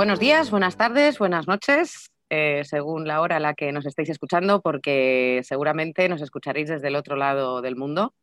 Buenos 0.00 0.18
días, 0.18 0.50
buenas 0.50 0.78
tardes, 0.78 1.18
buenas 1.18 1.46
noches, 1.46 2.10
eh, 2.30 2.62
según 2.64 3.06
la 3.06 3.20
hora 3.20 3.36
a 3.36 3.38
la 3.38 3.52
que 3.52 3.70
nos 3.70 3.84
estéis 3.84 4.08
escuchando, 4.08 4.62
porque 4.62 5.42
seguramente 5.44 6.08
nos 6.08 6.22
escucharéis 6.22 6.70
desde 6.70 6.88
el 6.88 6.96
otro 6.96 7.16
lado 7.16 7.60
del 7.60 7.76
mundo. 7.76 8.14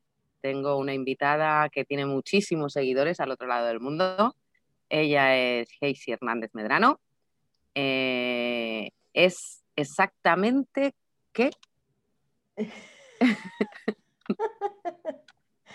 Tengo 0.42 0.78
una 0.78 0.96
invitada 0.96 1.70
que 1.70 1.86
tiene 1.86 2.08
muchísimos 2.08 2.74
seguidores 2.74 3.20
al 3.20 3.30
otro 3.30 3.46
lado 3.46 3.68
del 3.68 3.80
mundo. 3.80 4.36
Ella 4.90 5.38
es 5.38 5.70
Heisy 5.80 6.14
Hernández 6.14 6.50
Medrano. 6.54 7.00
Eh, 7.76 8.90
es 9.14 9.62
exactamente 9.76 10.96
qué. 11.32 11.52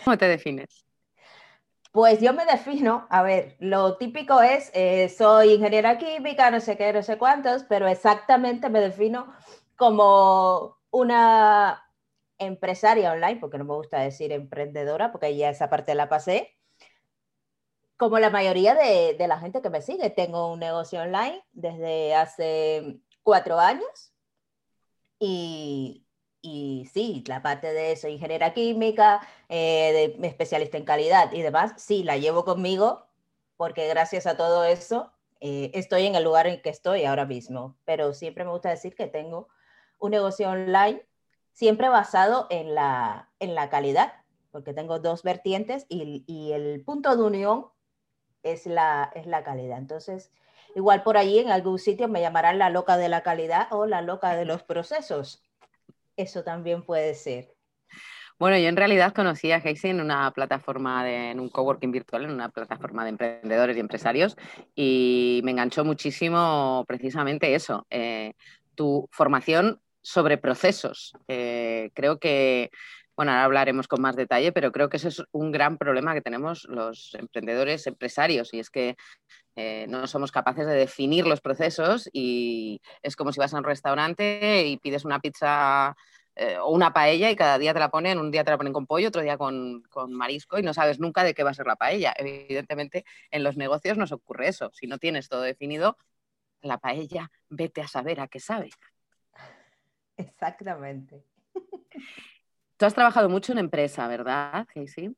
¿Cómo 0.05 0.19
te 0.19 0.27
defines? 0.27 0.85
Pues 1.93 2.21
yo 2.21 2.33
me 2.33 2.47
defino, 2.47 3.07
a 3.11 3.23
ver, 3.23 3.55
lo 3.61 3.99
típico 3.99 4.41
es, 4.41 4.71
eh, 4.73 5.11
soy 5.11 5.53
ingeniera 5.53 5.99
química, 5.99 6.51
no 6.51 6.59
sé 6.59 6.79
qué, 6.79 6.91
no 6.91 7.03
sé 7.03 7.19
cuántos, 7.19 7.65
pero 7.65 7.87
exactamente 7.87 8.71
me 8.71 8.81
defino 8.81 9.31
como 9.77 10.79
una 10.91 11.87
empresaria 12.39 13.13
online, 13.13 13.37
porque 13.37 13.59
no 13.59 13.65
me 13.65 13.75
gusta 13.75 14.01
decir 14.01 14.33
emprendedora, 14.33 15.13
porque 15.13 15.37
ya 15.37 15.51
esa 15.51 15.69
parte 15.69 15.95
la 15.95 16.09
pasé, 16.09 16.57
como 17.99 18.19
la 18.19 18.31
mayoría 18.31 18.75
de, 18.75 19.15
de 19.19 19.29
la 19.29 19.39
gente 19.39 19.61
que 19.61 19.69
me 19.69 19.83
sigue. 19.83 20.09
Tengo 20.09 20.51
un 20.51 20.61
negocio 20.61 21.03
online 21.03 21.45
desde 21.53 22.15
hace 22.15 23.01
cuatro 23.23 23.59
años 23.59 24.15
y, 25.19 26.07
y 26.43 26.89
sí, 26.93 27.23
la 27.29 27.41
parte 27.41 27.73
de 27.73 27.93
eso, 27.93 28.09
ingeniera 28.09 28.53
química, 28.53 29.27
eh, 29.49 30.17
de, 30.19 30.27
especialista 30.27 30.77
en 30.77 30.85
calidad 30.85 31.33
y 31.33 31.41
demás, 31.41 31.73
sí, 31.77 32.03
la 32.03 32.17
llevo 32.17 32.45
conmigo 32.45 33.07
porque 33.57 33.87
gracias 33.89 34.27
a 34.27 34.37
todo 34.37 34.65
eso 34.65 35.13
eh, 35.41 35.71
estoy 35.75 36.07
en 36.07 36.17
el 36.17 36.25
lugar 36.25 36.49
en 36.49 36.61
que 36.61 36.71
estoy 36.71 37.05
ahora 37.05 37.27
mismo. 37.27 37.77
Pero 37.85 38.13
siempre 38.13 38.45
me 38.45 38.51
gusta 38.51 38.71
decir 38.71 38.97
que 38.97 39.07
tengo 39.07 39.49
un 40.01 40.11
negocio 40.11 40.51
online 40.51 41.07
siempre 41.53 41.89
basado 41.89 42.49
en 42.51 42.75
la, 42.75 43.31
en 43.39 43.55
la 43.55 43.71
calidad, 43.71 44.15
porque 44.51 44.75
tengo 44.75 44.99
dos 44.99 45.23
vertientes 45.23 45.87
y, 45.89 46.25
y 46.27 46.53
el 46.53 46.83
punto 46.85 47.17
de 47.17 47.23
unión 47.23 47.67
es 48.43 48.67
la, 48.67 49.13
es 49.15 49.27
la 49.27 49.45
calidad. 49.45 49.79
Entonces, 49.79 50.33
igual 50.75 51.05
por 51.05 51.17
allí 51.17 51.39
en 51.39 51.51
algún 51.51 51.79
sitio 51.79 52.09
me 52.09 52.21
llamarán 52.21 52.59
la 52.59 52.71
loca 52.71 52.97
de 52.97 53.09
la 53.09 53.23
calidad 53.23 53.69
o 53.71 53.87
la 53.87 54.03
loca 54.03 54.35
de 54.35 54.45
los 54.45 54.65
procesos 54.65 55.45
eso 56.17 56.43
también 56.45 56.83
puede 56.83 57.15
ser. 57.15 57.53
Bueno, 58.39 58.59
yo 58.59 58.69
en 58.69 58.77
realidad 58.77 59.15
conocí 59.15 59.53
a 59.53 59.59
Heisy 59.59 59.91
en 59.91 60.01
una 60.01 60.31
plataforma, 60.33 61.05
de, 61.05 61.31
en 61.31 61.39
un 61.39 61.49
coworking 61.49 61.93
virtual, 61.93 62.25
en 62.25 62.33
una 62.33 62.49
plataforma 62.49 63.05
de 63.05 63.11
emprendedores 63.11 63.77
y 63.77 63.81
empresarios, 63.81 64.37
y 64.75 65.41
me 65.45 65.53
enganchó 65.53 65.85
muchísimo 65.85 66.85
precisamente 66.89 67.55
eso, 67.55 67.87
eh, 67.89 68.33
tu 68.75 69.09
formación 69.13 69.81
sobre 70.01 70.39
procesos. 70.39 71.13
Eh, 71.29 71.91
creo 71.95 72.19
que, 72.19 72.71
bueno, 73.17 73.33
ahora 73.33 73.45
hablaremos 73.45 73.89
con 73.89 74.01
más 74.01 74.17
detalle, 74.17 74.53
pero 74.53 74.73
creo 74.73 74.89
que 74.89 74.97
ese 74.97 75.09
es 75.09 75.23
un 75.33 75.53
gran 75.53 75.79
problema 75.79 76.15
que 76.15 76.23
tenemos 76.23 76.65
los 76.65 77.15
emprendedores, 77.15 77.87
empresarios, 77.87 78.55
y 78.55 78.61
es 78.61 78.71
que 78.71 78.97
eh, 79.57 79.87
no 79.89 80.07
somos 80.07 80.33
capaces 80.33 80.67
de 80.67 80.75
definir 80.75 81.27
los 81.27 81.41
procesos 81.41 82.09
y 82.13 82.81
es 83.03 83.17
como 83.17 83.33
si 83.33 83.41
vas 83.41 83.53
a 83.53 83.59
un 83.59 83.65
restaurante 83.65 84.65
y 84.67 84.79
pides 84.79 85.05
una 85.05 85.21
pizza 85.21 85.95
eh, 86.35 86.57
o 86.57 86.71
una 86.71 86.95
paella 86.95 87.31
y 87.31 87.37
cada 87.37 87.59
día 87.59 87.75
te 87.75 87.81
la 87.81 87.91
ponen, 87.91 88.19
un 88.19 88.31
día 88.31 88.45
te 88.45 88.51
la 88.51 88.57
ponen 88.57 88.73
con 88.73 88.87
pollo, 88.87 89.09
otro 89.09 89.21
día 89.21 89.37
con, 89.37 89.83
marisco 90.09 90.59
y 90.59 90.63
no 90.63 90.73
sabes 90.73 90.99
nunca 90.99 91.23
de 91.25 91.35
qué 91.35 91.43
va 91.45 91.51
a 91.51 91.55
ser 91.55 91.67
la 91.67 91.77
paella. 91.77 92.15
Evidentemente 92.17 93.05
en 93.31 93.43
los 93.43 93.57
negocios 93.59 93.99
nos 93.99 94.13
ocurre 94.13 94.49
eso. 94.49 94.71
Si 94.73 94.87
no 94.87 94.99
tienes 94.99 95.29
todo 95.29 95.43
definido, 95.43 95.99
la 96.63 96.79
paella, 96.79 97.31
vete 97.51 97.83
a 97.83 97.89
saber 97.89 98.21
a 98.21 98.29
qué 98.29 98.41
sabe. 98.41 98.71
Exactamente. 100.17 101.25
Has 102.87 102.95
trabajado 102.95 103.29
mucho 103.29 103.53
en 103.53 103.59
empresa, 103.59 104.07
¿verdad, 104.09 104.67
Casey? 104.73 105.15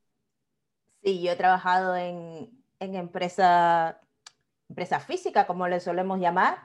Sí, 1.03 1.21
yo 1.21 1.31
he 1.31 1.35
trabajado 1.35 1.95
en, 1.95 2.49
en 2.79 2.95
empresa 2.95 3.99
empresa 4.69 4.99
física, 4.99 5.47
como 5.47 5.67
le 5.67 5.79
solemos 5.79 6.19
llamar. 6.19 6.57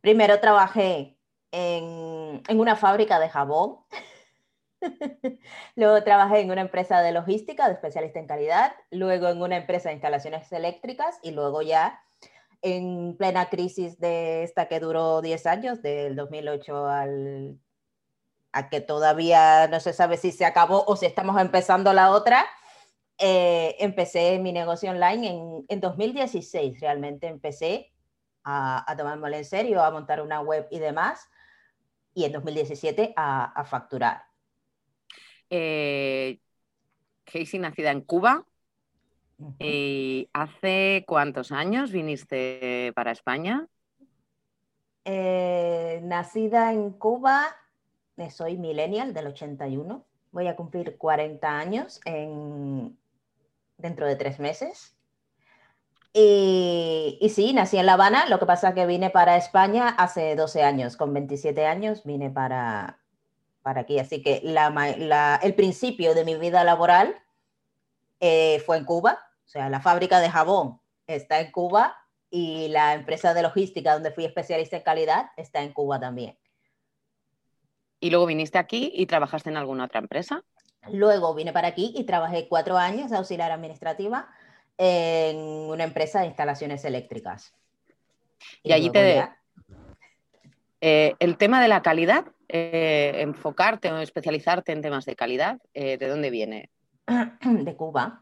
Primero 0.00 0.40
trabajé 0.40 1.18
en, 1.52 2.42
en 2.46 2.60
una 2.60 2.76
fábrica 2.76 3.18
de 3.18 3.28
jabón. 3.28 3.78
Luego 5.76 6.02
trabajé 6.02 6.40
en 6.40 6.50
una 6.50 6.60
empresa 6.60 7.00
de 7.00 7.12
logística, 7.12 7.66
de 7.66 7.74
especialista 7.74 8.18
en 8.18 8.26
calidad. 8.26 8.72
Luego 8.90 9.28
en 9.28 9.40
una 9.40 9.56
empresa 9.56 9.88
de 9.88 9.94
instalaciones 9.94 10.50
eléctricas 10.52 11.18
y 11.22 11.30
luego 11.32 11.62
ya 11.62 12.00
en 12.62 13.16
plena 13.16 13.48
crisis 13.48 13.98
de 13.98 14.42
esta 14.42 14.66
que 14.68 14.80
duró 14.80 15.20
10 15.22 15.46
años, 15.46 15.82
del 15.82 16.16
2008 16.16 16.86
al, 16.86 17.58
a 18.56 18.70
que 18.70 18.80
todavía 18.80 19.68
no 19.68 19.80
se 19.80 19.92
sabe 19.92 20.16
si 20.16 20.32
se 20.32 20.46
acabó 20.46 20.82
o 20.86 20.96
si 20.96 21.04
estamos 21.04 21.38
empezando 21.38 21.92
la 21.92 22.10
otra, 22.10 22.46
eh, 23.18 23.76
empecé 23.80 24.38
mi 24.38 24.50
negocio 24.50 24.90
online 24.90 25.28
en, 25.28 25.64
en 25.68 25.80
2016, 25.80 26.80
realmente 26.80 27.26
empecé 27.26 27.92
a, 28.44 28.90
a, 28.90 28.96
tomármelo 28.96 29.36
en 29.36 29.44
serio, 29.44 29.82
a 29.82 29.90
montar 29.90 30.22
una 30.22 30.40
web 30.40 30.66
y 30.70 30.78
demás, 30.78 31.28
y 32.14 32.24
en 32.24 32.32
2017 32.32 33.12
a, 33.14 33.44
a 33.44 33.64
facturar. 33.66 34.22
Eh, 35.50 36.40
Casey, 37.24 37.60
nacida 37.60 37.90
en 37.90 38.00
Cuba, 38.00 38.46
¿y 39.58 40.30
hace 40.32 41.04
cuántos 41.06 41.52
años 41.52 41.92
viniste 41.92 42.92
para 42.94 43.10
España? 43.10 43.66
Eh, 45.04 46.00
nacida 46.04 46.72
en 46.72 46.92
Cuba, 46.92 47.44
soy 48.30 48.56
millennial 48.56 49.12
del 49.14 49.28
81, 49.28 50.04
voy 50.32 50.46
a 50.48 50.56
cumplir 50.56 50.96
40 50.96 51.58
años 51.58 52.00
en, 52.04 52.98
dentro 53.78 54.06
de 54.06 54.16
tres 54.16 54.38
meses. 54.38 54.94
Y, 56.12 57.18
y, 57.20 57.28
sí, 57.28 57.52
nací 57.52 57.76
en 57.76 57.84
La 57.84 57.92
Habana, 57.92 58.26
lo 58.28 58.38
que 58.38 58.46
pasa 58.46 58.70
es 58.70 58.74
que 58.74 58.86
vine 58.86 59.10
para 59.10 59.36
España 59.36 59.88
hace 59.88 60.34
12 60.34 60.62
años, 60.62 60.96
con 60.96 61.12
27 61.12 61.66
años 61.66 62.04
vine 62.04 62.30
para, 62.30 63.00
para 63.62 63.82
aquí, 63.82 63.98
así 63.98 64.22
que 64.22 64.42
el 64.44 65.54
principio 65.54 66.14
de 66.14 66.24
mi 66.24 66.36
vida 66.36 66.64
laboral 66.64 67.16
eh, 68.20 68.62
fue 68.64 68.78
en 68.78 68.84
Cuba, 68.84 69.18
o 69.44 69.48
sea, 69.48 69.68
la 69.68 69.80
fábrica 69.80 70.20
de 70.20 70.30
jabón 70.30 70.80
está 71.06 71.40
en 71.40 71.50
Cuba 71.50 71.96
y 72.30 72.68
la 72.68 72.94
empresa 72.94 73.34
de 73.34 73.42
logística 73.42 73.92
donde 73.92 74.10
fui 74.10 74.24
especialista 74.24 74.76
en 74.76 74.82
calidad 74.82 75.30
está 75.36 75.62
en 75.62 75.72
Cuba 75.72 76.00
también. 76.00 76.38
¿Y 78.00 78.10
luego 78.10 78.26
viniste 78.26 78.58
aquí 78.58 78.92
y 78.94 79.06
trabajaste 79.06 79.50
en 79.50 79.56
alguna 79.56 79.84
otra 79.84 80.00
empresa? 80.00 80.42
Luego 80.90 81.34
vine 81.34 81.52
para 81.52 81.68
aquí 81.68 81.92
y 81.96 82.04
trabajé 82.04 82.48
cuatro 82.48 82.76
años 82.76 83.10
de 83.10 83.16
auxiliar 83.16 83.50
administrativa 83.50 84.28
en 84.78 85.36
una 85.36 85.84
empresa 85.84 86.20
de 86.20 86.26
instalaciones 86.26 86.84
eléctricas. 86.84 87.54
Y, 88.62 88.70
y 88.70 88.72
allí 88.72 88.90
te... 88.90 89.28
Eh, 90.80 91.14
el 91.18 91.36
tema 91.38 91.60
de 91.62 91.68
la 91.68 91.82
calidad, 91.82 92.26
eh, 92.48 93.14
enfocarte 93.16 93.90
o 93.90 93.98
especializarte 93.98 94.72
en 94.72 94.82
temas 94.82 95.06
de 95.06 95.16
calidad, 95.16 95.58
eh, 95.74 95.96
¿de 95.96 96.08
dónde 96.08 96.30
viene? 96.30 96.70
De 97.40 97.74
Cuba. 97.76 98.20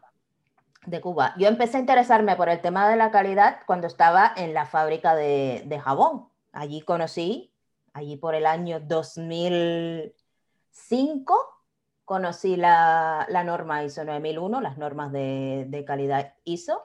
De 0.85 1.01
Cuba. 1.01 1.33
Yo 1.37 1.47
empecé 1.47 1.77
a 1.77 1.81
interesarme 1.81 2.35
por 2.35 2.47
el 2.47 2.61
tema 2.61 2.89
de 2.89 2.95
la 2.95 3.11
calidad 3.11 3.59
cuando 3.65 3.87
estaba 3.87 4.31
en 4.37 4.53
la 4.53 4.65
fábrica 4.65 5.15
de, 5.15 5.63
de 5.65 5.79
jabón. 5.79 6.29
Allí 6.53 6.81
conocí, 6.81 7.51
allí 7.95 8.17
por 8.17 8.35
el 8.35 8.45
año 8.45 8.81
2005, 8.81 11.63
conocí 12.03 12.57
la, 12.57 13.25
la, 13.29 13.45
norma 13.45 13.85
ISO 13.85 14.03
9001, 14.03 14.59
las 14.59 14.77
normas 14.77 15.13
de, 15.13 15.63
de, 15.69 15.85
calidad 15.85 16.33
ISO, 16.43 16.83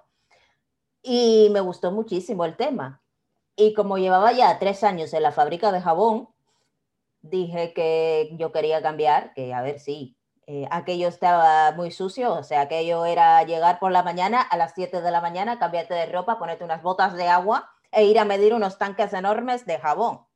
y 1.02 1.48
me 1.50 1.58
gustó 1.60 1.90
muchísimo 1.90 2.44
el 2.44 2.56
tema. 2.56 3.02
Y 3.56 3.74
como 3.74 3.98
llevaba 3.98 4.30
ya 4.32 4.56
tres 4.60 4.84
años 4.84 5.12
en 5.12 5.24
la 5.24 5.32
fábrica 5.32 5.72
de 5.72 5.80
jabón, 5.80 6.28
dije 7.22 7.72
que 7.74 8.30
yo 8.38 8.52
quería 8.52 8.80
cambiar, 8.80 9.34
que 9.34 9.52
a 9.52 9.62
ver 9.62 9.80
si 9.80 10.16
eh, 10.46 10.68
aquello 10.70 11.08
estaba 11.08 11.72
muy 11.72 11.90
sucio, 11.90 12.34
o 12.34 12.44
sea, 12.44 12.60
aquello 12.62 13.04
era 13.04 13.42
llegar 13.42 13.80
por 13.80 13.90
la 13.90 14.04
mañana 14.04 14.40
a 14.40 14.56
las 14.56 14.74
7 14.76 15.00
de 15.00 15.10
la 15.10 15.20
mañana, 15.20 15.58
cambiarte 15.58 15.94
de 15.94 16.06
ropa, 16.06 16.38
ponerte 16.38 16.62
unas 16.62 16.82
botas 16.82 17.14
de 17.14 17.26
agua 17.26 17.68
e 17.90 18.04
ir 18.04 18.20
a 18.20 18.24
medir 18.24 18.54
unos 18.54 18.78
tanques 18.78 19.12
enormes 19.12 19.66
de 19.66 19.80
jabón 19.80 20.29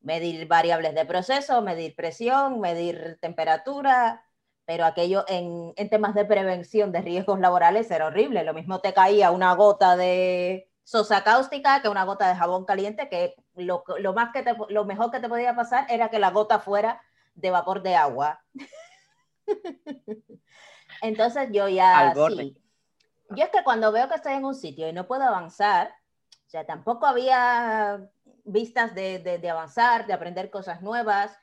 medir 0.00 0.46
variables 0.46 0.94
de 0.94 1.04
proceso, 1.04 1.62
medir 1.62 1.94
presión, 1.94 2.60
medir 2.60 3.18
temperatura, 3.20 4.24
pero 4.64 4.84
aquello 4.84 5.24
en, 5.28 5.72
en, 5.76 5.90
temas 5.90 6.14
de 6.14 6.24
prevención 6.24 6.92
de 6.92 7.00
riesgos 7.00 7.40
laborales 7.40 7.90
era 7.90 8.06
horrible. 8.06 8.44
Lo 8.44 8.54
mismo 8.54 8.80
te 8.80 8.92
caía 8.92 9.30
una 9.30 9.54
gota 9.54 9.96
de 9.96 10.70
sosa 10.84 11.22
cáustica 11.22 11.82
que 11.82 11.88
una 11.88 12.04
gota 12.04 12.28
de 12.28 12.34
jabón 12.34 12.64
caliente, 12.64 13.08
que 13.08 13.34
lo, 13.54 13.84
lo, 13.98 14.12
más 14.14 14.32
que 14.32 14.42
te, 14.42 14.54
lo 14.70 14.84
mejor 14.84 15.10
que 15.10 15.20
te 15.20 15.28
podía 15.28 15.54
pasar 15.54 15.86
era 15.90 16.08
que 16.08 16.18
la 16.18 16.30
gota 16.30 16.60
fuera 16.60 17.02
de 17.34 17.50
vapor 17.50 17.82
de 17.82 17.94
agua. 17.94 18.42
Entonces 21.02 21.48
yo 21.52 21.68
ya... 21.68 22.14
Sí, 22.14 22.56
yo 23.30 23.44
es 23.44 23.50
que 23.50 23.62
cuando 23.64 23.92
veo 23.92 24.08
que 24.08 24.14
estoy 24.14 24.34
en 24.34 24.44
un 24.44 24.54
sitio 24.54 24.88
y 24.88 24.92
no 24.92 25.06
puedo 25.06 25.22
avanzar, 25.24 25.94
O 26.46 26.50
sea, 26.50 26.64
tampoco 26.64 27.06
había 27.06 28.00
vistas 28.48 28.94
de, 28.94 29.18
de, 29.18 29.50
avanzar, 29.50 30.06
de 30.06 30.12
aprender 30.12 30.50
cosas 30.50 30.82
nuevas. 30.82 31.36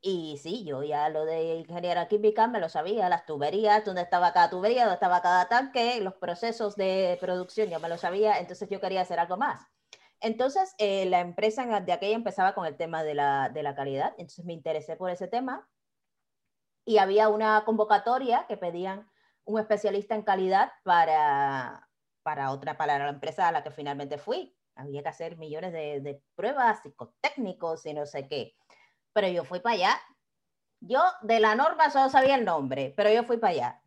Y 0.00 0.38
sí, 0.42 0.64
yo 0.64 0.82
ya 0.82 1.08
lo 1.08 1.24
de 1.24 1.56
ingeniería 1.56 2.06
química 2.06 2.46
me 2.46 2.60
lo 2.60 2.68
sabía, 2.68 3.08
las 3.08 3.26
tuberías, 3.26 3.84
dónde 3.84 4.02
estaba 4.02 4.32
cada 4.32 4.50
tubería, 4.50 4.82
dónde 4.82 4.94
estaba 4.94 5.22
cada 5.22 5.48
tanque, 5.48 6.00
los 6.00 6.14
procesos 6.14 6.76
de 6.76 7.16
producción, 7.20 7.70
yo 7.70 7.80
me 7.80 7.88
lo 7.88 7.96
sabía, 7.96 8.38
entonces 8.38 8.68
yo 8.68 8.80
quería 8.80 9.00
hacer 9.00 9.18
algo 9.18 9.36
más. 9.36 9.66
Entonces, 10.20 10.74
eh, 10.78 11.06
la 11.06 11.20
empresa 11.20 11.80
de 11.80 11.92
aquella 11.92 12.14
empezaba 12.14 12.54
con 12.54 12.66
el 12.66 12.76
tema 12.76 13.02
de 13.02 13.14
la, 13.14 13.48
de 13.48 13.62
la 13.62 13.74
calidad, 13.74 14.12
entonces 14.18 14.44
me 14.44 14.52
interesé 14.52 14.96
por 14.96 15.10
ese 15.10 15.28
tema 15.28 15.68
y 16.84 16.98
había 16.98 17.28
una 17.28 17.64
convocatoria 17.64 18.46
que 18.46 18.56
pedían 18.56 19.10
un 19.44 19.58
especialista 19.60 20.14
en 20.14 20.22
calidad 20.22 20.72
para, 20.84 21.88
para 22.22 22.52
otra, 22.52 22.76
para 22.76 22.98
la 22.98 23.08
empresa 23.08 23.48
a 23.48 23.52
la 23.52 23.62
que 23.62 23.70
finalmente 23.70 24.18
fui. 24.18 24.55
Había 24.76 25.02
que 25.02 25.08
hacer 25.08 25.36
millones 25.36 25.72
de, 25.72 26.00
de 26.00 26.22
pruebas 26.34 26.82
psicotécnicos 26.82 27.84
y 27.86 27.94
no 27.94 28.06
sé 28.06 28.28
qué. 28.28 28.54
Pero 29.12 29.28
yo 29.28 29.44
fui 29.44 29.60
para 29.60 29.74
allá. 29.74 30.00
Yo 30.80 31.02
de 31.22 31.40
la 31.40 31.54
norma 31.54 31.90
solo 31.90 32.10
sabía 32.10 32.36
el 32.36 32.44
nombre, 32.44 32.92
pero 32.96 33.10
yo 33.10 33.24
fui 33.24 33.38
para 33.38 33.52
allá. 33.52 33.82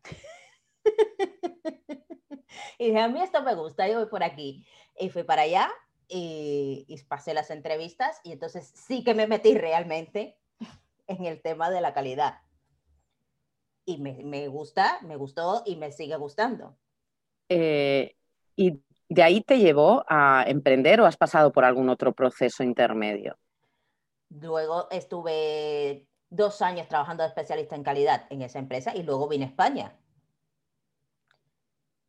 y 2.78 2.86
dije, 2.86 3.00
a 3.00 3.08
mí 3.08 3.22
esto 3.22 3.42
me 3.42 3.54
gusta, 3.54 3.88
yo 3.88 4.00
voy 4.00 4.08
por 4.08 4.22
aquí. 4.22 4.66
Y 4.98 5.08
fui 5.08 5.22
para 5.22 5.42
allá 5.42 5.70
y, 6.08 6.84
y 6.88 7.02
pasé 7.04 7.32
las 7.32 7.50
entrevistas 7.50 8.20
y 8.24 8.32
entonces 8.32 8.72
sí 8.74 9.04
que 9.04 9.14
me 9.14 9.26
metí 9.26 9.56
realmente 9.56 10.36
en 11.06 11.24
el 11.24 11.40
tema 11.40 11.70
de 11.70 11.80
la 11.80 11.94
calidad 11.94 12.40
y 13.90 13.98
me, 13.98 14.48
gusta, 14.48 15.00
me 15.02 15.16
gustó 15.16 15.62
y 15.66 15.76
me 15.76 15.92
sigue 15.92 16.16
gustando. 16.16 16.76
Eh, 17.48 18.16
¿Y 18.56 18.80
de 19.10 19.24
ahí 19.24 19.42
te 19.42 19.58
llevó 19.58 20.04
a 20.08 20.44
emprender 20.46 21.00
o 21.00 21.06
has 21.06 21.16
pasado 21.16 21.52
por 21.52 21.64
algún 21.64 21.88
otro 21.88 22.12
proceso 22.12 22.62
intermedio? 22.62 23.36
Luego 24.30 24.86
estuve 24.90 26.06
dos 26.30 26.62
años 26.62 26.86
trabajando 26.86 27.24
de 27.24 27.28
especialista 27.28 27.74
en 27.74 27.82
calidad 27.82 28.26
en 28.30 28.42
esa 28.42 28.60
empresa 28.60 28.94
y 28.94 29.02
luego 29.02 29.28
vine 29.28 29.46
a 29.46 29.48
España. 29.48 29.96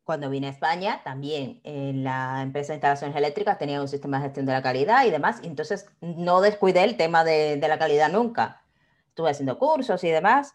Cuando 0.03 0.30
vine 0.30 0.48
a 0.48 0.51
España, 0.51 1.01
también 1.03 1.59
en 1.63 2.03
la 2.03 2.44
empresa 2.44 2.74
de 2.74 2.75
instalaciones 2.75 3.18
eléctricas 3.18 3.57
tenía 3.57 3.81
un 3.81 3.88
sistema 3.88 4.18
de 4.18 4.25
gestión 4.25 4.45
de 4.45 4.54
la 4.54 4.62
calidad 4.62 5.04
y 5.06 5.09
demás, 5.09 5.39
entonces 5.44 5.89
no 6.01 6.42
descuidé 6.42 6.83
el 6.83 6.97
tema 6.97 7.24
de, 7.24 7.57
la 7.57 7.80
calidad 7.80 8.12
nunca. 8.12 8.63
Estuve 9.07 9.31
haciendo 9.31 9.57
cursos 9.57 10.04
y 10.04 10.09
demás 10.09 10.54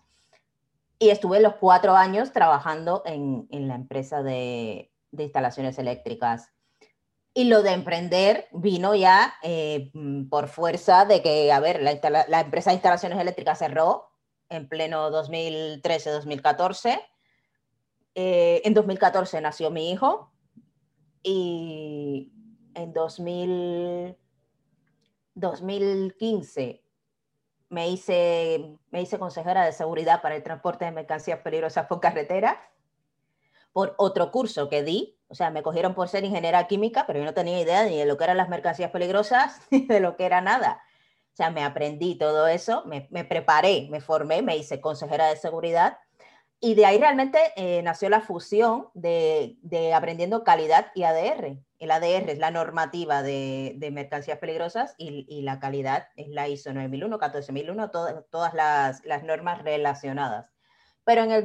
y 1.00 1.10
estuve 1.10 1.40
los 1.40 1.54
cuatro 1.56 1.96
años 1.96 2.32
trabajando 2.32 3.02
en 3.04 3.46
la 3.50 3.75
empresa 3.75 4.22
de, 4.22 4.92
de, 5.11 5.25
instalaciones 5.25 5.79
eléctricas. 5.79 6.50
Y 7.35 7.44
lo 7.44 7.62
de 7.62 7.73
emprender 7.73 8.49
vino 8.53 8.94
ya 8.94 9.35
eh, 9.43 9.91
mm, 9.93 10.29
por 10.29 10.49
fuerza 10.49 11.05
de 11.05 11.23
que, 11.23 11.53
a 11.53 11.61
ver, 11.61 11.82
la, 11.82 12.41
empresa 12.41 12.70
de 12.70 12.76
instalaciones 12.76 13.19
eléctricas 13.19 13.58
cerró 13.58 14.08
en 14.49 14.69
pleno 14.69 15.11
2013-2014. 15.11 17.00
Eh, 18.14 18.62
en 18.64 18.73
2014 18.73 19.41
nació 19.41 19.70
mi 19.70 19.91
hijo 19.91 20.32
y 21.23 22.32
en 22.75 22.93
2000, 22.93 24.17
2015 25.35 26.87
me 27.69 27.88
hice, 27.91 28.79
me 28.91 29.02
hice 29.02 29.19
consejera 29.19 29.64
de 29.64 29.73
seguridad 29.73 30.23
para 30.23 30.37
el 30.37 30.43
transporte 30.43 30.85
de 30.85 30.93
mercancías 30.93 31.41
peligrosas 31.41 31.87
por 31.87 32.00
carretera, 32.00 32.61
por 33.76 33.94
otro 33.99 34.32
curso 34.32 34.70
que 34.70 34.82
di, 34.82 35.19
o 35.28 35.34
sea, 35.34 35.50
me 35.50 35.62
cogieron 35.62 35.94
por 35.94 36.08
ser 36.08 36.25
ingeniera 36.25 36.67
química, 36.67 37.06
pero 37.06 37.19
yo 37.19 37.26
no 37.26 37.34
tenía 37.34 37.61
idea 37.61 37.84
ni 37.84 37.99
de 37.99 38.06
lo 38.06 38.17
que 38.17 38.25
eran 38.25 38.38
las 38.38 38.49
mercancías 38.49 38.90
peligrosas, 38.90 39.61
ni 39.70 39.84
de 39.84 40.00
lo 40.00 40.17
que 40.17 40.25
era 40.25 40.40
nada. 40.40 40.81
O 41.34 41.37
sea, 41.37 41.50
me 41.50 41.62
aprendí 41.62 42.14
todo 42.14 42.46
eso, 42.46 42.84
me, 42.87 43.02
preparé, 43.26 43.87
me 43.90 44.00
formé, 44.00 44.40
me 44.40 44.56
hice 44.56 44.81
consejera 44.81 45.26
de 45.26 45.37
seguridad 45.37 45.99
y 46.58 46.75
de 46.75 46.87
ahí 46.87 46.99
realmente 46.99 47.38
eh, 47.56 47.82
nació 47.82 48.08
la 48.08 48.23
fusión 48.23 48.88
de, 48.94 49.58
aprendiendo 49.94 50.43
calidad 50.43 50.87
y 50.94 51.02
ADR. 51.02 51.58
El 51.78 51.90
ADR 51.90 52.31
es 52.31 52.38
la 52.38 52.50
normativa 52.50 53.23
de, 53.23 53.76
mercancías 53.93 54.38
peligrosas 54.38 54.94
y, 54.96 55.43
la 55.43 55.61
calidad 55.61 56.08
es 56.17 56.28
la 56.28 56.49
ISO 56.49 56.73
9001, 56.73 57.19
14001, 57.19 57.90
todas, 57.90 58.25
todas 58.31 58.55
las, 58.55 59.05
las, 59.05 59.23
normas 59.23 59.62
relacionadas. 59.62 60.46
Pero 61.05 61.25
en 61.25 61.31
el 61.31 61.44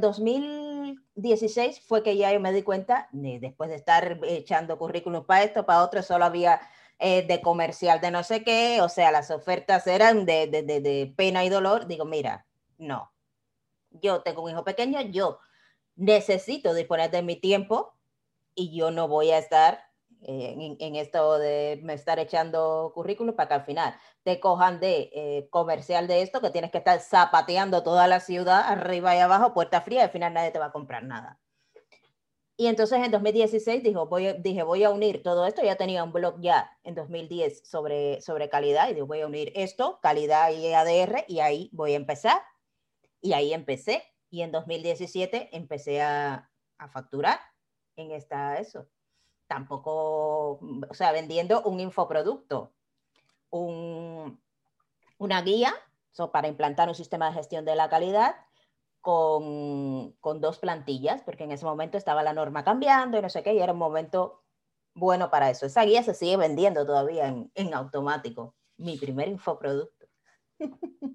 2016 1.15 1.81
fue 1.81 2.03
que 2.03 2.17
ya 2.17 2.31
yo 2.31 2.39
me 2.39 2.51
di 2.51 2.63
cuenta, 2.63 3.09
después 3.11 3.69
de 3.69 3.75
estar 3.75 4.19
echando 4.23 4.77
currículum 4.77 5.25
para 5.25 5.43
esto, 5.43 5.65
para 5.65 5.83
otro, 5.83 6.01
solo 6.03 6.25
había 6.25 6.61
eh, 6.99 7.25
de 7.25 7.41
comercial 7.41 7.99
de 8.01 8.11
no 8.11 8.23
sé 8.23 8.43
qué, 8.43 8.81
o 8.81 8.89
sea, 8.89 9.11
las 9.11 9.31
ofertas 9.31 9.87
eran 9.87 10.25
de, 10.25 10.47
de, 10.47 10.63
de 10.63 11.13
pena 11.15 11.43
y 11.43 11.49
dolor. 11.49 11.87
Digo, 11.87 12.05
mira, 12.05 12.45
no, 12.77 13.11
yo 13.91 14.21
tengo 14.21 14.43
un 14.43 14.51
hijo 14.51 14.63
pequeño, 14.63 15.01
yo 15.01 15.39
necesito 15.95 16.73
disponer 16.73 17.11
de 17.11 17.21
mi 17.21 17.35
tiempo 17.35 17.93
y 18.55 18.75
yo 18.75 18.91
no 18.91 19.07
voy 19.07 19.31
a 19.31 19.37
estar 19.37 19.90
eh, 20.23 20.75
en, 20.79 20.95
esto 20.95 21.39
de 21.39 21.79
me 21.83 21.93
estar 21.93 22.19
echando 22.19 22.91
currículum 22.93 23.35
para 23.35 23.47
que 23.47 23.53
al 23.55 23.65
final 23.65 23.95
te 24.23 24.39
cojan 24.39 24.79
de 24.79 25.09
eh, 25.13 25.47
comercial 25.49 26.07
de 26.07 26.21
esto, 26.21 26.41
que 26.41 26.51
tienes 26.51 26.71
que 26.71 26.77
estar 26.77 26.99
zapateando 26.99 27.83
toda 27.83 28.07
la 28.07 28.19
ciudad 28.19 28.61
arriba 28.67 29.15
y 29.15 29.19
abajo, 29.19 29.53
puerta 29.53 29.81
fría, 29.81 30.01
y 30.01 30.03
al 30.03 30.11
final 30.11 30.33
nadie 30.33 30.51
te 30.51 30.59
va 30.59 30.67
a 30.67 30.71
comprar 30.71 31.03
nada. 31.03 31.39
Y 32.55 32.67
entonces 32.67 32.99
en 33.03 33.09
2016 33.09 33.81
dijo, 33.81 34.05
voy, 34.05 34.33
dije, 34.39 34.61
voy 34.61 34.83
a 34.83 34.91
unir 34.91 35.23
todo 35.23 35.47
esto, 35.47 35.63
ya 35.63 35.77
tenía 35.77 36.03
un 36.03 36.13
blog 36.13 36.39
ya 36.41 36.69
en 36.83 36.93
2010 36.93 37.67
sobre, 37.67 38.21
sobre 38.21 38.49
calidad, 38.49 38.89
y 38.89 38.93
digo, 38.93 39.07
voy 39.07 39.21
a 39.21 39.27
unir 39.27 39.51
esto, 39.55 39.99
calidad 40.03 40.51
y 40.51 40.71
ADR, 40.71 41.25
y 41.27 41.39
ahí 41.39 41.69
voy 41.73 41.93
a 41.93 41.97
empezar 41.97 42.41
y 43.21 43.33
ahí 43.33 43.53
empecé. 43.53 44.03
Y 44.29 44.43
en 44.43 44.51
2017 44.51 45.49
empecé 45.51 46.01
a, 46.01 46.51
a 46.77 46.87
facturar 46.89 47.39
en 47.95 48.11
esta, 48.11 48.59
eso. 48.59 48.87
Tampoco, 49.51 50.61
o 50.89 50.93
sea, 50.93 51.11
vendiendo 51.11 51.61
un 51.63 51.81
infoproducto, 51.81 52.71
un, 53.49 54.41
una 55.17 55.41
guía 55.41 55.73
para 56.31 56.47
implantar 56.47 56.87
un 56.87 56.95
sistema 56.95 57.27
de 57.27 57.33
gestión 57.33 57.65
de 57.65 57.75
la 57.75 57.89
calidad 57.89 58.37
con, 59.01 60.13
con, 60.21 60.39
dos 60.39 60.57
plantillas, 60.57 61.21
porque 61.23 61.43
en 61.43 61.51
ese 61.51 61.65
momento 61.65 61.97
estaba 61.97 62.23
la 62.23 62.31
norma 62.31 62.63
cambiando 62.63 63.17
y 63.17 63.21
no 63.21 63.27
sé 63.27 63.43
qué, 63.43 63.53
y 63.53 63.59
era 63.59 63.73
un 63.73 63.79
momento 63.79 64.41
bueno 64.93 65.29
para 65.29 65.49
eso. 65.49 65.65
Esa 65.65 65.83
guía 65.83 66.01
se 66.01 66.13
sigue 66.13 66.37
vendiendo 66.37 66.85
todavía 66.85 67.27
en, 67.27 67.51
en 67.53 67.73
automático. 67.73 68.55
Mi 68.77 68.95
primer 68.95 69.27
infoproducto. 69.27 70.07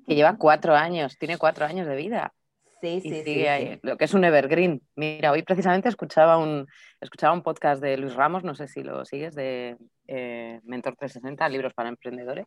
Que 0.06 0.14
lleva 0.14 0.36
cuatro 0.36 0.74
años, 0.74 1.16
tiene 1.16 1.38
cuatro 1.38 1.64
años 1.64 1.86
de 1.86 1.96
vida. 1.96 2.34
Sí, 2.80 3.00
sí, 3.00 3.22
sí, 3.24 3.46
Lo 3.82 3.96
que 3.96 4.04
es 4.04 4.14
un 4.14 4.24
evergreen. 4.24 4.82
Mira, 4.96 5.32
hoy 5.32 5.42
precisamente 5.42 5.88
escuchaba 5.88 6.36
un, 6.36 6.66
escuchaba 7.00 7.32
un 7.32 7.42
podcast 7.42 7.82
de 7.82 7.96
Luis 7.96 8.14
Ramos, 8.14 8.44
no 8.44 8.54
sé 8.54 8.68
si 8.68 8.82
lo 8.82 9.04
sigues, 9.04 9.34
de 9.34 9.76
eh, 10.06 10.60
Mentor 10.64 10.94
360, 10.96 11.48
libros 11.48 11.72
para 11.72 11.88
emprendedores, 11.88 12.46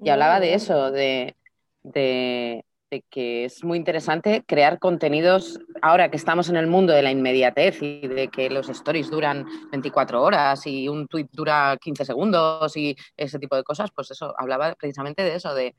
y 0.00 0.08
hablaba 0.08 0.40
de 0.40 0.54
eso, 0.54 0.90
de, 0.90 1.36
de, 1.84 2.64
de, 2.90 3.04
que 3.08 3.44
es 3.44 3.62
muy 3.62 3.78
interesante 3.78 4.42
crear 4.46 4.80
contenidos, 4.80 5.60
ahora 5.80 6.10
que 6.10 6.16
estamos 6.16 6.48
en 6.48 6.56
el 6.56 6.66
mundo 6.66 6.92
de 6.92 7.02
la 7.02 7.12
inmediatez 7.12 7.80
y 7.80 8.08
de 8.08 8.28
que 8.28 8.50
los 8.50 8.68
stories 8.68 9.10
duran 9.10 9.46
24 9.70 10.20
horas 10.20 10.66
y 10.66 10.88
un 10.88 11.06
tweet 11.06 11.28
dura 11.30 11.76
15 11.80 12.04
segundos 12.04 12.76
y 12.76 12.96
ese 13.16 13.38
tipo 13.38 13.54
de 13.54 13.62
cosas, 13.62 13.90
pues 13.94 14.10
eso, 14.10 14.34
hablaba 14.36 14.74
precisamente 14.74 15.22
de 15.22 15.36
eso, 15.36 15.54
de 15.54 15.76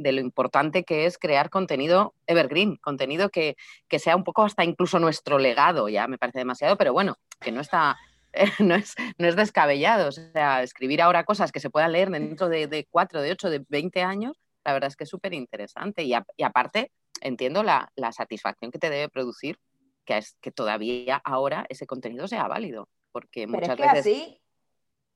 de 0.00 0.12
lo 0.12 0.20
importante 0.20 0.84
que 0.84 1.04
es 1.04 1.18
crear 1.18 1.50
contenido 1.50 2.14
evergreen, 2.26 2.76
contenido 2.76 3.28
que, 3.28 3.56
que, 3.86 3.98
sea 3.98 4.16
un 4.16 4.24
poco 4.24 4.42
hasta 4.42 4.64
incluso 4.64 4.98
nuestro 4.98 5.38
legado, 5.38 5.90
ya 5.90 6.08
me 6.08 6.16
parece 6.16 6.38
demasiado, 6.38 6.78
pero 6.78 6.94
bueno, 6.94 7.18
que 7.38 7.52
no 7.52 7.60
está, 7.60 7.98
no, 8.60 8.74
es, 8.74 8.94
no 9.18 9.28
es 9.28 9.36
descabellado. 9.36 10.08
O 10.08 10.12
sea, 10.12 10.62
escribir 10.62 11.02
ahora 11.02 11.24
cosas 11.24 11.52
que 11.52 11.60
se 11.60 11.68
puedan 11.68 11.92
leer 11.92 12.08
dentro 12.10 12.48
de, 12.48 12.66
de 12.66 12.86
4, 12.90 13.20
de 13.20 13.32
8, 13.32 13.50
de 13.50 13.64
20 13.68 14.02
años, 14.02 14.40
la 14.64 14.72
verdad 14.72 14.88
es 14.88 14.96
que 14.96 15.04
es 15.04 15.10
súper 15.10 15.34
interesante. 15.34 16.02
Y, 16.02 16.14
y, 16.36 16.42
aparte, 16.44 16.92
entiendo 17.20 17.62
la, 17.62 17.92
la, 17.94 18.12
satisfacción 18.12 18.70
que 18.70 18.78
te 18.78 18.88
debe 18.88 19.10
producir 19.10 19.58
que, 20.06 20.16
es, 20.16 20.34
que 20.40 20.50
todavía 20.50 21.20
ahora 21.24 21.66
ese 21.68 21.86
contenido 21.86 22.26
sea 22.26 22.48
válido. 22.48 22.88
Porque 23.12 23.46
pero 23.46 23.60
muchas 23.60 23.70
es 23.70 23.76
que 23.76 23.82
veces... 23.82 24.00
Así 24.00 24.40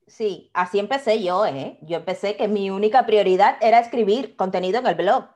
Sí, 0.07 0.51
así 0.53 0.79
empecé 0.79 1.23
yo, 1.23 1.45
¿eh? 1.45 1.79
Yo 1.81 1.97
empecé 1.97 2.37
que 2.37 2.47
mi 2.47 2.69
única 2.69 3.05
prioridad 3.05 3.57
era 3.61 3.79
escribir 3.79 4.35
contenido 4.35 4.79
en 4.79 4.87
el 4.87 4.95
blog. 4.95 5.29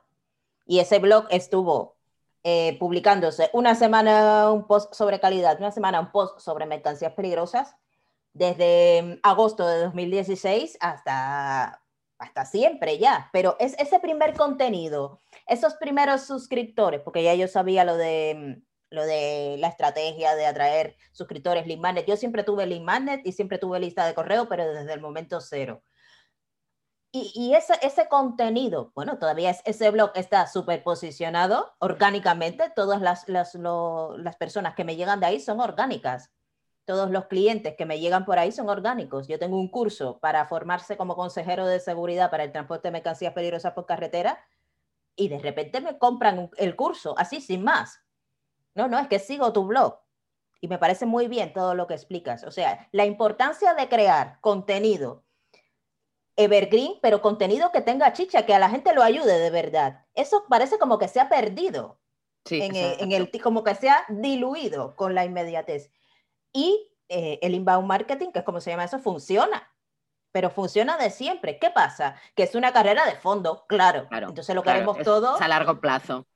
Y 0.64 0.78
ese 0.78 1.00
blog 1.00 1.26
estuvo 1.30 1.96
eh, 2.44 2.78
publicándose 2.78 3.50
una 3.52 3.74
semana 3.74 4.50
un 4.52 4.66
post 4.66 4.94
sobre 4.94 5.20
calidad, 5.20 5.58
una 5.58 5.72
semana 5.72 6.00
un 6.00 6.12
post 6.12 6.38
sobre 6.40 6.66
mercancías 6.66 7.12
peligrosas, 7.14 7.74
desde 8.32 9.18
agosto 9.24 9.66
de 9.66 9.80
2016 9.80 10.78
hasta, 10.80 11.82
hasta 12.18 12.44
siempre 12.44 12.98
ya. 12.98 13.28
Pero 13.32 13.56
es 13.58 13.76
ese 13.78 13.98
primer 13.98 14.34
contenido, 14.34 15.20
esos 15.48 15.74
primeros 15.74 16.22
suscriptores, 16.22 17.00
porque 17.00 17.24
ya 17.24 17.34
yo 17.34 17.48
sabía 17.48 17.84
lo 17.84 17.96
de, 17.96 18.62
lo 18.90 19.04
de 19.04 19.56
la 19.58 19.68
estrategia 19.68 20.34
de 20.34 20.46
atraer 20.46 20.96
suscriptores, 21.12 21.66
lead 21.66 21.78
magnet. 21.78 22.06
Yo 22.06 22.16
siempre 22.16 22.44
tuve 22.44 22.66
lead 22.66 23.20
y 23.24 23.32
siempre 23.32 23.58
tuve 23.58 23.80
lista 23.80 24.06
de 24.06 24.14
correo, 24.14 24.48
pero 24.48 24.72
desde 24.72 24.92
el 24.92 25.00
momento 25.00 25.40
cero. 25.40 25.82
Y, 27.12 27.54
ese, 27.54 27.74
ese 27.82 28.06
contenido, 28.08 28.92
bueno, 28.94 29.18
todavía 29.18 29.50
es, 29.50 29.62
ese 29.64 29.90
blog 29.90 30.12
está 30.14 30.46
súper 30.46 30.84
posicionado 30.84 31.74
orgánicamente. 31.80 32.70
Todas 32.76 33.00
las, 33.00 33.28
las, 33.28 33.56
las 33.56 34.36
personas 34.36 34.76
que 34.76 34.84
me 34.84 34.94
llegan 34.94 35.18
de 35.18 35.26
ahí 35.26 35.40
son 35.40 35.60
orgánicas. 35.60 36.30
Todos 36.84 37.10
los 37.10 37.26
clientes 37.26 37.74
que 37.76 37.84
me 37.84 37.98
llegan 37.98 38.24
por 38.24 38.38
ahí 38.38 38.52
son 38.52 38.68
orgánicos. 38.68 39.26
Yo 39.26 39.40
tengo 39.40 39.58
un 39.58 39.68
curso 39.68 40.20
para 40.20 40.46
formarse 40.46 40.96
como 40.96 41.16
consejero 41.16 41.66
de 41.66 41.80
seguridad 41.80 42.30
para 42.30 42.44
el 42.44 42.52
transporte 42.52 42.88
de 42.88 42.92
mercancías 42.92 43.32
peligrosas 43.32 43.72
por 43.72 43.86
carretera 43.86 44.38
y 45.16 45.28
de 45.28 45.40
repente 45.40 45.80
me 45.80 45.98
compran 45.98 46.50
el 46.58 46.76
curso, 46.76 47.16
así 47.18 47.40
sin 47.40 47.64
más. 47.64 48.00
No, 48.74 48.88
no, 48.88 48.98
es 48.98 49.08
que 49.08 49.18
sigo 49.18 49.52
tu 49.52 49.64
blog 49.64 49.98
y 50.60 50.68
me 50.68 50.78
parece 50.78 51.06
muy 51.06 51.28
bien 51.28 51.52
todo 51.52 51.74
lo 51.74 51.86
que 51.86 51.94
explicas. 51.94 52.44
O 52.44 52.50
sea, 52.50 52.88
la 52.92 53.06
importancia 53.06 53.74
de 53.74 53.88
crear 53.88 54.38
contenido 54.40 55.24
evergreen, 56.36 56.94
pero 57.02 57.20
contenido 57.20 57.70
que 57.70 57.80
tenga 57.80 58.12
chicha, 58.12 58.46
que 58.46 58.54
a 58.54 58.58
la 58.58 58.70
gente 58.70 58.94
lo 58.94 59.02
ayude 59.02 59.38
de 59.38 59.50
verdad. 59.50 60.06
Eso 60.14 60.44
parece 60.48 60.78
como 60.78 60.98
que 60.98 61.08
se 61.08 61.20
ha 61.20 61.28
perdido, 61.28 62.00
en, 62.48 63.12
el, 63.12 63.30
como 63.42 63.62
que 63.62 63.74
se 63.74 63.90
ha 63.90 64.04
diluido 64.08 64.96
con 64.96 65.14
la 65.14 65.24
inmediatez. 65.24 65.90
Y 66.52 66.90
eh, 67.08 67.38
el 67.42 67.54
inbound 67.54 67.86
marketing, 67.86 68.30
que 68.32 68.40
es 68.40 68.44
como 68.44 68.60
se 68.60 68.70
llama 68.70 68.84
eso, 68.84 68.98
funciona, 68.98 69.70
pero 70.32 70.50
funciona 70.50 70.96
de 70.96 71.10
siempre. 71.10 71.58
¿Qué 71.58 71.70
pasa? 71.70 72.16
Que 72.34 72.44
es 72.44 72.54
una 72.54 72.72
carrera 72.72 73.04
de 73.04 73.16
fondo, 73.16 73.66
claro. 73.66 74.08
Entonces 74.10 74.54
lo 74.54 74.62
queremos 74.62 74.98
todo. 74.98 75.36
Es 75.36 75.42
a 75.42 75.48
largo 75.48 75.80
plazo. 75.80 76.26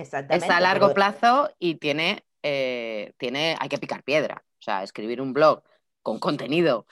Exactamente. 0.00 0.46
Es 0.46 0.50
a 0.50 0.60
largo 0.60 0.94
plazo 0.94 1.50
y 1.58 1.76
tiene, 1.76 2.24
eh, 2.42 3.12
tiene, 3.18 3.56
hay 3.58 3.68
que 3.68 3.78
picar 3.78 4.02
piedra. 4.02 4.42
O 4.58 4.62
sea, 4.62 4.82
escribir 4.82 5.20
un 5.20 5.32
blog 5.32 5.62
con 6.02 6.18
contenido 6.18 6.86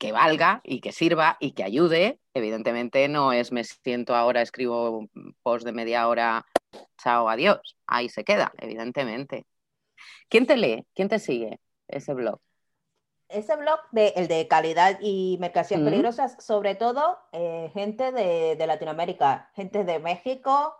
que 0.00 0.12
valga 0.12 0.62
y 0.64 0.80
que 0.80 0.92
sirva 0.92 1.36
y 1.40 1.52
que 1.52 1.62
ayude. 1.62 2.18
Evidentemente 2.32 3.06
no 3.08 3.32
es 3.34 3.52
me 3.52 3.62
siento 3.64 4.16
ahora, 4.16 4.40
escribo 4.40 4.90
un 4.90 5.36
post 5.42 5.66
de 5.66 5.72
media 5.72 6.08
hora, 6.08 6.46
chao, 6.96 7.28
adiós. 7.28 7.76
Ahí 7.86 8.08
se 8.08 8.24
queda, 8.24 8.50
evidentemente. 8.56 9.44
¿Quién 10.30 10.46
te 10.46 10.56
lee? 10.56 10.86
¿Quién 10.94 11.08
te 11.08 11.18
sigue 11.18 11.60
ese 11.86 12.14
blog? 12.14 12.40
Ese 13.28 13.54
blog, 13.56 13.78
de, 13.92 14.14
el 14.16 14.26
de 14.26 14.48
calidad 14.48 14.98
y 15.02 15.36
mercancías 15.38 15.80
peligrosas, 15.82 16.42
sobre 16.42 16.74
todo 16.74 17.18
eh, 17.32 17.70
gente 17.74 18.10
de, 18.10 18.56
de 18.56 18.66
Latinoamérica, 18.66 19.50
gente 19.54 19.84
de 19.84 19.98
México, 19.98 20.74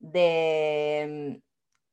de 0.00 1.40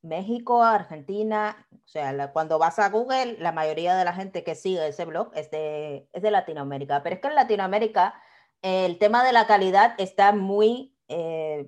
México, 0.01 0.63
Argentina, 0.63 1.67
o 1.71 1.87
sea, 1.87 2.31
cuando 2.31 2.57
vas 2.57 2.79
a 2.79 2.89
Google, 2.89 3.37
la 3.39 3.51
mayoría 3.51 3.95
de 3.95 4.05
la 4.05 4.13
gente 4.13 4.43
que 4.43 4.55
sigue 4.55 4.87
ese 4.87 5.05
blog 5.05 5.31
es 5.35 5.51
de, 5.51 6.07
es 6.11 6.21
de 6.21 6.31
Latinoamérica, 6.31 7.03
pero 7.03 7.15
es 7.15 7.21
que 7.21 7.27
en 7.27 7.35
Latinoamérica 7.35 8.15
el 8.61 8.97
tema 8.97 9.23
de 9.23 9.33
la 9.33 9.45
calidad 9.47 9.95
está 9.97 10.31
muy 10.31 10.95
eh, 11.07 11.67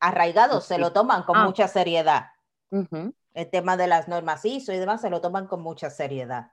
arraigado, 0.00 0.60
se 0.60 0.78
lo 0.78 0.92
toman 0.92 1.22
con 1.22 1.36
ah. 1.36 1.44
mucha 1.44 1.68
seriedad. 1.68 2.26
El 2.70 3.50
tema 3.50 3.76
de 3.76 3.86
las 3.86 4.08
normas 4.08 4.44
ISO 4.44 4.72
y 4.72 4.78
demás 4.78 5.00
se 5.00 5.10
lo 5.10 5.20
toman 5.20 5.46
con 5.46 5.62
mucha 5.62 5.90
seriedad. 5.90 6.50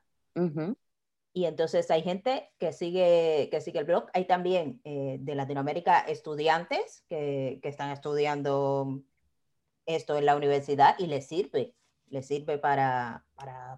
Y 1.36 1.46
entonces 1.46 1.90
hay 1.90 2.04
gente 2.04 2.52
que 2.60 2.72
sigue, 2.72 3.50
que 3.52 3.62
sigue 3.62 3.80
el 3.80 3.86
blog. 3.86 4.06
Hay 4.14 4.26
también 4.26 4.80
eh, 4.84 5.18
de 5.20 5.36
Latinoamérica 5.36 6.00
estudiantes 6.02 7.04
que, 7.10 7.60
que 7.64 7.70
están 7.70 7.90
estudiando 7.90 9.02
esto 9.86 10.18
en 10.18 10.26
la 10.26 10.36
universidad 10.36 10.96
y 11.00 11.08
le 11.08 11.22
sirve, 11.22 11.74
le 12.10 12.24
sirve 12.24 12.58
para, 12.58 13.26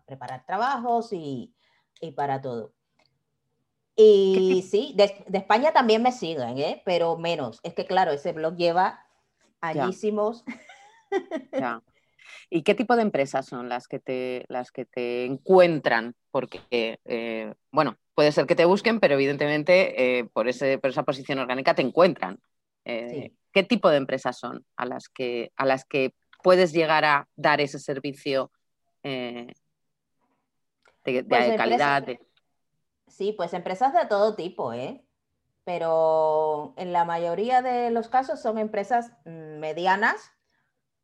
preparar 0.05 0.45
trabajos 0.45 1.09
y, 1.11 1.53
para 2.15 2.41
todo. 2.41 2.73
Y 3.95 4.63
sí, 4.69 4.93
de, 4.95 5.25
España 5.33 5.71
también 5.71 6.03
me 6.03 6.11
siguen, 6.11 6.57
¿eh? 6.59 6.81
pero 6.85 7.17
menos. 7.17 7.59
Es 7.63 7.73
que 7.73 7.85
claro, 7.85 8.11
ese 8.11 8.33
blog 8.33 8.55
lleva 8.55 9.05
añísimos. 9.61 10.43
¿Y 12.49 12.63
qué 12.63 12.75
tipo 12.75 12.95
de 12.95 13.01
empresas 13.01 13.45
son 13.45 13.69
las 13.69 13.87
que 13.87 13.99
te, 13.99 14.45
las 14.49 14.71
que 14.71 14.85
te 14.85 15.25
encuentran? 15.25 16.15
Porque, 16.31 16.61
eh, 16.69 17.53
bueno, 17.71 17.97
puede 18.13 18.31
ser 18.31 18.45
que 18.45 18.55
te 18.55 18.65
busquen, 18.65 18.99
pero 18.99 19.15
evidentemente 19.15 20.19
eh, 20.19 20.25
por, 20.25 20.47
ese, 20.47 20.77
por 20.77 20.89
esa 20.89 21.03
posición 21.03 21.39
orgánica 21.39 21.75
te 21.75 21.81
encuentran. 21.81 22.39
Eh, 22.85 23.33
¿Qué 23.55 23.63
tipo 23.63 23.89
de 23.89 23.95
empresas 23.95 24.37
son 24.37 24.65
a 24.75 24.85
las 24.85 25.07
que, 25.07 25.53
a 25.55 25.65
las 25.65 25.85
que 25.85 26.13
puedes 26.43 26.73
llegar 26.73 27.05
a 27.05 27.29
dar 27.37 27.61
ese 27.61 27.79
servicio 27.79 28.51
eh, 29.01 29.53
de, 31.05 31.23
pues 31.23 31.55
calidad? 31.55 32.05
Sí, 33.07 33.31
pues 33.31 33.53
empresas 33.53 33.93
de 33.93 34.07
todo 34.07 34.35
tipo, 34.35 34.73
¿eh? 34.73 35.05
Pero 35.63 36.73
en 36.75 36.91
la 36.91 37.05
mayoría 37.05 37.61
de 37.61 37.91
los 37.91 38.09
casos 38.09 38.41
son 38.41 38.57
empresas 38.57 39.13
mm, 39.23 39.59
medianas, 39.59 40.33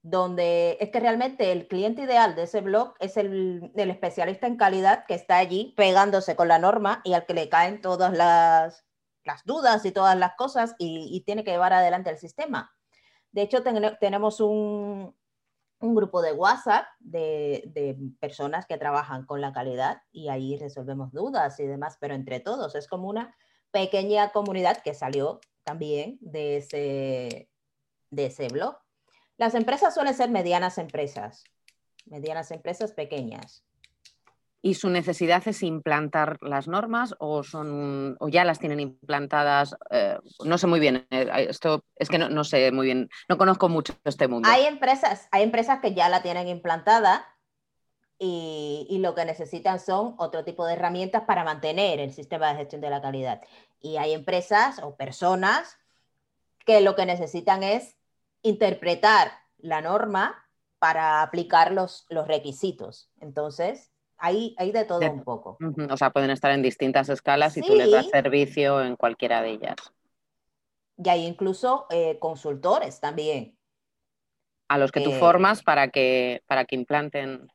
donde 0.02 0.76
es 0.82 0.90
que 0.90 1.00
realmente 1.00 1.54
el 1.54 1.70
cliente 1.70 2.02
ideal 2.02 2.36
de 2.36 2.44
ese 2.44 2.60
blog 2.60 2.96
es 3.00 3.16
el, 3.16 3.72
el 3.78 3.92
especialista 3.92 4.48
en 4.48 4.58
calidad 4.58 5.06
que 5.06 5.14
está 5.14 5.38
allí 5.38 5.74
pegándose 5.78 6.36
con 6.36 6.50
la 6.50 6.60
norma 6.60 7.00
y 7.06 7.14
al 7.14 7.26
que 7.26 7.34
le 7.34 7.48
caen 7.48 7.80
todas 7.80 8.12
las, 8.12 8.84
las 9.24 9.44
dudas 9.46 9.86
y 9.86 9.92
todas 9.92 10.18
las 10.18 10.36
cosas 10.36 10.76
y, 10.78 11.22
tiene 11.26 11.44
que 11.44 11.52
llevar 11.52 11.74
adelante 11.74 12.10
el 12.10 12.18
sistema. 12.18 12.74
De 13.32 13.42
hecho, 13.44 13.64
tenemos 14.00 14.40
un, 14.40 15.16
grupo 15.80 16.22
de 16.22 16.34
WhatsApp 16.34 16.86
de, 17.00 17.98
personas 18.20 18.66
que 18.66 18.78
trabajan 18.78 19.26
con 19.26 19.42
la 19.42 19.52
calidad 19.54 20.02
y 20.12 20.30
ahí 20.30 20.58
resolvemos 20.58 21.12
dudas 21.12 21.60
y 21.60 21.66
demás, 21.66 21.98
pero 22.00 22.14
entre 22.14 22.40
todos 22.40 22.76
es 22.76 22.88
como 22.88 23.10
una 23.10 23.36
pequeña 23.72 24.32
comunidad 24.32 24.82
que 24.84 24.94
salió 24.94 25.40
también 25.64 26.18
de 26.22 26.58
ese, 26.58 27.50
de 28.10 28.26
ese 28.26 28.48
blog. 28.50 28.78
Las 29.38 29.56
empresas 29.56 29.94
suelen 29.94 30.14
ser 30.14 30.30
medianas 30.30 30.78
empresas, 30.78 31.44
medianas 32.06 32.52
empresas 32.52 32.92
pequeñas 32.92 33.64
y 34.62 34.76
su 34.76 34.90
necesidad 34.90 35.48
es 35.48 35.64
implantar 35.64 36.38
las 36.42 36.68
normas 36.68 37.16
o 37.20 37.44
son 37.44 38.16
o 38.20 38.30
ya 38.30 38.46
las 38.46 38.60
tienen 38.60 38.80
implantadas 38.80 39.76
eh, 39.90 40.18
no 40.46 40.58
sé 40.58 40.68
muy 40.68 40.80
bien 40.80 41.08
eh, 41.10 41.48
esto 41.50 41.84
es 41.96 42.10
que 42.10 42.20
no, 42.20 42.44
sé 42.44 42.72
muy 42.72 42.86
bien 42.86 43.10
no 43.28 43.38
conozco 43.38 43.70
mucho 43.70 43.94
este 44.04 44.28
mundo. 44.28 44.48
Hay 44.50 44.66
empresas 44.66 45.28
hay 45.32 45.44
empresas 45.44 45.80
que 45.80 45.94
ya 45.94 46.10
la 46.10 46.22
tienen 46.22 46.48
implantada 46.48 47.26
y, 48.20 48.86
y, 48.88 49.00
lo 49.00 49.16
que 49.16 49.26
necesitan 49.26 49.80
son 49.80 50.14
otro 50.20 50.44
tipo 50.44 50.68
de 50.68 50.74
herramientas 50.74 51.24
para 51.24 51.44
mantener 51.44 52.00
el 52.00 52.14
sistema 52.14 52.50
de 52.50 52.60
gestión 52.60 52.80
de 52.80 52.92
la 52.92 53.02
calidad. 53.02 53.42
Y 53.80 53.98
hay 53.98 54.14
empresas 54.14 54.78
o 54.84 54.96
personas 54.96 55.80
que 56.64 56.82
lo 56.82 56.96
que 56.96 57.08
necesitan 57.08 57.64
es 57.64 57.96
interpretar 58.44 59.32
la 59.58 59.82
norma 59.82 60.36
para 60.78 61.24
aplicar 61.24 61.72
los, 61.72 62.06
los 62.10 62.28
requisitos. 62.28 63.10
Entonces 63.20 63.91
hay, 64.22 64.72
de 64.72 64.86
todo 64.86 65.00
un 65.12 65.24
poco. 65.24 65.58
O 65.90 65.98
sea, 65.98 66.12
pueden 66.12 66.30
estar 66.30 66.52
en 66.52 66.62
distintas 66.62 67.10
escalas 67.10 67.58
y 67.58 67.62
tú 67.62 67.76
les 67.76 67.92
das 67.92 68.08
servicio 68.10 68.82
en 68.82 68.96
cualquiera 68.96 69.42
de 69.42 69.52
ellas. 69.52 69.76
Y 71.04 71.10
hay 71.10 71.26
incluso 71.26 71.88
eh, 71.90 72.20
consultores 72.20 73.00
también. 73.00 73.58
A 74.68 74.78
los 74.78 74.92
que 74.92 75.02
tú 75.02 75.12
formas 75.12 75.64
para 75.64 75.90
que, 75.90 76.44
para 76.46 76.66
que 76.66 76.76
implanten. 76.76 77.52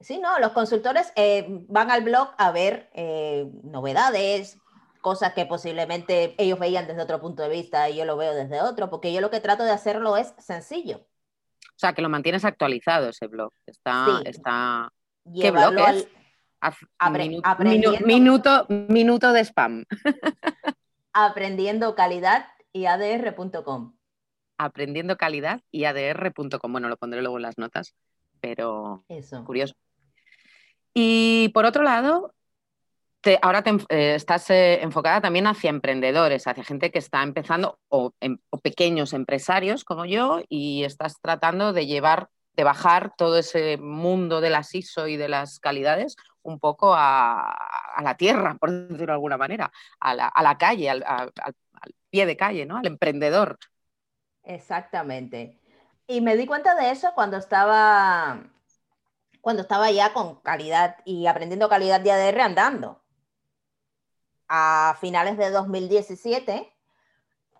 Sí, 0.00 0.18
no, 0.18 0.38
los 0.38 0.52
consultores 0.52 1.12
eh, 1.16 1.46
van 1.68 1.90
al 1.90 2.02
blog 2.02 2.30
a 2.36 2.50
ver 2.50 2.90
eh, 2.94 3.48
novedades, 3.62 4.58
cosas 5.00 5.32
que 5.32 5.46
posiblemente 5.46 6.34
ellos 6.38 6.58
veían 6.58 6.86
desde 6.86 7.02
otro 7.02 7.20
punto 7.20 7.42
de 7.42 7.48
vista 7.48 7.88
y 7.88 7.96
yo 7.96 8.04
lo 8.04 8.16
veo 8.16 8.34
desde 8.34 8.60
otro, 8.60 8.90
porque 8.90 9.12
yo 9.12 9.20
lo 9.20 9.30
que 9.30 9.40
trato 9.40 9.62
de 9.62 9.70
hacerlo 9.70 10.16
es 10.16 10.34
sencillo. 10.38 10.98
O 10.98 11.80
sea, 11.80 11.92
que 11.92 12.02
lo 12.02 12.08
mantienes 12.08 12.44
actualizado 12.44 13.08
ese 13.08 13.28
blog. 13.28 13.52
Está, 13.64 14.20
está 14.24 14.92
¿Qué 15.34 15.50
blog 15.50 15.74
es? 15.78 16.08
minuto, 18.04 18.66
minuto 18.68 19.32
de 19.32 19.40
spam. 19.44 19.84
aprendiendo 21.12 21.94
calidad 21.94 22.46
y 22.72 22.86
adr.com. 22.86 23.96
Aprendiendo 24.58 25.16
calidad 25.16 25.60
y 25.70 25.84
adr.com. 25.84 26.72
Bueno, 26.72 26.88
lo 26.88 26.96
pondré 26.96 27.20
luego 27.22 27.38
en 27.38 27.42
las 27.42 27.58
notas, 27.58 27.94
pero 28.40 29.04
Eso. 29.08 29.44
curioso. 29.44 29.74
Y 30.94 31.50
por 31.54 31.64
otro 31.64 31.82
lado, 31.82 32.34
ahora 33.42 33.62
eh, 33.88 34.14
estás 34.14 34.50
eh, 34.50 34.82
enfocada 34.82 35.20
también 35.20 35.46
hacia 35.46 35.70
emprendedores, 35.70 36.46
hacia 36.46 36.64
gente 36.64 36.90
que 36.90 36.98
está 36.98 37.22
empezando 37.22 37.78
o, 37.88 38.12
em, 38.20 38.38
o, 38.50 38.58
pequeños 38.58 39.12
empresarios 39.12 39.84
como 39.84 40.04
yo 40.06 40.42
y 40.48 40.84
estás 40.84 41.20
tratando 41.20 41.72
de 41.72 41.86
llevar 41.86 42.30
de 42.58 42.64
bajar 42.64 43.14
todo 43.16 43.38
ese 43.38 43.76
mundo 43.76 44.40
de 44.40 44.50
las 44.50 44.74
ISO 44.74 45.06
y 45.06 45.16
de 45.16 45.28
las 45.28 45.60
calidades 45.60 46.16
un 46.42 46.58
poco 46.58 46.92
a, 46.92 47.56
la 48.02 48.16
tierra, 48.16 48.56
por 48.58 48.72
decirlo 48.72 49.06
de 49.06 49.12
alguna 49.12 49.36
manera, 49.36 49.70
a 50.00 50.12
la, 50.42 50.58
calle, 50.58 50.90
al, 50.90 51.32
pie 52.10 52.26
de 52.26 52.36
calle, 52.36 52.66
¿no? 52.66 52.78
Al 52.78 52.86
emprendedor. 52.86 53.60
Exactamente. 54.42 55.60
Y 56.08 56.20
me 56.20 56.36
di 56.36 56.46
cuenta 56.46 56.74
de 56.74 56.90
eso 56.90 57.12
cuando 57.14 57.36
estaba 57.36 58.42
cuando 59.40 59.62
estaba 59.62 59.92
ya 59.92 60.12
con 60.12 60.40
calidad 60.40 60.96
y 61.04 61.28
aprendiendo 61.28 61.68
calidad 61.68 62.00
de 62.00 62.10
ADR 62.10 62.40
andando. 62.40 63.00
A 64.48 64.96
finales 65.00 65.38
de 65.38 65.50
2017 65.50 66.72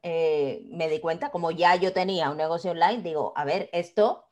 eh, 0.03 0.63
me 0.73 0.89
di 0.89 0.99
cuenta, 0.99 1.31
como 1.31 1.53
ya 1.53 1.77
yo 1.77 1.93
tenía 1.93 2.31
un 2.31 2.37
negocio 2.37 2.73
online, 2.73 3.03
digo, 3.03 3.33
a 3.37 3.45
ver, 3.45 3.71
esto 3.73 4.28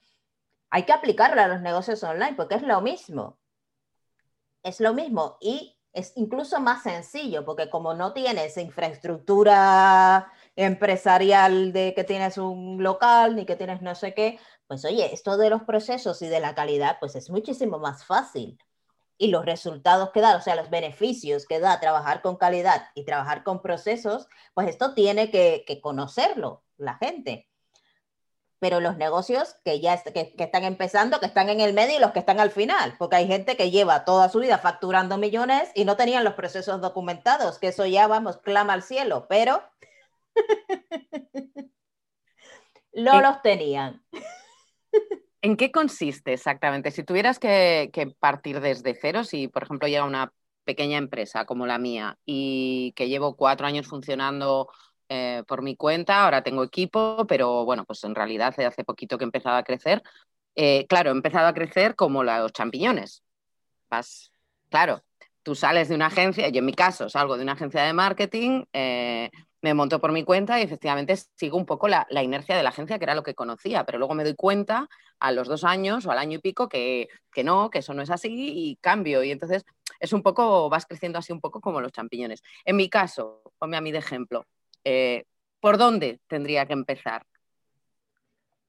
hay 0.71 0.85
que 0.85 0.93
aplicarlo 0.93 1.41
a 1.41 1.49
los 1.49 1.61
negocios 1.61 2.03
online 2.03 2.35
porque 2.37 2.57
es 2.57 2.63
lo 2.63 2.81
mismo. 2.81 3.39
Es 4.63 4.81
lo 4.81 4.95
mismo 4.95 5.39
y 5.41 5.77
es 5.93 6.13
incluso 6.17 6.61
más 6.61 6.83
sencillo 6.83 7.45
porque 7.45 7.71
como 7.71 7.95
no 7.95 8.13
tienes 8.13 8.57
infraestructura 8.59 10.31
empresarial 10.55 11.73
de 11.73 11.95
que 11.95 12.05
tienes 12.05 12.37
un 12.37 12.83
local 12.83 13.35
ni 13.37 13.47
que 13.47 13.57
tienes 13.57 13.81
no 13.81 13.95
sé 13.95 14.13
qué, 14.13 14.39
pues 14.67 14.85
oye, 14.85 15.13
esto 15.15 15.37
de 15.37 15.51
los 15.51 15.63
procesos 15.63 16.21
y 16.23 16.29
de 16.29 16.41
la 16.41 16.55
calidad, 16.55 16.99
pues 17.01 17.17
es 17.17 17.31
muchísimo 17.31 17.79
más 17.79 18.05
fácil. 18.05 18.59
Y 19.19 19.29
los 19.29 19.47
resultados 19.47 20.11
que 20.11 20.21
da, 20.21 20.37
o 20.37 20.43
sea, 20.43 20.57
los 20.57 20.69
beneficios 20.69 21.47
que 21.47 21.61
da 21.61 21.81
trabajar 21.81 22.21
con 22.21 22.37
calidad 22.37 22.89
y 22.95 23.05
trabajar 23.05 23.45
con 23.45 23.63
procesos, 23.63 24.29
pues 24.55 24.69
esto 24.69 24.95
tiene 24.95 25.31
que, 25.31 25.65
conocerlo 25.83 26.63
la 26.77 26.97
gente. 26.97 27.49
Pero 28.59 28.81
los 28.81 28.97
negocios 28.97 29.57
que 29.65 29.81
ya 29.81 30.03
que, 30.03 30.35
están 30.39 30.65
empezando, 30.65 31.21
que 31.21 31.27
están 31.27 31.49
en 31.51 31.61
el 31.61 31.75
medio 31.75 31.97
y 31.97 32.01
los 32.01 32.13
que 32.13 32.21
están 32.21 32.41
al 32.41 32.51
final, 32.51 32.95
porque 32.99 33.17
hay 33.17 33.27
gente 33.27 33.57
que 33.57 33.71
lleva 33.71 34.05
toda 34.05 34.29
su 34.29 34.41
vida 34.41 34.59
facturando 34.59 35.19
millones 35.19 35.71
y 35.75 35.85
no 35.85 35.97
tenían 35.97 36.25
los 36.25 36.35
procesos 36.35 36.81
documentados, 36.81 37.59
que 37.59 37.69
eso 37.69 37.85
ya, 37.87 38.07
vamos, 38.07 38.39
clama 38.39 38.73
al 38.73 38.83
cielo, 38.83 39.27
pero 39.29 39.63
no 42.95 43.21
los 43.21 43.43
tenían. 43.43 44.03
¿En 45.47 45.57
qué 45.57 45.71
consiste 45.71 46.33
exactamente? 46.33 46.91
Si 46.91 47.05
tuvieras 47.05 47.39
que, 47.39 47.91
partir 48.19 48.61
desde 48.61 48.99
cero, 49.01 49.23
si 49.23 49.47
por 49.47 49.63
ejemplo 49.63 49.87
llega 49.87 50.03
una 50.03 50.33
pequeña 50.65 50.99
empresa 50.99 51.45
como 51.45 51.67
la 51.67 51.79
mía 51.79 52.19
y 52.27 52.93
que 52.97 53.09
llevo 53.09 53.37
cuatro 53.37 53.65
años 53.65 53.87
funcionando 53.87 54.69
eh, 55.09 55.43
por 55.47 55.63
mi 55.63 55.77
cuenta, 55.77 56.25
ahora 56.25 56.43
tengo 56.43 56.63
equipo, 56.65 57.27
pero 57.27 57.65
bueno, 57.65 57.85
pues 57.85 58.03
en 58.05 58.15
realidad 58.15 58.55
hace 58.59 58.85
poquito 58.85 59.19
que 59.19 59.25
he 59.25 59.27
empezado 59.27 59.57
a 59.57 59.63
crecer. 59.63 60.03
Eh, 60.55 60.87
claro, 60.89 61.11
he 61.11 61.13
empezado 61.13 61.47
a 61.47 61.55
crecer 61.55 61.95
como 61.97 62.25
los 62.25 62.53
champiñones. 62.53 63.23
Vas, 63.91 64.33
claro, 64.71 65.03
tú 65.43 65.55
sales 65.55 65.89
de 65.89 65.95
una 65.95 66.07
agencia, 66.07 66.49
yo 66.49 66.59
en 66.61 66.67
mi 66.67 66.75
caso 66.75 67.09
salgo 67.09 67.37
de 67.37 67.43
una 67.45 67.53
agencia 67.53 67.83
de 67.83 67.93
marketing, 67.93 68.65
eh, 68.73 69.31
me 69.63 69.75
monto 69.75 70.01
por 70.01 70.13
mi 70.13 70.25
cuenta 70.25 70.61
y 70.61 70.63
efectivamente 70.63 71.17
sigo 71.37 71.57
un 71.57 71.67
poco 71.67 71.89
la, 71.89 72.07
inercia 72.23 72.57
de 72.57 72.63
la 72.63 72.71
agencia, 72.71 72.99
que 72.99 73.05
era 73.05 73.15
lo 73.15 73.23
que 73.23 73.35
conocía, 73.35 73.85
pero 73.85 73.99
luego 73.99 74.15
me 74.15 74.25
doy 74.25 74.35
cuenta 74.35 74.89
a 75.19 75.33
los 75.33 75.49
dos 75.49 75.65
años 75.65 76.07
o 76.07 76.11
al 76.13 76.19
año 76.19 76.39
y 76.39 76.41
pico 76.41 76.69
que, 76.69 77.09
no, 77.45 77.71
que 77.71 77.79
eso 77.79 77.95
no 77.95 78.03
es 78.03 78.11
así 78.11 78.29
y 78.31 78.77
cambio. 78.77 79.23
Y 79.23 79.33
entonces 79.33 79.65
es 79.99 80.13
un 80.13 80.23
poco, 80.23 80.69
vas 80.69 80.87
creciendo 80.87 81.19
así 81.19 81.33
un 81.33 81.41
poco 81.41 81.61
como 81.61 81.81
los 81.81 81.93
champiñones. 81.93 82.43
En 82.65 82.77
mi 82.77 82.89
caso, 82.89 83.43
ponme 83.59 83.77
a 83.77 83.81
mí 83.81 83.93
de 83.93 83.99
ejemplo, 83.99 84.47
eh, 84.89 85.25
¿por 85.59 85.79
dónde 85.79 86.21
tendría 86.29 86.65
que 86.65 86.73
empezar? 86.73 87.27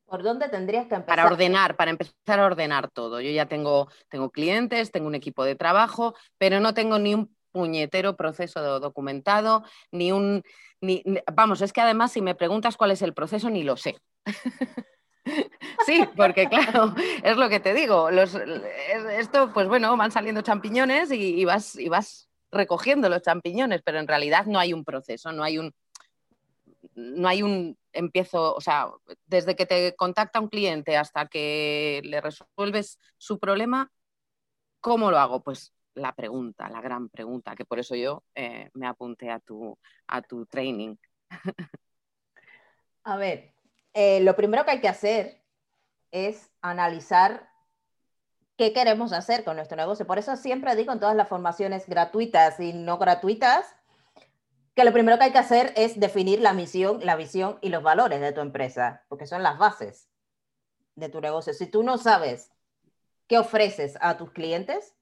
¿Por 0.08 0.24
dónde 0.24 0.50
tendrías 0.50 0.88
que 0.88 0.96
empezar? 0.96 1.16
Para 1.16 1.28
ordenar, 1.28 1.76
para 1.76 1.92
empezar 1.92 2.40
a 2.40 2.46
ordenar 2.46 2.90
todo. 2.90 3.22
Yo 3.22 3.30
ya 3.30 3.46
tengo, 3.46 3.88
tengo 4.10 4.32
clientes, 4.32 4.92
tengo 4.92 5.06
un 5.06 5.14
equipo 5.14 5.44
de 5.44 5.56
trabajo, 5.56 6.16
pero 6.40 6.60
no 6.60 6.74
tengo 6.74 6.98
ni 6.98 7.14
un 7.14 7.36
puñetero 7.52 8.16
proceso 8.16 8.80
documentado, 8.80 9.64
ni 9.92 10.12
un... 10.12 10.42
Ni, 10.82 11.04
vamos, 11.32 11.62
es 11.62 11.72
que 11.72 11.82
además 11.82 12.14
si 12.14 12.22
me 12.22 12.34
preguntas 12.34 12.78
cuál 12.78 12.92
es 12.92 13.04
el 13.04 13.14
proceso, 13.14 13.52
ni 13.52 13.62
lo 13.62 13.78
sé. 13.78 13.98
sí, 15.86 16.04
porque 16.16 16.48
claro, 16.48 16.96
es 17.22 17.38
lo 17.38 17.48
que 17.48 17.60
te 17.60 17.76
digo. 17.76 18.10
Los, 18.10 18.34
esto, 18.34 19.52
pues 19.54 19.68
bueno, 19.68 19.96
van 19.98 20.12
saliendo 20.12 20.42
champiñones 20.42 21.12
y, 21.12 21.46
vas, 21.46 21.76
y 21.76 21.90
vas 21.90 22.28
recogiendo 22.52 23.10
los 23.10 23.22
champiñones, 23.22 23.82
pero 23.84 24.00
en 24.00 24.08
realidad 24.08 24.46
no 24.46 24.58
hay 24.58 24.74
un 24.74 24.84
proceso, 24.84 25.32
no 25.32 25.44
hay 25.44 25.58
un, 25.58 25.74
no 26.98 27.28
hay 27.28 27.44
un 27.44 27.78
empiezo, 27.94 28.56
o 28.56 28.62
sea, 28.62 28.92
desde 29.26 29.56
que 29.56 29.66
te 29.66 29.96
contacta 29.96 30.40
un 30.40 30.50
cliente 30.50 30.98
hasta 30.98 31.28
que 31.28 32.02
le 32.04 32.22
resuelves 32.22 33.00
su 33.18 33.40
problema, 33.40 33.92
¿cómo 34.82 35.12
lo 35.12 35.20
hago? 35.20 35.44
Pues 35.44 35.74
la 35.94 36.14
pregunta, 36.14 36.70
la 36.70 36.82
gran 36.82 37.10
pregunta, 37.10 37.56
que 37.56 37.66
por 37.66 37.80
eso 37.80 37.96
yo 37.96 38.24
eh, 38.36 38.70
me 38.74 38.88
apunté 38.88 39.30
a 39.30 39.40
tu, 39.40 39.78
a 40.08 40.22
tu 40.22 40.46
training. 40.46 40.96
A 43.04 43.16
ver, 43.16 43.54
eh, 43.94 44.20
lo 44.22 44.36
primero 44.36 44.66
que 44.66 44.72
hay 44.72 44.82
que 44.82 44.90
hacer 44.90 45.44
es 46.12 46.52
analizar 46.62 47.50
qué 48.58 48.74
queremos 48.74 49.14
hacer 49.14 49.44
con 49.44 49.56
nuestro 49.56 49.78
negocio. 49.78 50.08
Por 50.08 50.18
eso 50.18 50.36
siempre 50.36 50.76
digo 50.76 50.92
en 50.92 51.00
todas 51.00 51.16
las 51.16 51.30
formaciones 51.30 51.88
gratuitas 51.88 52.60
y 52.60 52.74
no 52.74 52.98
gratuitas, 52.98 53.76
que 54.78 54.84
lo 54.84 54.94
primero 54.94 55.18
que 55.18 55.24
hay 55.24 55.32
que 55.32 55.40
hacer 55.40 55.74
es 55.76 56.00
definir 56.00 56.40
la 56.40 56.54
misión, 56.54 57.00
la 57.04 57.16
visión 57.16 57.58
y 57.62 57.70
los 57.70 57.82
valores 57.82 58.22
de 58.22 58.32
tu 58.32 58.42
empresa, 58.42 59.04
porque 59.08 59.26
son 59.26 59.42
las 59.42 59.58
bases 59.58 60.08
de 60.94 61.10
tu 61.10 61.20
negocio. 61.20 61.52
Si 61.56 61.66
tú 61.66 61.82
no 61.82 61.98
sabes 61.98 62.52
qué 63.26 63.40
ofreces 63.40 63.98
a 64.02 64.18
tus 64.18 64.30
clientes, 64.30 64.94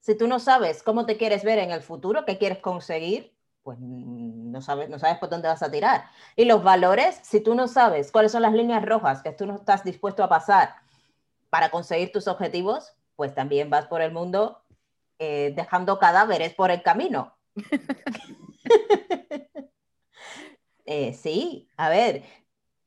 si 0.00 0.14
tú 0.14 0.28
no 0.28 0.38
sabes 0.38 0.82
cómo 0.82 1.04
te 1.04 1.18
quieres 1.18 1.44
ver 1.44 1.58
en 1.58 1.72
el 1.72 1.82
futuro, 1.82 2.24
qué 2.24 2.38
quieres 2.38 2.60
conseguir, 2.60 3.36
pues 3.64 3.76
no 3.78 4.62
sabes, 4.62 4.88
no 4.88 4.98
sabes 4.98 5.18
por 5.18 5.28
dónde 5.28 5.48
vas 5.48 5.62
a 5.62 5.70
tirar. 5.70 6.04
Y 6.34 6.46
los 6.46 6.64
valores, 6.64 7.20
si 7.22 7.42
tú 7.42 7.54
no 7.54 7.68
sabes 7.68 8.10
cuáles 8.10 8.32
son 8.32 8.40
las 8.40 8.54
líneas 8.54 8.82
rojas 8.82 9.22
que 9.22 9.32
tú 9.32 9.44
no 9.44 9.56
estás 9.56 9.84
dispuesto 9.84 10.24
a 10.24 10.30
pasar 10.30 10.74
para 11.50 11.68
conseguir 11.68 12.12
tus 12.12 12.28
objetivos, 12.28 12.94
pues 13.14 13.34
también 13.34 13.68
vas 13.68 13.88
por 13.88 14.00
el 14.00 14.10
mundo 14.10 14.62
eh, 15.18 15.52
dejando 15.54 15.98
cadáveres 15.98 16.54
por 16.54 16.70
el 16.70 16.82
camino. 16.82 17.34
Eh, 20.90 21.12
sí, 21.12 21.68
a 21.76 21.90
ver, 21.90 22.24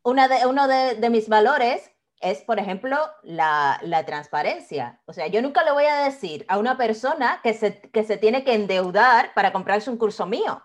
una 0.02 0.28
de, 0.28 0.48
uno 0.48 0.68
de 0.68 1.10
mis 1.12 1.30
valores 1.30 1.92
es, 2.22 2.42
por 2.44 2.60
ejemplo, 2.60 2.98
la, 3.24 3.80
transparencia. 4.06 5.02
O 5.06 5.14
sea, 5.14 5.28
yo 5.28 5.42
nunca 5.42 5.64
le 5.64 5.72
voy 5.72 5.86
a 5.86 6.04
decir 6.06 6.46
a 6.48 6.58
una 6.60 6.78
persona 6.78 7.42
que 7.44 7.54
se, 7.54 7.82
que 7.82 8.04
se 8.04 8.18
tiene 8.18 8.44
que 8.44 8.54
endeudar 8.54 9.34
para 9.34 9.52
comprarse 9.52 9.90
un 9.90 9.98
curso 9.98 10.26
mío. 10.26 10.64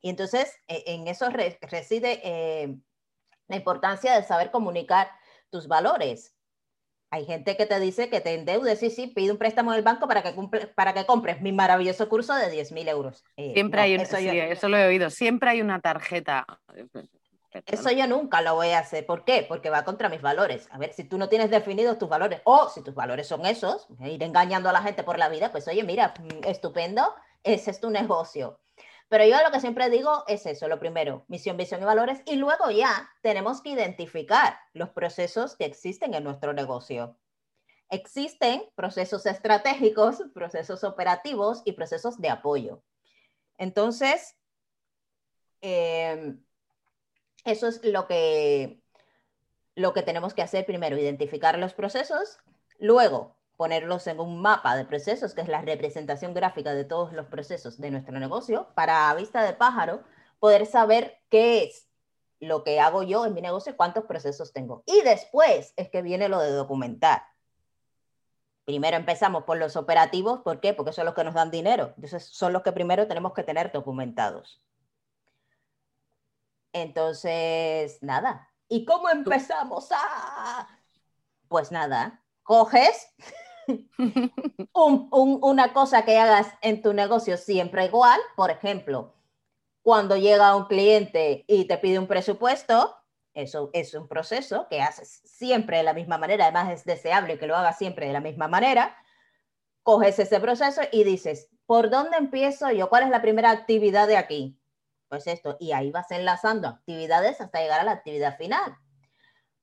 Y 0.00 0.10
entonces, 0.10 0.56
e, 0.68 0.84
en 0.86 1.08
eso 1.08 1.28
reside 1.30 2.20
eh, 2.24 2.76
la 3.48 3.56
importancia 3.56 4.14
de 4.14 4.22
saber 4.22 4.50
comunicar 4.50 5.10
tus 5.50 5.66
valores. 5.68 6.35
Hay 7.10 7.24
gente 7.24 7.56
que 7.56 7.66
te 7.66 7.78
dice 7.80 8.10
que 8.10 8.20
te 8.20 8.34
endeudes, 8.34 8.80
sí, 8.80 8.90
sí, 8.90 9.06
pide 9.06 9.30
un 9.30 9.38
préstamo 9.38 9.72
del 9.72 9.82
banco 9.82 10.08
para 10.08 10.22
que, 10.22 10.34
para 10.74 10.92
que 10.92 11.06
compres 11.06 11.40
mi 11.40 11.52
maravilloso 11.52 12.08
curso 12.08 12.34
de 12.34 12.50
10 12.50 12.72
mil 12.72 12.88
euros. 12.88 13.24
Eh, 13.36 13.52
Siempre 13.52 13.80
hay, 13.80 13.94
eso, 13.94 14.16
eso 14.16 14.68
lo 14.68 14.76
he 14.76 14.86
oído, 14.86 15.10
siempre 15.10 15.50
hay 15.50 15.60
una 15.62 15.80
tarjeta 15.80 16.46
eso 17.66 17.90
yo 17.90 18.06
nunca 18.06 18.42
lo 18.42 18.54
voy 18.54 18.68
a 18.68 18.80
hacer. 18.80 19.06
¿Por 19.06 19.24
qué? 19.24 19.44
Porque 19.48 19.70
va 19.70 19.84
contra 19.84 20.08
mis 20.08 20.20
valores. 20.20 20.68
A 20.70 20.78
ver, 20.78 20.92
si 20.92 21.04
tú 21.04 21.18
no 21.18 21.28
tienes 21.28 21.50
definidos 21.50 21.98
tus 21.98 22.08
valores 22.08 22.40
o 22.44 22.68
si 22.68 22.82
tus 22.82 22.94
valores 22.94 23.26
son 23.26 23.46
esos, 23.46 23.86
ir 24.00 24.22
engañando 24.22 24.68
a 24.68 24.72
la 24.72 24.82
gente 24.82 25.02
por 25.02 25.18
la 25.18 25.28
vida, 25.28 25.50
pues 25.52 25.66
oye, 25.68 25.82
mira, 25.84 26.14
mm, 26.18 26.44
estupendo, 26.44 27.14
ese 27.42 27.70
es 27.70 27.80
tu 27.80 27.90
negocio. 27.90 28.58
Pero 29.08 29.24
yo 29.24 29.36
lo 29.42 29.52
que 29.52 29.60
siempre 29.60 29.88
digo 29.88 30.24
es 30.26 30.46
eso, 30.46 30.66
lo 30.66 30.80
primero, 30.80 31.24
misión, 31.28 31.56
visión 31.56 31.80
y 31.80 31.84
valores, 31.84 32.22
y 32.26 32.36
luego 32.36 32.70
ya 32.70 33.08
tenemos 33.22 33.62
que 33.62 33.70
identificar 33.70 34.58
los 34.72 34.90
procesos 34.90 35.56
que 35.56 35.64
existen 35.64 36.14
en 36.14 36.24
nuestro 36.24 36.52
negocio. 36.52 37.16
Existen 37.88 38.64
procesos 38.74 39.24
estratégicos, 39.26 40.24
procesos 40.34 40.82
operativos 40.82 41.62
y 41.64 41.72
procesos 41.72 42.18
de 42.18 42.30
apoyo. 42.30 42.82
Entonces, 43.58 44.36
eh, 45.60 46.34
eso 47.44 47.68
es 47.68 47.84
lo 47.84 48.08
que, 48.08 48.82
lo 49.76 49.92
que 49.92 50.02
tenemos 50.02 50.34
que 50.34 50.42
hacer 50.42 50.66
primero, 50.66 50.98
identificar 50.98 51.56
los 51.58 51.74
procesos, 51.74 52.38
luego 52.80 53.36
ponerlos 53.56 54.06
en 54.06 54.20
un 54.20 54.40
mapa 54.40 54.76
de 54.76 54.84
procesos, 54.84 55.34
que 55.34 55.40
es 55.40 55.48
la 55.48 55.62
representación 55.62 56.34
gráfica 56.34 56.74
de 56.74 56.84
todos 56.84 57.12
los 57.12 57.26
procesos 57.26 57.78
de 57.78 57.90
nuestro 57.90 58.18
negocio, 58.18 58.68
para 58.74 59.10
a 59.10 59.14
vista 59.14 59.42
de 59.42 59.52
pájaro 59.54 60.02
poder 60.38 60.66
saber 60.66 61.18
qué 61.30 61.64
es 61.64 61.88
lo 62.40 62.64
que 62.64 62.80
hago 62.80 63.02
yo 63.02 63.24
en 63.24 63.34
mi 63.34 63.40
negocio, 63.40 63.76
cuántos 63.76 64.04
procesos 64.04 64.52
tengo. 64.52 64.82
Y 64.86 65.00
después 65.02 65.72
es 65.76 65.88
que 65.88 66.02
viene 66.02 66.28
lo 66.28 66.38
de 66.38 66.50
documentar. 66.50 67.22
Primero 68.64 68.96
empezamos 68.96 69.44
por 69.44 69.56
los 69.58 69.76
operativos, 69.76 70.40
¿por 70.40 70.60
qué? 70.60 70.74
Porque 70.74 70.92
son 70.92 71.06
los 71.06 71.14
que 71.14 71.24
nos 71.24 71.34
dan 71.34 71.50
dinero. 71.50 71.92
Entonces 71.96 72.26
son 72.26 72.52
los 72.52 72.62
que 72.62 72.72
primero 72.72 73.06
tenemos 73.06 73.32
que 73.32 73.44
tener 73.44 73.72
documentados. 73.72 74.60
Entonces, 76.72 78.02
nada. 78.02 78.50
¿Y 78.68 78.84
cómo 78.84 79.08
empezamos? 79.08 79.88
a...? 79.92 80.68
Pues 81.48 81.70
nada, 81.70 82.24
coges 82.42 83.14
una 84.74 85.72
cosa 85.72 86.04
que 86.04 86.18
hagas 86.18 86.48
en 86.62 86.82
tu 86.82 86.92
negocio 86.92 87.36
siempre 87.36 87.86
igual. 87.86 88.20
Por 88.36 88.50
ejemplo, 88.50 89.14
cuando 89.82 90.16
llega 90.16 90.56
un 90.56 90.66
cliente 90.66 91.44
y 91.48 91.66
te 91.66 91.78
pide 91.78 91.98
un 91.98 92.06
presupuesto, 92.08 92.96
Eso 93.34 93.70
es 93.74 93.94
un 93.94 94.08
proceso 94.08 94.66
que 94.70 94.80
haces 94.80 95.20
siempre 95.24 95.76
de 95.78 95.82
la 95.84 95.92
misma 95.92 96.18
manera, 96.18 96.44
además 96.46 96.70
es 96.72 96.84
deseable 96.84 97.38
que 97.38 97.46
lo 97.46 97.54
hagas 97.56 97.76
siempre 97.78 98.06
de 98.06 98.12
la 98.14 98.20
misma 98.20 98.48
manera. 98.48 98.96
Coges 99.82 100.18
ese 100.18 100.40
proceso 100.40 100.82
y 100.92 101.04
dices, 101.04 101.48
¿por 101.66 101.90
dónde 101.90 102.16
empiezo 102.16 102.70
yo? 102.72 102.88
¿Cuál 102.88 103.04
es 103.04 103.10
la 103.10 103.22
primera 103.22 103.50
actividad 103.50 104.08
de 104.08 104.16
aquí? 104.16 104.58
Pues 105.08 105.26
esto, 105.26 105.56
y 105.60 105.72
ahí 105.72 105.90
vas 105.90 106.10
enlazando 106.10 106.68
actividades 106.68 107.40
hasta 107.40 107.60
llegar 107.60 107.80
a 107.80 107.84
la 107.84 107.92
actividad 107.92 108.36
final. 108.36 108.76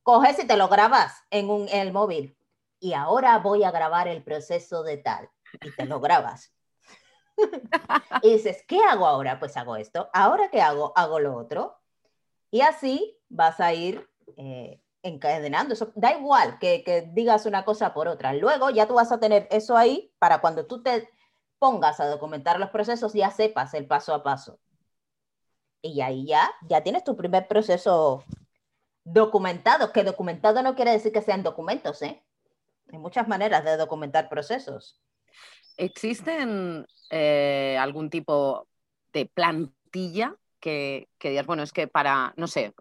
Coges 0.04 0.39
y 0.44 0.48
te 0.48 0.58
lo 0.58 0.68
grabas 0.70 1.13
en, 1.32 1.50
un, 1.50 1.68
en 1.70 1.80
el 1.82 1.92
móvil. 1.94 2.38
Y 2.84 2.91
ahora 2.91 3.38
voy 3.38 3.63
a 3.63 3.72
grabar 3.72 4.10
el 4.10 4.26
proceso 4.26 4.84
de 4.84 4.98
tal. 4.98 5.30
Y 5.62 5.74
te 5.74 5.86
lo 5.86 6.02
grabas. 6.02 6.54
y 8.22 8.34
dices, 8.34 8.65
¿qué 8.67 8.84
hago 8.84 9.08
ahora? 9.08 9.39
Pues 9.39 9.56
hago 9.56 9.78
esto. 9.78 10.10
¿Ahora 10.12 10.50
qué 10.52 10.62
hago? 10.62 10.91
Hago 10.98 11.22
lo 11.22 11.34
otro. 11.34 11.80
Y 12.52 12.60
así 12.60 13.17
vas 13.30 13.62
a 13.62 13.72
ir 13.72 14.06
eh, 14.36 14.82
encadenando. 15.02 15.76
Eso, 15.76 15.93
da 15.96 16.12
igual 16.12 16.60
que, 16.60 16.84
que, 16.84 17.10
digas 17.13 17.46
una 17.46 17.63
cosa 17.63 17.93
por 17.93 18.10
otra. 18.10 18.34
Luego 18.34 18.69
ya 18.69 18.86
tú 18.86 18.96
vas 18.96 19.13
a 19.13 19.19
tener 19.22 19.48
eso 19.50 19.78
ahí 19.78 20.13
para 20.19 20.41
cuando 20.41 20.65
tú 20.65 20.84
te 20.84 21.10
pongas 21.60 22.02
a 22.02 22.08
documentar 22.08 22.60
los 22.60 22.69
procesos, 22.69 23.13
ya 23.13 23.32
sepas 23.32 23.74
el 23.76 23.88
paso 23.88 24.13
a 24.13 24.24
paso. 24.24 24.60
Y 25.82 26.02
ahí 26.02 26.26
ya, 26.26 26.52
ya 26.67 26.84
tienes 26.84 27.06
tu 27.06 27.15
primer 27.15 27.48
proceso 27.48 28.26
documentado, 29.06 29.93
que 29.93 30.04
documentado 30.04 30.62
no 30.62 30.76
quiere 30.76 30.91
decir 30.91 31.13
que 31.13 31.22
sean 31.22 31.43
documentos, 31.43 32.02
¿eh? 32.02 32.22
Hay 32.93 32.99
muchas 32.99 33.27
maneras 33.27 33.65
de 33.65 33.75
documentar 33.75 34.29
procesos. 34.29 35.01
¿Existen 35.77 36.86
eh, 37.10 37.75
algún 37.79 38.12
tipo 38.12 38.67
de 39.12 39.25
plantilla 39.25 40.36
que, 40.60 41.10
digas, 41.19 41.47
bueno, 41.47 41.63
es 41.63 41.73
que 41.73 41.88
para, 41.88 42.36
no 42.38 42.45
sé, 42.45 42.71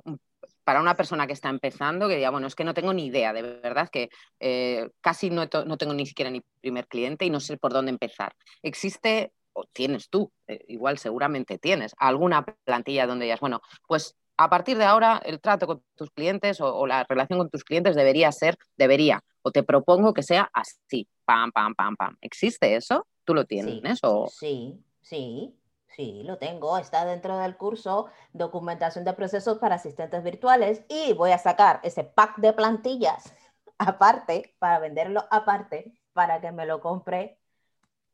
para 0.64 0.83
una 0.83 0.96
persona 0.96 1.27
que 1.27 1.33
está 1.33 1.48
empezando, 1.48 2.09
que 2.09 2.16
diga, 2.16 2.29
bueno, 2.29 2.46
es 2.46 2.55
que 2.55 2.62
no 2.62 2.75
tengo 2.75 2.92
ni 2.92 3.07
idea, 3.07 3.33
de 3.33 3.40
verdad, 3.40 3.88
que 3.90 4.11
eh, 4.38 4.90
casi 5.01 5.31
no, 5.31 5.48
no, 5.64 5.79
tengo 5.79 5.94
ni 5.94 6.05
siquiera 6.05 6.31
ni 6.31 6.42
primer 6.61 6.87
cliente 6.88 7.25
y 7.25 7.31
no 7.31 7.40
sé 7.40 7.57
por 7.57 7.72
dónde 7.72 7.90
empezar. 7.90 8.35
¿Existe, 8.62 9.33
o 9.55 9.64
tienes 9.72 10.11
tú, 10.11 10.31
eh, 10.46 10.62
igual 10.68 10.98
seguramente 10.98 11.57
tienes, 11.57 11.94
alguna 11.96 12.44
plantilla 12.64 13.07
donde 13.07 13.25
digas, 13.25 13.40
bueno, 13.40 13.62
pues 13.88 14.14
a 14.37 14.51
partir 14.51 14.79
de 14.79 14.85
ahora 14.85 15.21
el 15.25 15.40
trato 15.40 15.66
con 15.66 15.83
tus 15.95 16.11
clientes 16.11 16.61
o, 16.61 16.75
o, 16.75 16.87
la 16.87 17.05
relación 17.09 17.38
con 17.38 17.51
tus 17.51 17.64
clientes 17.64 17.95
debería 17.97 18.33
ser, 18.33 18.57
debería, 18.77 19.23
o 19.42 19.51
te 19.51 19.62
propongo 19.62 20.14
que 20.14 20.23
sea 20.23 20.51
así, 20.53 21.09
pam, 21.25 21.53
pam, 21.53 21.75
pam, 21.75 21.97
pam. 21.97 22.16
¿Existe 22.21 22.75
eso? 22.77 23.07
¿Tú 23.25 23.35
lo 23.35 23.45
tienes? 23.45 23.99
Sí, 23.99 24.01
o... 24.03 24.27
sí, 24.29 24.85
sí, 25.01 25.57
sí, 25.88 26.23
lo 26.25 26.38
tengo. 26.38 26.79
Está 26.79 27.05
dentro 27.05 27.38
del 27.38 27.57
curso 27.57 28.07
Documentación 28.33 29.05
de 29.05 29.12
Procesos 29.12 29.59
para 29.59 29.77
Asistentes 29.77 30.23
Virtuales 30.23 30.85
y 30.88 31.12
voy 31.12 31.33
a 31.33 31.38
sacar 31.38 31.81
ese 31.83 32.05
pack 32.05 32.38
de 32.38 32.53
plantillas 32.53 33.35
aparte, 33.79 34.55
para 34.59 34.79
venderlo 34.79 35.25
aparte, 35.31 35.92
para 36.12 36.40
que 36.40 36.53
me 36.53 36.66
lo 36.66 36.81
compre 36.81 37.38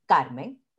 Carmen. 0.07 0.62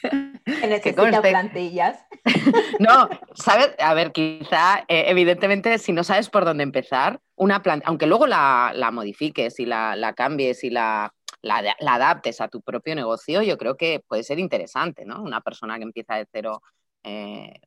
que 0.00 0.66
necesita 0.66 1.22
plantillas. 1.22 2.04
No, 2.80 3.08
¿sabes? 3.34 3.74
A 3.78 3.94
ver, 3.94 4.12
quizá, 4.12 4.84
eh, 4.88 5.04
evidentemente, 5.08 5.78
si 5.78 5.92
no 5.92 6.04
sabes 6.04 6.30
por 6.30 6.44
dónde 6.44 6.62
empezar, 6.62 7.20
una 7.36 7.62
planta, 7.62 7.88
aunque 7.88 8.06
luego 8.06 8.26
la, 8.26 8.72
la 8.74 8.90
modifiques 8.90 9.58
y 9.60 9.66
la, 9.66 9.96
la, 9.96 10.12
cambies 10.12 10.64
y 10.64 10.70
la, 10.70 11.12
la, 11.42 11.74
adaptes 11.86 12.40
a 12.40 12.48
tu 12.48 12.62
propio 12.62 12.94
negocio, 12.94 13.42
yo 13.42 13.58
creo 13.58 13.76
que 13.76 14.00
puede 14.06 14.22
ser 14.22 14.38
interesante, 14.38 15.04
¿no? 15.04 15.22
Una 15.22 15.40
persona 15.40 15.76
que 15.76 15.84
empieza 15.84 16.16
de 16.16 16.26
cero 16.30 16.62
eh, 17.02 17.60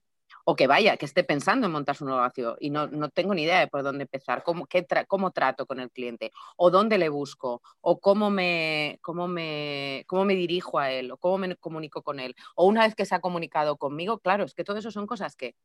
o 0.45 0.55
que 0.55 0.67
vaya, 0.67 0.97
que 0.97 1.05
esté 1.05 1.23
pensando 1.23 1.67
en 1.67 1.73
montar 1.73 1.95
su 1.95 2.05
negocio 2.05 2.57
y 2.59 2.69
no, 2.69 2.87
no 2.87 3.09
tengo 3.09 3.33
ni 3.33 3.43
idea 3.43 3.59
de 3.59 3.67
por 3.67 3.83
dónde 3.83 4.03
empezar, 4.03 4.43
cómo, 4.43 4.65
qué 4.65 4.85
cómo 5.07 5.31
trato 5.31 5.65
con 5.65 5.79
el 5.79 5.91
cliente, 5.91 6.31
o 6.57 6.69
dónde 6.69 6.97
le 6.97 7.09
busco, 7.09 7.61
o 7.81 7.99
cómo 7.99 8.29
me, 8.29 8.99
cómo, 9.01 9.27
me, 9.27 10.03
cómo 10.07 10.25
me 10.25 10.35
dirijo 10.35 10.79
a 10.79 10.91
él, 10.91 11.11
o 11.11 11.17
cómo 11.17 11.37
me 11.37 11.55
comunico 11.55 12.01
con 12.01 12.19
él, 12.19 12.35
o 12.55 12.65
una 12.65 12.83
vez 12.83 12.95
que 12.95 13.05
se 13.05 13.15
ha 13.15 13.19
comunicado 13.19 13.77
conmigo, 13.77 14.19
claro, 14.19 14.43
es 14.43 14.53
que 14.53 14.63
todo 14.63 14.77
eso 14.77 14.91
son 14.91 15.07
cosas 15.07 15.35
que 15.35 15.55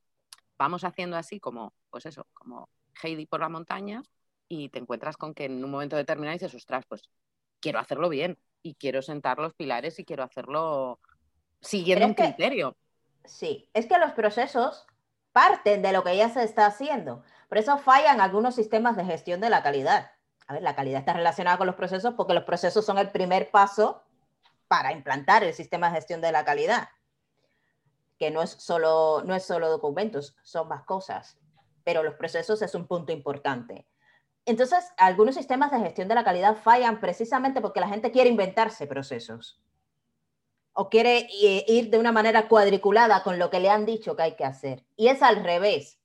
vamos 0.58 0.84
haciendo 0.84 1.16
así 1.16 1.40
como, 1.40 1.72
pues 1.90 2.06
eso, 2.06 2.26
como 2.32 2.68
Heidi 3.02 3.26
por 3.26 3.40
la 3.40 3.48
montaña 3.48 4.02
y 4.48 4.68
te 4.68 4.78
encuentras 4.78 5.16
con 5.16 5.34
que 5.34 5.44
en 5.44 5.62
un 5.64 5.70
momento 5.70 5.96
determinado 5.96 6.34
dices, 6.34 6.54
ostras, 6.54 6.84
pues 6.88 7.02
quiero 7.60 7.78
hacerlo 7.78 8.08
bien 8.08 8.38
y 8.62 8.74
quiero 8.74 9.02
sentar 9.02 9.38
los 9.38 9.54
pilares 9.54 9.98
y 9.98 10.04
quiero 10.04 10.22
hacerlo 10.22 11.00
siguiendo 11.60 12.06
un 12.06 12.14
criterio. 12.14 12.76
Sí, 13.26 13.68
es 13.74 13.86
que 13.86 13.98
los 13.98 14.12
procesos 14.12 14.86
parten 15.32 15.82
de 15.82 15.92
lo 15.92 16.02
que 16.02 16.16
ya 16.16 16.28
se 16.28 16.42
está 16.42 16.66
haciendo. 16.66 17.22
Por 17.48 17.58
eso 17.58 17.78
fallan 17.78 18.20
algunos 18.20 18.54
sistemas 18.54 18.96
de 18.96 19.04
gestión 19.04 19.40
de 19.40 19.50
la 19.50 19.62
calidad. 19.62 20.12
A 20.46 20.54
ver, 20.54 20.62
la 20.62 20.74
calidad 20.74 21.00
está 21.00 21.12
relacionada 21.12 21.58
con 21.58 21.66
los 21.66 21.76
procesos 21.76 22.14
porque 22.14 22.34
los 22.34 22.44
procesos 22.44 22.84
son 22.84 22.98
el 22.98 23.10
primer 23.10 23.50
paso 23.50 24.04
para 24.68 24.92
implantar 24.92 25.44
el 25.44 25.54
sistema 25.54 25.88
de 25.88 25.96
gestión 25.96 26.20
de 26.20 26.32
la 26.32 26.44
calidad, 26.44 26.88
que 28.18 28.30
no 28.30 28.42
es 28.42 28.50
solo, 28.50 29.22
no 29.24 29.34
es 29.34 29.44
solo 29.44 29.68
documentos, 29.68 30.36
son 30.42 30.68
más 30.68 30.84
cosas, 30.84 31.38
pero 31.84 32.02
los 32.02 32.14
procesos 32.14 32.62
es 32.62 32.74
un 32.74 32.86
punto 32.86 33.12
importante. 33.12 33.86
Entonces, 34.44 34.84
algunos 34.96 35.34
sistemas 35.34 35.70
de 35.70 35.80
gestión 35.80 36.08
de 36.08 36.14
la 36.14 36.24
calidad 36.24 36.56
fallan 36.56 37.00
precisamente 37.00 37.60
porque 37.60 37.80
la 37.80 37.88
gente 37.88 38.10
quiere 38.10 38.30
inventarse 38.30 38.86
procesos 38.86 39.60
o 40.78 40.90
quiere 40.90 41.26
eh, 41.42 41.64
ir 41.68 41.88
de 41.90 41.98
una 41.98 42.12
manera 42.12 42.48
cuadriculada 42.48 43.22
con 43.22 43.38
lo 43.38 43.48
que 43.48 43.60
le 43.60 43.70
han 43.70 43.86
dicho 43.86 44.14
que 44.14 44.22
hay 44.22 44.36
que 44.36 44.44
hacer. 44.44 44.84
Y 44.94 45.08
es 45.08 45.22
al 45.22 45.42
revés. 45.42 45.98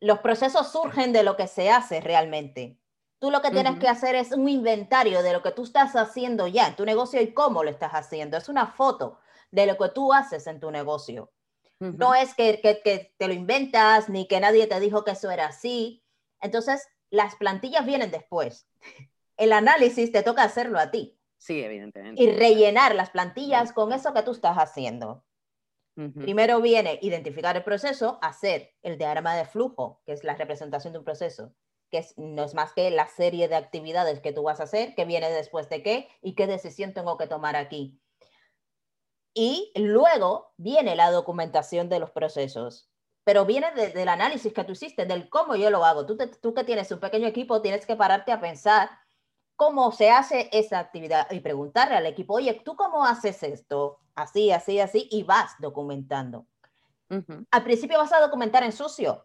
Los 0.00 0.20
procesos 0.20 0.70
surgen 0.70 1.12
de 1.12 1.24
lo 1.24 1.36
que 1.36 1.48
se 1.48 1.70
hace 1.70 2.00
realmente. 2.00 2.78
Tú 3.18 3.32
lo 3.32 3.42
que 3.42 3.50
tienes 3.50 3.72
uh 3.72 3.76
-huh. 3.76 3.80
que 3.80 3.88
hacer 3.88 4.14
es 4.14 4.30
un 4.30 4.48
inventario 4.48 5.22
de 5.22 5.32
lo 5.32 5.42
que 5.42 5.50
tú 5.50 5.64
estás 5.64 5.96
haciendo 5.96 6.46
ya 6.46 6.68
en 6.68 6.76
tu 6.76 6.84
negocio 6.84 7.20
y 7.20 7.34
cómo 7.34 7.64
lo 7.64 7.70
estás 7.70 7.92
haciendo. 7.92 8.36
Es 8.36 8.48
una 8.48 8.68
foto 8.68 9.18
de 9.50 9.66
lo 9.66 9.76
que 9.76 9.88
tú 9.88 10.12
haces 10.12 10.46
en 10.46 10.60
tu 10.60 10.70
negocio. 10.70 11.32
Uh 11.80 11.86
-huh. 11.86 11.96
No 11.98 12.14
es 12.14 12.34
que, 12.34 12.60
que, 12.60 12.80
que 12.80 13.12
te 13.18 13.26
lo 13.26 13.34
inventas 13.34 14.08
ni 14.08 14.28
que 14.28 14.38
nadie 14.38 14.68
te 14.68 14.78
dijo 14.78 15.02
que 15.02 15.12
eso 15.12 15.32
era 15.32 15.46
así. 15.46 16.04
Entonces, 16.40 16.86
las 17.10 17.34
plantillas 17.34 17.84
vienen 17.84 18.12
después. 18.12 18.68
El 19.36 19.52
análisis 19.52 20.12
te 20.12 20.22
toca 20.22 20.44
hacerlo 20.44 20.78
a 20.78 20.92
ti. 20.92 21.18
Sí, 21.44 21.62
evidentemente. 21.62 22.22
Y 22.22 22.32
rellenar 22.32 22.94
las 22.94 23.10
plantillas 23.10 23.74
con 23.74 23.92
eso 23.92 24.14
que 24.14 24.22
tú 24.22 24.30
estás 24.30 24.56
haciendo. 24.56 25.26
Uh 25.94 26.04
-huh. 26.04 26.22
Primero 26.22 26.62
viene 26.62 26.98
identificar 27.02 27.54
el 27.54 27.62
proceso, 27.62 28.18
hacer 28.22 28.72
el 28.80 28.96
diagrama 28.96 29.36
de 29.36 29.44
flujo, 29.44 30.00
que 30.06 30.12
es 30.12 30.24
la 30.24 30.36
representación 30.36 30.94
de 30.94 31.00
un 31.00 31.04
proceso, 31.04 31.54
que 31.90 31.98
es, 31.98 32.16
no 32.16 32.44
es 32.44 32.54
más 32.54 32.72
que 32.72 32.90
la 32.90 33.06
serie 33.08 33.46
de 33.48 33.56
actividades 33.56 34.20
que 34.20 34.32
tú 34.32 34.42
vas 34.42 34.58
a 34.58 34.62
hacer, 34.62 34.94
que 34.94 35.04
viene 35.04 35.30
después 35.30 35.68
de 35.68 35.82
qué 35.82 36.08
y 36.22 36.34
qué 36.34 36.46
decisión 36.46 36.94
tengo 36.94 37.18
que 37.18 37.26
tomar 37.26 37.56
aquí. 37.56 38.00
Y 39.34 39.70
luego 39.76 40.54
viene 40.56 40.96
la 40.96 41.10
documentación 41.10 41.90
de 41.90 41.98
los 41.98 42.10
procesos, 42.10 42.90
pero 43.22 43.44
viene 43.44 43.70
de, 43.72 43.90
del 43.90 44.08
análisis 44.08 44.54
que 44.54 44.64
tú 44.64 44.72
hiciste, 44.72 45.04
del 45.04 45.28
cómo 45.28 45.56
yo 45.56 45.68
lo 45.68 45.84
hago. 45.84 46.06
Tú, 46.06 46.16
te, 46.16 46.26
tú 46.26 46.54
que 46.54 46.64
tienes 46.64 46.90
un 46.90 47.00
pequeño 47.00 47.26
equipo, 47.28 47.60
tienes 47.60 47.84
que 47.84 47.96
pararte 47.96 48.32
a 48.32 48.40
pensar 48.40 48.88
cómo 49.64 49.92
se 49.92 50.10
hace 50.10 50.50
esa 50.52 50.78
actividad 50.78 51.30
y 51.30 51.40
preguntarle 51.40 51.96
al 51.96 52.04
equipo, 52.04 52.34
oye, 52.34 52.60
¿tú 52.62 52.76
cómo 52.76 53.02
haces 53.02 53.42
esto? 53.42 53.98
Así, 54.14 54.52
así, 54.52 54.78
así, 54.78 55.08
y 55.10 55.22
vas 55.22 55.52
documentando. 55.58 56.44
Uh 57.08 57.14
-huh. 57.14 57.46
Al 57.50 57.64
principio 57.64 57.96
vas 57.96 58.12
a 58.12 58.20
documentar 58.20 58.62
en 58.62 58.72
sucio, 58.72 59.24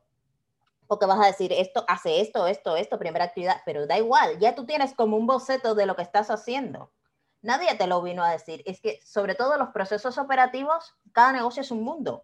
porque 0.88 1.06
vas 1.06 1.20
a 1.20 1.26
decir, 1.26 1.52
esto 1.52 1.84
hace 1.90 2.22
esto, 2.22 2.48
esto, 2.48 2.78
esto, 2.78 2.98
primera 2.98 3.26
actividad, 3.26 3.58
pero 3.66 3.86
da 3.86 3.98
igual, 3.98 4.40
ya 4.40 4.56
tú 4.56 4.66
tienes 4.66 4.94
como 4.94 5.18
un 5.18 5.28
boceto 5.28 5.76
de 5.76 5.86
lo 5.86 5.98
que 5.98 6.04
estás 6.04 6.30
haciendo. 6.30 6.90
Nadie 7.42 7.76
te 7.76 7.88
lo 7.88 8.02
vino 8.02 8.24
a 8.24 8.32
decir. 8.32 8.64
Es 8.66 8.80
que, 8.80 9.02
sobre 9.04 9.36
todo 9.36 9.58
los 9.58 9.70
procesos 9.70 10.18
operativos, 10.18 10.96
cada 11.12 11.34
negocio 11.34 11.64
es 11.64 11.72
un 11.72 11.84
mundo. 11.84 12.24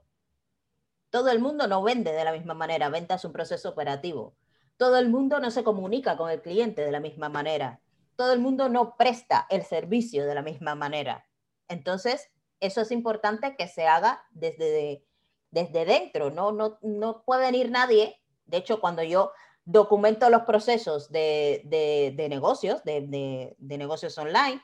Todo 1.09 1.31
el 1.31 1.39
mundo 1.39 1.67
no 1.67 1.83
vende 1.83 2.13
de 2.13 2.23
la 2.23 2.31
misma 2.31 2.53
manera, 2.53 2.87
venta 2.87 3.15
es 3.15 3.25
un 3.25 3.33
proceso 3.33 3.67
operativo. 3.67 4.35
Todo 4.77 4.99
el 4.99 5.09
mundo 5.09 5.41
no 5.41 5.51
se 5.51 5.65
comunica 5.65 6.15
con 6.15 6.29
el 6.29 6.41
cliente 6.41 6.81
de 6.81 6.91
la 6.93 7.01
misma 7.01 7.27
manera 7.27 7.81
todo 8.15 8.33
el 8.33 8.39
mundo 8.39 8.69
no 8.69 8.95
presta 8.97 9.45
el 9.49 9.63
servicio 9.63 10.25
de 10.25 10.35
la 10.35 10.41
misma 10.41 10.75
manera. 10.75 11.25
Entonces, 11.67 12.29
eso 12.59 12.81
es 12.81 12.91
importante 12.91 13.55
que 13.55 13.67
se 13.67 13.87
haga 13.87 14.23
desde, 14.31 14.71
de, 14.71 15.05
desde 15.51 15.85
dentro, 15.85 16.31
¿no? 16.31 16.51
No, 16.51 16.77
no 16.81 17.23
puede 17.23 17.45
venir 17.45 17.71
nadie. 17.71 18.21
De 18.45 18.57
hecho, 18.57 18.79
cuando 18.79 19.03
yo 19.03 19.31
documento 19.65 20.29
los 20.29 20.43
procesos 20.43 21.11
de, 21.11 21.61
de, 21.65 22.13
de 22.15 22.29
negocios, 22.29 22.83
de, 22.83 23.01
de, 23.57 23.77
negocios 23.77 24.17
online, 24.17 24.61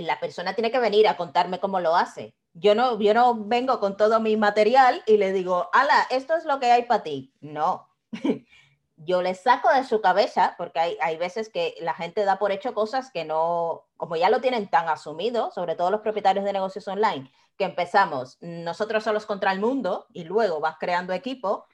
la 0.00 0.20
persona 0.20 0.54
tiene 0.54 0.70
que 0.70 0.78
venir 0.78 1.08
a 1.08 1.16
contarme 1.16 1.60
cómo 1.60 1.80
lo 1.80 1.96
hace. 1.96 2.34
Yo 2.52 2.74
no, 2.74 3.00
yo 3.00 3.14
no 3.14 3.44
vengo 3.44 3.80
con 3.80 3.96
todo 3.96 4.20
mi 4.20 4.36
material 4.36 5.02
y 5.06 5.16
le 5.16 5.32
digo, 5.32 5.70
ala, 5.72 6.06
esto 6.10 6.36
es 6.36 6.44
lo 6.44 6.60
que 6.60 6.70
hay 6.70 6.84
para 6.84 7.02
ti. 7.02 7.32
No, 7.40 7.88
yo 9.02 9.22
les 9.22 9.40
saco 9.40 9.72
de 9.72 9.84
su 9.84 10.00
cabeza, 10.02 10.54
porque 10.58 10.78
hay, 10.78 10.98
hay 11.00 11.16
veces 11.16 11.48
que 11.48 11.74
la 11.80 11.94
gente 11.94 12.24
da 12.24 12.38
por 12.38 12.52
hecho 12.52 12.74
cosas 12.74 13.10
que 13.10 13.24
no, 13.24 13.86
como 13.96 14.16
ya 14.16 14.28
lo 14.28 14.40
tienen 14.40 14.68
tan 14.68 14.88
asumido, 14.88 15.50
sobre 15.52 15.74
todo 15.74 15.90
los 15.90 16.02
propietarios 16.02 16.44
de 16.44 16.52
negocios 16.52 16.86
online, 16.86 17.30
que 17.56 17.64
empezamos 17.64 18.36
nosotros 18.40 19.02
solos 19.02 19.24
contra 19.24 19.52
el 19.52 19.60
mundo 19.60 20.06
y 20.12 20.24
luego 20.24 20.60
vas 20.60 20.76
creando 20.78 21.14
equipo, 21.14 21.66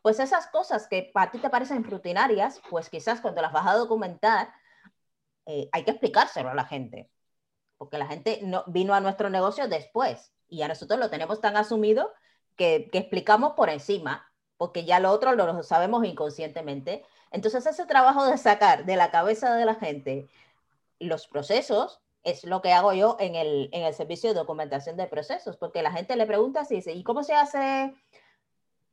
pues 0.00 0.18
esas 0.18 0.46
cosas 0.46 0.88
que 0.88 1.10
para 1.12 1.30
ti 1.30 1.38
te 1.38 1.50
parecen 1.50 1.84
rutinarias, 1.84 2.60
pues 2.70 2.88
quizás 2.88 3.20
cuando 3.20 3.42
las 3.42 3.52
vas 3.52 3.66
a 3.66 3.74
documentar, 3.74 4.52
eh, 5.46 5.68
hay 5.72 5.84
que 5.84 5.90
explicárselo 5.90 6.48
a 6.48 6.54
la 6.54 6.64
gente, 6.64 7.10
porque 7.76 7.98
la 7.98 8.06
gente 8.06 8.40
no, 8.42 8.64
vino 8.66 8.94
a 8.94 9.00
nuestro 9.00 9.28
negocio 9.28 9.68
después 9.68 10.32
y 10.48 10.62
a 10.62 10.68
nosotros 10.68 10.98
lo 10.98 11.10
tenemos 11.10 11.40
tan 11.40 11.56
asumido 11.56 12.12
que, 12.56 12.88
que 12.90 12.98
explicamos 12.98 13.52
por 13.52 13.68
encima, 13.68 14.31
porque 14.62 14.84
ya 14.84 15.00
lo 15.00 15.10
otro 15.10 15.34
lo 15.34 15.60
sabemos 15.64 16.04
inconscientemente. 16.04 17.04
Entonces 17.32 17.66
ese 17.66 17.84
trabajo 17.84 18.24
de 18.26 18.38
sacar 18.38 18.84
de 18.84 18.94
la 18.94 19.10
cabeza 19.10 19.56
de 19.56 19.64
la 19.64 19.74
gente 19.74 20.28
los 21.00 21.26
procesos 21.26 22.00
es 22.22 22.44
lo 22.44 22.62
que 22.62 22.72
hago 22.72 22.92
yo 22.92 23.16
en 23.18 23.34
el, 23.34 23.70
en 23.72 23.82
el 23.82 23.92
servicio 23.92 24.30
de 24.30 24.38
documentación 24.38 24.96
de 24.96 25.08
procesos, 25.08 25.56
porque 25.56 25.82
la 25.82 25.90
gente 25.90 26.14
le 26.14 26.26
pregunta 26.26 26.64
si 26.64 26.76
dice, 26.76 26.92
¿y 26.92 27.02
cómo 27.02 27.24
se 27.24 27.34
hace? 27.34 27.92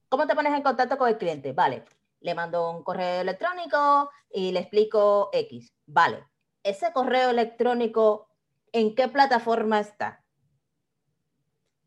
¿Cómo 0.10 0.26
te 0.26 0.34
pones 0.34 0.56
en 0.56 0.64
contacto 0.64 0.98
con 0.98 1.08
el 1.08 1.20
cliente? 1.20 1.54
Vale, 1.54 1.86
le 2.22 2.34
mando 2.34 2.72
un 2.72 2.84
correo 2.84 3.22
electrónico 3.22 4.10
y 4.34 4.52
le 4.52 4.62
explico 4.62 5.30
X. 5.34 5.72
Vale, 5.86 6.26
ese 6.64 6.92
correo 6.94 7.30
electrónico, 7.30 8.28
¿en 8.72 8.96
qué 8.96 9.08
plataforma 9.08 9.82
está? 9.82 10.24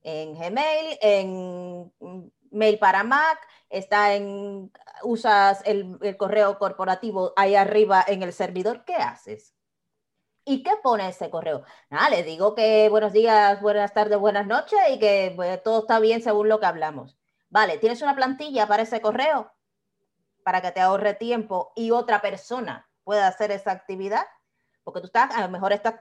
En 0.05 0.35
Gmail, 0.35 0.99
en 1.01 2.33
Mail 2.53 2.79
para 2.79 3.03
Mac, 3.05 3.39
está 3.69 4.15
en, 4.15 4.71
usas 5.03 5.63
el, 5.65 5.99
el 6.03 6.17
correo 6.17 6.59
corporativo 6.59 7.33
ahí 7.37 7.55
arriba 7.55 8.05
en 8.07 8.23
el 8.23 8.33
servidor, 8.33 8.85
¿qué 8.85 8.95
haces? 8.97 9.55
¿Y 10.45 10.63
qué 10.63 10.73
pone 10.83 11.09
ese 11.09 11.31
correo? 11.31 11.63
Nada, 11.89 12.11
le 12.11 12.25
digo 12.25 12.55
que 12.55 12.89
buenos 12.89 13.13
días, 13.13 13.61
buenas 13.61 13.95
tardes, 13.95 14.19
buenas 14.19 14.47
noches 14.47 14.79
y 14.91 14.99
que 14.99 15.33
pues, 15.37 15.63
todo 15.63 15.81
está 15.81 16.01
bien 16.01 16.21
según 16.21 16.49
lo 16.49 16.59
que 16.59 16.67
hablamos. 16.67 17.17
Vale, 17.49 17.79
¿tienes 17.79 18.03
una 18.03 18.17
plantilla 18.17 18.67
para 18.67 18.83
ese 18.83 19.01
correo? 19.01 19.53
Para 20.43 20.61
que 20.61 20.73
te 20.73 20.81
ahorre 20.81 21.15
tiempo 21.15 21.73
y 21.77 21.93
otra 21.93 22.21
persona 22.21 22.89
pueda 23.05 23.29
hacer 23.29 23.53
esa 23.53 23.71
actividad. 23.71 24.27
Porque 24.83 25.01
tú 25.01 25.07
estás, 25.07 25.31
a 25.33 25.43
lo 25.43 25.49
mejor 25.49 25.73
estás 25.73 25.95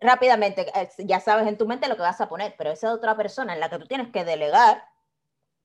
rápidamente, 0.00 0.70
eh, 0.78 0.88
ya 0.98 1.18
sabes 1.18 1.48
en 1.48 1.58
tu 1.58 1.66
mente 1.66 1.88
lo 1.88 1.96
que 1.96 2.02
vas 2.02 2.20
a 2.20 2.28
poner, 2.28 2.54
pero 2.56 2.70
esa 2.70 2.92
otra 2.92 3.16
persona 3.16 3.54
en 3.54 3.60
la 3.60 3.68
que 3.68 3.78
tú 3.78 3.86
tienes 3.86 4.12
que 4.12 4.24
delegar, 4.24 4.84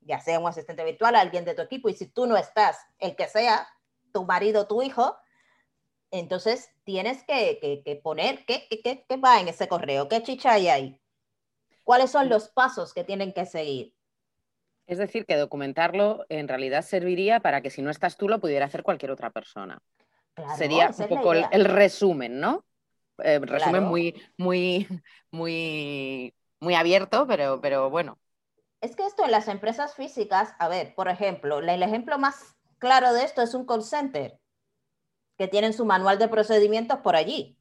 ya 0.02 0.20
sea 0.20 0.40
un 0.40 0.48
asistente 0.48 0.84
virtual, 0.84 1.16
alguien 1.16 1.46
de 1.46 1.54
tu 1.54 1.62
equipo, 1.62 1.90
y 1.90 1.94
si 1.94 2.08
tú 2.08 2.26
no 2.26 2.38
estás, 2.38 2.78
el 3.00 3.16
que 3.16 3.28
sea, 3.28 3.68
tu 4.12 4.26
marido, 4.26 4.68
tu 4.68 4.82
hijo, 4.82 5.16
entonces 6.12 6.70
tienes 6.84 7.24
que, 7.24 8.02
poner 8.04 8.46
qué, 8.46 8.68
qué, 8.70 9.18
va 9.18 9.40
en 9.40 9.48
ese 9.48 9.68
correo, 9.68 10.10
qué 10.10 10.22
chicha 10.24 10.54
hay 10.54 10.68
ahí, 10.68 11.02
cuáles 11.84 12.12
son 12.12 12.30
los 12.30 12.50
pasos 12.50 12.94
que 12.94 13.04
tienen 13.04 13.34
que 13.34 13.46
seguir. 13.46 13.96
Es 14.88 14.98
decir, 14.98 15.26
que 15.26 15.38
documentarlo 15.38 16.26
en 16.28 16.48
realidad 16.48 16.82
serviría 16.82 17.40
para 17.40 17.62
que 17.62 17.70
si 17.70 17.82
no 17.82 17.90
estás 17.90 18.18
tú 18.18 18.28
lo 18.28 18.42
pudiera 18.42 18.66
hacer 18.66 18.84
cualquier 18.84 19.12
otra 19.12 19.30
persona. 19.30 19.82
Sería 20.58 20.90
un 20.98 21.08
poco 21.08 21.34
el, 21.34 21.66
resumen, 21.66 22.40
¿no? 22.40 22.66
Eh, 23.24 23.40
resumen 23.40 23.84
muy, 23.84 24.22
muy, 24.38 24.88
muy, 25.30 26.34
muy 26.60 26.76
abierto, 26.76 27.26
pero, 27.28 27.62
pero 27.62 27.90
bueno. 27.90 28.21
Es 28.82 28.96
que 28.96 29.06
esto 29.06 29.24
en 29.24 29.32
las 29.32 29.48
empresas 29.48 29.94
físicas, 29.94 30.56
a 30.58 30.68
ver, 30.68 30.96
por 30.96 31.08
ejemplo, 31.08 31.60
el 31.60 31.84
ejemplo 31.84 32.18
más 32.18 32.56
claro 32.80 33.14
de 33.14 33.24
esto 33.24 33.44
es 33.44 33.54
un 33.54 33.66
call 33.66 33.84
center 33.84 34.40
que 35.38 35.48
tienen 35.48 35.74
su 35.74 35.86
manual 35.86 36.18
de 36.18 36.28
procedimientos 36.28 37.00
por 37.00 37.16
allí. 37.16 37.58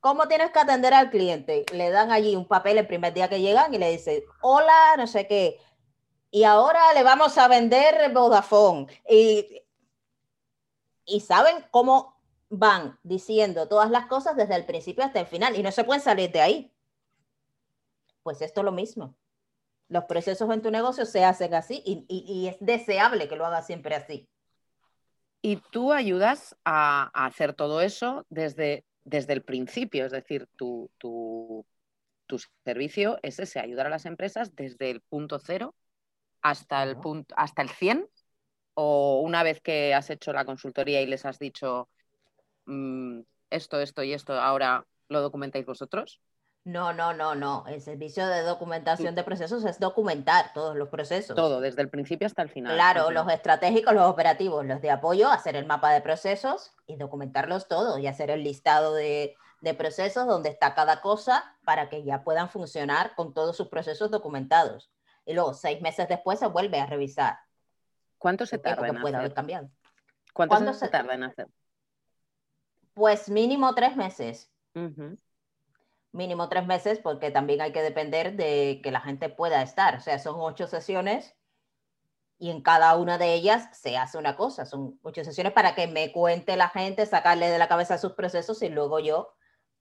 ¿Cómo 0.00 0.26
tienes 0.26 0.50
que 0.50 0.58
atender 0.58 0.94
al 0.94 1.10
cliente? 1.10 1.64
Le 1.72 1.90
dan 1.90 2.10
allí 2.10 2.34
un 2.34 2.48
papel 2.48 2.78
el 2.78 2.88
primer 2.88 3.14
día 3.14 3.28
que 3.28 3.40
llegan 3.40 3.72
y 3.72 3.78
le 3.78 3.92
dicen, 3.92 4.24
hola, 4.40 4.96
no 4.98 5.06
sé 5.06 5.28
qué. 5.28 5.60
Y 6.32 6.42
ahora 6.42 6.92
le 6.92 7.04
vamos 7.04 7.38
a 7.38 7.46
vender 7.46 8.12
Vodafone. 8.12 8.88
Y, 9.08 9.62
y 11.04 11.20
saben 11.20 11.64
cómo 11.70 12.20
van 12.48 12.98
diciendo 13.04 13.68
todas 13.68 13.90
las 13.90 14.06
cosas 14.06 14.34
desde 14.34 14.56
el 14.56 14.66
principio 14.66 15.04
hasta 15.04 15.20
el 15.20 15.26
final 15.26 15.56
y 15.56 15.62
no 15.62 15.70
se 15.70 15.84
pueden 15.84 16.02
salir 16.02 16.32
de 16.32 16.40
ahí. 16.40 16.74
Pues 18.24 18.42
esto 18.42 18.62
es 18.62 18.64
lo 18.64 18.72
mismo. 18.72 19.14
Los 19.92 20.04
procesos 20.04 20.50
en 20.50 20.62
tu 20.62 20.70
negocio 20.70 21.04
se 21.04 21.22
hacen 21.22 21.52
así 21.52 21.82
y, 21.84 22.06
y 22.08 22.48
es 22.48 22.56
deseable 22.60 23.28
que 23.28 23.36
lo 23.36 23.44
hagas 23.44 23.66
siempre 23.66 23.94
así. 23.94 24.26
Y 25.42 25.56
tú 25.70 25.92
ayudas 25.92 26.56
a, 26.64 27.10
hacer 27.12 27.52
todo 27.52 27.82
eso 27.82 28.24
desde, 28.30 28.86
desde 29.04 29.34
el 29.34 29.42
principio, 29.42 30.06
es 30.06 30.12
decir, 30.12 30.48
tu, 30.56 30.88
tu, 30.98 31.66
servicio 32.64 33.18
es 33.22 33.38
ese, 33.38 33.60
ayudar 33.60 33.86
a 33.86 33.90
las 33.90 34.06
empresas 34.06 34.54
desde 34.54 34.90
el 34.90 35.02
punto 35.02 35.38
cero 35.38 35.74
hasta 36.40 36.82
el, 36.82 36.96
punto, 36.96 37.34
hasta 37.36 37.60
el 37.60 37.68
100 37.68 38.08
o 38.72 39.20
una 39.20 39.42
vez 39.42 39.60
que 39.60 39.92
has 39.92 40.08
hecho 40.08 40.32
la 40.32 40.46
consultoría 40.46 41.02
y 41.02 41.06
les 41.06 41.26
has 41.26 41.38
dicho 41.38 41.90
mm, 42.64 43.20
esto, 43.50 43.80
esto 43.80 44.02
y 44.02 44.14
esto, 44.14 44.32
ahora 44.32 44.86
lo 45.08 45.20
documentáis 45.20 45.66
vosotros? 45.66 46.20
No, 46.64 46.92
no, 46.92 47.12
no, 47.12 47.34
no. 47.34 47.64
El 47.66 47.80
servicio 47.80 48.26
de 48.28 48.42
documentación 48.42 49.16
de 49.16 49.24
procesos 49.24 49.64
es 49.64 49.80
documentar 49.80 50.52
todos 50.52 50.76
los 50.76 50.88
procesos. 50.88 51.34
Todo, 51.34 51.60
desde 51.60 51.82
el 51.82 51.88
principio 51.88 52.26
hasta 52.26 52.42
el 52.42 52.50
final. 52.50 52.74
Claro, 52.74 53.10
los 53.10 53.28
estratégicos, 53.28 53.92
los 53.94 54.08
operativos, 54.08 54.64
los 54.64 54.80
de 54.80 54.92
apoyo, 54.92 55.28
hacer 55.28 55.56
el 55.56 55.66
mapa 55.66 55.90
de 55.90 56.00
procesos 56.00 56.72
y 56.86 56.96
documentarlos 56.96 57.66
todos 57.66 57.98
y 57.98 58.06
hacer 58.06 58.30
el 58.30 58.44
listado 58.44 58.94
de, 58.94 59.34
procesos 59.76 60.26
donde 60.28 60.50
está 60.50 60.74
cada 60.74 61.00
cosa 61.00 61.56
para 61.64 61.88
que 61.88 62.04
ya 62.04 62.22
puedan 62.22 62.48
funcionar 62.48 63.16
con 63.16 63.34
todos 63.34 63.56
sus 63.56 63.68
procesos 63.68 64.12
documentados. 64.12 64.92
Y 65.26 65.34
luego, 65.34 65.54
seis 65.54 65.80
meses 65.80 66.08
después, 66.08 66.38
se 66.38 66.46
vuelve 66.46 66.78
a 66.78 66.86
revisar. 66.86 67.38
¿Cuánto 68.18 68.46
se 68.46 68.58
tarda 68.58 68.86
en 68.86 69.00
puede 69.00 69.16
haber 69.16 69.34
cambiado. 69.34 69.68
¿Cuánto, 70.32 70.72
se, 70.74 70.88
tarda 70.88 71.14
en 71.14 71.24
hacer? 71.24 71.48
Pues 72.94 73.28
mínimo 73.28 73.74
tres 73.74 73.96
meses 73.96 74.50
mínimo 76.12 76.48
tres 76.48 76.66
meses 76.66 76.98
porque 76.98 77.30
también 77.30 77.60
hay 77.60 77.72
que 77.72 77.82
depender 77.82 78.36
de 78.36 78.80
que 78.82 78.90
la 78.90 79.00
gente 79.00 79.28
pueda 79.28 79.62
estar. 79.62 79.96
O 79.96 80.00
sea, 80.00 80.18
son 80.18 80.36
ocho 80.38 80.66
sesiones 80.66 81.34
y 82.38 82.50
en 82.50 82.60
cada 82.60 82.96
una 82.96 83.18
de 83.18 83.34
ellas 83.34 83.68
se 83.72 83.96
hace 83.96 84.18
una 84.18 84.36
cosa. 84.36 84.66
Son 84.66 84.98
ocho 85.02 85.24
sesiones 85.24 85.52
para 85.52 85.74
que 85.74 85.86
me 85.86 86.12
cuente 86.12 86.56
la 86.56 86.68
gente, 86.68 87.06
sacarle 87.06 87.48
de 87.48 87.58
la 87.58 87.68
cabeza 87.68 87.98
sus 87.98 88.12
procesos 88.12 88.62
y 88.62 88.68
luego 88.68 88.98
yo, 89.00 89.34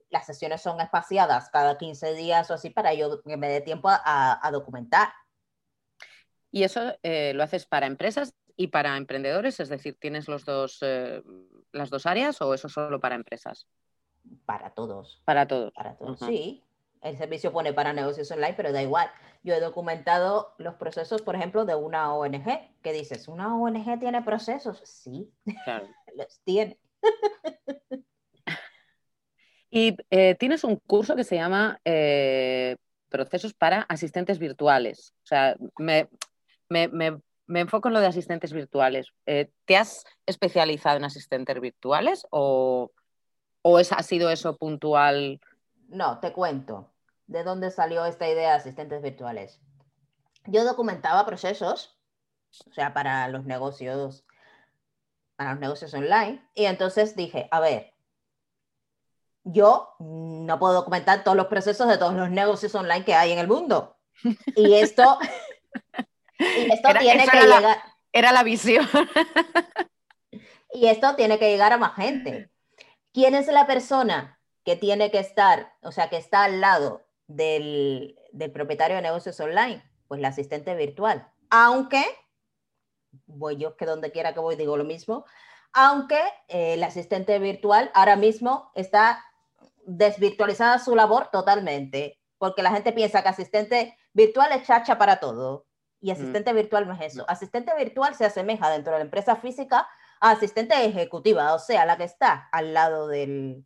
las 0.10 0.26
sesiones 0.26 0.62
son 0.62 0.80
espaciadas 0.80 1.50
cada 1.50 1.78
15 1.78 2.14
días 2.14 2.52
o 2.52 2.54
así 2.54 2.70
para 2.70 2.94
yo 2.94 3.22
que 3.24 3.38
me 3.38 3.50
dé 3.50 3.62
tiempo 3.62 3.90
a, 3.90 4.50
documentar. 4.52 5.12
¿Y 6.52 6.64
eso 6.64 6.94
eh, 7.02 7.34
lo 7.34 7.44
haces 7.44 7.66
para 7.66 7.88
empresas 7.88 8.36
y 8.58 8.68
para 8.68 8.98
emprendedores? 8.98 9.60
Es 9.60 9.70
decir, 9.70 9.98
¿tienes 10.00 10.28
los 10.28 10.46
dos, 10.46 10.80
eh, 10.82 11.24
las 11.72 11.90
dos 11.90 12.06
áreas 12.06 12.42
o 12.42 12.54
eso 12.54 12.68
solo 12.68 13.00
para 13.00 13.16
empresas? 13.16 13.68
Para 14.46 14.72
todos. 14.72 15.22
Para 15.26 15.48
todos. 15.48 15.74
Para 15.74 15.96
todos, 15.96 16.20
sí. 16.20 16.64
El 17.02 17.18
servicio 17.18 17.52
pone 17.52 17.74
para 17.74 17.94
negocios 17.94 18.30
online, 18.32 18.54
pero 18.56 18.72
da 18.72 18.82
igual. 18.82 19.10
Yo 19.44 19.56
he 19.56 19.60
documentado 19.60 20.54
los 20.60 20.76
procesos, 20.76 21.24
por 21.24 21.36
ejemplo, 21.36 21.66
de 21.66 21.74
una 21.74 22.14
ONG. 22.14 22.46
¿Qué 22.84 22.94
dices? 22.94 23.28
¿Una 23.28 23.56
ONG 23.56 24.00
tiene 24.00 24.22
procesos? 24.22 24.82
Sí, 24.86 25.32
claro. 25.64 25.88
los 26.16 26.40
tiene. 26.44 26.78
y 29.72 29.98
eh, 30.12 30.36
tienes 30.36 30.64
un 30.64 30.76
curso 30.76 31.16
que 31.16 31.24
se 31.24 31.36
llama 31.36 31.80
eh, 31.86 32.78
Procesos 33.10 33.56
para 33.56 33.82
Asistentes 33.82 34.38
Virtuales. 34.38 35.14
O 35.24 35.28
sea, 35.28 35.56
me, 35.78 36.08
enfoco 37.48 37.88
en 37.88 37.96
lo 37.96 38.00
de 38.00 38.08
asistentes 38.08 38.54
virtuales. 38.54 39.08
Eh, 39.26 39.50
¿Te 39.66 39.76
has 39.76 40.06
especializado 40.28 40.98
en 40.98 41.06
asistentes 41.06 41.60
virtuales 41.60 42.28
o, 42.30 42.92
¿O 43.62 43.80
es, 43.80 43.92
ha 43.92 44.04
sido 44.04 44.30
eso 44.30 44.58
puntual? 44.58 45.40
No, 45.88 46.20
te 46.20 46.34
cuento 46.34 46.92
de 47.28 47.44
dónde 47.44 47.72
salió 47.72 48.06
esta 48.06 48.28
idea 48.28 48.50
de 48.50 48.56
asistentes 48.56 49.02
virtuales. 49.02 49.62
Yo 50.46 50.66
documentaba 50.66 51.26
procesos, 51.26 51.98
o 52.70 52.74
sea, 52.74 52.94
para 52.94 53.28
los 53.30 53.46
negocios, 53.46 54.26
para 55.36 55.52
los 55.52 55.60
negocios 55.60 55.94
online, 55.94 56.46
y 56.56 56.66
entonces 56.66 57.16
dije, 57.16 57.48
a 57.52 57.60
ver, 57.60 57.94
yo 59.44 59.96
no 60.00 60.60
puedo 60.60 60.74
documentar 60.74 61.24
todos 61.24 61.38
los 61.38 61.48
procesos 61.48 61.88
de 61.88 61.98
todos 61.98 62.14
los 62.14 62.30
negocios 62.30 62.76
online 62.76 63.06
que 63.06 63.16
hay 63.16 63.32
en 63.32 63.40
el 63.40 63.48
mundo. 63.48 63.98
Y 64.56 64.74
esto, 64.74 65.18
esto 66.38 66.90
tiene 67.00 67.28
que 67.28 67.42
llegar. 67.42 67.78
era 68.12 68.32
la 68.32 68.44
visión. 68.44 68.88
y 70.74 70.88
esto 70.88 71.16
tiene 71.16 71.40
que 71.40 71.50
llegar 71.50 71.74
a 71.74 71.78
más 71.78 71.96
gente. 71.96 72.50
¿Quién 73.14 73.36
es 73.36 73.48
la 73.48 73.68
persona 73.68 74.40
que 74.64 74.76
tiene 74.76 75.12
que 75.12 75.20
estar, 75.20 75.74
o 75.82 75.92
sea, 75.92 76.10
que 76.10 76.18
está 76.18 76.44
al 76.44 76.62
lado 76.62 77.02
del, 77.28 78.18
propietario 78.54 78.96
de 78.96 79.02
negocios 79.02 79.40
online? 79.40 79.84
Pues 80.08 80.22
la 80.22 80.30
asistente 80.30 80.76
virtual. 80.76 81.28
Aunque, 81.50 82.04
voy 83.26 83.58
yo 83.58 83.76
que 83.76 83.86
donde 83.86 84.12
quiera 84.12 84.34
que 84.34 84.40
voy 84.40 84.56
digo 84.56 84.78
lo 84.78 84.84
mismo, 84.84 85.26
aunque 85.74 86.20
eh, 86.48 86.74
el 86.74 86.84
asistente 86.84 87.38
virtual 87.40 87.92
ahora 87.94 88.16
mismo 88.16 88.72
está 88.76 89.24
desvirtualizada 89.86 90.80
su 90.80 90.96
labor 90.96 91.30
totalmente, 91.32 92.20
porque 92.38 92.64
la 92.64 92.72
gente 92.72 92.94
piensa 92.94 93.24
que 93.24 93.30
asistente 93.30 93.98
virtual 94.14 94.52
es 94.54 94.68
chacha 94.68 94.98
para 94.98 95.20
todo. 95.20 95.66
Y 96.00 96.10
mm. 96.10 96.14
asistente 96.14 96.54
virtual 96.54 96.88
no 96.88 96.94
es 96.94 97.14
eso. 97.14 97.26
Asistente 97.28 97.76
virtual 97.76 98.16
se 98.16 98.26
asemeja 98.26 98.70
dentro 98.70 98.94
de 98.94 99.00
la 99.00 99.06
empresa 99.06 99.36
física 99.36 99.88
asistente 100.22 100.86
ejecutiva, 100.86 101.54
o 101.54 101.60
sea, 101.60 101.86
la 101.86 101.98
que 101.98 102.04
está 102.04 102.48
al 102.52 102.74
lado 102.74 103.08
del, 103.08 103.66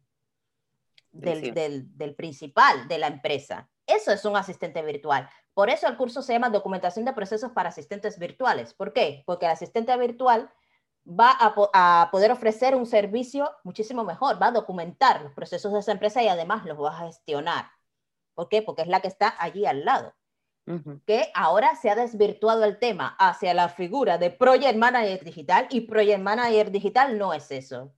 del, 1.11 2.15
principal 2.15 2.87
de 2.87 2.97
la 2.97 3.07
empresa. 3.07 3.69
Eso 3.85 4.11
es 4.11 4.25
un 4.25 4.35
asistente 4.35 4.81
virtual. 4.81 5.29
Por 5.53 5.69
eso 5.69 5.87
el 5.87 5.97
curso 5.97 6.21
se 6.21 6.33
llama 6.33 6.49
Documentación 6.49 7.05
de 7.05 7.13
Procesos 7.13 7.51
para 7.51 7.69
Asistentes 7.69 8.17
Virtuales. 8.17 8.73
¿Por 8.73 8.93
qué? 8.93 9.23
Porque 9.25 9.45
el 9.45 9.51
asistente 9.51 9.95
virtual 9.97 10.51
va 11.07 11.31
a, 11.39 12.09
poder 12.11 12.31
ofrecer 12.31 12.75
un 12.75 12.87
servicio 12.87 13.51
muchísimo 13.63 14.03
mejor, 14.03 14.41
va 14.41 14.47
a 14.47 14.51
documentar 14.51 15.21
los 15.21 15.33
procesos 15.33 15.71
de 15.71 15.79
esa 15.79 15.91
empresa 15.91 16.23
y 16.23 16.27
además 16.27 16.65
los 16.65 16.81
va 16.81 16.97
a 16.97 17.05
gestionar. 17.05 17.69
¿Por 18.33 18.49
qué? 18.49 18.61
Porque 18.61 18.81
es 18.81 18.87
la 18.87 19.01
que 19.01 19.07
está 19.07 19.35
allí 19.39 19.65
al 19.65 19.85
lado. 19.85 20.15
Que 21.05 21.31
ahora 21.35 21.75
se 21.75 21.91
ha 21.91 21.95
desvirtuado 21.95 22.63
el 22.63 22.79
tema 22.79 23.15
hacia 23.19 23.53
la 23.53 23.69
figura 23.69 24.17
de 24.17 24.31
Project 24.31 24.75
Manager 24.75 25.23
Digital 25.23 25.67
y 25.69 25.81
Project 25.81 26.21
Manager 26.21 26.71
Digital 26.71 27.17
no 27.19 27.33
es 27.33 27.51
eso. 27.51 27.93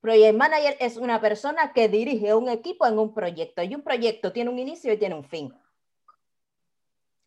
Project 0.00 0.36
Manager 0.36 0.76
es 0.78 0.98
una 0.98 1.20
persona 1.20 1.72
que 1.72 1.88
dirige 1.88 2.34
un 2.34 2.48
equipo 2.48 2.86
en 2.86 2.98
un 2.98 3.14
proyecto 3.14 3.62
y 3.62 3.74
un 3.74 3.82
proyecto 3.82 4.32
tiene 4.32 4.50
un 4.50 4.58
inicio 4.58 4.92
y 4.92 4.98
tiene 4.98 5.14
un 5.14 5.24
fin. 5.24 5.54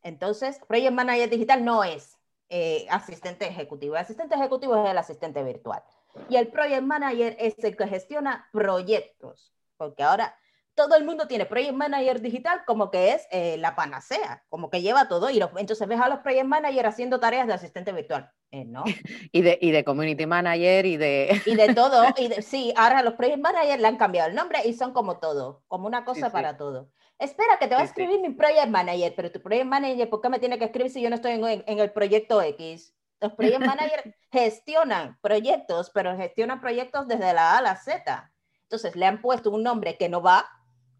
Entonces, 0.03 0.59
Project 0.67 0.93
Manager 0.93 1.29
Digital 1.29 1.65
no 1.65 1.83
es 1.83 2.17
eh, 2.49 2.87
asistente 2.89 3.47
ejecutivo. 3.47 3.95
El 3.95 4.01
asistente 4.01 4.35
ejecutivo 4.35 4.83
es 4.83 4.89
el 4.89 4.97
asistente 4.97 5.43
virtual. 5.43 5.83
Y 6.29 6.35
el 6.37 6.47
Project 6.47 6.83
Manager 6.83 7.35
es 7.39 7.55
el 7.63 7.75
que 7.75 7.87
gestiona 7.87 8.47
proyectos, 8.51 9.53
porque 9.77 10.03
ahora 10.03 10.37
todo 10.79 10.95
el 10.95 11.03
mundo 11.03 11.27
tiene 11.27 11.45
Project 11.45 11.73
Manager 11.73 12.21
digital 12.21 12.63
como 12.65 12.89
que 12.89 13.11
es 13.11 13.27
eh, 13.31 13.57
la 13.57 13.75
panacea, 13.75 14.45
como 14.47 14.69
que 14.69 14.81
lleva 14.81 15.09
todo. 15.09 15.29
Y 15.29 15.41
entonces 15.57 15.85
ves 15.89 15.99
a 15.99 16.07
los 16.07 16.19
Project 16.19 16.45
Manager 16.45 16.85
haciendo 16.87 17.19
tareas 17.19 17.47
de 17.47 17.53
asistente 17.53 17.91
virtual. 17.91 18.31
Eh, 18.51 18.63
¿no? 18.63 18.85
y, 19.33 19.41
de, 19.41 19.59
y 19.61 19.71
de 19.71 19.83
Community 19.83 20.25
Manager 20.25 20.85
y 20.85 20.95
de... 20.95 21.41
y 21.45 21.55
de 21.55 21.75
todo. 21.75 22.05
Y 22.17 22.41
sí, 22.41 22.73
ahora 22.77 23.03
los 23.03 23.15
Project 23.15 23.39
Manager 23.39 23.77
le 23.77 23.87
han 23.87 23.97
cambiado 23.97 24.29
el 24.29 24.35
nombre 24.35 24.59
y 24.63 24.73
son 24.73 24.93
como 24.93 25.19
todo, 25.19 25.63
como 25.67 25.85
una 25.85 26.05
cosa 26.05 26.31
para 26.31 26.55
todo. 26.55 26.89
Espera, 27.17 27.57
que 27.59 27.67
te 27.67 27.75
va 27.75 27.81
a 27.81 27.83
escribir 27.83 28.21
mi 28.21 28.29
Project 28.29 28.69
Manager, 28.69 29.13
pero 29.17 29.31
tu 29.33 29.41
Project 29.41 29.65
Manager, 29.65 30.09
¿por 30.09 30.21
qué 30.21 30.29
me 30.29 30.39
tiene 30.39 30.57
que 30.57 30.65
escribir 30.65 30.89
si 30.89 31.01
yo 31.01 31.09
no 31.09 31.17
estoy 31.17 31.33
en, 31.33 31.43
en 31.45 31.79
el 31.79 31.91
proyecto 31.91 32.41
X? 32.41 32.95
Los 33.19 33.33
Project 33.33 33.59
Manager 33.65 34.15
gestionan 34.31 35.19
proyectos, 35.19 35.91
pero 35.93 36.15
gestionan 36.15 36.61
proyectos 36.61 37.05
desde 37.05 37.33
la 37.33 37.55
A 37.55 37.57
a 37.57 37.61
la 37.61 37.75
Z. 37.75 38.31
Entonces 38.63 38.95
le 38.95 39.05
han 39.05 39.19
puesto 39.19 39.51
un 39.51 39.63
nombre 39.63 39.97
que 39.97 40.07
no 40.07 40.21
va 40.21 40.47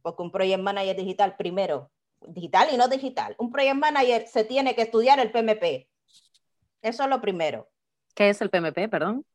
porque 0.02 0.22
un 0.22 0.32
project 0.32 0.62
manager 0.62 0.96
digital 0.96 1.36
primero, 1.36 1.92
digital 2.22 2.70
y 2.72 2.78
no 2.78 2.88
digital, 2.88 3.36
un 3.38 3.52
project 3.52 3.76
manager 3.76 4.28
se 4.28 4.44
tiene 4.44 4.76
que 4.76 4.84
estudiar 4.84 5.20
el 5.20 5.32
PMP. 5.32 5.90
Eso 6.82 7.04
es 7.04 7.10
lo 7.10 7.22
primero. 7.22 7.70
¿Qué 8.16 8.30
es 8.30 8.42
el 8.42 8.50
PMP, 8.50 8.90
perdón? 8.90 9.26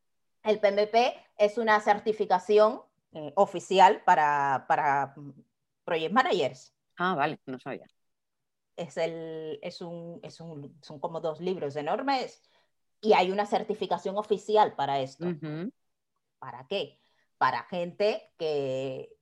El 0.42 0.60
PMP 0.60 1.16
es 1.38 1.58
una 1.58 1.80
certificación 1.80 2.82
eh, 3.12 3.32
oficial 3.36 4.02
para, 4.04 4.66
para 4.68 5.14
project 5.84 6.12
managers. 6.12 6.74
Ah, 6.96 7.14
vale, 7.14 7.38
no 7.46 7.58
sabía. 7.58 7.86
Es, 8.76 8.96
el, 8.96 9.58
es, 9.62 9.80
un, 9.80 10.20
es 10.22 10.40
un, 10.40 10.76
son 10.82 10.98
como 10.98 11.20
dos 11.20 11.40
libros 11.40 11.76
enormes 11.76 12.42
y 13.00 13.12
hay 13.12 13.30
una 13.30 13.46
certificación 13.46 14.16
oficial 14.18 14.74
para 14.74 15.00
esto. 15.00 15.26
¿Para 16.38 16.66
qué? 16.66 16.98
Para 17.38 17.62
gente 17.64 18.32
que, 18.36 19.13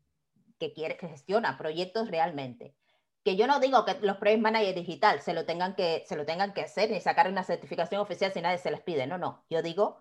que 0.62 0.72
quiere, 0.72 0.96
que 0.96 1.08
gestiona 1.08 1.58
proyectos 1.58 2.08
realmente. 2.08 2.76
Que 3.24 3.34
yo 3.34 3.48
no 3.48 3.58
digo 3.58 3.84
que 3.84 3.98
los 4.00 4.16
project 4.18 4.42
managers 4.42 4.76
digital 4.76 5.20
se 5.20 5.34
lo 5.34 5.44
tengan 5.44 5.74
que, 5.74 6.04
se 6.06 6.14
lo 6.14 6.24
tengan 6.24 6.52
que 6.52 6.62
hacer 6.62 6.88
ni 6.90 7.00
sacar 7.00 7.28
una 7.28 7.42
certificación 7.42 8.00
oficial 8.00 8.32
si 8.32 8.40
nadie 8.40 8.58
se 8.58 8.70
les 8.70 8.80
pide. 8.80 9.08
No, 9.08 9.18
no. 9.18 9.44
Yo 9.50 9.60
digo 9.60 9.96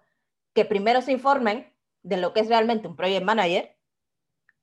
que 0.54 0.66
primero 0.66 1.02
se 1.02 1.14
informen 1.14 1.74
de 2.04 2.18
lo 2.18 2.34
que 2.34 2.42
es 2.42 2.48
realmente 2.48 2.88
un 2.88 2.96
project 2.96 3.24
manager 3.24 3.76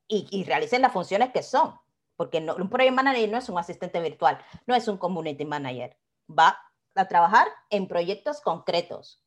y, 0.07 0.45
realicen 0.45 0.83
las 0.83 0.93
funciones 0.93 1.33
que 1.33 1.43
son. 1.43 1.75
Porque 2.17 2.41
no, 2.41 2.55
un 2.55 2.71
project 2.71 2.95
manager 2.95 3.29
no 3.29 3.39
es 3.39 3.49
un 3.49 3.59
asistente 3.59 4.01
virtual, 4.01 4.39
no 4.67 4.77
es 4.77 4.87
un 4.87 4.99
community 4.99 5.45
manager. 5.45 5.97
Va 6.31 6.61
a 6.95 7.09
trabajar 7.09 7.49
en 7.71 7.89
proyectos 7.89 8.41
concretos. 8.41 9.21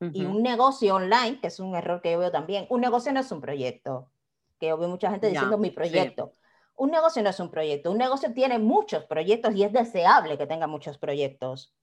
Y 0.00 0.26
un 0.26 0.42
negocio 0.42 0.94
online, 0.94 1.40
que 1.40 1.48
es 1.48 1.58
un 1.58 1.74
error 1.74 2.00
que 2.02 2.12
yo 2.12 2.20
veo 2.20 2.30
también, 2.30 2.66
un 2.68 2.80
negocio 2.80 3.10
no 3.12 3.18
es 3.18 3.32
un 3.32 3.40
proyecto 3.40 4.08
que 4.58 4.68
yo 4.68 4.78
veo 4.78 4.88
mucha 4.88 5.10
gente 5.10 5.28
diciendo 5.28 5.58
mi 5.58 5.70
proyecto. 5.70 6.34
Un 6.74 6.90
negocio 6.90 7.22
no 7.22 7.30
es 7.30 7.40
un 7.40 7.50
proyecto, 7.50 7.90
un 7.90 7.98
negocio 7.98 8.32
tiene 8.32 8.58
muchos 8.58 9.04
proyectos 9.04 9.54
y 9.54 9.64
es 9.64 9.72
deseable 9.72 10.38
que 10.38 10.46
tenga 10.46 10.66
muchos 10.66 10.96
proyectos, 10.98 11.74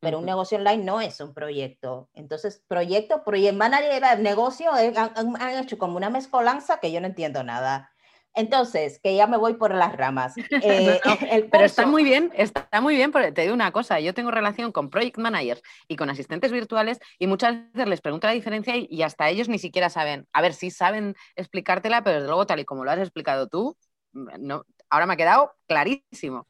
pero 0.00 0.18
un 0.18 0.24
negocio 0.24 0.58
online 0.58 0.84
no 0.84 1.00
es 1.00 1.20
un 1.20 1.34
proyecto. 1.34 2.08
Entonces, 2.14 2.64
proyecto, 2.66 3.24
project 3.24 3.56
manager, 3.56 4.20
negocio, 4.20 4.74
eh, 4.76 4.94
han, 4.96 5.40
han 5.40 5.58
hecho 5.58 5.76
como 5.76 5.96
una 5.96 6.08
mezcolanza 6.10 6.80
que 6.80 6.92
yo 6.92 7.00
no 7.00 7.08
entiendo 7.08 7.42
nada. 7.44 7.90
Entonces, 8.38 9.00
que 9.00 9.16
ya 9.16 9.26
me 9.26 9.36
voy 9.36 9.54
por 9.54 9.74
las 9.74 9.96
ramas. 9.96 10.34
Eh, 10.62 11.00
pero 11.52 11.64
está 11.64 11.86
muy 11.86 12.04
bien, 12.04 12.30
está 12.34 12.80
muy 12.80 12.94
bien, 12.94 13.12
porque 13.12 13.32
te 13.32 13.42
digo 13.42 13.54
una 13.54 13.72
cosa, 13.72 14.00
yo 14.00 14.12
tengo 14.12 14.30
relación 14.30 14.72
con 14.72 14.90
project 14.90 15.18
managers 15.18 15.62
y 15.86 15.96
con 15.96 16.10
asistentes 16.10 16.52
virtuales 16.52 16.98
y 17.18 17.26
muchas 17.26 17.54
veces 17.72 17.88
les 17.88 18.00
pregunto 18.00 18.26
la 18.26 18.32
diferencia 18.32 18.74
y, 18.76 19.02
hasta 19.02 19.28
ellos 19.28 19.48
ni 19.48 19.58
siquiera 19.58 19.88
saben. 19.88 20.26
A 20.32 20.42
ver, 20.42 20.54
si 20.54 20.70
saben 20.70 21.14
explicártela, 21.36 22.02
pero 22.02 22.16
desde 22.16 22.28
luego 22.28 22.46
tal 22.46 22.60
y 22.60 22.64
como 22.64 22.84
lo 22.84 22.90
has 22.90 22.98
explicado 22.98 23.48
tú, 23.48 23.76
no, 24.12 24.64
ahora 24.90 25.06
me 25.06 25.14
ha 25.14 25.16
quedado 25.16 25.52
clarísimo. 25.66 26.46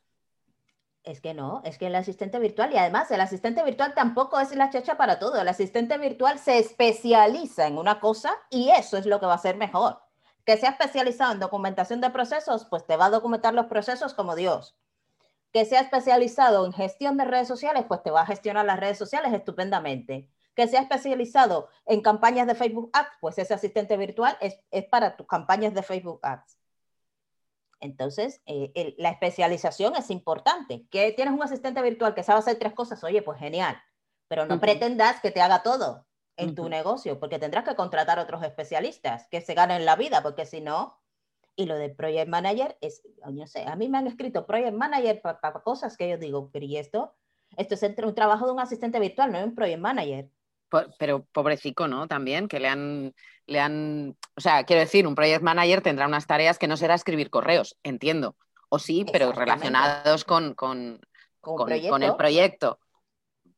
Es 1.04 1.20
que 1.20 1.34
no, 1.34 1.62
es 1.64 1.78
que 1.78 1.86
el 1.86 1.94
asistente 1.94 2.38
virtual, 2.38 2.72
y 2.72 2.78
además 2.78 3.10
el 3.10 3.20
asistente 3.20 3.62
virtual 3.62 3.94
tampoco 3.94 4.40
es 4.40 4.54
la 4.54 4.70
chacha 4.70 4.96
para 4.96 5.18
todo. 5.18 5.40
El 5.40 5.48
asistente 5.48 5.96
virtual 5.98 6.38
se 6.38 6.58
especializa 6.58 7.66
en 7.66 7.78
una 7.78 8.00
cosa 8.00 8.34
y 8.50 8.70
eso 8.70 8.96
es 8.96 9.06
lo 9.06 9.20
que 9.20 9.26
va 9.26 9.34
a 9.34 9.38
ser 9.38 9.56
mejor 9.56 10.07
que 10.48 10.56
sea 10.56 10.70
especializado 10.70 11.34
en 11.34 11.40
documentación 11.40 12.00
de 12.00 12.08
procesos, 12.08 12.64
pues 12.64 12.86
te 12.86 12.96
va 12.96 13.04
a 13.04 13.10
documentar 13.10 13.52
los 13.52 13.66
procesos 13.66 14.14
como 14.14 14.34
Dios. 14.34 14.78
Que 15.52 15.66
sea 15.66 15.82
especializado 15.82 16.64
en 16.64 16.72
gestión 16.72 17.18
de 17.18 17.26
redes 17.26 17.46
sociales, 17.46 17.84
pues 17.86 18.02
te 18.02 18.10
va 18.10 18.22
a 18.22 18.26
gestionar 18.26 18.64
las 18.64 18.80
redes 18.80 18.96
sociales 18.96 19.30
estupendamente. 19.34 20.26
Que 20.54 20.66
sea 20.66 20.80
especializado 20.80 21.68
en 21.84 22.00
campañas 22.00 22.46
de 22.46 22.54
Facebook 22.54 22.88
Ads, 22.94 23.10
pues 23.20 23.36
ese 23.36 23.52
asistente 23.52 23.98
virtual 23.98 24.38
es, 24.40 24.58
para 24.86 25.18
tus 25.18 25.26
campañas 25.26 25.74
de 25.74 25.82
Facebook 25.82 26.20
Ads. 26.22 26.56
Entonces, 27.80 28.40
eh, 28.46 28.94
la 28.96 29.10
especialización 29.10 29.96
es 29.96 30.08
importante. 30.08 30.86
Que 30.90 31.12
tienes 31.12 31.34
un 31.34 31.42
asistente 31.42 31.82
virtual 31.82 32.14
que 32.14 32.22
sabe 32.22 32.38
hacer 32.38 32.58
tres 32.58 32.72
cosas, 32.72 33.04
oye, 33.04 33.20
pues 33.20 33.38
genial, 33.38 33.78
pero 34.28 34.46
no 34.46 34.58
pretendas 34.60 35.20
que 35.20 35.30
te 35.30 35.42
haga 35.42 35.62
todo 35.62 36.07
en 36.38 36.54
tu 36.54 36.68
negocio, 36.68 37.18
porque 37.18 37.38
tendrás 37.38 37.64
que 37.64 37.74
contratar 37.74 38.18
otros 38.18 38.42
especialistas 38.44 39.26
que 39.28 39.40
se 39.40 39.54
ganen 39.54 39.84
la 39.84 39.96
vida, 39.96 40.22
porque 40.22 40.46
si 40.46 40.60
no, 40.60 40.98
y 41.56 41.66
lo 41.66 41.74
de 41.74 41.90
Project 41.90 42.28
Manager 42.28 42.78
es, 42.80 43.02
no 43.28 43.46
sé, 43.48 43.64
a 43.64 43.74
mí 43.74 43.88
me 43.88 43.98
han 43.98 44.06
escrito 44.06 44.46
Project 44.46 44.74
Manager 44.74 45.20
para 45.20 45.52
cosas 45.64 45.96
que 45.96 46.08
yo 46.08 46.16
digo, 46.16 46.48
pero 46.52 46.64
¿y 46.64 46.76
esto? 46.76 47.14
Esto 47.56 47.74
es 47.74 47.82
un 47.82 48.14
trabajo 48.14 48.46
de 48.46 48.52
un 48.52 48.60
asistente 48.60 49.00
virtual, 49.00 49.32
no 49.32 49.38
es 49.38 49.44
un 49.44 49.54
Project 49.56 49.80
Manager. 49.80 50.30
Pero 50.98 51.24
pobrecito, 51.32 51.88
¿no? 51.88 52.06
También, 52.06 52.46
que 52.46 52.60
le 52.60 52.68
han, 52.68 53.14
le 53.46 53.58
han, 53.58 54.16
o 54.36 54.40
sea, 54.40 54.64
quiero 54.64 54.80
decir, 54.80 55.06
un 55.06 55.16
Project 55.16 55.42
Manager 55.42 55.82
tendrá 55.82 56.06
unas 56.06 56.26
tareas 56.26 56.58
que 56.58 56.68
no 56.68 56.76
será 56.76 56.94
escribir 56.94 57.30
correos, 57.30 57.76
entiendo. 57.82 58.36
O 58.68 58.78
sí, 58.78 59.04
pero 59.10 59.32
relacionados 59.32 60.24
con, 60.24 60.54
con, 60.54 61.00
con 61.40 62.02
el 62.02 62.14
proyecto. 62.16 62.78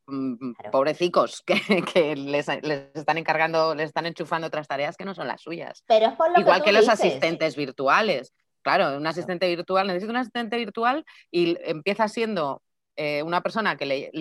Mm, 0.07 0.33
mm, 0.39 0.55
pobrecicos 0.71 1.43
que, 1.93 2.15
les, 2.15 2.47
están 2.49 3.17
encargando, 3.17 3.75
les 3.75 3.87
están 3.87 4.05
enchufando 4.05 4.47
otras 4.47 4.67
tareas 4.67 4.97
que 4.97 5.05
no 5.05 5.13
son 5.13 5.27
las 5.27 5.41
suyas. 5.41 5.83
Pero 5.87 6.15
Igual 6.37 6.63
que, 6.63 6.71
los 6.71 6.89
asistentes 6.89 7.55
virtuales. 7.55 8.33
Claro, 8.61 8.97
un 8.97 9.07
asistente 9.07 9.47
virtual, 9.47 9.87
necesita 9.87 10.11
un 10.11 10.17
asistente 10.17 10.57
virtual 10.57 11.03
y 11.31 11.57
empieza 11.63 12.07
siendo 12.07 12.61
eh, 12.95 13.23
una 13.23 13.41
persona 13.41 13.75
que 13.75 13.85
le, 13.85 14.11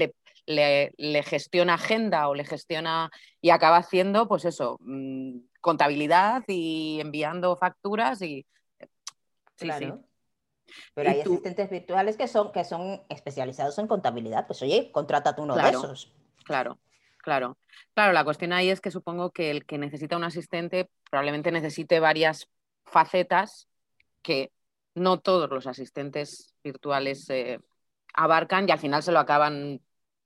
le, 0.46 1.22
gestiona 1.22 1.74
agenda 1.74 2.28
o 2.28 2.34
le 2.34 2.44
gestiona 2.44 3.10
y 3.40 3.50
acaba 3.50 3.76
haciendo, 3.76 4.28
pues 4.28 4.44
eso, 4.46 4.78
mm, 4.80 5.40
contabilidad 5.60 6.42
y 6.46 6.98
enviando 7.00 7.56
facturas 7.56 8.22
y... 8.22 8.46
Sí, 9.56 9.66
claro. 9.66 10.02
Pero 10.94 11.10
hay 11.10 11.20
asistentes 11.20 11.70
virtuales 11.70 12.16
que 12.16 12.28
son, 12.28 12.52
que 12.52 12.64
son 12.64 13.02
especializados 13.08 13.78
en 13.78 13.86
contabilidad. 13.86 14.46
Pues 14.46 14.62
oye, 14.62 14.90
contrátate 14.92 15.40
uno 15.40 15.56
de 15.56 15.68
esos. 15.68 16.12
Claro, 16.44 16.78
claro. 17.18 17.56
Claro, 17.94 18.12
la 18.12 18.24
cuestión 18.24 18.52
ahí 18.52 18.70
es 18.70 18.80
que 18.80 18.90
supongo 18.90 19.30
que 19.30 19.50
el 19.50 19.66
que 19.66 19.78
necesita 19.78 20.16
un 20.16 20.24
asistente 20.24 20.90
probablemente 21.10 21.52
necesite 21.52 22.00
varias 22.00 22.48
facetas 22.84 23.68
que 24.22 24.52
no 24.94 25.20
todos 25.20 25.50
los 25.50 25.66
asistentes 25.66 26.54
virtuales 26.62 27.28
eh, 27.30 27.60
abarcan 28.14 28.68
y 28.68 28.72
al 28.72 28.78
final 28.78 29.02
se 29.02 29.12
lo 29.12 29.18
acaban 29.18 29.80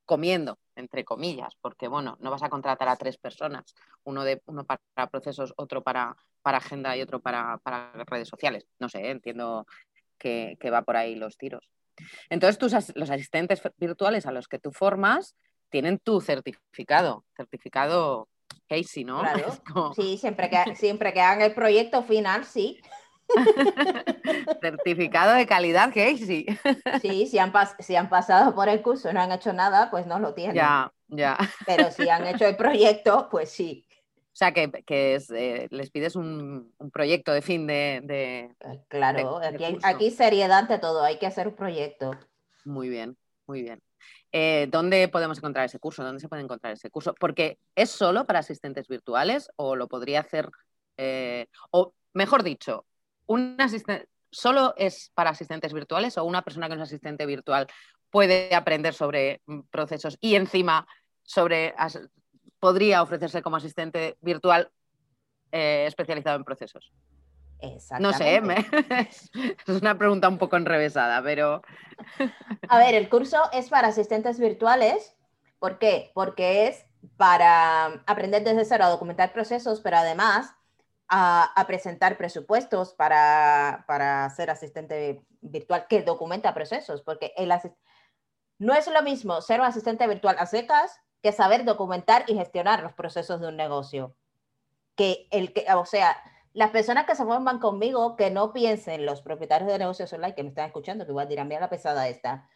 comiendo. 0.05 0.59
entre 0.77 1.05
comillas, 1.05 1.55
porque 1.61 1.87
bueno, 1.87 2.17
no 2.21 2.31
vas 2.33 2.43
a 2.43 2.49
contratar 2.49 2.89
a 2.89 2.97
tres 2.97 3.17
personas, 3.17 3.75
uno, 4.03 4.25
de, 4.25 4.43
uno 4.47 4.65
para 4.65 5.09
procesos, 5.09 5.55
otro 5.57 5.83
para, 5.83 6.17
para 6.43 6.59
agenda 6.59 6.97
y 6.97 7.03
otro 7.03 7.21
para, 7.21 7.59
para 7.59 7.93
redes 8.07 8.29
sociales. 8.29 8.67
No 8.81 8.89
sé, 8.89 9.09
entiendo 9.11 9.67
que, 10.19 10.57
que, 10.61 10.71
va 10.71 10.83
por 10.83 10.97
ahí 10.97 11.15
los 11.15 11.37
tiros. 11.37 11.69
Entonces, 12.29 12.59
tus, 12.59 12.97
los 12.97 13.11
asistentes 13.11 13.62
virtuales 13.77 14.27
a 14.27 14.33
los 14.33 14.49
que 14.49 14.59
tú 14.59 14.73
formas 14.73 15.37
tienen 15.71 15.99
tu 15.99 16.21
certificado, 16.21 17.25
certificado 17.37 18.29
Casey, 18.69 19.05
¿no? 19.05 19.21
Claro. 19.21 19.53
Sí, 19.97 20.19
siempre 20.19 20.51
que, 20.51 20.77
siempre 20.77 21.12
que 21.12 21.21
hagan 21.21 21.43
el 21.43 21.55
proyecto 21.55 22.03
final, 22.03 22.45
sí. 22.45 22.81
Certificado 24.61 25.35
de 25.35 25.47
calidad 25.47 25.89
Casey. 25.89 26.47
Sí, 27.01 27.27
si 27.27 27.39
han, 27.39 27.53
si 27.79 27.97
han 27.97 28.09
pasado 28.09 28.55
por 28.55 28.69
el 28.69 28.83
curso 28.83 29.11
y 29.11 29.15
no 29.15 29.21
han 29.21 29.33
hecho 29.33 29.53
nada, 29.53 29.91
pues 29.91 30.07
no 30.07 30.19
lo 30.19 30.35
tienen. 30.35 30.57
Ya, 30.57 30.93
ya. 31.09 31.37
Pero 31.67 31.91
si 31.91 32.09
han 32.09 32.27
hecho 32.27 32.47
el 32.47 32.57
proyecto, 32.57 33.29
pues 33.31 33.51
sí. 33.51 33.84
O 34.35 34.37
sea, 34.37 34.53
que, 34.53 34.68
que 34.85 35.14
es, 35.14 35.30
eh, 35.30 35.68
les 35.70 35.93
pides 35.93 36.16
un, 36.16 36.74
un, 36.76 36.91
proyecto 36.91 37.32
de 37.32 37.41
fin 37.41 37.68
de... 37.68 38.01
de 38.03 38.41
eh, 38.59 38.80
claro, 38.89 39.39
de, 39.39 39.53
de 39.53 39.66
aquí, 39.66 39.78
aquí 39.85 40.11
seriedad 40.11 40.59
ante 40.59 40.78
todo, 40.80 41.05
hay 41.05 41.20
que 41.20 41.26
hacer 41.26 41.47
un 41.47 41.55
proyecto. 41.55 42.11
Muy 42.64 42.89
bien, 42.89 43.16
muy 43.47 43.62
bien. 43.62 43.80
Eh, 44.32 44.66
¿Dónde 44.68 45.07
podemos 45.07 45.39
encontrar 45.39 45.66
ese 45.66 45.78
curso? 45.78 46.03
¿Dónde 46.03 46.18
se 46.18 46.28
puede 46.28 46.43
encontrar 46.43 46.72
ese 46.72 46.91
curso? 46.91 47.14
Porque 47.14 47.61
es 47.76 47.91
solo 47.91 48.26
para 48.26 48.41
asistentes 48.41 48.89
virtuales 48.89 49.49
o 49.55 49.76
lo 49.76 49.87
podría 49.87 50.18
hacer, 50.18 50.51
eh, 50.97 51.47
o 51.70 51.95
mejor 52.12 52.43
dicho, 52.43 52.85
un 53.26 53.55
asistente, 53.61 54.09
solo 54.32 54.74
es 54.76 55.12
para 55.14 55.30
asistentes 55.30 55.72
virtuales 55.72 56.18
o 56.18 56.24
una 56.24 56.43
persona 56.43 56.68
que 56.68 56.74
no 56.74 56.82
es 56.82 56.89
asistente 56.89 57.24
virtual 57.24 57.68
puede 58.11 58.53
aprender 58.53 58.95
sobre 58.95 59.43
mm, 59.47 59.61
procesos 59.70 60.18
y 60.20 60.35
encima 60.35 60.85
sobre 61.22 61.72
podría 62.65 63.03
ofrecerse 63.03 63.43
como 63.43 63.57
asistente 63.57 64.17
virtual 64.23 64.71
eh, 65.53 65.85
especializado 65.87 66.37
en 66.37 66.45
procesos. 66.45 66.95
No 68.01 68.15
sé, 68.15 68.41
es 69.67 69.83
una 69.83 69.99
pregunta 69.99 70.31
un 70.31 70.39
poco 70.39 70.57
enrevesada, 70.57 71.23
pero... 71.23 71.61
A 72.71 72.79
ver, 72.79 72.95
el 72.95 73.11
curso 73.11 73.37
es 73.53 73.69
para 73.69 73.89
asistentes 73.89 74.41
virtuales. 74.41 75.15
¿Por 75.59 75.79
qué? 75.79 76.11
Porque 76.15 76.69
es 76.69 76.87
para 77.19 78.03
aprender 78.07 78.43
desde 78.45 78.65
cero 78.65 78.85
a 78.85 78.89
documentar 78.89 79.35
procesos, 79.35 79.83
pero 79.83 79.99
además 79.99 80.55
a, 81.07 81.65
presentar 81.67 82.17
presupuestos 82.17 82.95
para, 82.95 83.85
para, 83.87 84.31
ser 84.31 84.49
asistente 84.49 85.21
virtual 85.43 85.85
que 85.87 86.01
documenta 86.01 86.55
procesos, 86.55 87.03
porque 87.03 87.35
el 87.37 87.53
no 88.59 88.73
es 88.73 88.87
lo 88.87 89.03
mismo 89.03 89.43
ser 89.43 89.61
un 89.61 89.67
asistente 89.67 90.07
virtual 90.07 90.37
a 90.39 90.47
secas 90.47 91.04
que 91.25 91.33
saber 91.33 91.64
documentar 91.64 92.25
y 92.29 92.35
gestionar 92.35 92.83
los 92.83 92.93
procesos 92.93 93.41
de 93.41 93.49
un 93.49 93.57
negocio. 93.57 94.14
Que 94.95 95.27
el 95.31 95.55
que, 95.55 95.64
o 95.75 95.87
sea, 95.87 96.22
las 96.53 96.70
personas 96.70 97.07
que 97.07 97.14
se 97.14 97.25
forman 97.25 97.61
conmigo, 97.61 98.14
que 98.14 98.31
no 98.31 98.53
piensen, 98.53 99.07
los 99.07 99.22
propietarios 99.22 99.72
de 99.72 99.79
negocios 99.79 100.12
online 100.12 100.35
que 100.35 100.43
me 100.43 100.51
están 100.51 100.66
escuchando, 100.66 101.07
que 101.07 101.12
voy 101.12 101.22
a 101.22 101.25
decir, 101.25 101.41
a 101.41 101.45
mí 101.45 101.57
la 101.59 101.70
pesada 101.70 102.09
esta, 102.09 102.47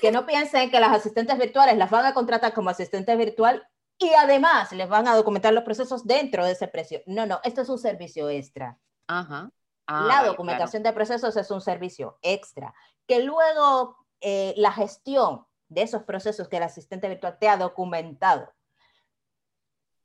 que 0.00 0.10
no 0.10 0.26
piensen 0.26 0.72
que 0.72 0.80
las 0.80 0.90
asistentes 0.90 1.38
virtuales 1.38 1.78
las 1.78 1.88
van 1.88 2.04
a 2.04 2.14
contratar 2.14 2.52
como 2.52 2.68
asistentes 2.68 3.16
virtual 3.16 3.64
y 3.96 4.12
además 4.14 4.72
les 4.72 4.88
van 4.88 5.06
a 5.06 5.14
documentar 5.14 5.54
los 5.54 5.62
procesos 5.62 6.04
dentro 6.04 6.44
de 6.44 6.50
ese 6.50 6.66
precio. 6.66 7.00
No, 7.06 7.26
no, 7.26 7.38
esto 7.44 7.62
es 7.62 7.68
un 7.68 7.78
servicio 7.78 8.28
extra. 8.28 8.76
Ajá. 9.06 9.52
Ah, 9.86 10.04
la 10.08 10.24
documentación 10.24 10.82
de 10.82 10.92
procesos 10.92 11.36
es 11.36 11.48
un 11.52 11.60
servicio 11.60 12.18
extra. 12.22 12.74
Que 13.06 13.22
luego 13.22 13.96
eh, 14.20 14.52
la 14.56 14.72
gestión 14.72 15.46
de 15.74 15.82
esos 15.82 16.04
procesos 16.04 16.48
que 16.48 16.56
el 16.56 16.62
asistente 16.62 17.08
virtual 17.08 17.38
te 17.38 17.48
ha 17.48 17.56
documentado 17.56 18.52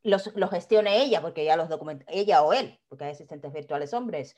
los, 0.04 0.32
gestione 0.50 1.02
ella, 1.02 1.22
porque 1.22 1.42
ella 1.42 1.56
los 1.56 1.70
documenta, 1.70 2.06
ella 2.08 2.44
o 2.44 2.54
él, 2.54 2.80
porque 2.88 3.06
hay 3.06 3.12
asistentes 3.12 3.54
virtuales 3.54 3.94
hombres, 3.94 4.36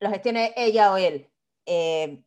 los 0.00 0.12
gestione 0.12 0.54
ella 0.56 0.92
o 0.92 0.96
él 0.96 1.30
eh, 1.66 2.22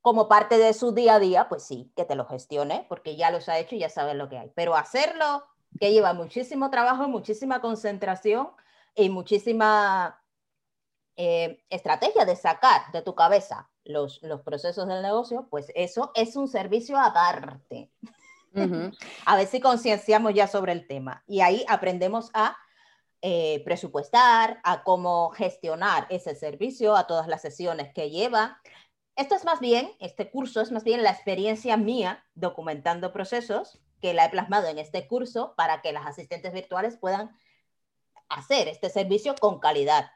como 0.00 0.28
parte 0.28 0.58
de 0.58 0.72
su 0.72 0.92
día 0.92 1.16
a 1.16 1.18
día, 1.18 1.48
pues 1.48 1.64
sí, 1.64 1.92
que 1.96 2.04
te 2.04 2.14
lo 2.14 2.26
gestione, 2.26 2.86
porque 2.88 3.16
ya 3.16 3.30
los 3.30 3.48
ha 3.48 3.58
hecho 3.58 3.74
y 3.74 3.80
ya 3.80 3.88
sabes 3.88 4.14
lo 4.14 4.28
que 4.28 4.38
hay. 4.38 4.52
Pero 4.54 4.76
hacerlo, 4.76 5.44
que 5.80 5.92
lleva 5.92 6.12
muchísimo 6.12 6.70
trabajo, 6.70 7.08
muchísima 7.08 7.60
concentración 7.60 8.50
y 8.94 9.10
muchísima 9.10 10.22
eh, 11.16 11.64
estrategia 11.70 12.24
de 12.24 12.36
sacar 12.36 12.92
de 12.92 13.02
tu 13.02 13.16
cabeza 13.16 13.68
los, 13.86 14.22
los 14.22 14.42
procesos 14.42 14.86
del 14.86 15.02
negocio, 15.02 15.46
pues 15.50 15.72
eso 15.74 16.12
es 16.14 16.36
un 16.36 16.48
servicio 16.48 16.98
aparte. 16.98 17.90
A 19.26 19.36
ver 19.36 19.46
si 19.46 19.60
concienciamos 19.60 20.32
ya 20.34 20.46
sobre 20.46 20.72
el 20.72 20.86
tema. 20.86 21.22
Y 21.26 21.40
ahí 21.40 21.64
aprendemos 21.68 22.30
a 22.32 22.56
eh, 23.20 23.62
presupuestar, 23.64 24.60
a 24.62 24.82
cómo 24.82 25.30
gestionar 25.30 26.06
ese 26.10 26.34
servicio, 26.34 26.96
a 26.96 27.06
todas 27.06 27.28
las 27.28 27.42
sesiones 27.42 27.92
que 27.92 28.10
lleva. 28.10 28.60
Esto 29.16 29.34
es 29.34 29.44
más 29.44 29.60
bien, 29.60 29.90
este 30.00 30.30
curso 30.30 30.60
es 30.60 30.70
más 30.70 30.84
bien 30.84 31.02
la 31.02 31.10
experiencia 31.10 31.76
mía 31.76 32.24
documentando 32.34 33.12
procesos 33.12 33.80
que 34.00 34.14
la 34.14 34.26
he 34.26 34.30
plasmado 34.30 34.68
en 34.68 34.78
este 34.78 35.08
curso 35.08 35.54
para 35.56 35.80
que 35.80 35.92
las 35.92 36.06
asistentes 36.06 36.52
virtuales 36.52 36.96
puedan 36.96 37.36
hacer 38.28 38.68
este 38.68 38.90
servicio 38.90 39.34
con 39.34 39.58
calidad. 39.58 40.10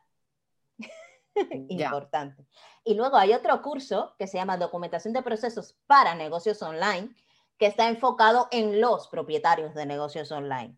Importante. 1.68 2.46
Y 2.84 2.94
luego 2.94 3.16
hay 3.16 3.32
otro 3.32 3.60
curso 3.62 4.14
que 4.18 4.26
se 4.26 4.38
llama 4.38 4.56
Documentación 4.56 5.12
de 5.12 5.22
Procesos 5.22 5.76
para 5.86 6.14
Negocios 6.14 6.62
Online, 6.62 7.14
que 7.58 7.66
está 7.66 7.88
enfocado 7.88 8.48
en 8.50 8.80
los 8.80 9.08
propietarios 9.08 9.74
de 9.74 9.86
negocios 9.86 10.32
online, 10.32 10.76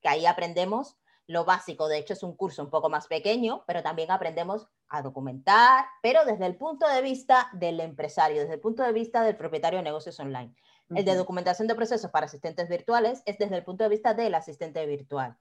que 0.00 0.08
ahí 0.08 0.24
aprendemos 0.26 0.96
lo 1.26 1.44
básico. 1.44 1.88
De 1.88 1.98
hecho, 1.98 2.14
es 2.14 2.22
un 2.22 2.34
curso 2.34 2.62
un 2.62 2.70
poco 2.70 2.88
más 2.88 3.06
pequeño, 3.06 3.64
pero 3.66 3.82
también 3.82 4.10
aprendemos 4.10 4.68
a 4.88 5.02
documentar, 5.02 5.84
pero 6.02 6.24
desde 6.24 6.46
el 6.46 6.56
punto 6.56 6.88
de 6.88 7.02
vista 7.02 7.48
del 7.52 7.80
empresario, 7.80 8.40
desde 8.40 8.54
el 8.54 8.60
punto 8.60 8.82
de 8.82 8.92
vista 8.92 9.22
del 9.22 9.36
propietario 9.36 9.78
de 9.78 9.84
negocios 9.84 10.18
online. 10.20 10.54
El 10.94 11.06
de 11.06 11.14
documentación 11.14 11.68
de 11.68 11.74
procesos 11.74 12.10
para 12.10 12.26
asistentes 12.26 12.68
virtuales 12.68 13.22
es 13.24 13.38
desde 13.38 13.56
el 13.56 13.64
punto 13.64 13.84
de 13.84 13.90
vista 13.90 14.12
del 14.12 14.34
asistente 14.34 14.84
virtual. 14.84 15.38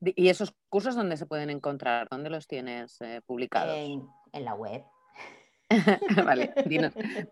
¿Y 0.00 0.28
esos 0.28 0.54
cursos 0.68 0.94
dónde 0.96 1.16
se 1.16 1.26
pueden 1.26 1.50
encontrar? 1.50 2.08
¿Dónde 2.10 2.30
los 2.30 2.46
tienes 2.46 3.00
eh, 3.00 3.20
publicados? 3.26 3.76
en 3.76 4.44
la 4.44 4.54
web. 4.54 4.84
vale, 6.24 6.52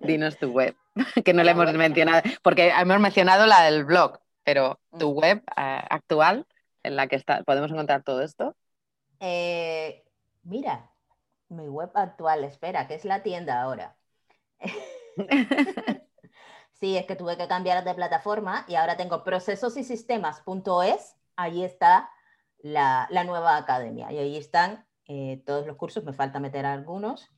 dinos, 0.00 0.38
tu 0.38 0.50
web, 0.52 0.76
que 1.24 1.32
no 1.32 1.42
le 1.42 1.50
hemos 1.50 1.72
mencionado, 1.72 2.22
porque 2.42 2.68
hemos 2.68 3.00
mencionado 3.00 3.46
la 3.46 3.62
del 3.62 3.84
blog, 3.84 4.20
pero 4.44 4.78
tu 4.98 5.12
mm. 5.12 5.16
web 5.16 5.42
eh, 5.56 5.80
actual 5.90 6.46
en 6.84 6.96
la 6.96 7.08
que 7.08 7.16
está, 7.16 7.42
podemos 7.42 7.70
encontrar 7.70 8.04
todo 8.04 8.22
esto. 8.22 8.54
Eh, 9.20 10.04
mira, 10.44 10.90
mi 11.48 11.68
web 11.68 11.90
actual, 11.94 12.44
espera, 12.44 12.86
que 12.86 12.94
es 12.94 13.04
la 13.04 13.24
tienda 13.24 13.60
ahora. 13.60 13.96
sí, 16.72 16.96
es 16.96 17.06
que 17.06 17.16
tuve 17.16 17.36
que 17.36 17.48
cambiar 17.48 17.82
de 17.82 17.94
plataforma 17.94 18.64
y 18.68 18.76
ahora 18.76 18.96
tengo 18.96 19.24
procesosysistemas.es, 19.24 21.16
ahí 21.36 21.64
está 21.64 22.10
la, 22.58 23.08
nueva 23.24 23.56
academia 23.56 24.10
y 24.12 24.18
ahí 24.18 24.36
están 24.36 24.86
eh, 25.06 25.42
todos 25.46 25.66
los 25.66 25.76
cursos, 25.76 26.04
me 26.04 26.12
falta 26.12 26.40
meter 26.40 26.66
algunos 26.66 27.30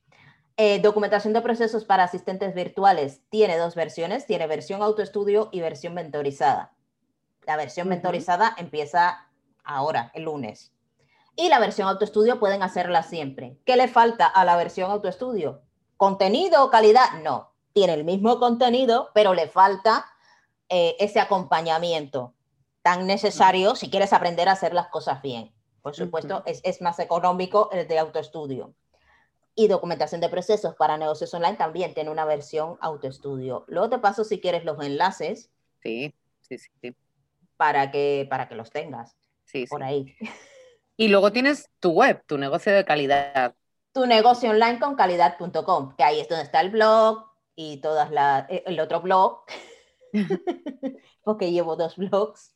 eh, 0.62 0.78
documentación 0.78 1.32
de 1.32 1.40
procesos 1.40 1.86
para 1.86 2.04
asistentes 2.04 2.54
virtuales 2.54 3.22
tiene 3.30 3.56
dos 3.56 3.74
versiones, 3.74 4.26
tiene 4.26 4.46
versión 4.46 4.82
autoestudio 4.82 5.48
y 5.52 5.62
versión 5.62 5.94
mentorizada. 5.94 6.74
La 7.46 7.56
versión 7.56 7.88
mentorizada 7.88 8.54
empieza 8.58 9.30
ahora, 9.64 10.10
el 10.12 10.24
lunes. 10.24 10.74
Y 11.34 11.48
la 11.48 11.60
versión 11.60 11.88
autoestudio 11.88 12.38
pueden 12.38 12.62
hacerla 12.62 13.02
siempre. 13.02 13.58
¿Qué 13.64 13.76
le 13.78 13.88
falta 13.88 14.26
a 14.26 14.44
la 14.44 14.54
versión 14.56 14.90
autoestudio? 14.90 15.62
¿Contenido 15.96 16.62
o 16.62 16.70
calidad? 16.70 17.22
No. 17.22 17.54
Tiene 17.72 17.94
el 17.94 18.04
mismo 18.04 18.38
contenido, 18.38 19.08
pero 19.14 19.32
le 19.32 19.48
falta 19.48 20.04
eh, 20.68 20.94
ese 20.98 21.20
acompañamiento 21.20 22.34
tan 22.82 23.06
necesario 23.06 23.74
si 23.74 23.90
quieres 23.90 24.12
aprender 24.12 24.48
a 24.48 24.52
hacer 24.52 24.74
las 24.74 24.88
cosas 24.88 25.22
bien. 25.22 25.52
Por 25.82 25.94
supuesto, 25.94 26.42
es, 26.46 26.60
es 26.64 26.82
más 26.82 26.98
económico 26.98 27.70
el 27.72 27.88
de 27.88 27.98
autoestudio. 27.98 28.74
Y 29.54 29.68
documentación 29.68 30.20
de 30.20 30.28
procesos 30.28 30.74
para 30.76 30.96
negocios 30.96 31.32
online 31.34 31.56
también 31.56 31.94
tiene 31.94 32.10
una 32.10 32.24
versión 32.24 32.76
autoestudio. 32.80 33.64
Luego 33.68 33.90
te 33.90 33.98
paso 33.98 34.24
si 34.24 34.40
quieres 34.40 34.64
los 34.64 34.82
enlaces. 34.84 35.50
Sí, 35.82 36.14
sí, 36.40 36.58
sí. 36.58 36.94
Para 37.56 37.90
que, 37.90 38.26
para 38.30 38.48
que 38.48 38.54
los 38.54 38.70
tengas. 38.70 39.16
Sí, 39.44 39.66
por 39.66 39.82
ahí. 39.82 40.14
Y 40.96 41.08
luego 41.08 41.32
tienes 41.32 41.68
tu 41.80 41.92
web, 41.92 42.22
tu 42.26 42.38
negocio 42.38 42.72
de 42.72 42.84
calidad. 42.84 43.54
Tu 43.92 44.06
negocio 44.06 44.50
online 44.50 44.78
con 44.78 44.94
calidad.com, 44.94 45.96
que 45.96 46.04
ahí 46.04 46.20
es 46.20 46.28
donde 46.28 46.44
está 46.44 46.60
el 46.60 46.70
blog 46.70 47.26
y 47.56 47.78
todas 47.78 48.10
las, 48.10 48.48
eh, 48.50 48.62
el 48.66 48.78
otro 48.78 49.00
blog, 49.00 49.44
porque 51.24 51.50
llevo 51.50 51.76
dos 51.76 51.96
blogs 51.96 52.54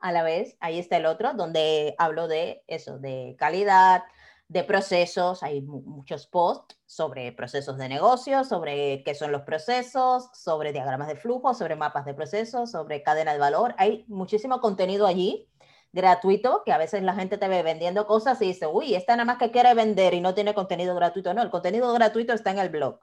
a 0.00 0.12
la 0.12 0.22
vez. 0.22 0.56
Ahí 0.60 0.78
está 0.78 0.96
el 0.96 1.06
otro, 1.06 1.34
donde 1.34 1.94
hablo 1.98 2.28
de 2.28 2.62
eso, 2.66 2.98
de 2.98 3.36
calidad, 3.38 4.02
de 4.50 4.64
procesos, 4.64 5.44
hay 5.44 5.62
muchos 5.62 6.26
posts 6.26 6.76
sobre 6.84 7.30
procesos 7.30 7.78
de 7.78 7.88
negocio, 7.88 8.42
sobre 8.42 9.04
qué 9.04 9.14
son 9.14 9.30
los 9.30 9.42
procesos, 9.42 10.28
sobre 10.34 10.72
diagramas 10.72 11.06
de 11.06 11.14
flujo, 11.14 11.54
sobre 11.54 11.76
mapas 11.76 12.04
de 12.04 12.14
procesos, 12.14 12.72
sobre 12.72 13.04
cadena 13.04 13.32
de 13.32 13.38
valor. 13.38 13.76
Hay 13.78 14.04
muchísimo 14.08 14.60
contenido 14.60 15.06
allí 15.06 15.48
gratuito 15.92 16.62
que 16.64 16.72
a 16.72 16.78
veces 16.78 17.04
la 17.04 17.14
gente 17.14 17.38
te 17.38 17.46
ve 17.46 17.62
vendiendo 17.62 18.08
cosas 18.08 18.42
y 18.42 18.46
dice, 18.46 18.66
uy, 18.66 18.96
esta 18.96 19.14
nada 19.14 19.24
más 19.24 19.38
que 19.38 19.52
quiere 19.52 19.72
vender 19.74 20.14
y 20.14 20.20
no 20.20 20.34
tiene 20.34 20.52
contenido 20.52 20.96
gratuito. 20.96 21.32
No, 21.32 21.42
el 21.42 21.50
contenido 21.50 21.92
gratuito 21.92 22.32
está 22.32 22.50
en 22.50 22.58
el 22.58 22.70
blog. 22.70 22.98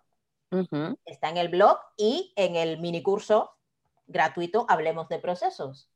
Está 1.05 1.29
en 1.29 1.37
el 1.37 1.47
blog 1.47 1.77
y 1.95 2.33
en 2.35 2.57
el 2.57 2.79
mini 2.79 3.01
curso 3.01 3.51
gratuito 4.07 4.65
Hablemos 4.67 5.07
de 5.07 5.19
Procesos. 5.19 5.89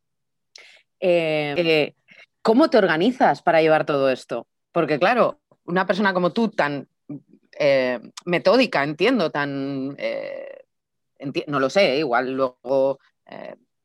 Eh, 1.02 1.56
eh, 1.58 1.96
¿Cómo 2.44 2.70
te 2.70 2.78
organizas 2.78 3.42
para 3.42 3.62
llevar 3.62 3.86
todo 3.86 4.10
esto? 4.10 4.48
Porque 4.72 5.00
claro, 5.00 5.42
una 5.66 5.86
persona 5.86 6.14
como 6.14 6.32
tú, 6.32 6.50
tan 6.50 6.88
eh, 7.60 8.00
metódica, 8.26 8.84
entiendo, 8.84 9.30
tan... 9.32 9.98
No 11.48 11.60
lo 11.60 11.70
sé, 11.70 11.98
igual 11.98 12.32
luego 12.34 12.98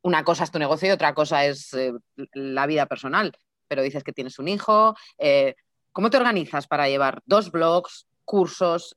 una 0.03 0.25
cosa 0.25 0.45
es 0.45 0.51
tu 0.51 0.59
negocio 0.59 0.89
y 0.89 0.93
otra 0.93 1.13
cosa 1.13 1.45
es 1.45 1.77
la 2.33 2.67
vida 2.67 2.87
personal, 2.87 3.37
pero 3.69 3.83
dices 3.83 4.03
que 4.03 4.13
tienes 4.13 4.39
un 4.39 4.49
hijo. 4.49 4.97
¿Cómo 5.93 6.09
te 6.09 6.17
organizas 6.17 6.67
para 6.67 6.89
llevar 6.89 7.21
dos 7.27 7.51
blogs, 7.51 8.07
cursos, 8.25 8.97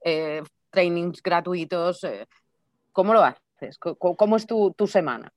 trainings 0.70 1.22
gratuitos? 1.22 2.08
¿Cómo 2.94 3.14
lo 3.14 3.24
haces? 3.24 3.78
¿Cómo, 3.78 4.38
es 4.38 4.48
tu, 4.48 4.72
tu, 4.72 4.88
semana? 4.88 5.34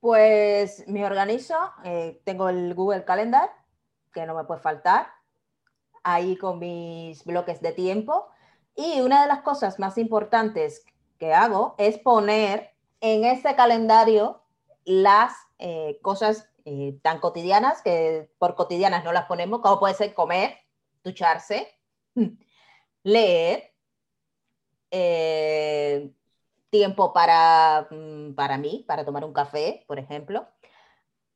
Pues 0.00 0.86
me 0.88 1.04
organizo, 1.04 1.54
tengo 2.24 2.48
el 2.48 2.74
Google 2.74 3.04
Calendar, 3.04 3.50
que 4.12 4.24
no 4.26 4.34
me 4.34 4.44
puede 4.44 4.60
faltar, 4.60 5.08
ahí 6.02 6.36
con 6.36 6.58
mis 6.58 7.24
bloques 7.24 7.60
de 7.60 7.72
tiempo. 7.72 8.28
Y 8.74 9.00
una 9.00 9.22
de 9.22 9.28
las 9.28 9.42
cosas 9.42 9.78
más 9.78 9.98
importantes 9.98 10.84
que 11.18 11.34
hago 11.34 11.74
es 11.78 11.98
poner 11.98 12.70
en 13.00 13.24
ese 13.24 13.54
calendario 13.54 14.42
las 14.84 15.34
eh, 15.58 15.98
cosas 16.02 16.48
eh, 16.64 16.98
tan 17.02 17.20
cotidianas 17.20 17.82
que 17.82 18.30
por 18.38 18.54
cotidianas 18.54 19.04
no 19.04 19.12
las 19.12 19.26
ponemos, 19.26 19.60
como 19.60 19.78
puede 19.78 19.94
ser 19.94 20.14
comer, 20.14 20.56
ducharse, 21.04 21.68
leer, 23.02 23.74
eh, 24.90 26.10
tiempo 26.70 27.12
para, 27.12 27.88
mm, 27.90 28.34
para 28.34 28.58
mí, 28.58 28.84
para 28.86 29.04
tomar 29.04 29.24
un 29.24 29.32
café, 29.32 29.84
por 29.86 29.98
ejemplo. 29.98 30.48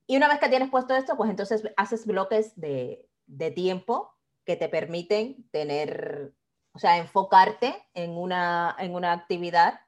Y 0.07 0.16
una 0.16 0.28
vez 0.28 0.39
que 0.39 0.49
tienes 0.49 0.70
puesto 0.70 0.95
esto, 0.95 1.16
pues 1.16 1.30
entonces 1.30 1.62
haces 1.76 2.07
bloques 2.07 2.59
de, 2.59 3.09
de 3.26 3.51
tiempo 3.51 4.14
que 4.45 4.57
te 4.57 4.68
permiten 4.68 5.49
tener, 5.51 6.35
o 6.72 6.78
sea, 6.78 6.99
enfocarte 6.99 7.74
en 7.95 8.11
una, 8.12 8.76
en 8.78 8.95
una 8.95 9.12
actividad 9.12 9.80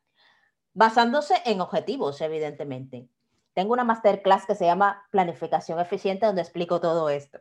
basándose 0.73 1.35
en 1.45 1.61
objetivos, 1.61 2.21
evidentemente. 2.21 3.09
Tengo 3.57 3.73
una 3.73 3.85
masterclass 3.85 4.45
que 4.45 4.55
se 4.55 4.67
llama 4.67 5.07
Planificación 5.11 5.81
Eficiente, 5.81 6.27
donde 6.27 6.43
explico 6.43 6.79
todo 6.79 7.09
esto. 7.09 7.41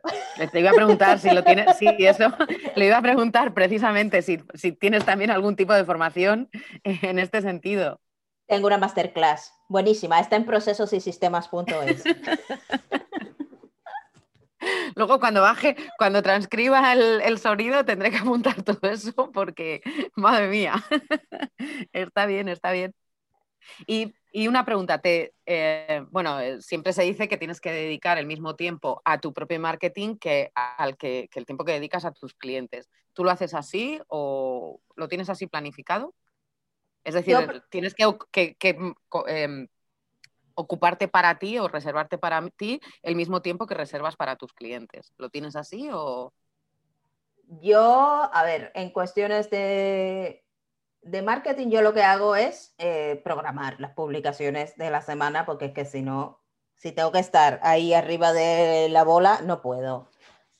Te 0.50 0.60
iba 0.60 0.70
a 0.70 0.72
preguntar 0.72 1.18
si 1.18 1.30
lo 1.30 1.44
tienes, 1.44 1.76
sí, 1.76 1.88
eso, 1.98 2.32
le 2.74 2.86
iba 2.86 2.96
a 2.96 3.02
preguntar 3.02 3.52
precisamente 3.52 4.22
si, 4.22 4.42
si 4.54 4.72
tienes 4.72 5.04
también 5.04 5.30
algún 5.30 5.56
tipo 5.56 5.74
de 5.74 5.84
formación 5.84 6.48
en 6.84 7.18
este 7.18 7.42
sentido. 7.42 8.00
Tengo 8.46 8.66
una 8.66 8.78
masterclass, 8.78 9.52
buenísima, 9.68 10.18
está 10.18 10.36
en 10.36 10.46
procesos 10.46 10.90
y 10.94 11.00
sistemas.es. 11.00 12.04
Luego 14.94 15.20
cuando 15.20 15.42
baje, 15.42 15.76
cuando 15.98 16.22
transcriba 16.22 16.94
el, 16.94 17.38
sonido 17.38 17.84
tendré 17.84 18.10
que 18.10 18.16
apuntar 18.16 18.62
todo 18.62 18.88
eso 18.88 19.30
porque, 19.32 19.82
madre 20.14 20.48
mía, 20.48 20.82
está 21.92 22.24
bien, 22.24 22.48
está 22.48 22.72
bien. 22.72 22.94
Y, 23.86 24.14
una 24.46 24.64
pregunta, 24.66 25.00
te, 25.00 25.34
eh, 25.46 26.04
bueno, 26.10 26.38
eh, 26.40 26.60
siempre 26.60 26.92
se 26.92 27.02
dice 27.02 27.26
que 27.26 27.38
tienes 27.38 27.60
que 27.60 27.72
dedicar 27.72 28.18
el 28.18 28.26
mismo 28.26 28.54
tiempo 28.54 29.00
a 29.04 29.18
tu 29.18 29.32
propio 29.32 29.58
marketing 29.58 30.16
que 30.16 30.52
al 30.54 30.98
que, 30.98 31.30
el 31.34 31.46
tiempo 31.46 31.64
que 31.64 31.72
dedicas 31.72 32.04
a 32.04 32.12
tus 32.12 32.34
clientes. 32.34 32.90
¿Tú 33.14 33.24
lo 33.24 33.30
haces 33.30 33.54
así 33.54 33.98
o 34.08 34.80
lo 34.94 35.08
tienes 35.08 35.30
así 35.30 35.46
planificado? 35.46 36.14
Es 37.02 37.14
decir, 37.14 37.36
tienes 37.70 37.94
que, 37.94 38.56
em, 39.26 39.68
ocuparte 40.54 41.08
para 41.08 41.38
ti 41.38 41.58
o 41.58 41.68
reservarte 41.68 42.18
para 42.18 42.46
ti 42.50 42.80
el 43.02 43.14
mismo 43.14 43.40
tiempo 43.42 43.66
que 43.66 43.74
reservas 43.74 44.16
para 44.16 44.36
tus 44.36 44.52
clientes. 44.52 45.12
¿Lo 45.16 45.30
tienes 45.30 45.56
así 45.56 45.88
o...? 45.92 46.34
Yo, 47.60 48.28
a 48.32 48.42
ver, 48.42 48.72
en 48.74 48.90
cuestiones 48.90 49.50
de, 49.50 50.44
de 51.06 51.22
marketing, 51.22 51.68
yo 51.70 51.82
lo 51.82 51.94
que 51.94 52.02
hago 52.02 52.36
es 52.36 52.74
eh, 52.78 53.20
programar 53.24 53.80
las 53.80 53.92
publicaciones 53.92 54.76
de 54.76 54.90
la 54.90 55.02
semana, 55.02 55.46
porque 55.46 55.66
es 55.66 55.72
que 55.72 55.84
si 55.84 56.02
no, 56.02 56.40
si 56.74 56.92
tengo 56.92 57.12
que 57.12 57.20
estar 57.20 57.60
ahí 57.62 57.94
arriba 57.94 58.32
de 58.32 58.88
la 58.90 59.04
bola, 59.04 59.40
no 59.44 59.62
puedo. 59.62 60.10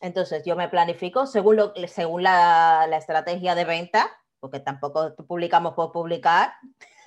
Entonces, 0.01 0.45
yo 0.45 0.57
me 0.57 0.69
planifico 0.69 1.27
según, 1.27 1.57
lo, 1.57 1.75
según 1.89 2.23
la, 2.23 2.87
la 2.89 2.97
estrategia 2.97 3.55
de 3.55 3.65
venta, 3.65 4.11
porque 4.39 4.61
tampoco 4.61 5.15
publicamos 5.27 5.75
por 5.75 5.91
publicar. 5.91 6.55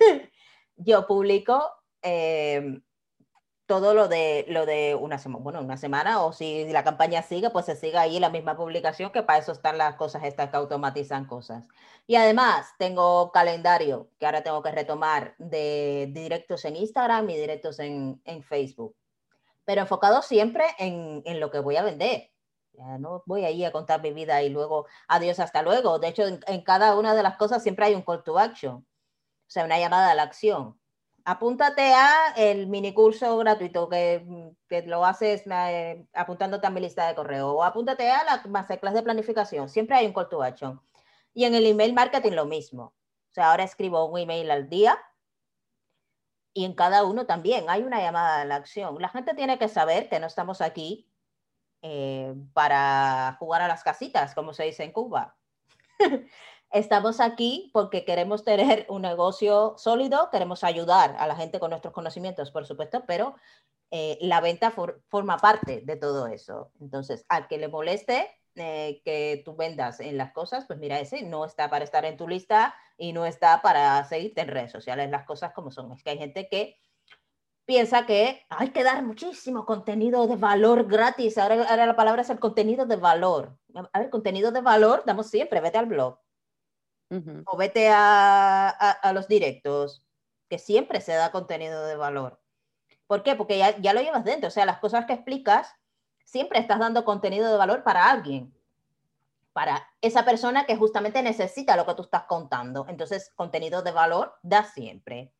yo 0.76 1.06
publico 1.06 1.62
eh, 2.02 2.80
todo 3.70 3.94
lo 3.94 4.08
de, 4.08 4.46
lo 4.48 4.66
de 4.66 4.96
una, 4.96 5.16
semana, 5.16 5.44
bueno, 5.44 5.60
una 5.60 5.76
semana 5.76 6.24
o 6.24 6.32
si 6.32 6.68
la 6.72 6.82
campaña 6.82 7.22
sigue, 7.22 7.50
pues 7.50 7.66
se 7.66 7.76
siga 7.76 8.00
ahí 8.00 8.18
la 8.18 8.28
misma 8.28 8.56
publicación, 8.56 9.12
que 9.12 9.22
para 9.22 9.38
eso 9.38 9.52
están 9.52 9.78
las 9.78 9.94
cosas 9.94 10.24
estas 10.24 10.50
que 10.50 10.56
automatizan 10.56 11.24
cosas. 11.24 11.62
Y 12.08 12.16
además 12.16 12.66
tengo 12.78 13.30
calendario 13.30 14.10
que 14.18 14.26
ahora 14.26 14.42
tengo 14.42 14.60
que 14.60 14.72
retomar 14.72 15.36
de, 15.38 16.08
directos 16.10 16.64
en 16.64 16.74
Instagram 16.74 17.30
y 17.30 17.36
directos 17.36 17.78
en, 17.78 18.20
en 18.24 18.42
Facebook, 18.42 18.96
pero 19.64 19.82
enfocado 19.82 20.20
siempre 20.20 20.64
en, 20.80 21.22
en, 21.24 21.38
lo 21.38 21.52
que 21.52 21.60
voy 21.60 21.76
a 21.76 21.84
vender. 21.84 22.32
Ya 22.72 22.98
no 22.98 23.22
voy 23.24 23.44
ahí 23.44 23.64
a 23.64 23.70
contar 23.70 24.02
mi 24.02 24.12
vida 24.12 24.42
y 24.42 24.48
luego 24.48 24.86
adiós, 25.06 25.38
hasta 25.38 25.62
luego. 25.62 26.00
De 26.00 26.08
hecho, 26.08 26.26
en, 26.26 26.40
en 26.48 26.64
cada 26.64 26.98
una 26.98 27.14
de 27.14 27.22
las 27.22 27.36
cosas 27.36 27.62
siempre 27.62 27.86
hay 27.86 27.94
un 27.94 28.02
call 28.02 28.24
to 28.24 28.36
action, 28.36 28.78
o 28.78 28.84
sea, 29.46 29.64
una 29.64 29.78
llamada 29.78 30.10
a 30.10 30.16
la 30.16 30.24
acción 30.24 30.80
apúntate 31.24 31.92
a 31.94 32.34
el 32.36 32.66
minicurso 32.66 33.36
gratuito 33.38 33.88
que, 33.88 34.54
que 34.68 34.82
lo 34.82 35.04
haces 35.04 35.42
eh, 35.46 36.06
apuntándote 36.12 36.66
a 36.66 36.70
mi 36.70 36.80
lista 36.80 37.06
de 37.06 37.14
correo 37.14 37.52
o 37.52 37.64
apúntate 37.64 38.10
a 38.10 38.24
la 38.24 38.42
masterclass 38.48 38.94
de 38.94 39.02
planificación. 39.02 39.68
Siempre 39.68 39.96
hay 39.96 40.06
un 40.06 40.12
call 40.12 40.28
to 40.28 40.42
action. 40.42 40.80
Y 41.32 41.44
en 41.44 41.54
el 41.54 41.66
email 41.66 41.92
marketing 41.92 42.32
lo 42.32 42.46
mismo. 42.46 42.94
O 43.30 43.32
sea, 43.32 43.50
ahora 43.50 43.64
escribo 43.64 44.04
un 44.06 44.18
email 44.18 44.50
al 44.50 44.68
día 44.68 44.98
y 46.52 46.64
en 46.64 46.74
cada 46.74 47.04
uno 47.04 47.26
también 47.26 47.68
hay 47.68 47.82
una 47.82 48.00
llamada 48.00 48.40
a 48.40 48.44
la 48.44 48.56
acción. 48.56 49.00
La 49.00 49.08
gente 49.08 49.34
tiene 49.34 49.58
que 49.58 49.68
saber 49.68 50.08
que 50.08 50.18
no 50.18 50.26
estamos 50.26 50.60
aquí 50.60 51.08
eh, 51.82 52.34
para 52.52 53.36
jugar 53.38 53.62
a 53.62 53.68
las 53.68 53.84
casitas, 53.84 54.34
como 54.34 54.52
se 54.52 54.64
dice 54.64 54.84
en 54.84 54.92
Cuba. 54.92 55.36
Estamos 56.72 57.18
aquí 57.18 57.68
porque 57.72 58.04
queremos 58.04 58.44
tener 58.44 58.86
un 58.88 59.02
negocio 59.02 59.74
sólido, 59.76 60.30
queremos 60.30 60.62
ayudar 60.62 61.16
a 61.18 61.26
la 61.26 61.34
gente 61.34 61.58
con 61.58 61.70
nuestros 61.70 61.92
conocimientos, 61.92 62.52
por 62.52 62.64
supuesto, 62.64 63.02
pero 63.08 63.34
eh, 63.90 64.18
la 64.20 64.40
venta 64.40 64.72
forma 65.08 65.36
parte 65.38 65.80
de 65.84 65.96
todo 65.96 66.28
eso. 66.28 66.70
Entonces, 66.80 67.24
al 67.28 67.48
que 67.48 67.58
le 67.58 67.66
moleste 67.66 68.30
eh, 68.54 69.02
que 69.04 69.42
tú 69.44 69.56
vendas 69.56 69.98
en 69.98 70.16
las 70.16 70.32
cosas, 70.32 70.64
pues 70.66 70.78
mira, 70.78 71.00
ese 71.00 71.22
no 71.22 71.44
está 71.44 71.68
para 71.70 71.84
estar 71.84 72.04
en 72.04 72.16
tu 72.16 72.28
lista 72.28 72.72
y 72.96 73.12
no 73.12 73.26
está 73.26 73.62
para 73.62 74.04
seguirte 74.04 74.42
en 74.42 74.48
redes 74.48 74.70
sociales, 74.70 75.10
las 75.10 75.26
cosas 75.26 75.52
como 75.52 75.72
son. 75.72 75.90
Es 75.90 76.04
que 76.04 76.10
hay 76.10 76.18
gente 76.18 76.48
que 76.48 76.78
piensa 77.64 78.06
que 78.06 78.46
hay 78.48 78.70
que 78.70 78.84
dar 78.84 79.02
muchísimo 79.02 79.66
contenido 79.66 80.28
de 80.28 80.36
valor 80.36 80.86
gratis. 80.86 81.36
Ahora, 81.36 81.64
ahora 81.68 81.86
la 81.86 81.96
palabra 81.96 82.22
es 82.22 82.30
el 82.30 82.38
contenido 82.38 82.86
de 82.86 82.94
valor. 82.94 83.58
A 83.92 83.98
ver, 83.98 84.10
contenido 84.10 84.52
de 84.52 84.60
valor 84.60 85.02
damos 85.04 85.26
siempre, 85.26 85.60
vete 85.60 85.78
al 85.78 85.86
blog 85.86 86.20
o 87.46 87.56
vete 87.56 87.88
a, 87.92 89.10
los 89.12 89.28
directos, 89.28 90.02
que 90.48 90.58
siempre 90.58 91.00
se 91.00 91.12
da 91.12 91.32
contenido 91.32 91.84
de 91.86 91.96
valor. 91.96 92.40
¿Por 93.06 93.22
qué? 93.22 93.34
Porque 93.34 93.58
ya, 93.58 93.76
ya, 93.78 93.92
lo 93.92 94.00
llevas 94.00 94.24
dentro, 94.24 94.48
o 94.48 94.50
sea, 94.50 94.66
las 94.66 94.78
cosas 94.78 95.06
que 95.06 95.14
explicas, 95.14 95.74
siempre 96.24 96.60
estás 96.60 96.78
dando 96.78 97.04
contenido 97.04 97.50
de 97.50 97.58
valor 97.58 97.82
para 97.82 98.10
alguien, 98.10 98.54
para 99.52 99.88
esa 100.00 100.24
persona 100.24 100.64
que 100.64 100.76
justamente 100.76 101.22
necesita 101.22 101.76
lo 101.76 101.86
que 101.86 101.94
tú 101.94 102.02
estás 102.02 102.24
contando. 102.24 102.86
Entonces, 102.88 103.32
contenido 103.34 103.82
de 103.82 103.90
valor 103.90 104.34
da 104.42 104.64
siempre. 104.64 105.32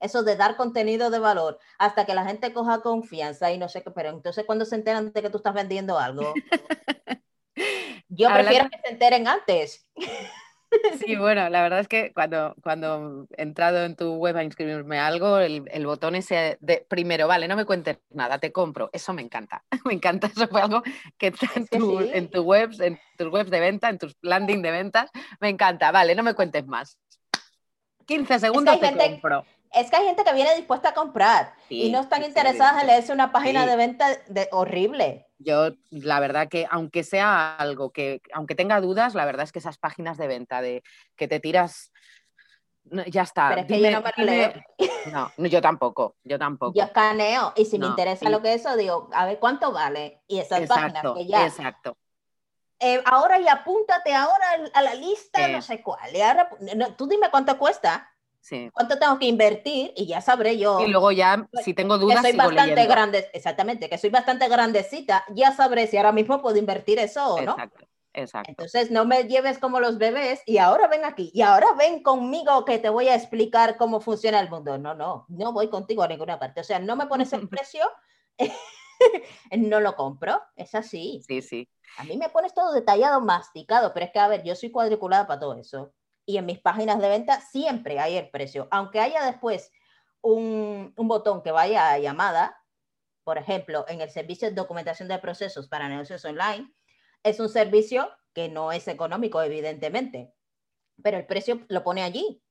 Eso 0.00 0.24
de 0.24 0.34
dar 0.34 0.56
contenido 0.56 1.10
de 1.10 1.20
valor 1.20 1.60
hasta 1.78 2.04
que 2.04 2.14
la 2.14 2.24
gente 2.24 2.52
coja 2.52 2.82
confianza 2.82 3.52
y 3.52 3.58
no 3.58 3.68
sé 3.68 3.84
qué, 3.84 3.92
pero 3.92 4.08
entonces 4.08 4.44
cuando 4.44 4.64
se 4.64 4.74
enteran 4.74 5.12
de 5.12 5.22
que 5.22 5.30
tú 5.30 5.36
estás 5.36 5.54
vendiendo 5.54 5.96
algo, 5.96 6.34
yo 8.08 8.28
prefiero 8.32 8.68
que 8.68 8.80
se 8.82 8.92
enteren 8.92 9.28
antes. 9.28 9.88
Sí, 10.98 11.16
bueno, 11.16 11.48
la 11.48 11.62
verdad 11.62 11.80
es 11.80 11.88
que 11.88 12.12
cuando, 12.12 12.54
cuando 12.62 13.26
he 13.36 13.42
entrado 13.42 13.84
en 13.84 13.96
tu 13.96 14.14
web 14.14 14.36
a 14.36 14.44
inscribirme 14.44 14.98
a 14.98 15.06
algo, 15.06 15.38
el, 15.38 15.64
el, 15.70 15.86
botón 15.86 16.14
ese 16.14 16.58
de 16.60 16.84
primero, 16.88 17.26
vale, 17.28 17.48
no 17.48 17.56
me 17.56 17.64
cuentes 17.64 17.98
nada, 18.10 18.38
te 18.38 18.52
compro, 18.52 18.90
eso 18.92 19.12
me 19.12 19.22
encanta. 19.22 19.64
Me 19.84 19.94
encanta, 19.94 20.28
eso 20.28 20.46
fue 20.48 20.62
algo 20.62 20.82
que 21.18 21.28
está 21.28 21.48
en, 21.56 21.66
tu, 21.66 21.98
sí. 21.98 22.10
en 22.12 22.30
tu 22.30 22.42
webs, 22.42 22.80
en 22.80 22.98
tus 23.18 23.28
webs 23.28 23.50
de 23.50 23.60
venta, 23.60 23.88
en 23.88 23.98
tus 23.98 24.16
landing 24.22 24.62
de 24.62 24.70
ventas, 24.70 25.10
me 25.40 25.48
encanta, 25.48 25.90
vale, 25.90 26.14
no 26.14 26.22
me 26.22 26.34
cuentes 26.34 26.66
más. 26.66 26.98
15 28.06 28.38
segundos 28.38 28.74
es 28.74 28.80
te 28.80 28.86
gente, 28.86 29.10
compro. 29.10 29.44
Es 29.74 29.90
que 29.90 29.96
hay 29.96 30.04
gente 30.04 30.24
que 30.24 30.32
viene 30.34 30.54
dispuesta 30.54 30.90
a 30.90 30.94
comprar 30.94 31.54
sí, 31.68 31.84
y 31.84 31.92
no 31.92 32.00
están 32.00 32.22
interesadas 32.22 32.80
en 32.82 32.88
leerse 32.88 33.12
una 33.12 33.32
página 33.32 33.66
de 33.66 33.76
venta 33.76 34.08
de, 34.28 34.48
horrible. 34.52 35.26
Yo, 35.38 35.70
la 35.90 36.20
verdad 36.20 36.48
que 36.48 36.66
aunque 36.70 37.04
sea 37.04 37.56
algo 37.56 37.90
que, 37.90 38.20
aunque 38.32 38.54
tenga 38.54 38.80
dudas, 38.80 39.14
la 39.14 39.24
verdad 39.24 39.44
es 39.44 39.52
que 39.52 39.58
esas 39.58 39.78
páginas 39.78 40.18
de 40.18 40.26
venta 40.28 40.60
de 40.60 40.82
que 41.16 41.26
te 41.26 41.40
tiras, 41.40 41.90
no, 42.84 43.04
ya 43.04 43.22
está. 43.22 43.48
Pero 43.48 43.60
es 43.62 43.66
que 43.66 43.74
dime, 43.76 43.92
yo 43.92 44.00
no 44.00 44.10
me 44.16 44.24
leo. 44.24 44.52
No, 45.10 45.32
no, 45.36 45.46
yo 45.46 45.60
tampoco, 45.60 46.16
yo 46.22 46.38
tampoco. 46.38 46.78
Yo 46.78 46.84
escaneo 46.84 47.52
y 47.56 47.64
si 47.64 47.78
No, 47.78 47.86
me 47.86 47.90
interesa 47.90 48.28
lo 48.28 48.42
que 48.42 48.54
es 48.54 48.60
eso, 48.60 48.76
digo, 48.76 49.08
a 49.12 49.26
ver 49.26 49.38
cuánto 49.38 49.72
vale. 49.72 50.22
Y 50.28 50.38
esas 50.38 50.60
páginas 50.68 50.90
Exacto, 50.90 51.14
que 51.14 51.26
ya, 51.26 51.46
exacto. 51.46 51.96
eh, 52.78 53.02
ahora 53.06 53.40
y 53.40 53.48
apúntate 53.48 54.14
ahora 54.14 54.46
a 54.74 54.82
la 54.82 54.94
lista, 54.94 55.48
no 55.48 55.62
sé 55.62 55.82
cuál. 55.82 56.14
Y 56.14 56.20
ahora, 56.20 56.50
no, 56.76 56.94
tú 56.94 57.06
dime 57.06 57.30
cuánto 57.30 57.58
cuesta, 57.58 58.11
Sí. 58.42 58.68
cuánto 58.72 58.98
tengo 58.98 59.18
que 59.20 59.26
invertir 59.26 59.92
y 59.96 60.06
ya 60.06 60.20
sabré 60.20 60.58
yo. 60.58 60.80
Y 60.80 60.90
luego 60.90 61.12
ya, 61.12 61.48
si 61.62 61.74
tengo 61.74 61.96
que 61.96 62.02
dudas, 62.02 62.22
soy 62.22 62.32
sigo 62.32 62.42
bastante 62.42 62.70
leyendo. 62.74 62.92
grande, 62.92 63.30
exactamente, 63.32 63.88
que 63.88 63.98
soy 63.98 64.10
bastante 64.10 64.48
grandecita, 64.48 65.24
ya 65.32 65.52
sabré 65.52 65.86
si 65.86 65.96
ahora 65.96 66.10
mismo 66.10 66.42
puedo 66.42 66.56
invertir 66.56 66.98
eso 66.98 67.34
o 67.34 67.40
no. 67.40 67.52
Exacto, 67.52 67.86
exacto. 68.12 68.50
Entonces 68.50 68.90
no 68.90 69.04
me 69.04 69.22
lleves 69.28 69.58
como 69.58 69.78
los 69.78 69.96
bebés 69.96 70.42
y 70.44 70.58
ahora 70.58 70.88
ven 70.88 71.04
aquí 71.04 71.30
y 71.32 71.42
ahora 71.42 71.68
ven 71.78 72.02
conmigo 72.02 72.64
que 72.64 72.80
te 72.80 72.88
voy 72.88 73.06
a 73.06 73.14
explicar 73.14 73.76
cómo 73.76 74.00
funciona 74.00 74.40
el 74.40 74.50
mundo. 74.50 74.76
No, 74.76 74.92
no, 74.94 75.24
no 75.28 75.52
voy 75.52 75.68
contigo 75.68 76.02
a 76.02 76.08
ninguna 76.08 76.40
parte. 76.40 76.62
O 76.62 76.64
sea, 76.64 76.80
no 76.80 76.96
me 76.96 77.06
pones 77.06 77.32
el 77.32 77.48
precio, 77.48 77.84
no 79.56 79.78
lo 79.78 79.94
compro. 79.94 80.42
Es 80.56 80.74
así. 80.74 81.22
Sí, 81.28 81.42
sí. 81.42 81.68
A 81.98 82.04
mí 82.04 82.16
me 82.16 82.28
pones 82.28 82.54
todo 82.54 82.72
detallado, 82.72 83.20
masticado, 83.20 83.92
pero 83.94 84.06
es 84.06 84.12
que, 84.12 84.18
a 84.18 84.26
ver, 84.26 84.42
yo 84.42 84.56
soy 84.56 84.72
cuadriculada 84.72 85.28
para 85.28 85.38
todo 85.38 85.54
eso. 85.54 85.92
Y 86.24 86.36
en 86.36 86.46
mis 86.46 86.60
páginas 86.60 87.00
de 87.00 87.08
venta 87.08 87.40
siempre 87.40 87.98
hay 87.98 88.16
el 88.16 88.30
precio. 88.30 88.68
Aunque 88.70 89.00
haya 89.00 89.24
después 89.24 89.72
un, 90.20 90.94
un 90.96 91.08
botón 91.08 91.42
que 91.42 91.50
vaya 91.50 91.90
a 91.90 91.98
llamada, 91.98 92.62
por 93.24 93.38
ejemplo, 93.38 93.84
en 93.88 94.00
el 94.00 94.10
servicio 94.10 94.48
de 94.48 94.54
documentación 94.54 95.08
de 95.08 95.18
procesos 95.18 95.68
para 95.68 95.88
negocios 95.88 96.24
online, 96.24 96.72
es 97.22 97.40
un 97.40 97.48
servicio 97.48 98.10
que 98.32 98.48
no 98.48 98.72
es 98.72 98.88
económico, 98.88 99.42
evidentemente, 99.42 100.34
pero 101.02 101.18
el 101.18 101.26
precio 101.26 101.64
lo 101.68 101.82
pone 101.84 102.02
allí. 102.02 102.42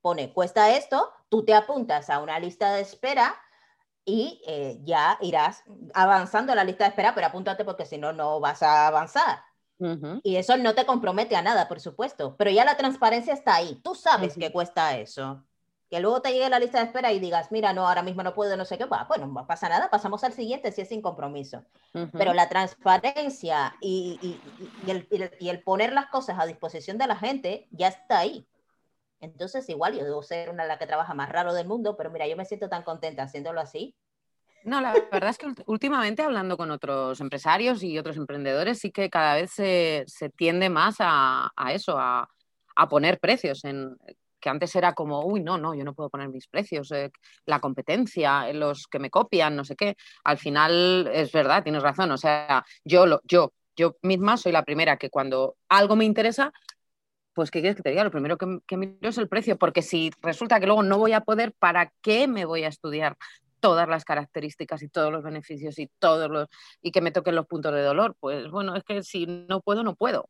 Pone, 0.00 0.32
cuesta 0.32 0.76
esto, 0.76 1.12
tú 1.28 1.44
te 1.44 1.54
apuntas 1.54 2.08
a 2.08 2.20
una 2.20 2.38
lista 2.38 2.72
de 2.74 2.82
espera 2.82 3.34
y 4.04 4.40
eh, 4.46 4.78
ya 4.84 5.18
irás 5.20 5.64
avanzando 5.92 6.54
la 6.54 6.64
lista 6.64 6.84
de 6.84 6.90
espera, 6.90 7.14
pero 7.14 7.26
apúntate 7.26 7.64
porque 7.64 7.84
si 7.84 7.98
no, 7.98 8.12
no 8.12 8.40
vas 8.40 8.62
a 8.62 8.86
avanzar. 8.86 9.40
Ujú. 9.78 10.20
Y 10.24 10.36
eso 10.36 10.56
no 10.56 10.74
te 10.74 10.86
compromete 10.86 11.36
a 11.36 11.42
nada, 11.42 11.68
por 11.68 11.80
supuesto, 11.80 12.36
pero 12.36 12.50
ya 12.50 12.64
la 12.64 12.76
transparencia 12.76 13.32
está 13.32 13.54
ahí. 13.54 13.80
Tú 13.82 13.94
sabes 13.94 14.32
Ujú. 14.32 14.40
que 14.40 14.52
cuesta 14.52 14.96
eso. 14.98 15.44
Que 15.90 16.00
luego 16.00 16.20
te 16.20 16.32
llegue 16.32 16.50
la 16.50 16.58
lista 16.58 16.78
de 16.80 16.84
espera 16.86 17.12
y 17.12 17.18
digas, 17.20 17.50
mira, 17.50 17.72
no, 17.72 17.88
ahora 17.88 18.02
mismo 18.02 18.22
no 18.22 18.34
puedo, 18.34 18.56
no 18.56 18.64
sé 18.64 18.76
qué, 18.76 18.84
bah, 18.84 19.06
bueno, 19.08 19.26
no 19.26 19.46
pasa 19.46 19.68
nada, 19.68 19.88
pasamos 19.90 20.22
al 20.24 20.32
siguiente 20.34 20.70
si 20.72 20.82
es 20.82 20.88
sin 20.88 21.00
compromiso. 21.00 21.64
Ujú. 21.94 22.10
Pero 22.18 22.34
la 22.34 22.48
transparencia 22.48 23.74
y, 23.80 24.18
y- 24.20 24.68
y 24.86 24.90
el, 24.90 25.08
y 25.10 25.22
el- 25.22 25.30
y 25.40 25.48
el 25.48 25.62
poner 25.62 25.92
las 25.92 26.06
cosas 26.08 26.38
a 26.38 26.46
disposición 26.46 26.98
de 26.98 27.06
la 27.06 27.16
gente 27.16 27.68
ya 27.70 27.88
está 27.88 28.18
ahí. 28.18 28.46
Entonces, 29.20 29.68
igual 29.68 29.94
yo 29.98 30.04
debo 30.04 30.22
ser 30.22 30.50
una 30.50 30.62
de 30.64 30.68
las 30.68 30.78
que 30.78 30.86
trabaja 30.86 31.14
más 31.14 31.28
raro 31.30 31.52
del 31.54 31.66
mundo, 31.66 31.96
pero 31.96 32.10
mira, 32.10 32.26
yo 32.28 32.36
me 32.36 32.44
siento 32.44 32.68
tan 32.68 32.82
contenta 32.84 33.22
haciéndolo 33.24 33.60
así. 33.60 33.96
No, 34.64 34.80
la 34.80 34.92
verdad 35.12 35.30
es 35.30 35.38
que 35.38 35.46
últimamente 35.66 36.22
hablando 36.22 36.56
con 36.56 36.70
otros 36.70 37.20
empresarios 37.20 37.82
y 37.82 37.98
otros 37.98 38.16
emprendedores, 38.16 38.78
sí 38.78 38.90
que 38.90 39.08
cada 39.08 39.34
vez 39.34 39.50
se, 39.52 40.04
tiende 40.36 40.68
más 40.68 40.96
a, 40.98 41.50
eso, 41.72 41.98
a, 41.98 42.28
a 42.76 42.88
poner 42.88 43.18
precios 43.18 43.64
en 43.64 43.96
que 44.40 44.48
antes 44.48 44.74
era 44.76 44.94
como, 44.94 45.24
uy, 45.24 45.42
no, 45.42 45.58
no, 45.58 45.74
yo 45.74 45.84
no 45.84 45.94
puedo 45.94 46.10
poner 46.10 46.28
mis 46.28 46.46
precios, 46.46 46.90
eh, 46.92 47.10
la 47.46 47.60
competencia, 47.60 48.48
eh, 48.48 48.54
los 48.54 48.86
que 48.86 48.98
me 48.98 49.10
copian, 49.10 49.56
no 49.56 49.64
sé 49.64 49.76
qué. 49.76 49.96
Al 50.24 50.38
final 50.38 51.10
es 51.12 51.32
verdad, 51.32 51.62
tienes 51.62 51.82
razón. 51.82 52.10
O 52.12 52.16
sea, 52.16 52.64
yo, 52.84 53.06
lo, 53.06 53.20
yo, 53.24 53.52
yo 53.76 53.96
misma 54.02 54.36
soy 54.36 54.52
la 54.52 54.64
primera 54.64 54.96
que 54.96 55.10
cuando 55.10 55.56
algo 55.68 55.96
me 55.96 56.04
interesa, 56.04 56.52
pues 57.34 57.50
¿qué 57.50 57.60
quieres 57.60 57.76
que 57.76 57.82
te 57.82 57.90
diga? 57.90 58.04
Lo 58.04 58.10
primero 58.10 58.36
que, 58.38 58.60
que 58.66 58.76
miro 58.76 59.08
es 59.08 59.18
el 59.18 59.28
precio, 59.28 59.56
porque 59.58 59.82
si 59.82 60.10
resulta 60.22 60.60
que 60.60 60.66
luego 60.66 60.82
no 60.82 60.98
voy 60.98 61.12
a 61.12 61.20
poder, 61.22 61.52
¿para 61.58 61.92
qué 62.02 62.28
me 62.28 62.44
voy 62.44 62.64
a 62.64 62.68
estudiar 62.68 63.16
todas 63.60 63.88
las 63.88 64.04
características 64.04 64.82
y 64.82 64.88
todos 64.88 65.12
los 65.12 65.22
beneficios 65.22 65.78
y 65.78 65.88
todos 65.98 66.30
los 66.30 66.48
y 66.82 66.90
que 66.90 67.00
me 67.00 67.10
toquen 67.12 67.34
los 67.34 67.46
puntos 67.46 67.72
de 67.74 67.82
dolor? 67.82 68.16
Pues 68.20 68.50
bueno, 68.50 68.76
es 68.76 68.84
que 68.84 69.02
si 69.02 69.26
no 69.26 69.60
puedo, 69.60 69.82
no 69.82 69.94
puedo. 69.94 70.28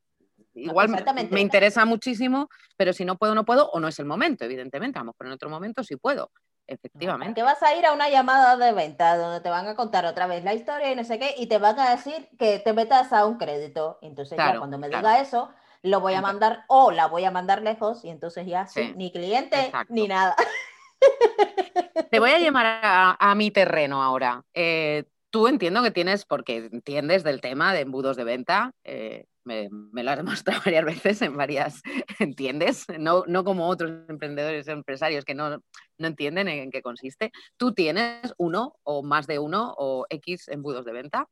Igual 0.55 0.89
me, 0.89 1.25
me 1.31 1.41
interesa 1.41 1.85
muchísimo, 1.85 2.49
pero 2.77 2.93
si 2.93 3.05
no 3.05 3.17
puedo, 3.17 3.35
no 3.35 3.45
puedo, 3.45 3.71
o 3.71 3.79
no 3.81 3.87
es 3.89 3.99
el 4.01 4.07
momento, 4.07 4.45
evidentemente. 4.45 4.99
Vamos, 4.99 5.15
pero 5.17 5.31
en 5.31 5.35
otro 5.35 5.49
momento 5.51 5.85
sí 5.85 5.95
puedo, 5.97 6.33
efectivamente. 6.67 7.35
Que 7.35 7.43
vas 7.43 7.63
a 7.63 7.77
ir 7.77 7.87
a 7.87 7.93
una 7.93 8.09
llamada 8.09 8.57
de 8.57 8.73
venta 8.73 9.17
donde 9.17 9.41
te 9.41 9.51
van 9.51 9.69
a 9.69 9.77
contar 9.77 10.05
otra 10.05 10.27
vez 10.27 10.43
la 10.43 10.55
historia 10.55 10.91
y 10.91 10.97
no 10.97 11.05
sé 11.05 11.19
qué, 11.21 11.35
y 11.37 11.47
te 11.47 11.59
van 11.59 11.79
a 11.79 11.91
decir 11.91 12.29
que 12.39 12.59
te 12.59 12.73
metas 12.73 13.13
a 13.13 13.25
un 13.25 13.39
crédito. 13.39 13.99
Entonces 14.03 14.37
ya 14.37 14.45
Claro, 14.45 14.59
cuando 14.61 14.79
me 14.79 14.89
claro. 14.89 15.07
diga 15.07 15.21
eso, 15.21 15.51
lo 15.83 16.01
voy 16.01 16.15
a 16.15 16.21
mandar 16.21 16.65
o 16.67 16.91
la 16.91 17.07
voy 17.07 17.25
a 17.25 17.31
mandar 17.31 17.63
lejos 17.63 18.05
y 18.05 18.09
entonces 18.11 18.47
ya 18.47 18.67
sí, 18.67 18.83
Sí, 18.83 18.93
ni 18.97 19.13
cliente 19.13 19.67
exacto. 19.67 19.95
ni 19.95 20.09
nada. 20.09 20.35
Te 22.11 22.21
voy 22.21 22.31
a 22.31 22.39
llamar 22.39 22.67
a, 22.83 23.17
a 23.19 23.35
mi 23.35 23.51
terreno 23.51 24.03
ahora. 24.03 24.45
Eh, 24.55 25.05
tú 25.31 25.47
entiendo 25.47 25.83
que 25.83 25.91
tienes, 25.91 26.25
porque 26.25 26.69
entiendes 26.73 27.25
del 27.25 27.41
tema 27.41 27.75
de 27.75 27.81
embudos 27.81 28.17
de 28.17 28.25
venta, 28.25 28.73
eh, 28.85 29.27
me, 29.45 29.69
me 29.71 30.03
lo 30.03 30.11
has 30.11 30.17
demostrado 30.19 30.61
varias 30.65 30.85
veces 30.85 31.23
en 31.23 31.37
varias, 31.37 31.83
¿entiendes? 32.21 32.87
No, 32.99 33.25
no 33.27 33.45
como 33.45 33.69
otros 33.69 33.91
emprendedores 34.09 34.69
o 34.69 34.73
empresarios 34.73 35.25
que 35.25 35.35
no, 35.35 35.63
no 35.99 36.07
entienden 36.07 36.49
en 36.49 36.71
qué 36.71 36.83
consiste. 36.83 37.33
Tú 37.57 37.73
tienes 37.73 38.35
uno 38.37 38.75
o 38.83 39.03
más 39.03 39.27
de 39.27 39.39
uno 39.39 39.75
o 39.77 40.07
X 40.11 40.49
embudos 40.49 40.85
de 40.85 40.93
venta. 40.93 41.29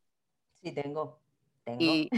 Sí, 0.55 0.73
tengo. 0.73 1.21
tengo. 1.64 1.79
¿Y, 1.81 2.11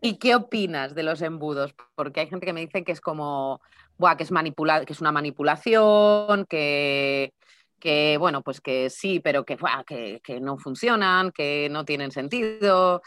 ¿y 0.00 0.18
qué 0.18 0.34
opinas 0.34 0.94
de 0.94 1.02
los 1.02 1.22
embudos? 1.22 1.74
Porque 1.94 2.20
hay 2.20 2.28
gente 2.28 2.46
que 2.46 2.52
me 2.52 2.60
dice 2.60 2.84
que 2.84 2.92
es 2.92 3.00
como, 3.00 3.60
buah, 3.98 4.16
que 4.16 4.22
es 4.22 4.30
manipula 4.30 4.84
que 4.84 4.92
es 4.92 5.00
una 5.00 5.12
manipulación, 5.12 6.46
que, 6.46 7.32
que 7.78 8.16
bueno, 8.18 8.42
pues 8.42 8.60
que 8.60 8.90
sí, 8.90 9.20
pero 9.20 9.44
que, 9.44 9.56
buah, 9.56 9.84
que, 9.84 10.20
que 10.22 10.40
no 10.40 10.58
funcionan, 10.58 11.32
que 11.32 11.68
no 11.70 11.84
tienen 11.84 12.10
sentido. 12.10 13.02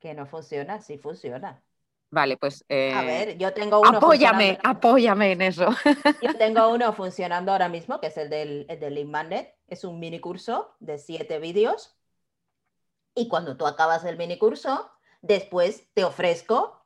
Que 0.00 0.14
no 0.14 0.26
funciona, 0.26 0.80
sí 0.80 0.98
funciona. 0.98 1.62
Vale, 2.10 2.38
pues 2.38 2.64
eh, 2.68 2.94
A 2.94 3.02
ver, 3.02 3.36
yo 3.36 3.52
tengo 3.52 3.80
uno 3.80 3.98
apóyame, 3.98 4.58
apóyame 4.64 5.32
en 5.32 5.42
eso. 5.42 5.68
Yo 6.22 6.34
tengo 6.38 6.68
uno 6.70 6.92
funcionando 6.94 7.52
ahora 7.52 7.68
mismo, 7.68 8.00
que 8.00 8.06
es 8.06 8.16
el 8.16 8.30
del, 8.30 8.64
el 8.70 8.80
del 8.80 9.04
Magnet. 9.04 9.54
Es 9.66 9.84
un 9.84 10.00
mini 10.00 10.18
curso 10.18 10.74
de 10.80 10.96
siete 10.98 11.38
vídeos. 11.38 11.98
Y 13.14 13.28
cuando 13.28 13.58
tú 13.58 13.66
acabas 13.66 14.04
el 14.04 14.16
mini 14.16 14.38
curso, 14.38 14.90
después 15.20 15.86
te 15.92 16.04
ofrezco 16.04 16.77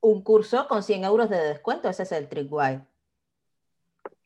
un 0.00 0.22
curso 0.22 0.66
con 0.68 0.82
100 0.82 1.04
euros 1.04 1.30
de 1.30 1.38
descuento. 1.38 1.88
Ese 1.88 2.04
es 2.04 2.12
el 2.12 2.28
trick 2.28 2.48
guay. 2.48 2.80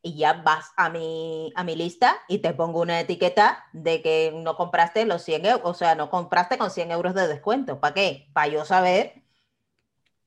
Y 0.03 0.17
ya 0.17 0.35
vas 0.35 0.73
a 0.77 0.91
mi, 0.91 1.53
a 1.57 1.65
mi 1.65 1.77
lista 1.77 2.17
y 2.29 2.39
te 2.39 2.53
pongo 2.53 2.81
una 2.81 3.01
etiqueta 3.01 3.65
de 3.73 4.03
que 4.03 4.33
no 4.35 4.57
compraste 4.57 5.07
los 5.07 5.23
100 5.23 5.47
euros, 5.47 5.63
o 5.65 5.75
sea, 5.75 5.95
no 5.95 6.11
compraste 6.11 6.59
con 6.59 6.71
100 6.71 6.91
euros 6.91 7.15
de 7.15 7.27
descuento. 7.27 7.81
¿Para 7.81 7.95
qué? 7.95 8.29
Para 8.35 8.49
yo 8.49 8.65
saber 8.67 9.23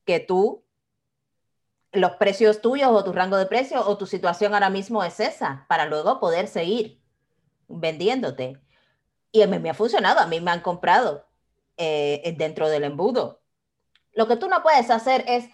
que 0.04 0.20
tú 0.20 0.64
los 1.92 2.12
precios 2.12 2.60
tuyos 2.60 2.90
o 2.90 3.04
tu 3.04 3.12
rango 3.12 3.36
de 3.36 3.46
precio 3.46 3.86
o 3.86 3.96
tu 3.96 4.06
situación 4.06 4.54
ahora 4.54 4.70
mismo 4.70 5.04
es 5.04 5.20
esa, 5.20 5.64
para 5.68 5.86
luego 5.86 6.20
poder 6.20 6.48
seguir 6.48 7.00
vendiéndote. 7.68 8.60
Y 9.32 9.42
a 9.42 9.46
mí 9.46 9.58
me 9.58 9.70
ha 9.70 9.74
funcionado, 9.74 10.20
a 10.20 10.26
mí 10.26 10.40
me 10.40 10.50
han 10.50 10.60
comprado 10.60 11.26
eh, 11.76 12.34
dentro 12.36 12.68
del 12.68 12.84
embudo. 12.84 13.40
Lo 14.18 14.26
que 14.26 14.34
tú 14.34 14.48
no 14.48 14.64
puedes 14.64 14.90
hacer 14.90 15.24
es 15.28 15.48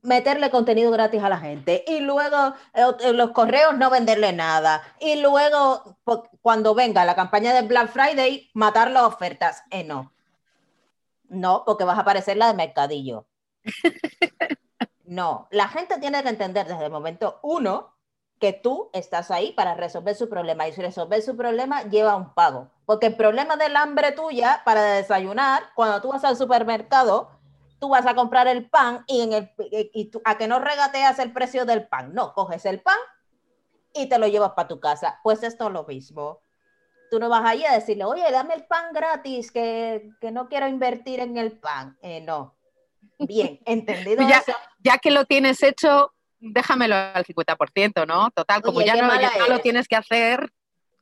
meterle 0.00 0.50
contenido 0.50 0.90
gratis 0.90 1.22
a 1.22 1.28
la 1.28 1.36
gente 1.36 1.84
y 1.86 2.00
luego 2.00 2.54
eh, 2.72 2.86
en 3.00 3.18
los 3.18 3.32
correos 3.32 3.76
no 3.76 3.90
venderle 3.90 4.32
nada 4.32 4.80
y 4.98 5.16
luego 5.20 5.98
cuando 6.40 6.74
venga 6.74 7.04
la 7.04 7.14
campaña 7.14 7.52
de 7.52 7.60
Black 7.60 7.90
Friday 7.90 8.50
matar 8.54 8.90
las 8.90 9.02
ofertas. 9.02 9.64
Eh, 9.70 9.84
no. 9.84 10.10
No, 11.28 11.62
porque 11.66 11.84
vas 11.84 11.98
a 11.98 12.00
aparecer 12.00 12.38
la 12.38 12.46
de 12.46 12.54
mercadillo. 12.54 13.26
No, 15.04 15.48
la 15.50 15.68
gente 15.68 15.98
tiene 15.98 16.22
que 16.22 16.28
entender 16.28 16.68
desde 16.68 16.84
el 16.84 16.90
momento 16.92 17.40
uno 17.42 17.96
que 18.38 18.52
tú 18.54 18.88
estás 18.92 19.30
ahí 19.30 19.52
para 19.52 19.74
resolver 19.74 20.14
su 20.14 20.28
problema 20.28 20.68
y 20.68 20.72
si 20.72 20.80
resolver 20.80 21.20
su 21.20 21.36
problema 21.36 21.82
lleva 21.82 22.14
un 22.16 22.32
pago. 22.32 22.70
Porque 22.86 23.08
el 23.08 23.16
problema 23.16 23.56
del 23.56 23.76
hambre 23.76 24.12
tuya 24.12 24.62
para 24.64 24.82
desayunar, 24.84 25.64
cuando 25.74 26.00
tú 26.00 26.08
vas 26.08 26.22
al 26.24 26.36
supermercado, 26.36 27.39
tú 27.80 27.88
vas 27.88 28.06
a 28.06 28.14
comprar 28.14 28.46
el 28.46 28.68
pan 28.68 29.04
y, 29.06 29.22
en 29.22 29.32
el, 29.32 29.50
y 29.70 30.10
tú, 30.10 30.20
a 30.24 30.38
que 30.38 30.46
no 30.46 30.60
regateas 30.60 31.18
el 31.18 31.32
precio 31.32 31.64
del 31.64 31.88
pan. 31.88 32.14
No, 32.14 32.32
coges 32.34 32.64
el 32.66 32.80
pan 32.80 32.98
y 33.94 34.08
te 34.08 34.18
lo 34.18 34.28
llevas 34.28 34.52
para 34.52 34.68
tu 34.68 34.78
casa. 34.78 35.18
Pues 35.24 35.42
esto 35.42 35.66
es 35.66 35.72
lo 35.72 35.84
mismo. 35.84 36.40
Tú 37.10 37.18
no 37.18 37.28
vas 37.28 37.44
allí 37.44 37.64
a 37.64 37.72
decirle, 37.72 38.04
oye, 38.04 38.30
dame 38.30 38.54
el 38.54 38.66
pan 38.66 38.92
gratis, 38.92 39.50
que, 39.50 40.10
que 40.20 40.30
no 40.30 40.48
quiero 40.48 40.68
invertir 40.68 41.18
en 41.18 41.36
el 41.38 41.58
pan. 41.58 41.98
Eh, 42.02 42.20
no. 42.20 42.54
Bien, 43.18 43.58
entendido 43.64 44.28
ya, 44.28 44.38
eso. 44.38 44.52
Ya 44.78 44.98
que 44.98 45.10
lo 45.10 45.24
tienes 45.24 45.62
hecho, 45.62 46.12
déjamelo 46.38 46.94
al 46.94 47.24
50%, 47.24 48.06
¿no? 48.06 48.30
Total, 48.30 48.62
como 48.62 48.78
Oye, 48.78 48.86
ya, 48.86 49.02
no, 49.02 49.20
ya 49.20 49.32
no 49.38 49.48
lo 49.48 49.58
tienes 49.58 49.88
que 49.88 49.96
hacer, 49.96 50.52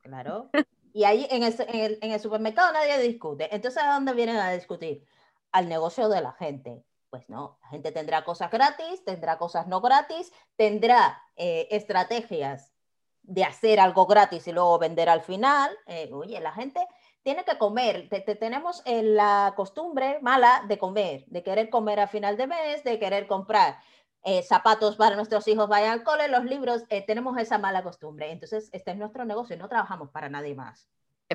Claro. 0.02 0.48
Y 0.94 1.04
ahí 1.04 1.26
en 1.30 1.42
el, 1.42 1.54
en, 1.68 1.80
el, 1.80 1.98
en 2.00 2.12
el 2.12 2.20
supermercado 2.20 2.72
nadie 2.72 2.98
discute. 2.98 3.54
Entonces, 3.54 3.82
¿a 3.82 3.92
dónde 3.92 4.14
vienen 4.14 4.36
a 4.36 4.50
discutir? 4.52 5.04
Al 5.52 5.68
negocio 5.68 6.08
de 6.08 6.20
la 6.20 6.32
gente. 6.32 6.84
Pues 7.10 7.28
no, 7.28 7.58
la 7.62 7.68
gente 7.68 7.90
tendrá 7.90 8.24
cosas 8.24 8.50
gratis, 8.50 9.02
tendrá 9.04 9.38
cosas 9.38 9.66
no 9.66 9.80
gratis, 9.80 10.30
tendrá 10.56 11.22
eh, 11.36 11.66
estrategias 11.70 12.74
de 13.22 13.44
hacer 13.44 13.80
algo 13.80 14.06
gratis 14.06 14.46
y 14.46 14.52
luego 14.52 14.78
vender 14.78 15.08
al 15.08 15.22
final. 15.22 15.74
Eh, 15.86 16.10
oye, 16.12 16.38
la 16.40 16.52
gente 16.52 16.86
tiene 17.22 17.44
que 17.44 17.56
comer. 17.56 18.08
Te, 18.10 18.20
te 18.20 18.34
tenemos 18.34 18.82
eh, 18.84 19.02
la 19.02 19.54
costumbre 19.56 20.18
mala 20.20 20.64
de 20.68 20.78
comer, 20.78 21.24
de 21.28 21.42
querer 21.42 21.70
comer 21.70 22.00
a 22.00 22.08
final 22.08 22.36
de 22.36 22.46
mes, 22.46 22.84
de 22.84 22.98
querer 22.98 23.26
comprar 23.26 23.78
eh, 24.24 24.42
zapatos 24.42 24.96
para 24.96 25.16
nuestros 25.16 25.46
hijos 25.48 25.68
vayan 25.68 25.92
al 25.92 26.02
cole, 26.02 26.28
los 26.28 26.44
libros, 26.44 26.84
eh, 26.90 27.02
tenemos 27.06 27.38
esa 27.38 27.58
mala 27.58 27.82
costumbre. 27.82 28.30
Entonces, 28.30 28.68
este 28.72 28.90
es 28.90 28.96
nuestro 28.96 29.24
negocio, 29.24 29.56
no 29.56 29.68
trabajamos 29.68 30.10
para 30.10 30.28
nadie 30.28 30.54
más. 30.54 30.88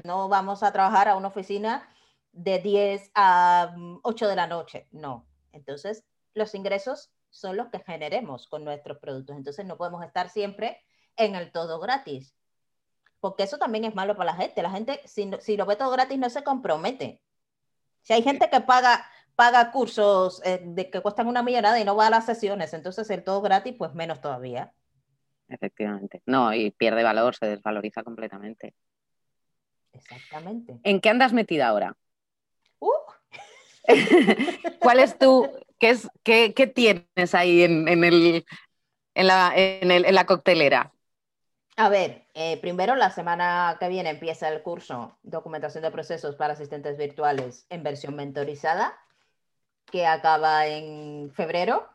No 0.03 0.27
vamos 0.27 0.63
a 0.63 0.71
trabajar 0.71 1.07
a 1.07 1.15
una 1.15 1.29
oficina 1.29 1.87
de 2.33 2.59
10 2.59 3.11
a 3.15 3.73
8 4.03 4.27
de 4.27 4.35
la 4.35 4.47
noche, 4.47 4.87
no. 4.91 5.25
Entonces, 5.51 6.03
los 6.33 6.53
ingresos 6.55 7.11
son 7.29 7.57
los 7.57 7.69
que 7.69 7.79
generemos 7.79 8.47
con 8.47 8.63
nuestros 8.63 8.97
productos. 8.97 9.35
Entonces, 9.35 9.65
no 9.65 9.77
podemos 9.77 10.03
estar 10.03 10.29
siempre 10.29 10.81
en 11.15 11.35
el 11.35 11.51
todo 11.51 11.79
gratis, 11.79 12.35
porque 13.19 13.43
eso 13.43 13.57
también 13.57 13.85
es 13.85 13.95
malo 13.95 14.15
para 14.17 14.33
la 14.33 14.37
gente. 14.37 14.61
La 14.61 14.71
gente, 14.71 14.99
si, 15.05 15.25
no, 15.27 15.39
si 15.39 15.55
lo 15.55 15.65
ve 15.65 15.75
todo 15.75 15.91
gratis, 15.91 16.17
no 16.17 16.29
se 16.29 16.43
compromete. 16.43 17.21
Si 18.01 18.13
hay 18.13 18.21
gente 18.21 18.49
que 18.49 18.59
paga 18.59 19.05
paga 19.35 19.71
cursos 19.71 20.41
eh, 20.45 20.61
de 20.63 20.89
que 20.89 21.01
cuestan 21.01 21.27
una 21.27 21.43
millonada 21.43 21.79
y 21.79 21.85
no 21.85 21.95
va 21.95 22.07
a 22.07 22.11
las 22.11 22.25
sesiones, 22.25 22.73
entonces 22.73 23.09
el 23.09 23.23
todo 23.23 23.41
gratis, 23.41 23.75
pues 23.77 23.93
menos 23.93 24.21
todavía. 24.21 24.73
Efectivamente. 25.47 26.21
No, 26.25 26.53
y 26.53 26.71
pierde 26.71 27.03
valor, 27.03 27.35
se 27.35 27.47
desvaloriza 27.47 28.03
completamente. 28.03 28.73
Exactamente. 29.91 30.79
¿En 30.83 30.99
qué 30.99 31.09
andas 31.09 31.33
metida 31.33 31.67
ahora? 31.67 31.95
¿Cuál 34.79 34.99
es 34.99 35.17
tu, 35.17 35.49
qué, 35.79 35.89
es, 35.89 36.07
qué, 36.23 36.53
qué 36.53 36.67
tienes 36.67 37.33
ahí 37.33 37.63
en, 37.63 37.87
en, 37.87 38.03
el, 38.03 38.45
en, 39.15 39.27
la, 39.27 39.53
en 39.55 40.15
la 40.15 40.25
coctelera? 40.25 40.93
A 41.75 41.89
ver, 41.89 42.27
eh, 42.35 42.57
primero 42.57 42.95
la 42.95 43.09
semana 43.09 43.77
que 43.79 43.89
viene 43.89 44.11
empieza 44.11 44.47
el 44.47 44.61
curso 44.61 45.17
Documentación 45.23 45.81
de 45.81 45.89
Procesos 45.89 46.35
para 46.35 46.53
Asistentes 46.53 46.97
Virtuales 46.97 47.65
en 47.69 47.81
versión 47.81 48.15
mentorizada, 48.15 48.95
que 49.91 50.05
acaba 50.05 50.67
en 50.67 51.31
febrero. 51.33 51.89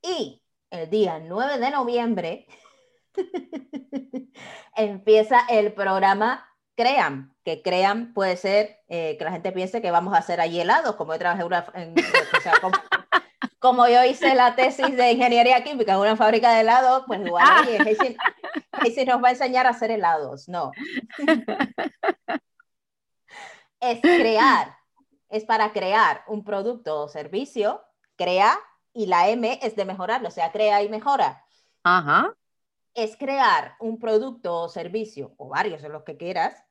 Y 0.00 0.42
el 0.70 0.90
día 0.90 1.18
9 1.18 1.58
de 1.58 1.70
noviembre 1.72 2.46
empieza 4.76 5.40
el 5.48 5.72
programa 5.72 6.48
Crean, 6.76 7.34
que 7.44 7.62
Crean 7.62 8.12
puede 8.14 8.36
ser 8.36 8.82
eh, 8.88 9.16
que 9.16 9.24
la 9.24 9.32
gente 9.32 9.52
piense 9.52 9.80
que 9.80 9.90
vamos 9.90 10.14
a 10.14 10.18
hacer 10.18 10.40
allí 10.40 10.60
helados, 10.60 10.96
como 10.96 11.12
yo 11.12 11.18
trabajé 11.18 11.44
una, 11.44 11.64
en, 11.74 11.94
o 11.98 12.40
sea, 12.40 12.54
como, 12.60 12.76
como, 13.60 13.88
yo 13.88 14.04
hice 14.04 14.34
la 14.34 14.56
tesis 14.56 14.96
de 14.96 15.12
ingeniería 15.12 15.62
química 15.62 15.94
en 15.94 16.00
una 16.00 16.16
fábrica 16.16 16.52
de 16.52 16.62
helados, 16.62 17.04
pues 17.06 17.24
igual, 17.24 17.46
oye, 17.62 17.78
Heisy 18.82 19.04
nos 19.04 19.22
va 19.22 19.28
a 19.28 19.32
enseñar 19.32 19.66
a 19.66 19.70
hacer 19.70 19.90
helados, 19.90 20.48
no. 20.48 20.72
es 23.80 24.00
crear, 24.00 24.76
es 25.28 25.44
para 25.44 25.72
crear 25.72 26.24
un 26.26 26.44
producto 26.44 27.02
o 27.02 27.08
servicio, 27.08 27.82
crea, 28.16 28.58
y 28.92 29.06
la 29.06 29.28
M 29.28 29.58
es 29.62 29.76
de 29.76 29.84
mejorarlo, 29.84 30.28
o 30.28 30.32
sea, 30.32 30.52
crea 30.52 30.82
y 30.82 30.88
mejora. 30.88 31.44
Ajá. 31.82 32.34
Es 32.94 33.16
crear 33.16 33.74
un 33.80 33.98
producto 33.98 34.62
o 34.62 34.68
servicio, 34.68 35.34
o 35.36 35.48
varios 35.48 35.82
de 35.82 35.88
los 35.88 36.04
que 36.04 36.16
quieras, 36.16 36.63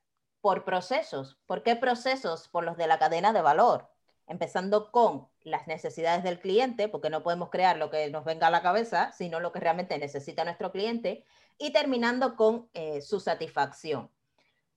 por 0.44 0.66
procesos. 0.66 1.38
¿Por 1.46 1.64
qué 1.64 1.78
procesos? 1.78 2.50
Por 2.50 2.66
los 2.66 2.76
de 2.76 2.86
la 2.86 3.00
cadena 3.00 3.32
de 3.32 3.41
valor. 3.41 3.88
Empezando 4.28 4.91
con 4.91 5.30
las 5.39 5.68
necesidades 5.68 6.22
del 6.22 6.41
cliente, 6.41 6.89
porque 6.89 7.10
no 7.10 7.24
podemos 7.24 7.50
crear 7.50 7.78
lo 7.78 7.89
que 7.89 8.10
nos 8.10 8.26
venga 8.26 8.48
a 8.48 8.52
la 8.52 8.62
cabeza, 8.62 9.14
sino 9.14 9.39
lo 9.39 9.54
que 9.54 9.62
realmente 9.62 9.98
necesita 9.98 10.44
nuestro 10.44 10.74
cliente, 10.74 11.24
y 11.58 11.72
terminando 11.72 12.36
con 12.36 12.68
eh, 12.74 13.00
su 13.00 13.22
satisfacción. 13.22 14.12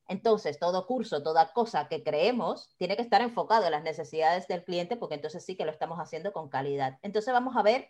Entonces, 0.07 0.61
todo 0.61 0.87
curso, 0.87 1.25
toda 1.25 1.53
cosa 1.53 1.89
que 1.89 2.05
creemos, 2.05 2.69
tiene 2.77 2.95
que 2.95 3.03
estar 3.03 3.21
enfocado 3.21 3.64
en 3.64 3.73
las 3.73 3.83
necesidades 3.83 4.47
del 4.47 4.62
cliente, 4.62 4.97
porque 4.97 5.17
entonces 5.17 5.45
sí 5.45 5.57
que 5.57 5.64
lo 5.64 5.73
estamos 5.73 5.99
haciendo 5.99 6.33
con 6.33 6.49
calidad. 6.49 7.01
Entonces, 7.03 7.35
vamos 7.35 7.57
a 7.57 7.62
ver 7.62 7.89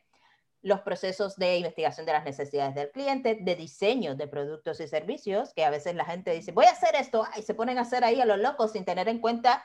los 0.63 0.81
procesos 0.81 1.37
de 1.37 1.59
investigación 1.59 2.07
de 2.07 2.13
las 2.13 2.25
necesidades 2.25 2.75
del 2.75 2.91
cliente, 2.91 3.39
de 3.41 3.55
diseño 3.55 4.17
de 4.17 4.27
productos 4.27 4.81
y 4.81 4.89
servicios, 4.89 5.53
que 5.55 5.65
a 5.65 5.71
veces 5.71 5.95
la 5.95 6.05
gente 6.05 6.33
dice, 6.33 6.53
voy 6.53 6.67
a 6.67 6.73
hacer 6.73 6.97
esto, 6.97 7.27
y 7.37 7.43
se 7.43 7.55
ponen 7.55 7.79
a 7.79 7.83
hacer 7.83 8.05
ahí 8.05 8.21
a 8.21 8.27
los 8.27 8.39
locos 8.39 8.73
sin 8.73 8.85
tener 8.85 9.09
en 9.09 9.21
cuenta 9.21 9.63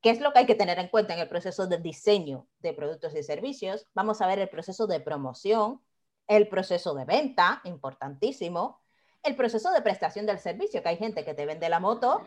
qué 0.00 0.10
es 0.10 0.20
lo 0.20 0.32
que 0.32 0.40
hay 0.40 0.46
que 0.46 0.54
tener 0.54 0.78
en 0.78 0.88
cuenta 0.88 1.14
en 1.14 1.20
el 1.20 1.28
proceso 1.28 1.66
de 1.66 1.78
diseño 1.78 2.46
de 2.60 2.72
productos 2.72 3.14
y 3.14 3.22
servicios. 3.22 3.86
Vamos 3.94 4.20
a 4.20 4.26
ver 4.26 4.38
el 4.38 4.48
proceso 4.48 4.86
de 4.86 5.00
promoción, 5.00 5.82
el 6.28 6.48
proceso 6.48 6.94
de 6.94 7.04
venta, 7.04 7.60
importantísimo, 7.64 8.80
el 9.22 9.34
proceso 9.34 9.72
de 9.72 9.82
prestación 9.82 10.24
del 10.26 10.38
servicio, 10.38 10.82
que 10.82 10.88
hay 10.88 10.96
gente 10.96 11.24
que 11.24 11.34
te 11.34 11.46
vende 11.46 11.68
la 11.68 11.80
moto, 11.80 12.22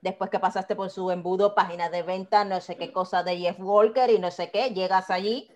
después 0.00 0.30
que 0.30 0.40
pasaste 0.40 0.74
por 0.74 0.90
su 0.90 1.10
embudo, 1.10 1.54
página 1.54 1.88
de 1.88 2.02
venta, 2.02 2.44
no 2.44 2.60
sé 2.60 2.76
qué 2.76 2.92
cosa 2.92 3.22
de 3.22 3.38
Jeff 3.38 3.60
Walker 3.60 4.10
y 4.10 4.18
no 4.18 4.30
sé 4.30 4.50
qué, 4.50 4.70
llegas 4.70 5.10
allí 5.10 5.48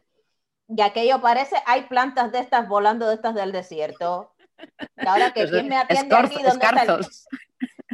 y 0.68 0.80
aquello 0.80 1.20
parece, 1.20 1.56
hay 1.66 1.82
plantas 1.84 2.32
de 2.32 2.40
estas 2.40 2.68
volando 2.68 3.08
de 3.08 3.14
estas 3.14 3.34
del 3.34 3.52
desierto. 3.52 4.34
Y 4.96 5.06
ahora 5.06 5.32
que 5.32 5.46
quién 5.50 5.68
me 5.68 5.76
atiende 5.76 6.14
Escorzo, 6.14 6.34
aquí, 6.34 6.42
¿dónde 6.42 6.66
está 6.66 6.82
el... 6.82 7.06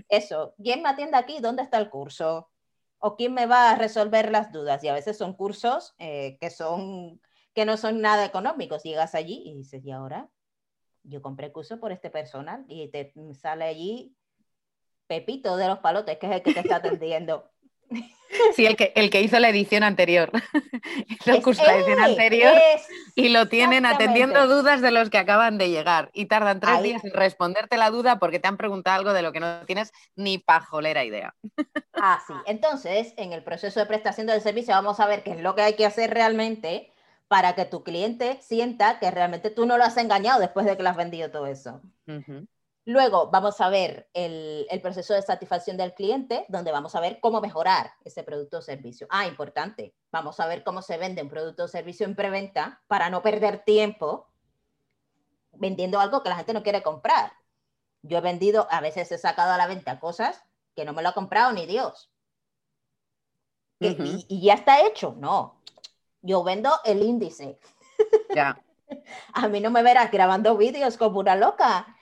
Eso, 0.08 0.54
¿quién 0.62 0.82
me 0.82 0.88
atiende 0.88 1.16
aquí? 1.16 1.40
¿Dónde 1.40 1.62
está 1.62 1.78
el 1.78 1.90
curso? 1.90 2.50
¿O 2.98 3.16
quién 3.16 3.34
me 3.34 3.46
va 3.46 3.70
a 3.70 3.76
resolver 3.76 4.30
las 4.30 4.52
dudas? 4.52 4.82
Y 4.84 4.88
a 4.88 4.94
veces 4.94 5.16
son 5.16 5.34
cursos 5.34 5.94
eh, 5.98 6.38
que, 6.40 6.50
son, 6.50 7.20
que 7.54 7.64
no 7.64 7.76
son 7.76 8.00
nada 8.00 8.24
económicos. 8.24 8.82
Llegas 8.82 9.14
allí 9.14 9.42
y 9.44 9.54
dices, 9.54 9.84
¿y 9.84 9.90
ahora? 9.90 10.28
Yo 11.02 11.20
compré 11.20 11.50
curso 11.50 11.80
por 11.80 11.92
este 11.92 12.10
personal 12.10 12.64
y 12.68 12.88
te 12.88 13.12
sale 13.34 13.64
allí 13.64 14.14
Pepito 15.06 15.56
de 15.56 15.66
los 15.66 15.80
Palotes, 15.80 16.18
que 16.18 16.26
es 16.26 16.32
el 16.32 16.42
que 16.42 16.54
te 16.54 16.60
está 16.60 16.76
atendiendo. 16.76 17.50
Sí, 18.56 18.64
el 18.64 18.76
que, 18.76 18.94
el 18.96 19.10
que 19.10 19.20
hizo 19.20 19.38
la 19.38 19.50
edición 19.50 19.82
anterior. 19.82 20.30
hizo 21.06 21.30
el 21.30 21.36
Es 21.36 21.44
curso 21.44 21.62
de 21.62 21.68
la 21.68 21.74
edición 21.76 22.00
anterior 22.00 22.54
y 23.14 23.28
lo 23.28 23.48
tienen 23.48 23.84
atendiendo 23.84 24.46
dudas 24.46 24.80
de 24.80 24.90
los 24.90 25.10
que 25.10 25.18
acaban 25.18 25.58
de 25.58 25.68
llegar. 25.68 26.10
Y 26.14 26.26
tardan 26.26 26.58
tres 26.58 26.76
Ahí. 26.76 26.82
días 26.84 27.04
en 27.04 27.12
responderte 27.12 27.76
la 27.76 27.90
duda 27.90 28.18
porque 28.18 28.40
te 28.40 28.48
han 28.48 28.56
preguntado 28.56 28.98
algo 28.98 29.12
de 29.12 29.20
lo 29.20 29.32
que 29.32 29.40
no 29.40 29.66
tienes 29.66 29.92
ni 30.16 30.38
pajolera 30.38 31.04
idea. 31.04 31.34
Ah, 32.04 32.20
sí. 32.26 32.32
Entonces, 32.46 33.14
en 33.16 33.32
el 33.32 33.44
proceso 33.44 33.78
de 33.78 33.86
prestación 33.86 34.26
del 34.26 34.40
servicio 34.40 34.74
vamos 34.74 34.98
a 34.98 35.06
ver 35.06 35.22
qué 35.22 35.32
es 35.32 35.40
lo 35.40 35.54
que 35.54 35.62
hay 35.62 35.74
que 35.74 35.86
hacer 35.86 36.10
realmente 36.12 36.90
para 37.28 37.54
que 37.54 37.64
tu 37.64 37.84
cliente 37.84 38.38
sienta 38.40 38.98
que 38.98 39.10
realmente 39.10 39.50
tú 39.50 39.66
no 39.66 39.78
lo 39.78 39.84
has 39.84 39.96
engañado 39.98 40.40
después 40.40 40.66
de 40.66 40.76
que 40.76 40.82
le 40.82 40.88
has 40.88 40.96
vendido 40.96 41.30
todo 41.30 41.46
eso. 41.46 41.80
Luego 42.84 43.30
vamos 43.30 43.60
a 43.60 43.68
ver 43.68 44.08
el, 44.12 44.66
el 44.68 44.80
proceso 44.80 45.14
de 45.14 45.22
satisfacción 45.22 45.76
del 45.76 45.94
cliente, 45.94 46.46
donde 46.48 46.72
vamos 46.72 46.94
a 46.96 47.00
ver 47.00 47.20
cómo 47.20 47.40
mejorar 47.40 47.92
ese 48.04 48.24
producto 48.24 48.58
o 48.58 48.62
servicio. 48.62 49.06
Ah, 49.10 49.26
importante, 49.26 49.94
vamos 50.10 50.40
a 50.40 50.46
ver 50.46 50.64
cómo 50.64 50.82
se 50.82 50.98
vende 50.98 51.22
un 51.22 51.28
producto 51.28 51.64
o 51.64 51.68
servicio 51.68 52.06
en 52.06 52.16
preventa 52.16 52.82
para 52.88 53.08
no 53.08 53.22
perder 53.22 53.64
tiempo 53.64 54.32
vendiendo 55.52 56.00
algo 56.00 56.22
que 56.22 56.28
la 56.28 56.36
gente 56.36 56.54
no 56.54 56.62
quiere 56.62 56.82
comprar. 56.82 57.32
Yo 58.02 58.18
he 58.18 58.20
vendido, 58.20 58.66
a 58.70 58.80
veces 58.80 59.12
he 59.12 59.18
sacado 59.18 59.52
a 59.52 59.58
la 59.58 59.68
venta 59.68 60.00
cosas 60.00 60.42
que 60.74 60.84
no 60.84 60.92
me 60.92 61.02
lo 61.02 61.10
ha 61.10 61.14
comprado 61.14 61.52
ni 61.52 61.66
Dios. 61.66 62.10
Y 63.78 64.40
ya 64.42 64.54
está 64.54 64.86
hecho, 64.86 65.14
no. 65.18 65.60
Yo 66.20 66.42
vendo 66.44 66.70
el 66.84 67.02
índice. 67.02 67.58
Ya. 68.34 68.60
A 69.32 69.48
mí 69.48 69.60
no 69.60 69.70
me 69.70 69.82
verás 69.82 70.10
grabando 70.10 70.56
vídeos 70.56 70.96
como 70.96 71.18
una 71.18 71.34
loca 71.34 71.96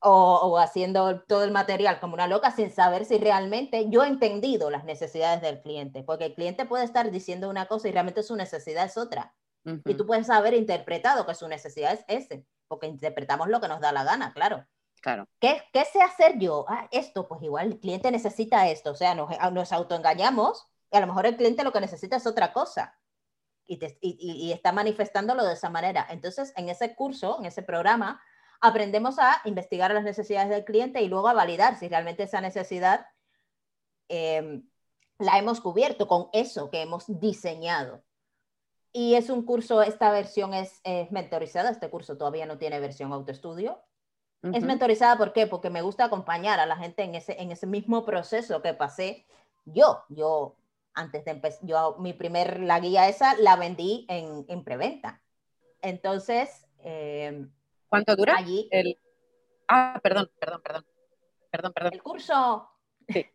o, 0.00 0.40
o 0.42 0.58
haciendo 0.58 1.22
todo 1.22 1.44
el 1.44 1.50
material 1.50 2.00
como 2.00 2.14
una 2.14 2.26
loca 2.26 2.50
sin 2.50 2.70
saber 2.70 3.04
si 3.04 3.18
realmente 3.18 3.88
yo 3.88 4.04
he 4.04 4.08
entendido 4.08 4.70
las 4.70 4.84
necesidades 4.84 5.40
del 5.40 5.60
cliente, 5.62 6.02
porque 6.02 6.26
el 6.26 6.34
cliente 6.34 6.64
puede 6.64 6.84
estar 6.84 7.10
diciendo 7.10 7.48
una 7.48 7.66
cosa 7.66 7.88
y 7.88 7.92
realmente 7.92 8.22
su 8.22 8.36
necesidad 8.36 8.84
es 8.84 8.96
otra. 8.96 9.34
Y 9.84 9.94
tú 9.94 10.06
puedes 10.06 10.30
haber 10.30 10.54
interpretado 10.54 11.26
que 11.26 11.34
su 11.34 11.48
necesidad 11.48 11.92
es 11.92 12.04
ese, 12.06 12.46
porque 12.68 12.86
interpretamos 12.86 13.48
lo 13.48 13.60
que 13.60 13.66
nos 13.66 13.80
da 13.80 13.90
la 13.90 14.04
gana, 14.04 14.32
claro. 14.32 14.64
Claro. 15.02 15.28
¿Qué, 15.40 15.62
qué 15.72 15.84
sé 15.84 16.00
hacer 16.00 16.38
yo? 16.38 16.64
Ah, 16.68 16.88
esto, 16.92 17.26
pues 17.26 17.42
igual 17.42 17.66
el 17.66 17.80
cliente 17.80 18.10
necesita 18.10 18.68
esto, 18.68 18.92
o 18.92 18.94
sea, 18.94 19.14
nos, 19.14 19.28
nos 19.52 19.72
autoengañamos 19.72 20.66
y 20.90 20.96
a 20.96 21.00
lo 21.00 21.08
mejor 21.08 21.26
el 21.26 21.36
cliente 21.36 21.64
lo 21.64 21.72
que 21.72 21.80
necesita 21.80 22.16
es 22.16 22.26
otra 22.26 22.52
cosa. 22.52 22.98
y, 23.66 24.52
está 24.52 24.70
manifestándolo 24.70 25.44
de 25.44 25.54
esa 25.54 25.68
manera. 25.68 26.06
Entonces, 26.10 26.52
en 26.56 26.68
ese 26.68 26.94
curso, 26.94 27.38
en 27.40 27.46
ese 27.46 27.62
programa, 27.62 28.20
aprendemos 28.60 29.18
a 29.18 29.40
investigar 29.44 29.92
las 29.92 30.04
necesidades 30.04 30.48
del 30.48 30.64
cliente 30.64 31.02
y 31.02 31.08
luego 31.08 31.28
a 31.28 31.34
validar 31.34 31.78
si 31.78 31.88
realmente 31.88 32.24
esa 32.24 32.40
necesidad 32.40 33.06
em, 34.08 34.68
la 35.18 35.38
hemos 35.38 35.60
cubierto 35.60 36.06
con 36.06 36.28
eso 36.32 36.70
que 36.70 36.82
hemos 36.82 37.04
diseñado. 37.20 38.02
Y 38.92 39.14
es 39.14 39.28
un 39.28 39.44
curso, 39.44 39.82
esta 39.82 40.10
versión 40.10 40.54
es, 40.54 40.80
mentorizada, 41.10 41.70
este 41.70 41.90
curso 41.90 42.16
todavía 42.16 42.46
no 42.46 42.58
tiene 42.58 42.80
versión 42.80 43.12
autoestudio. 43.12 43.82
Es 44.42 44.62
mentorizada, 44.62 45.18
¿por 45.18 45.32
qué? 45.32 45.48
Porque 45.48 45.70
me 45.70 45.82
gusta 45.82 46.04
acompañar 46.04 46.60
a 46.60 46.66
la 46.66 46.76
gente 46.76 47.02
en 47.02 47.16
ese, 47.16 47.40
en 47.42 47.50
ese 47.50 47.66
mismo 47.66 48.04
proceso 48.04 48.62
que 48.62 48.74
pasé 48.74 49.26
yo. 49.64 50.04
Yo 50.08 50.56
antes 50.94 51.24
de 51.24 51.32
empezar, 51.32 51.66
yo 51.66 51.96
mi 51.98 52.12
primer, 52.12 52.60
la 52.60 52.78
guía 52.78 53.08
esa 53.08 53.34
la 53.38 53.56
vendí 53.56 54.06
en, 54.08 54.44
en 54.48 54.64
preventa. 54.64 55.20
Entonces... 55.82 56.66
Eh, 56.78 57.46
¿Cuánto 57.96 58.16
dura? 58.16 58.36
Allí, 58.36 58.68
el... 58.70 58.98
Ah, 59.68 59.98
perdón, 60.02 60.30
perdón, 60.38 60.62
perdón. 60.62 60.86
Perdón, 61.50 61.72
perdón. 61.72 61.92
El 61.94 62.02
curso... 62.02 62.70
Sí. 63.08 63.26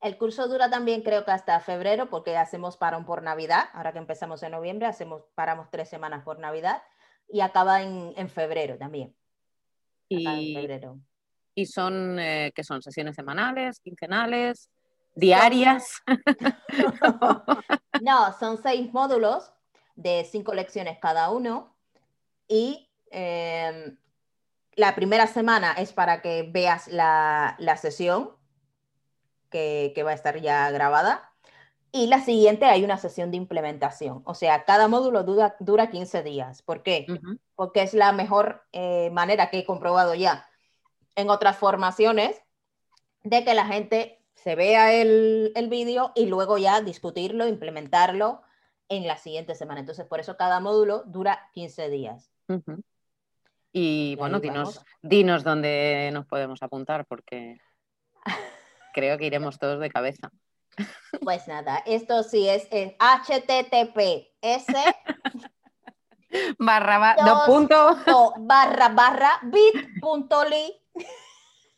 El 0.00 0.18
curso 0.18 0.46
dura 0.46 0.70
también 0.70 1.02
creo 1.02 1.24
que 1.24 1.30
hasta 1.30 1.58
febrero 1.60 2.08
porque 2.10 2.36
hacemos 2.36 2.76
parón 2.76 3.04
por 3.04 3.22
Navidad. 3.22 3.70
Ahora 3.72 3.92
que 3.92 3.98
empezamos 3.98 4.42
en 4.42 4.52
noviembre, 4.52 4.86
hacemos, 4.86 5.22
paramos 5.34 5.68
tres 5.70 5.88
semanas 5.88 6.22
por 6.22 6.38
Navidad 6.38 6.82
y 7.28 7.40
acaba 7.40 7.82
en, 7.82 8.12
en 8.16 8.28
febrero 8.28 8.78
también. 8.78 9.16
Y, 10.08 10.26
en 10.54 10.60
febrero. 10.60 11.00
¿Y 11.54 11.66
son, 11.66 12.18
eh, 12.20 12.52
qué 12.54 12.62
son, 12.62 12.82
sesiones 12.82 13.16
semanales, 13.16 13.80
quincenales? 13.80 14.70
diarias. 15.16 16.02
no, 18.02 18.38
son 18.38 18.62
seis 18.62 18.92
módulos 18.92 19.50
de 19.96 20.24
cinco 20.30 20.54
lecciones 20.54 20.98
cada 21.00 21.30
uno 21.30 21.74
y 22.46 22.85
em, 23.16 23.96
la 24.74 24.94
primera 24.94 25.26
semana 25.26 25.72
es 25.72 25.92
para 25.92 26.20
que 26.20 26.42
veas 26.52 26.86
la, 26.88 27.56
sesión 27.80 28.30
que, 29.50 29.92
va 30.04 30.10
a 30.10 30.14
estar 30.14 30.38
ya 30.40 30.70
grabada 30.70 31.32
y 31.92 32.08
la 32.08 32.20
siguiente 32.20 32.66
hay 32.66 32.84
una 32.84 32.98
sesión 32.98 33.30
de 33.30 33.38
implementación. 33.38 34.22
O 34.26 34.34
sea, 34.34 34.64
cada 34.64 34.86
módulo 34.86 35.22
dura, 35.22 35.56
dura 35.60 35.88
15 35.88 36.22
días. 36.22 36.60
¿Por 36.60 36.82
qué? 36.82 37.06
Porque 37.54 37.82
es 37.82 37.94
la 37.94 38.12
mejor 38.12 38.64
eh, 38.72 39.08
manera 39.12 39.48
que 39.48 39.60
he 39.60 39.64
comprobado 39.64 40.14
ya 40.14 40.46
en 41.14 41.30
otras 41.30 41.56
formaciones 41.56 42.42
de 43.22 43.44
que 43.44 43.54
la 43.54 43.64
gente 43.64 44.22
se 44.34 44.54
vea 44.56 44.92
el, 44.92 45.52
el 45.56 45.68
vídeo 45.70 46.12
y 46.14 46.26
luego 46.26 46.58
ya 46.58 46.82
discutirlo, 46.82 47.48
implementarlo 47.48 48.42
en 48.90 49.06
la 49.06 49.16
siguiente 49.16 49.54
semana. 49.54 49.80
Entonces, 49.80 50.04
por 50.06 50.20
eso 50.20 50.36
cada 50.36 50.60
módulo 50.60 51.02
dura 51.06 51.48
15 51.54 51.88
días. 51.88 52.30
Y, 53.78 54.16
bueno, 54.16 54.40
dinos, 54.40 54.80
dinos 55.02 55.44
dónde 55.44 56.08
nos 56.10 56.24
podemos 56.24 56.62
apuntar, 56.62 57.04
porque 57.04 57.60
creo 58.94 59.18
que 59.18 59.26
iremos 59.26 59.58
todos 59.58 59.80
de 59.80 59.90
cabeza. 59.90 60.30
Pues 61.20 61.46
nada, 61.46 61.82
esto 61.84 62.22
sí 62.22 62.48
es, 62.48 62.66
https 62.70 64.64
barra, 66.58 67.16
punto. 67.44 67.98
barra 68.38 68.88
barra 68.88 69.40
bit.ly 69.42 70.72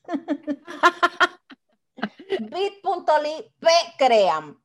bit.ly 2.38 3.53
cream 3.99 4.57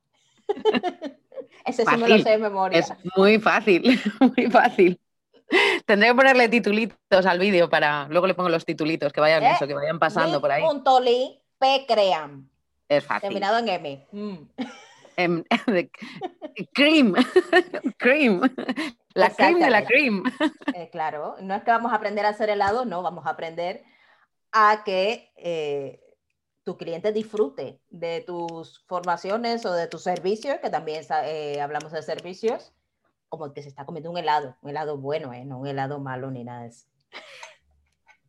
Ese 1.64 1.84
sí 1.84 1.96
me 1.96 2.08
lo 2.08 2.18
sé 2.18 2.30
de 2.30 2.38
memoria. 2.38 2.78
Es 2.78 2.92
muy 3.16 3.40
fácil, 3.40 4.00
muy 4.20 4.48
fácil. 4.52 5.00
Tendré 5.86 6.08
que 6.08 6.14
ponerle 6.14 6.48
titulitos 6.48 7.26
al 7.26 7.38
vídeo 7.38 7.68
para. 7.68 8.06
Luego 8.08 8.26
le 8.26 8.34
pongo 8.34 8.48
los 8.48 8.64
titulitos 8.64 9.12
que 9.12 9.20
vayan 9.20 9.42
¿Eh? 9.42 9.52
eso, 9.52 9.66
que 9.66 9.74
vayan 9.74 9.98
pasando 9.98 10.40
por 10.40 10.50
ahí. 10.50 10.62
Bit.ly 10.62 11.86
cream 11.86 12.48
Es 12.88 13.04
fácil. 13.04 13.28
Terminado 13.28 13.58
en 13.58 13.68
M. 13.68 14.06
Mm. 14.12 14.36
En, 15.16 15.46
cream. 16.72 17.14
cream. 17.98 18.40
La 19.14 19.30
cream 19.30 19.60
de 19.60 19.70
la 19.70 19.84
cream. 19.84 20.24
Eh, 20.74 20.88
claro, 20.90 21.36
no 21.40 21.54
es 21.54 21.62
que 21.62 21.70
vamos 21.70 21.92
a 21.92 21.94
aprender 21.94 22.26
a 22.26 22.30
hacer 22.30 22.50
helado, 22.50 22.84
no, 22.84 23.00
vamos 23.00 23.24
a 23.24 23.30
aprender 23.30 23.84
a 24.50 24.82
que 24.84 25.30
eh, 25.36 26.00
tu 26.64 26.76
cliente 26.76 27.12
disfrute 27.12 27.78
de 27.90 28.22
tus 28.22 28.82
formaciones 28.88 29.64
o 29.66 29.72
de 29.72 29.86
tus 29.86 30.02
servicios, 30.02 30.58
que 30.58 30.70
también 30.70 31.04
eh, 31.26 31.60
hablamos 31.60 31.92
de 31.92 32.02
servicios, 32.02 32.72
como 33.38 33.52
que 33.52 33.62
se 33.62 33.68
está 33.68 33.84
comiendo 33.84 34.10
un 34.10 34.18
helado, 34.18 34.56
un 34.62 34.70
helado 34.70 34.96
bueno, 34.98 35.32
¿eh? 35.32 35.44
no 35.44 35.58
un 35.58 35.66
helado 35.66 35.98
malo 36.00 36.30
ni 36.30 36.44
nada 36.44 36.62
de 36.62 36.68
eso. 36.68 36.86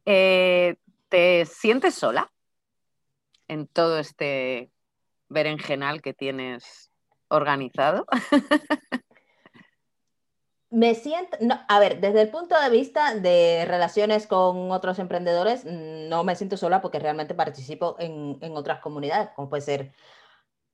Eh, 0.06 0.76
¿Te 1.10 1.46
sientes 1.46 1.96
sola 1.96 2.32
en 3.48 3.68
todo 3.68 4.00
este 4.00 4.72
berenjenal 5.30 6.02
que 6.02 6.14
tienes 6.14 6.92
organizado? 7.30 8.06
me 10.76 10.94
siento, 10.94 11.38
a 11.70 11.80
ver, 11.80 12.02
desde 12.02 12.22
el 12.22 12.30
punto 12.30 12.60
de 12.60 12.70
vista 12.70 13.16
de 13.16 13.64
relaciones 13.66 14.28
con 14.28 14.72
otros 14.72 15.00
emprendedores, 15.00 15.64
no 15.64 16.26
me 16.26 16.36
siento 16.36 16.58
sola 16.58 16.82
porque 16.82 17.00
realmente 17.00 17.34
participo 17.34 17.96
en, 17.98 18.38
otras 18.58 18.82
comunidades, 18.82 19.30
como 19.38 19.48
puede 19.50 19.62
ser 19.62 19.94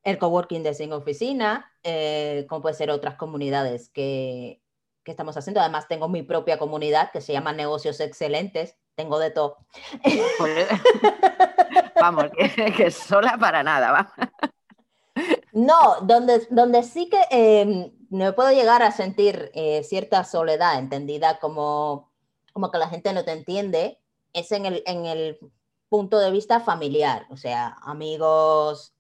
el 0.04 0.18
coworking 0.18 0.64
de 0.64 0.74
Sin 0.74 0.94
Oficina, 0.94 1.72
eh, 1.84 2.46
como 2.50 2.62
puede 2.62 2.76
ser 2.76 2.90
otras 2.90 3.16
comunidades 3.16 3.90
que, 3.90 4.62
estamos 5.06 5.36
haciendo. 5.36 5.60
Además, 5.60 5.90
tengo 5.90 6.08
mi 6.08 6.24
propia 6.24 6.58
comunidad 6.58 7.12
que 7.12 7.20
se 7.20 7.34
llama 7.34 7.52
Negocios 7.52 8.00
Excelentes, 8.00 8.78
tengo 8.96 9.20
de 9.20 9.30
todo. 9.30 9.58
Pues, 10.38 10.68
vamos, 12.00 12.26
que, 12.78 12.92
sola 12.92 13.38
para 13.38 13.62
nada, 13.62 13.92
va. 13.92 14.14
No, 15.52 15.98
donde, 16.04 16.48
donde 16.50 16.84
sí 16.84 17.10
que 17.10 17.20
em, 17.30 17.92
no 18.10 18.34
puedo 18.36 18.52
llegar 18.52 18.84
a 18.84 18.92
sentir 18.92 19.52
eh, 19.54 19.84
cierta 19.84 20.24
soledad, 20.24 20.80
entendida 20.80 21.40
como, 21.40 22.14
como 22.54 22.72
que 22.72 22.78
la 22.78 22.88
gente 22.88 23.12
no 23.12 23.26
te 23.26 23.34
entiende, 23.34 24.00
es 24.32 24.54
en 24.54 24.66
el, 24.66 24.82
en 24.86 25.06
el 25.06 25.40
punto 25.90 26.20
de 26.20 26.32
vista 26.32 26.62
familiar, 26.62 27.26
o 27.32 27.36
sea, 27.36 27.76
amigos, 27.82 28.94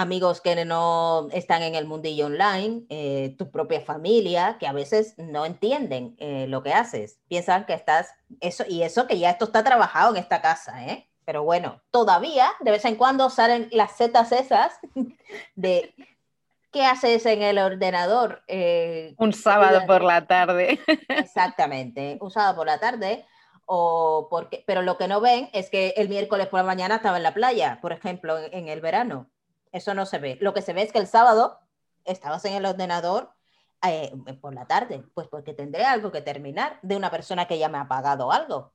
amigos 0.00 0.40
que 0.40 0.64
no 0.64 1.28
están 1.32 1.62
en 1.62 1.74
el 1.74 1.86
mundillo 1.86 2.26
online, 2.26 2.84
eh, 2.88 3.34
tu 3.36 3.50
propia 3.50 3.80
familia, 3.80 4.56
que 4.58 4.66
a 4.66 4.72
veces 4.72 5.14
no 5.18 5.44
entienden 5.44 6.14
eh, 6.18 6.46
lo 6.48 6.62
que 6.62 6.72
haces, 6.72 7.18
piensan 7.28 7.66
que 7.66 7.74
estás, 7.74 8.14
eso, 8.40 8.64
y 8.68 8.82
eso 8.82 9.06
que 9.06 9.18
ya 9.18 9.30
esto 9.30 9.46
está 9.46 9.64
trabajado 9.64 10.14
en 10.14 10.22
esta 10.22 10.40
casa, 10.40 10.86
¿eh? 10.86 11.08
Pero 11.24 11.42
bueno, 11.42 11.82
todavía 11.90 12.50
de 12.60 12.70
vez 12.70 12.84
en 12.84 12.96
cuando 12.96 13.28
salen 13.28 13.68
las 13.72 13.96
setas 13.96 14.32
esas 14.32 14.78
de 15.56 15.94
¿qué 16.72 16.84
haces 16.84 17.26
en 17.26 17.42
el 17.42 17.58
ordenador? 17.58 18.42
Eh, 18.46 19.14
un 19.18 19.32
sábado 19.32 19.82
por 19.86 20.02
la 20.02 20.26
tarde. 20.26 20.80
Exactamente, 21.08 22.18
un 22.20 22.30
sábado 22.30 22.56
por 22.56 22.66
la 22.66 22.78
tarde. 22.78 23.26
O 23.70 24.28
porque, 24.30 24.64
pero 24.66 24.80
lo 24.80 24.96
que 24.96 25.08
no 25.08 25.20
ven 25.20 25.50
es 25.52 25.68
que 25.68 25.92
el 25.98 26.08
miércoles 26.08 26.46
por 26.46 26.60
la 26.60 26.64
mañana 26.64 26.96
estaba 26.96 27.18
en 27.18 27.22
la 27.22 27.34
playa, 27.34 27.78
por 27.82 27.92
ejemplo, 27.92 28.38
en, 28.38 28.68
el 28.68 28.80
verano. 28.80 29.28
Eso 29.72 29.94
no 29.94 30.06
se 30.06 30.18
ve. 30.18 30.38
Lo 30.40 30.54
que 30.54 30.62
se 30.62 30.72
ve 30.72 30.82
es 30.82 30.92
que 30.92 30.98
el 30.98 31.06
sábado 31.06 31.58
estabas 32.04 32.44
en 32.44 32.54
el 32.54 32.66
ordenador 32.66 33.32
eh, 33.86 34.12
por 34.40 34.54
la 34.54 34.66
tarde, 34.66 35.04
pues 35.14 35.28
porque 35.28 35.54
tendré 35.54 35.84
algo 35.84 36.10
que 36.10 36.22
terminar 36.22 36.78
de 36.82 36.96
una 36.96 37.10
persona 37.10 37.46
que 37.46 37.58
ya 37.58 37.68
me 37.68 37.78
ha 37.78 37.88
pagado 37.88 38.32
algo. 38.32 38.72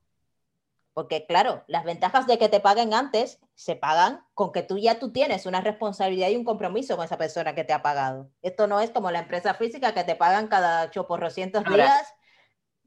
Porque 0.93 1.25
claro, 1.25 1.63
las 1.67 1.83
ventajas 1.83 2.27
de 2.27 2.37
que 2.37 2.49
te 2.49 2.59
paguen 2.59 2.93
antes 2.93 3.39
se 3.55 3.75
pagan 3.75 4.23
con 4.35 4.51
que 4.51 4.61
tú 4.61 4.77
ya 4.77 4.99
tú 4.99 5.11
tienes 5.11 5.45
una 5.47 5.59
responsabilidad 5.59 6.29
y 6.29 6.35
un 6.35 6.45
compromiso 6.45 6.95
con 6.95 7.05
esa 7.05 7.17
persona 7.17 7.55
que 7.55 7.63
te 7.63 7.73
ha 7.73 7.81
pagado. 7.81 8.29
Esto 8.43 8.67
no 8.67 8.79
es 8.79 8.91
como 8.91 9.09
la 9.09 9.19
empresa 9.19 9.55
física 9.55 9.93
que 9.93 10.03
te 10.03 10.15
pagan 10.15 10.47
cada 10.47 10.91
cientos 11.31 11.63
días. 11.65 12.13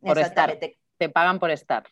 Por 0.00 0.18
estar. 0.18 0.57
Te 0.98 1.09
pagan 1.09 1.38
por 1.38 1.50
estar. 1.50 1.84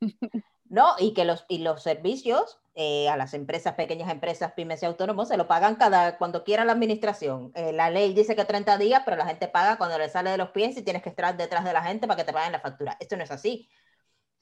No, 0.72 0.94
y 0.98 1.12
que 1.12 1.26
los, 1.26 1.44
y 1.48 1.58
los 1.58 1.82
servicios 1.82 2.61
eh, 2.74 3.08
a 3.08 3.16
las 3.16 3.34
empresas, 3.34 3.74
pequeñas 3.74 4.10
empresas, 4.10 4.52
pymes 4.52 4.82
y 4.82 4.86
autónomos, 4.86 5.28
se 5.28 5.36
lo 5.36 5.46
pagan 5.46 5.76
cada, 5.76 6.18
cuando 6.18 6.44
quiera 6.44 6.64
la 6.64 6.72
administración. 6.72 7.52
Eh, 7.54 7.72
la 7.72 7.90
ley 7.90 8.14
dice 8.14 8.34
que 8.36 8.44
30 8.44 8.78
días, 8.78 9.02
pero 9.04 9.16
la 9.16 9.26
gente 9.26 9.48
paga 9.48 9.76
cuando 9.76 9.98
le 9.98 10.08
sale 10.08 10.30
de 10.30 10.38
los 10.38 10.50
pies 10.50 10.76
y 10.76 10.82
tienes 10.82 11.02
que 11.02 11.10
estar 11.10 11.36
detrás 11.36 11.64
de 11.64 11.72
la 11.72 11.82
gente 11.82 12.06
para 12.06 12.16
que 12.16 12.24
te 12.24 12.32
paguen 12.32 12.52
la 12.52 12.60
factura. 12.60 12.96
Esto 13.00 13.16
no 13.16 13.24
es 13.24 13.30
así 13.30 13.68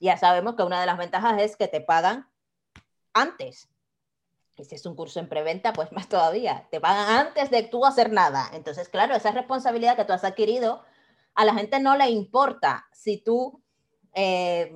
ya 0.01 0.17
sabemos 0.17 0.57
que 0.57 0.63
una 0.63 0.81
de 0.81 0.87
las 0.87 0.99
ventajas 0.99 1.41
es 1.41 1.57
que 1.57 1.69
te 1.69 1.81
pagan 1.81 2.27
antes. 3.13 3.69
Y 4.57 4.65
si 4.65 4.75
es 4.75 4.85
un 4.87 4.97
curso 4.97 5.21
en 5.21 5.29
preventa, 5.29 5.73
pues 5.73 5.93
más 5.93 6.09
todavía. 6.09 6.67
Te 6.71 6.81
pagan 6.81 7.27
antes 7.27 7.51
de 7.51 7.63
tú 7.63 7.85
hacer 7.85 8.11
nada. 8.11 8.51
Entonces, 8.55 8.89
claro, 8.89 9.15
esa 9.15 9.31
responsabilidad 9.31 9.97
que 9.97 10.05
tú 10.05 10.13
has 10.13 10.25
adquirido, 10.25 10.83
a 11.35 11.45
la 11.45 11.55
gente 11.55 11.79
no 11.79 11.97
le 11.97 12.09
importa 12.11 12.87
si 12.93 13.19
tú 13.19 13.63
eh, 14.15 14.73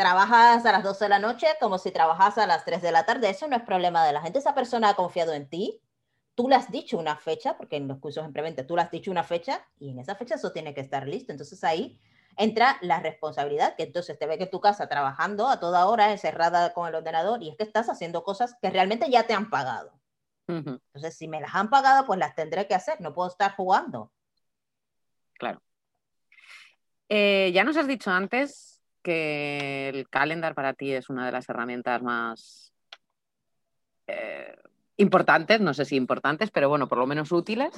trabajas 0.00 0.64
a 0.64 0.72
las 0.72 0.82
12 0.82 1.04
de 1.04 1.08
la 1.10 1.18
noche 1.18 1.46
como 1.60 1.76
si 1.76 1.90
trabajas 1.90 2.38
a 2.38 2.46
las 2.46 2.64
3 2.64 2.80
de 2.80 2.90
la 2.90 3.04
tarde. 3.04 3.28
Eso 3.28 3.46
no 3.48 3.56
es 3.56 3.62
problema 3.62 4.02
de 4.06 4.14
la 4.14 4.22
gente. 4.22 4.38
Esa 4.38 4.54
persona 4.54 4.88
ha 4.88 4.96
confiado 4.96 5.34
en 5.34 5.46
ti. 5.46 5.82
tú 6.34 6.48
le 6.48 6.54
has 6.54 6.70
dicho 6.70 6.96
una 6.96 7.16
fecha, 7.16 7.58
porque 7.58 7.76
en 7.76 7.86
los 7.86 7.98
cursos 7.98 8.24
en 8.24 8.32
preventa 8.32 8.66
tú 8.66 8.76
le 8.76 8.80
has 8.80 8.90
dicho 8.90 9.10
una 9.10 9.24
fecha 9.24 9.62
y 9.78 9.90
en 9.90 9.98
esa 9.98 10.14
fecha 10.14 10.36
eso 10.36 10.52
tiene 10.52 10.72
que 10.72 10.80
estar 10.80 11.06
listo. 11.06 11.32
Entonces 11.32 11.62
ahí 11.64 12.00
entra 12.38 12.78
la 12.80 13.00
responsabilidad, 13.00 13.76
que 13.76 13.82
entonces 13.82 14.18
te 14.18 14.26
ve 14.26 14.38
que 14.38 14.46
tu 14.46 14.58
casa 14.58 14.88
trabajando 14.88 15.48
a 15.48 15.60
toda 15.60 15.84
hora, 15.86 16.12
encerrada 16.12 16.72
con 16.72 16.88
el 16.88 16.94
ordenador, 16.94 17.42
y 17.42 17.50
es 17.50 17.56
que 17.58 17.64
estás 17.64 17.90
haciendo 17.90 18.22
cosas 18.22 18.56
que 18.62 18.70
realmente 18.70 19.10
ya 19.10 19.26
te 19.26 19.34
han 19.34 19.50
pagado. 19.50 20.00
Entonces, 20.48 21.14
si 21.14 21.28
me 21.28 21.40
las 21.40 21.54
han 21.54 21.68
pagado, 21.68 22.06
pues 22.06 22.18
las 22.18 22.34
tendré 22.34 22.66
que 22.66 22.74
hacer, 22.74 23.00
no 23.02 23.12
puedo 23.12 23.28
estar 23.28 23.54
jugando. 23.54 24.10
Claro. 25.34 25.62
Eh, 27.10 27.50
ya 27.52 27.64
nos 27.64 27.76
has 27.76 27.86
dicho 27.86 28.10
antes 28.10 28.79
que 29.02 29.88
el 29.88 30.08
calendar 30.08 30.54
para 30.54 30.74
ti 30.74 30.92
es 30.92 31.08
una 31.08 31.26
de 31.26 31.32
las 31.32 31.48
herramientas 31.48 32.02
más 32.02 32.72
eh, 34.06 34.56
importantes, 34.96 35.60
no 35.60 35.74
sé 35.74 35.84
si 35.84 35.96
importantes, 35.96 36.50
pero 36.50 36.68
bueno, 36.68 36.88
por 36.88 36.98
lo 36.98 37.06
menos 37.06 37.32
útiles. 37.32 37.70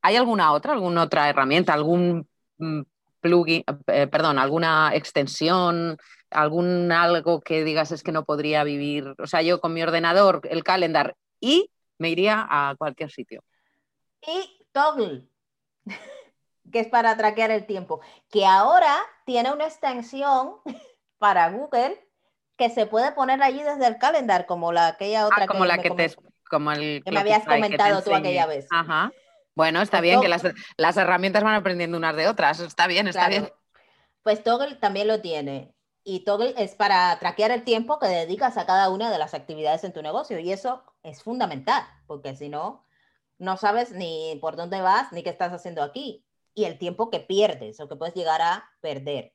¿Hay 0.00 0.16
alguna 0.16 0.52
otra, 0.52 0.72
alguna 0.72 1.02
otra 1.02 1.28
herramienta, 1.28 1.74
algún 1.74 2.26
mm, 2.58 2.82
plugin, 3.20 3.64
eh, 3.88 4.06
perdón, 4.06 4.38
alguna 4.38 4.94
extensión, 4.94 5.98
algún 6.30 6.90
algo 6.92 7.40
que 7.40 7.64
digas 7.64 7.92
es 7.92 8.02
que 8.02 8.12
no 8.12 8.24
podría 8.24 8.64
vivir? 8.64 9.14
O 9.18 9.26
sea, 9.26 9.42
yo 9.42 9.60
con 9.60 9.74
mi 9.74 9.82
ordenador, 9.82 10.40
el 10.50 10.64
calendar 10.64 11.14
y 11.40 11.70
me 11.98 12.10
iría 12.10 12.46
a 12.48 12.74
cualquier 12.78 13.10
sitio. 13.10 13.44
Y 14.26 14.64
Toggle, 14.72 15.26
que 16.70 16.80
es 16.80 16.88
para 16.88 17.16
traquear 17.16 17.50
el 17.50 17.66
tiempo, 17.66 18.00
que 18.30 18.46
ahora 18.46 18.96
tiene 19.24 19.52
una 19.52 19.64
extensión 19.64 20.56
para 21.18 21.50
Google 21.50 21.98
que 22.56 22.70
se 22.70 22.86
puede 22.86 23.12
poner 23.12 23.42
allí 23.42 23.62
desde 23.62 23.86
el 23.86 23.98
calendar, 23.98 24.46
como 24.46 24.72
la 24.72 24.88
aquella 24.88 25.26
otra 25.26 25.44
ah, 25.44 25.46
como 25.46 25.64
la 25.64 25.78
que 25.78 25.90
te 25.90 26.14
como 26.48 26.70
el 26.70 27.02
que 27.02 27.10
me 27.10 27.20
habías 27.20 27.44
comentado 27.44 28.02
tú 28.02 28.14
aquella 28.14 28.46
vez. 28.46 28.66
Ajá. 28.70 29.10
Bueno, 29.54 29.82
está 29.82 29.98
pues 29.98 30.02
bien 30.02 30.20
que 30.20 30.28
las, 30.28 30.96
herramientas 30.96 31.42
van 31.42 31.54
aprendiendo 31.54 31.96
unas 31.96 32.16
de 32.16 32.28
otras. 32.28 32.60
Está 32.60 32.86
bien, 32.86 33.08
está 33.08 33.28
bien. 33.28 33.50
Pues 34.22 34.42
Toggle 34.42 34.76
también 34.76 35.08
lo 35.08 35.20
tiene. 35.20 35.74
Y 36.04 36.24
Toggle 36.24 36.54
es 36.56 36.74
para 36.74 37.18
traquear 37.18 37.50
el 37.50 37.64
tiempo 37.64 37.98
que 37.98 38.06
dedicas 38.06 38.56
a 38.56 38.66
cada 38.66 38.88
una 38.90 39.10
de 39.10 39.18
las 39.18 39.34
actividades 39.34 39.84
en 39.84 39.92
tu 39.92 40.02
negocio. 40.02 40.38
Y 40.38 40.52
eso 40.52 40.82
es 41.02 41.22
fundamental, 41.22 41.84
porque 42.06 42.34
si 42.34 42.48
no, 42.48 42.86
no 43.38 43.56
sabes 43.56 43.92
ni 43.92 44.38
por 44.40 44.56
dónde 44.56 44.80
vas 44.80 45.12
ni 45.12 45.22
qué 45.22 45.30
estás 45.30 45.52
haciendo 45.52 45.82
aquí. 45.82 46.24
Y 46.54 46.64
el 46.64 46.78
tiempo 46.78 47.10
que 47.10 47.20
pierdes 47.20 47.80
o 47.80 47.88
que 47.88 47.96
puedes 47.96 48.14
llegar 48.14 48.42
a 48.42 48.70
perder. 48.80 49.34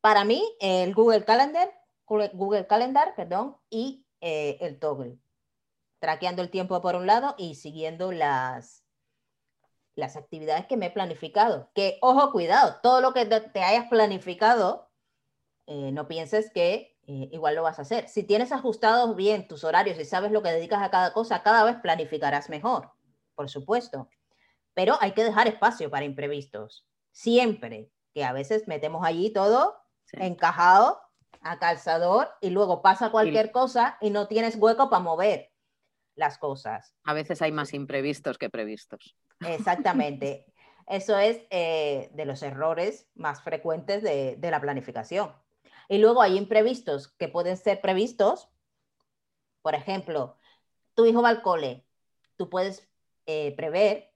Para 0.00 0.24
mí, 0.24 0.42
el 0.60 0.94
Google 0.94 1.24
Calendar, 1.24 1.70
Google 2.06 2.66
Calendar, 2.66 3.14
perdón, 3.14 3.56
y 3.70 4.06
eh, 4.20 4.58
el 4.60 4.78
Toggle 4.78 5.18
traqueando 6.04 6.42
el 6.42 6.50
tiempo 6.50 6.82
por 6.82 6.96
un 6.96 7.06
lado 7.06 7.34
y 7.38 7.54
siguiendo 7.54 8.12
las, 8.12 8.84
las 9.94 10.16
actividades 10.16 10.66
que 10.66 10.76
me 10.76 10.86
he 10.86 10.90
planificado. 10.90 11.70
Que, 11.74 11.96
ojo, 12.02 12.30
cuidado, 12.30 12.76
todo 12.82 13.00
lo 13.00 13.14
que 13.14 13.24
te 13.24 13.62
hayas 13.62 13.88
planificado, 13.88 14.90
eh, 15.66 15.92
no 15.92 16.06
pienses 16.06 16.50
que 16.50 16.98
eh, 17.06 17.30
igual 17.32 17.54
lo 17.54 17.62
vas 17.62 17.78
a 17.78 17.82
hacer. 17.82 18.06
Si 18.10 18.22
tienes 18.22 18.52
ajustados 18.52 19.16
bien 19.16 19.48
tus 19.48 19.64
horarios 19.64 19.98
y 19.98 20.04
sabes 20.04 20.30
lo 20.30 20.42
que 20.42 20.52
dedicas 20.52 20.82
a 20.82 20.90
cada 20.90 21.14
cosa, 21.14 21.42
cada 21.42 21.64
vez 21.64 21.76
planificarás 21.76 22.50
mejor, 22.50 22.90
por 23.34 23.48
supuesto. 23.48 24.06
Pero 24.74 24.96
hay 25.00 25.12
que 25.12 25.24
dejar 25.24 25.46
espacio 25.46 25.90
para 25.90 26.04
imprevistos. 26.04 26.86
Siempre, 27.12 27.90
que 28.12 28.24
a 28.24 28.32
veces 28.32 28.66
metemos 28.68 29.04
allí 29.04 29.32
todo 29.32 29.76
encajado 30.12 31.00
a 31.40 31.58
calzador 31.58 32.28
y 32.40 32.50
luego 32.50 32.82
pasa 32.82 33.10
cualquier 33.10 33.50
cosa 33.52 33.98
y 34.00 34.10
no 34.10 34.28
tienes 34.28 34.56
hueco 34.56 34.88
para 34.88 35.02
mover 35.02 35.50
las 36.14 36.38
cosas. 36.38 36.94
A 37.04 37.12
veces 37.12 37.42
hay 37.42 37.52
más 37.52 37.74
imprevistos 37.74 38.38
que 38.38 38.50
previstos. 38.50 39.16
Exactamente. 39.40 40.46
Eso 40.86 41.18
es 41.18 41.40
eh, 41.50 42.10
de 42.12 42.24
los 42.24 42.42
errores 42.42 43.08
más 43.14 43.42
frecuentes 43.42 44.02
de, 44.02 44.38
la 44.40 44.60
planificación. 44.60 45.32
Y 45.88 45.98
luego 45.98 46.22
hay 46.22 46.36
imprevistos 46.36 47.08
que 47.08 47.28
pueden 47.28 47.56
ser 47.56 47.80
previstos. 47.80 48.50
Por 49.62 49.74
ejemplo, 49.74 50.38
tu 50.94 51.06
hijo 51.06 51.22
va 51.22 51.30
al 51.30 51.42
cole. 51.42 51.86
Tú 52.36 52.50
puedes 52.50 52.88
eh, 53.26 53.54
prever 53.56 54.13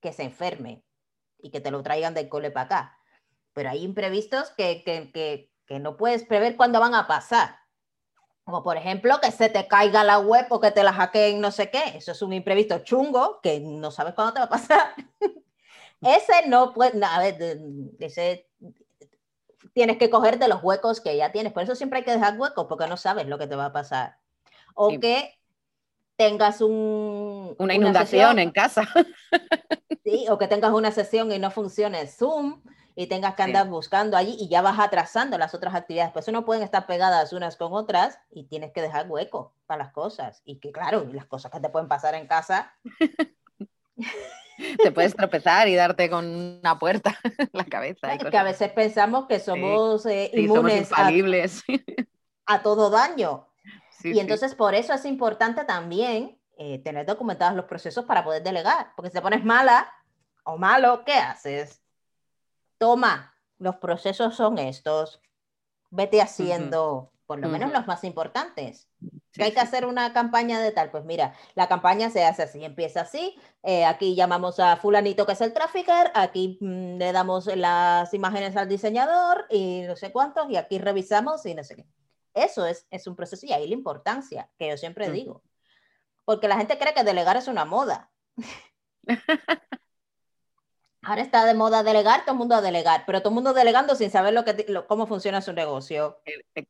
que 0.00 0.12
se 0.12 0.22
enferme 0.22 0.84
y 1.38 1.50
que 1.50 1.60
te 1.60 1.70
lo 1.70 1.82
traigan 1.82 2.14
del 2.14 2.28
cole 2.28 2.50
para 2.50 2.66
acá. 2.66 2.98
Pero 3.52 3.70
hay 3.70 3.82
imprevistos 3.82 4.50
que, 4.50 4.82
que 4.84 5.78
no 5.78 5.96
puedes 5.96 6.24
prever 6.24 6.56
cuándo 6.56 6.80
van 6.80 6.94
a 6.94 7.06
pasar. 7.06 7.60
Como 8.44 8.62
por 8.62 8.76
ejemplo 8.76 9.20
que 9.20 9.30
se 9.30 9.48
te 9.48 9.68
caiga 9.68 10.02
la 10.02 10.18
web 10.18 10.46
o 10.50 10.60
que 10.60 10.70
te 10.70 10.82
la 10.82 10.92
hackeen 10.92 11.40
no 11.40 11.50
sé 11.50 11.70
qué. 11.70 11.82
Eso 11.94 12.12
es 12.12 12.22
un 12.22 12.32
imprevisto 12.32 12.78
chungo 12.80 13.40
que 13.42 13.60
no 13.60 13.90
sabes 13.90 14.14
cuándo 14.14 14.32
te 14.32 14.40
va 14.40 14.46
a 14.46 14.48
pasar. 14.48 14.94
ese 16.00 16.48
no 16.48 16.72
puede, 16.72 17.04
a 17.04 17.18
ver, 17.20 17.60
ese 18.00 18.48
tienes 19.72 19.98
que 19.98 20.10
coger 20.10 20.38
de 20.38 20.48
los 20.48 20.62
huecos 20.62 21.00
que 21.00 21.16
ya 21.16 21.32
tienes. 21.32 21.52
Por 21.52 21.62
eso 21.62 21.74
siempre 21.74 22.00
hay 22.00 22.04
que 22.04 22.12
dejar 22.12 22.38
huecos 22.38 22.66
porque 22.68 22.86
no 22.86 22.96
sabes 22.96 23.26
lo 23.26 23.38
que 23.38 23.46
te 23.46 23.56
va 23.56 23.66
a 23.66 23.72
pasar. 23.72 24.18
O 24.74 24.98
que 24.98 25.39
tengas 26.20 26.60
un, 26.60 27.54
una 27.56 27.74
inundación 27.74 28.38
en 28.38 28.50
casa. 28.50 28.86
sí, 30.04 30.26
o 30.28 30.36
que 30.36 30.48
tengas 30.48 30.70
una 30.70 30.90
sesión 30.90 31.32
y 31.32 31.38
no 31.38 31.50
funcione 31.50 32.06
Zoom 32.06 32.60
y 32.94 33.06
tengas 33.06 33.36
que 33.36 33.42
andar 33.42 33.70
buscando 33.70 34.18
allí 34.18 34.36
y 34.38 34.50
ya 34.50 34.60
vas 34.60 34.78
atrasando 34.78 35.38
las 35.38 35.54
otras 35.54 35.74
actividades. 35.74 36.12
Pues 36.12 36.26
eso 36.26 36.32
no 36.32 36.44
pueden 36.44 36.62
estar 36.62 36.86
pegadas 36.86 37.32
unas 37.32 37.56
con 37.56 37.72
otras 37.72 38.18
y 38.30 38.44
tienes 38.44 38.70
que 38.72 38.82
dejar 38.82 39.10
hueco 39.10 39.54
para 39.64 39.84
las 39.84 39.94
cosas. 39.94 40.42
Y 40.44 40.58
que 40.58 40.72
claro, 40.72 41.06
las 41.10 41.24
cosas 41.24 41.50
que 41.50 41.58
te 41.58 41.70
pueden 41.70 41.88
pasar 41.88 42.14
en 42.14 42.26
casa. 42.26 42.74
te 43.96 44.92
puedes 44.92 45.16
tropezar 45.16 45.68
y 45.68 45.74
darte 45.74 46.10
con 46.10 46.26
una 46.26 46.78
puerta 46.78 47.18
en 47.38 47.48
la 47.52 47.64
cabeza. 47.64 48.18
que 48.18 48.36
a 48.36 48.42
veces 48.42 48.70
pensamos 48.72 49.26
que 49.26 49.40
somos 49.40 50.04
eh, 50.04 50.30
inmunes 50.34 50.90
A, 52.44 52.62
todo 52.62 52.90
daño. 52.90 53.49
Y 54.02 54.18
entonces 54.18 54.54
por 54.54 54.74
eso 54.74 54.92
es 54.94 55.04
importante 55.04 55.64
también 55.64 56.38
eh, 56.56 56.78
tener 56.82 57.06
documentados 57.06 57.56
los 57.56 57.66
procesos 57.66 58.04
para 58.04 58.24
poder 58.24 58.42
delegar. 58.42 58.92
Porque 58.96 59.10
si 59.10 59.14
te 59.14 59.22
pones 59.22 59.44
mala 59.44 59.92
o 60.44 60.56
malo, 60.56 61.04
¿qué 61.04 61.14
haces? 61.14 61.80
toma, 62.80 63.34
los 63.58 63.76
procesos 63.76 64.34
son 64.34 64.58
estos, 64.58 65.20
vete 65.90 66.22
haciendo 66.22 67.12
por 67.26 67.38
lo 67.38 67.48
menos 67.48 67.70
los 67.70 67.86
más 67.86 68.02
importantes. 68.02 68.88
que 69.32 69.44
hay 69.44 69.52
que 69.52 69.60
hacer 69.60 69.86
una 69.86 70.12
campaña 70.12 70.58
de 70.60 70.72
tal, 70.72 70.90
pues 70.90 71.04
mira, 71.04 71.34
la 71.54 71.68
campaña 71.68 72.10
se 72.10 72.24
hace 72.24 72.42
así, 72.42 72.64
empieza 72.64 73.02
así, 73.02 73.38
eh, 73.62 73.84
aquí 73.84 74.16
llamamos 74.16 74.58
a 74.58 74.76
fulanito 74.76 75.26
que 75.26 75.32
es 75.32 75.40
el 75.42 75.52
trafficker, 75.52 76.10
aquí 76.14 76.58
mm, 76.60 76.96
le 76.96 77.12
damos 77.12 77.46
las 77.54 78.12
imágenes 78.14 78.56
al 78.56 78.68
diseñador 78.68 79.46
y 79.48 79.82
no 79.82 79.94
sé 79.94 80.10
cuántos, 80.10 80.50
y 80.50 80.56
aquí 80.56 80.78
revisamos 80.78 81.46
y 81.46 81.54
no 81.54 81.62
sé 81.62 81.76
qué. 81.76 81.86
Eso 82.34 82.66
es, 82.66 82.86
es 82.90 83.06
un 83.06 83.16
proceso 83.16 83.46
y 83.46 83.52
ahí 83.52 83.68
la 83.68 83.74
importancia, 83.74 84.50
que 84.58 84.68
yo 84.68 84.76
siempre 84.76 85.10
digo. 85.10 85.42
Porque 86.24 86.48
la 86.48 86.56
gente 86.56 86.78
cree 86.78 86.94
que 86.94 87.04
delegar 87.04 87.36
es 87.36 87.48
una 87.48 87.64
moda. 87.64 88.10
Ahora 91.02 91.22
está 91.22 91.46
de 91.46 91.54
moda 91.54 91.82
delegar, 91.82 92.24
todo 92.26 92.32
el 92.32 92.38
mundo 92.38 92.54
a 92.54 92.60
delegar, 92.60 93.04
pero 93.06 93.20
todo 93.20 93.30
el 93.30 93.36
mundo 93.36 93.54
delegando 93.54 93.94
sin 93.94 94.10
saber 94.10 94.34
lo 94.34 94.44
que, 94.44 94.66
cómo 94.86 95.06
funciona 95.06 95.40
su 95.40 95.54
negocio. 95.54 96.20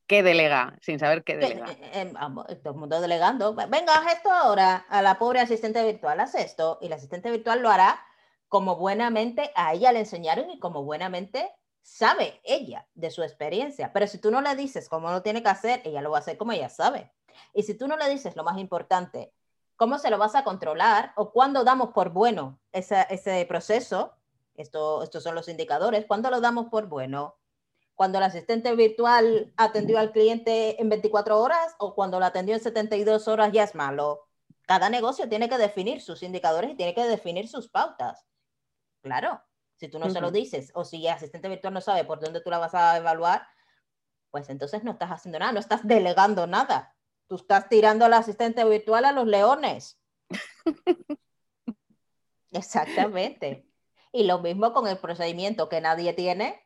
¿Qué 0.07 0.23
delega? 0.23 0.79
Sin 0.81 1.01
saber 1.01 1.25
qué 1.25 1.37
delega. 1.37 1.67
Eh, 1.73 1.79
eh, 1.95 2.13
eh, 2.49 2.57
todo 2.57 2.75
el 2.75 2.79
mundo 2.79 3.01
delegando. 3.01 3.55
Venga, 3.55 3.95
haz 3.97 4.13
esto 4.15 4.31
ahora 4.31 4.87
a 4.89 5.03
la 5.03 5.19
pobre 5.19 5.41
asistente 5.41 5.85
virtual, 5.85 6.21
haz 6.21 6.37
esto. 6.37 6.79
Y 6.81 6.89
la 6.89 6.95
asistente 6.97 7.29
virtual 7.29 7.61
lo 7.61 7.71
hará 7.71 8.01
como 8.47 8.77
buenamente 8.77 9.51
a 9.55 9.75
ella 9.75 9.93
le 9.93 10.01
enseñaron 10.01 10.51
y 10.51 10.59
como 10.59 10.85
buenamente 10.85 11.53
sabe 11.83 12.41
ella 12.45 12.87
de 12.95 13.11
su 13.11 13.23
experiencia. 13.23 13.93
Pero 13.93 14.07
si 14.07 14.19
tú 14.19 14.31
no 14.31 14.41
le 14.41 14.55
dices 14.57 14.89
cómo 14.89 15.11
lo 15.11 15.23
tiene 15.23 15.43
que 15.43 15.49
hacer, 15.49 15.83
ella 15.85 16.03
lo 16.03 16.11
va 16.11 16.19
a 16.19 16.21
hacer 16.21 16.37
como 16.37 16.53
ella 16.53 16.69
sabe. 16.69 17.13
Y 17.55 17.63
si 17.63 17.75
tú 17.75 17.89
no 17.89 17.97
le 17.97 18.09
dices 18.09 18.37
lo 18.37 18.45
más 18.45 18.59
importante, 18.59 19.33
cómo 19.77 19.99
se 19.99 20.11
lo 20.11 20.19
vas 20.19 20.35
a 20.35 20.45
controlar 20.45 21.13
o 21.17 21.33
cuándo 21.33 21.65
damos 21.65 21.91
por 21.91 22.11
bueno 22.11 22.61
ese, 22.73 23.07
ese 23.09 23.45
proceso, 23.47 24.15
esto, 24.55 25.03
estos 25.03 25.23
son 25.23 25.35
los 25.35 25.49
indicadores. 25.49 26.05
¿Cuándo 26.07 26.31
lo 26.31 26.41
damos 26.41 26.67
por 26.67 26.87
bueno? 26.87 27.37
Cuando 27.95 28.19
el 28.19 28.25
asistente 28.25 28.75
virtual 28.75 29.53
atendió 29.57 29.99
al 29.99 30.13
cliente 30.13 30.81
en 30.81 30.89
24 30.89 31.39
horas 31.39 31.75
o 31.79 31.95
cuando 31.95 32.19
lo 32.19 32.27
atendió 32.27 32.55
en 32.55 32.61
72 32.61 33.29
horas 33.29 33.53
ya 33.53 33.65
es 33.65 33.75
malo. 33.75 34.29
Cada 34.67 34.89
negocio 34.91 35.29
tiene 35.29 35.49
que 35.49 35.59
definir 35.59 36.01
sus 36.01 36.23
indicadores 36.23 36.71
y 36.71 36.75
tiene 36.77 36.95
que 36.95 37.05
definir 37.05 37.49
sus 37.49 37.69
pautas. 37.69 38.27
Claro, 39.03 39.43
si 39.81 39.89
tú 39.89 39.99
no 39.99 40.11
se 40.11 40.21
lo 40.21 40.31
dices 40.31 40.71
o 40.75 40.85
si 40.85 41.07
el 41.07 41.15
asistente 41.15 41.49
virtual 41.49 41.73
no 41.73 41.81
sabe 41.81 42.05
por 42.05 42.21
dónde 42.21 42.43
tú 42.43 42.51
la 42.51 42.59
vas 42.59 42.75
a 42.75 42.99
evaluar, 42.99 43.49
pues 44.31 44.51
entonces 44.51 44.85
no 44.85 44.91
estás 44.91 45.11
haciendo 45.11 45.39
nada, 45.39 45.53
no 45.53 45.59
estás 45.59 45.87
delegando 45.87 46.47
nada. 46.47 46.95
Tú 47.29 47.37
estás 47.37 47.71
tirando 47.71 48.05
al 48.05 48.13
asistente 48.13 48.63
virtual 48.65 49.07
a 49.07 49.13
los 49.13 49.27
leones. 49.27 49.99
Exactamente. 52.51 53.67
Y 54.13 54.25
lo 54.25 54.41
mismo 54.41 54.75
con 54.75 54.87
el 54.87 54.99
procedimiento 54.99 55.71
que 55.71 55.81
nadie 55.81 56.13
tiene, 56.13 56.63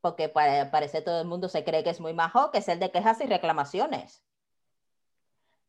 porque 0.00 0.30
parece 0.30 1.02
todo 1.02 1.20
el 1.20 1.28
mundo 1.28 1.50
se 1.50 1.64
cree 1.64 1.84
que 1.84 1.90
es 1.90 2.00
muy 2.00 2.14
majo, 2.14 2.50
que 2.50 2.58
es 2.58 2.68
el 2.68 2.80
de 2.80 2.90
quejas 2.90 3.20
y 3.20 3.26
reclamaciones. 3.26 4.22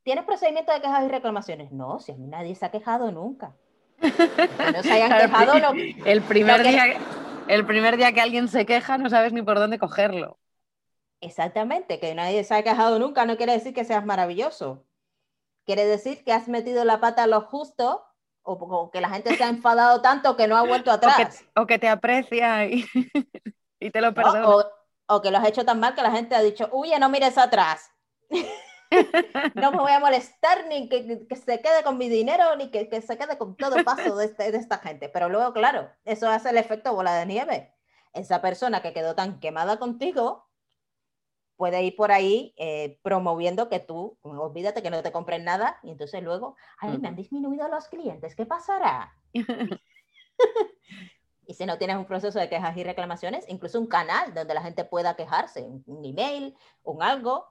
¿tienes 0.03 0.23
procedimiento 0.23 0.71
de 0.71 0.79
quejas 0.79 1.03
y 1.03 1.09
reclamaciones? 1.09 1.73
No, 1.73 1.99
si 1.99 2.13
a 2.13 2.15
mí 2.15 2.25
nadie 2.25 2.55
se 2.55 2.65
ha 2.65 2.71
quejado 2.71 3.11
nunca. 3.11 3.53
No 4.01 4.83
se 4.83 4.91
hayan 4.91 5.11
quejado. 5.11 5.73
el, 6.05 6.21
primer 6.21 6.63
día, 6.63 6.97
el 7.47 7.65
primer 7.65 7.97
día 7.97 8.11
que 8.13 8.21
alguien 8.21 8.47
se 8.47 8.65
queja 8.65 8.97
no 8.97 9.09
sabes 9.09 9.33
ni 9.33 9.41
por 9.41 9.59
dónde 9.59 9.79
cogerlo. 9.79 10.39
Exactamente, 11.21 11.99
que 11.99 12.15
nadie 12.15 12.43
se 12.43 12.55
ha 12.55 12.63
quejado 12.63 12.97
nunca 12.97 13.25
no 13.25 13.35
quiere 13.37 13.53
decir 13.53 13.73
que 13.73 13.83
seas 13.83 14.05
maravilloso. 14.05 14.85
Quiere 15.65 15.85
decir 15.85 16.23
que 16.23 16.31
has 16.31 16.47
metido 16.47 16.85
la 16.85 16.99
pata 16.99 17.23
a 17.23 17.27
lo 17.27 17.41
justo 17.41 18.05
o, 18.43 18.89
que 18.89 19.01
la 19.01 19.09
gente 19.09 19.35
se 19.35 19.43
ha 19.43 19.49
enfadado 19.49 20.01
tanto 20.01 20.35
que 20.35 20.47
no 20.47 20.57
ha 20.57 20.63
vuelto 20.63 20.91
atrás. 20.91 21.45
O 21.55 21.65
que, 21.65 21.77
te 21.77 21.89
aprecia 21.89 22.65
y, 22.65 22.85
te 23.91 24.01
lo 24.01 24.13
perdona. 24.13 24.47
O, 25.07 25.21
que 25.21 25.31
lo 25.31 25.37
has 25.39 25.47
hecho 25.47 25.65
tan 25.65 25.79
mal 25.79 25.95
que 25.95 26.01
la 26.01 26.11
gente 26.11 26.35
ha 26.35 26.41
dicho, 26.41 26.69
uy, 26.71 26.91
no 26.99 27.09
mires 27.09 27.37
atrás. 27.37 27.91
No 29.55 29.71
me 29.71 29.77
voy 29.77 29.91
a 29.91 29.99
molestar 29.99 30.67
ni 30.67 30.89
que, 30.89 31.25
se 31.35 31.61
quede 31.61 31.83
con 31.83 31.97
mi 31.97 32.09
dinero 32.09 32.55
ni 32.55 32.71
que, 32.71 33.01
se 33.01 33.17
quede 33.17 33.37
con 33.37 33.55
todo 33.55 33.75
el 33.77 33.85
paso 33.85 34.15
de, 34.15 34.25
este, 34.25 34.51
de 34.51 34.57
esta 34.57 34.79
gente. 34.79 35.09
Pero 35.09 35.29
luego, 35.29 35.53
claro, 35.53 35.89
eso 36.05 36.29
hace 36.29 36.49
el 36.49 36.57
efecto 36.57 36.93
bola 36.93 37.15
de 37.15 37.25
nieve. 37.25 37.73
Esa 38.13 38.41
persona 38.41 38.81
que 38.81 38.93
quedó 38.93 39.15
tan 39.15 39.39
quemada 39.39 39.77
contigo 39.77 40.49
puede 41.59 41.83
ir 41.83 41.95
por 41.97 42.11
ahí 42.13 42.53
eh, 42.55 42.99
promoviendo 43.03 43.67
que 43.67 43.81
tú, 43.81 44.17
olvídate 44.21 44.81
que 44.81 44.89
no 44.89 45.03
te 45.03 45.11
compren 45.11 45.43
nada 45.43 45.77
y 45.83 45.91
entonces 45.91 46.23
luego, 46.23 46.55
ay, 46.79 46.97
me 46.97 47.09
han 47.09 47.17
disminuido 47.17 47.67
los 47.67 47.89
clientes, 47.89 48.33
¿qué 48.33 48.45
pasará? 48.45 49.13
y 51.45 51.53
si 51.53 51.65
no 51.65 51.77
tienes 51.77 51.97
un 51.97 52.05
proceso 52.05 52.39
de 52.39 52.47
quejas 52.47 52.77
y 52.77 52.83
reclamaciones, 52.85 53.43
incluso 53.49 53.77
un 53.77 53.87
canal 53.87 54.33
donde 54.33 54.53
la 54.53 54.61
gente 54.61 54.85
pueda 54.85 55.17
quejarse, 55.17 55.67
un 55.85 56.05
email, 56.05 56.55
un 56.83 57.03
algo. 57.03 57.45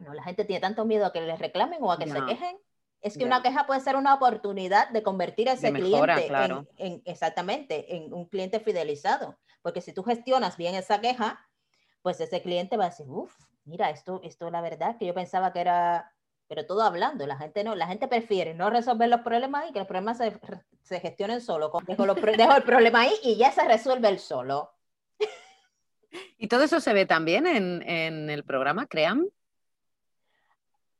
No, 0.00 0.12
la 0.12 0.22
gente 0.22 0.44
tiene 0.44 0.60
tanto 0.60 0.84
miedo 0.84 1.06
a 1.06 1.12
que 1.12 1.20
les 1.20 1.38
reclamen 1.38 1.78
o 1.82 1.92
a 1.92 1.98
que 1.98 2.08
se 2.08 2.24
quejen. 2.24 2.56
Es 3.00 3.18
que 3.18 3.24
una 3.24 3.42
queja 3.42 3.66
puede 3.66 3.80
ser 3.80 3.96
una 3.96 4.14
oportunidad 4.14 4.88
de 4.88 5.02
convertir 5.02 5.50
a 5.50 5.52
ese 5.52 5.72
cliente 5.72 6.26
en, 6.78 7.02
exactamente 7.04 7.96
en 7.96 8.14
un 8.14 8.26
cliente 8.26 8.60
fidelizado. 8.60 9.38
Porque 9.60 9.82
si 9.82 9.92
tú 9.92 10.02
gestionas 10.02 10.56
bien 10.56 10.74
esa 10.74 11.00
queja, 11.00 11.46
pues 12.02 12.20
ese 12.20 12.40
cliente 12.40 12.76
va 12.76 12.86
a 12.86 12.88
decir, 12.90 13.06
uff, 13.08 13.34
mira, 13.64 13.90
esto, 13.90 14.20
esto 14.24 14.50
la 14.50 14.62
verdad 14.62 14.96
que 14.98 15.06
yo 15.06 15.14
pensaba 15.14 15.52
que 15.52 15.60
era, 15.60 16.14
pero 16.48 16.66
todo 16.66 16.82
hablando, 16.82 17.26
la 17.26 17.36
gente 17.36 17.62
no, 17.62 17.74
la 17.74 17.86
gente 17.86 18.08
prefiere 18.08 18.54
no 18.54 18.70
resolver 18.70 19.08
los 19.08 19.20
problemas 19.20 19.68
y 19.68 19.72
que 19.72 19.80
los 19.80 19.88
problemas 19.88 20.18
se, 20.18 20.38
se 20.82 21.00
gestionen 21.00 21.40
solo. 21.40 21.70
Dejo, 21.86 22.06
dejo, 22.36 22.56
el 22.56 22.62
problema 22.62 23.02
ahí 23.02 23.12
y 23.22 23.36
ya 23.36 23.52
se 23.52 23.64
resuelve 23.64 24.08
el 24.08 24.18
solo. 24.18 24.70
¿Y 26.38 26.48
todo 26.48 26.62
eso 26.62 26.80
se 26.80 26.92
ve 26.92 27.06
también 27.06 27.46
en, 27.46 27.82
en 27.82 28.30
el 28.30 28.44
programa 28.44 28.86
CREAM? 28.86 29.26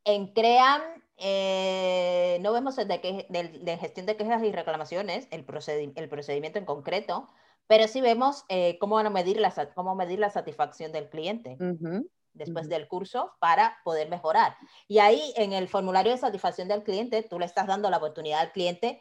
En 0.05 0.29
CREAM 0.33 0.83
eh, 1.17 2.39
no 2.43 2.53
vemos 2.53 2.77
el 2.79 2.89
de, 2.89 3.27
de, 3.29 3.79
gestión 3.79 4.07
de 4.07 4.17
quejas 4.17 4.43
y 4.43 4.53
reclamaciones, 4.53 5.29
el, 5.31 5.47
el 5.97 6.09
procedimiento 6.09 6.59
en 6.59 6.65
concreto, 6.65 7.29
pero 7.67 7.89
sí 7.89 8.01
vemos 8.01 8.45
eh, 8.49 8.79
cómo 8.79 8.97
van 8.97 9.07
a 9.07 9.11
medir 9.11 9.41
la, 9.41 9.53
cómo 9.75 9.95
medir 9.95 10.19
la 10.19 10.31
satisfacción 10.31 10.93
del 10.93 11.09
cliente 11.09 11.57
después 12.35 12.69
del 12.69 12.89
curso 12.89 13.33
para 13.39 13.79
poder 13.85 14.11
mejorar. 14.11 14.57
Y 14.89 14.99
ahí 14.99 15.33
en 15.37 15.53
el 15.53 15.69
formulario 15.69 16.13
de 16.13 16.19
satisfacción 16.19 16.69
del 16.69 16.83
cliente, 16.83 17.23
tú 17.23 17.39
le 17.39 17.47
estás 17.47 17.67
dando 17.67 17.89
la 17.91 17.99
oportunidad 17.99 18.41
al 18.41 18.53
cliente 18.53 19.01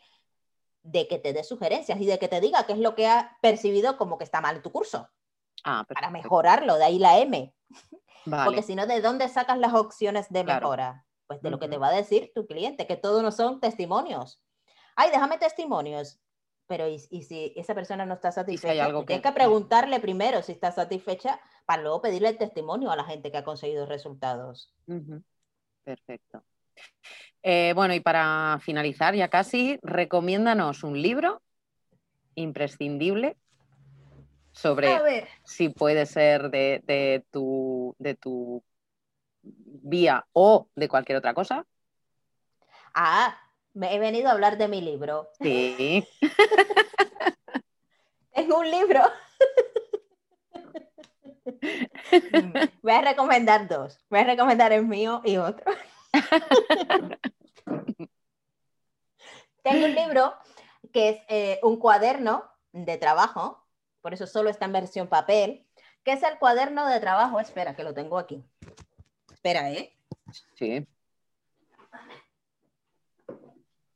de 0.83 1.07
que 1.07 1.17
te 1.17 1.33
dé 1.33 1.43
sugerencias 1.43 1.99
y 1.99 2.05
de 2.05 2.19
que 2.19 2.27
te 2.27 2.41
diga 2.41 2.65
qué 2.65 2.73
es 2.73 2.79
lo 2.79 2.95
que 2.95 3.07
ha 3.07 3.37
percibido 3.41 3.97
como 3.97 4.17
que 4.17 4.23
está 4.23 4.39
mal 4.39 4.57
en 4.57 4.61
tu 4.61 4.71
curso. 4.71 5.09
Ah, 5.63 5.85
para 5.87 6.09
mejorarlo, 6.09 6.75
de 6.77 6.83
ahí 6.83 6.99
la 6.99 7.19
M. 7.19 7.53
Porque 8.45 8.61
si 8.61 8.75
no, 8.75 8.85
¿de 8.87 9.01
dónde 9.01 9.27
sacas 9.29 9.57
las 9.57 9.73
opciones 9.73 10.29
de 10.29 10.43
mejora? 10.43 11.05
Pues 11.27 11.41
de 11.41 11.49
lo 11.49 11.59
que 11.59 11.67
te 11.67 11.77
va 11.77 11.87
a 11.87 11.93
decir 11.93 12.31
tu 12.35 12.45
cliente, 12.45 12.87
que 12.87 12.95
todo 12.95 13.21
no 13.21 13.31
son 13.31 13.59
testimonios. 13.59 14.41
Ay, 14.95 15.09
déjame 15.09 15.37
testimonios 15.37 16.19
pero 16.67 16.87
y, 16.87 16.97
si 16.97 17.53
esa 17.55 17.75
persona 17.75 18.05
no 18.05 18.15
está 18.15 18.31
satisfecha, 18.31 18.87
tienes 19.05 19.21
que... 19.21 19.31
preguntarle 19.31 19.99
primero 19.99 20.41
si 20.41 20.53
está 20.53 20.71
satisfecha 20.71 21.39
para 21.65 21.81
luego 21.81 22.01
pedirle 22.01 22.29
el 22.29 22.37
testimonio 22.37 22.91
a 22.91 22.95
la 22.95 23.03
gente 23.03 23.31
que 23.31 23.37
ha 23.37 23.43
conseguido 23.43 23.85
resultados. 23.85 24.73
Perfecto. 25.83 26.43
Eh, 27.43 27.73
bueno, 27.75 27.93
y 27.93 27.99
para 27.99 28.59
finalizar 28.61 29.13
ya 29.13 29.27
casi, 29.27 29.77
recomiéndanos 29.83 30.83
un 30.83 30.99
libro 31.01 31.41
imprescindible 32.35 33.37
sobre 34.53 35.27
si 35.43 35.69
puede 35.69 36.05
ser 36.05 36.49
de, 36.49 36.81
de, 36.85 37.25
tu, 37.31 37.95
de 37.99 38.15
tu 38.15 38.63
vía 39.41 40.25
o 40.31 40.69
de 40.75 40.87
cualquier 40.87 41.17
otra 41.17 41.33
cosa. 41.33 41.65
Ah, 42.93 43.37
me 43.73 43.95
he 43.95 43.99
venido 43.99 44.29
a 44.29 44.31
hablar 44.31 44.57
de 44.57 44.67
mi 44.67 44.81
libro. 44.81 45.29
Sí. 45.41 46.07
Tengo 48.33 48.59
un 48.59 48.69
libro. 48.71 49.01
Voy 52.81 52.93
a 52.93 53.01
recomendar 53.01 53.67
dos. 53.67 53.99
Voy 54.09 54.19
a 54.19 54.23
recomendar 54.23 54.71
el 54.71 54.85
mío 54.85 55.21
y 55.25 55.37
otro. 55.37 55.71
Tengo 59.63 59.85
un 59.85 59.95
libro 59.95 60.35
que 60.91 61.09
es 61.09 61.21
eh, 61.29 61.59
un 61.63 61.77
cuaderno 61.77 62.43
de 62.71 62.97
trabajo, 62.97 63.62
por 64.03 64.13
eso 64.13 64.27
solo 64.27 64.49
está 64.49 64.65
en 64.65 64.73
versión 64.73 65.07
papel, 65.07 65.65
que 66.03 66.11
es 66.11 66.21
el 66.23 66.37
cuaderno 66.37 66.87
de 66.87 66.99
trabajo. 66.99 67.39
Espera, 67.39 67.73
que 67.73 67.85
lo 67.85 67.93
tengo 67.93 68.19
aquí. 68.19 68.43
Espera, 69.31 69.71
¿eh? 69.71 69.95
Sí. 70.55 70.85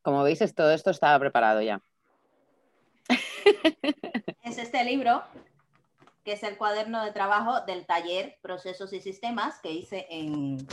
Como 0.02 0.24
veis, 0.24 0.40
todo 0.56 0.72
esto 0.72 0.92
estaba 0.92 1.20
preparado 1.20 1.62
ya. 1.62 1.82
Es 4.44 4.58
este 4.58 4.82
libro, 4.86 5.24
que 6.24 6.32
es 6.32 6.44
el 6.44 6.58
cuaderno 6.58 7.04
de 7.04 7.12
trabajo 7.12 7.60
del 7.66 7.86
taller 7.86 8.38
Procesos 8.42 8.94
y 8.94 9.02
Sistemas 9.02 9.60
que 9.60 9.72
hice 9.72 10.08
en, 10.10 10.66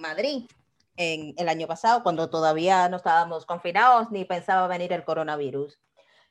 Madrid 0.00 0.50
en 0.96 1.34
el 1.36 1.48
año 1.48 1.68
pasado, 1.68 2.02
cuando 2.02 2.28
todavía 2.30 2.88
no 2.88 2.96
estábamos 2.96 3.46
confinados 3.46 4.10
ni 4.10 4.24
pensaba 4.24 4.66
venir 4.66 4.92
el 4.92 5.04
coronavirus. 5.04 5.78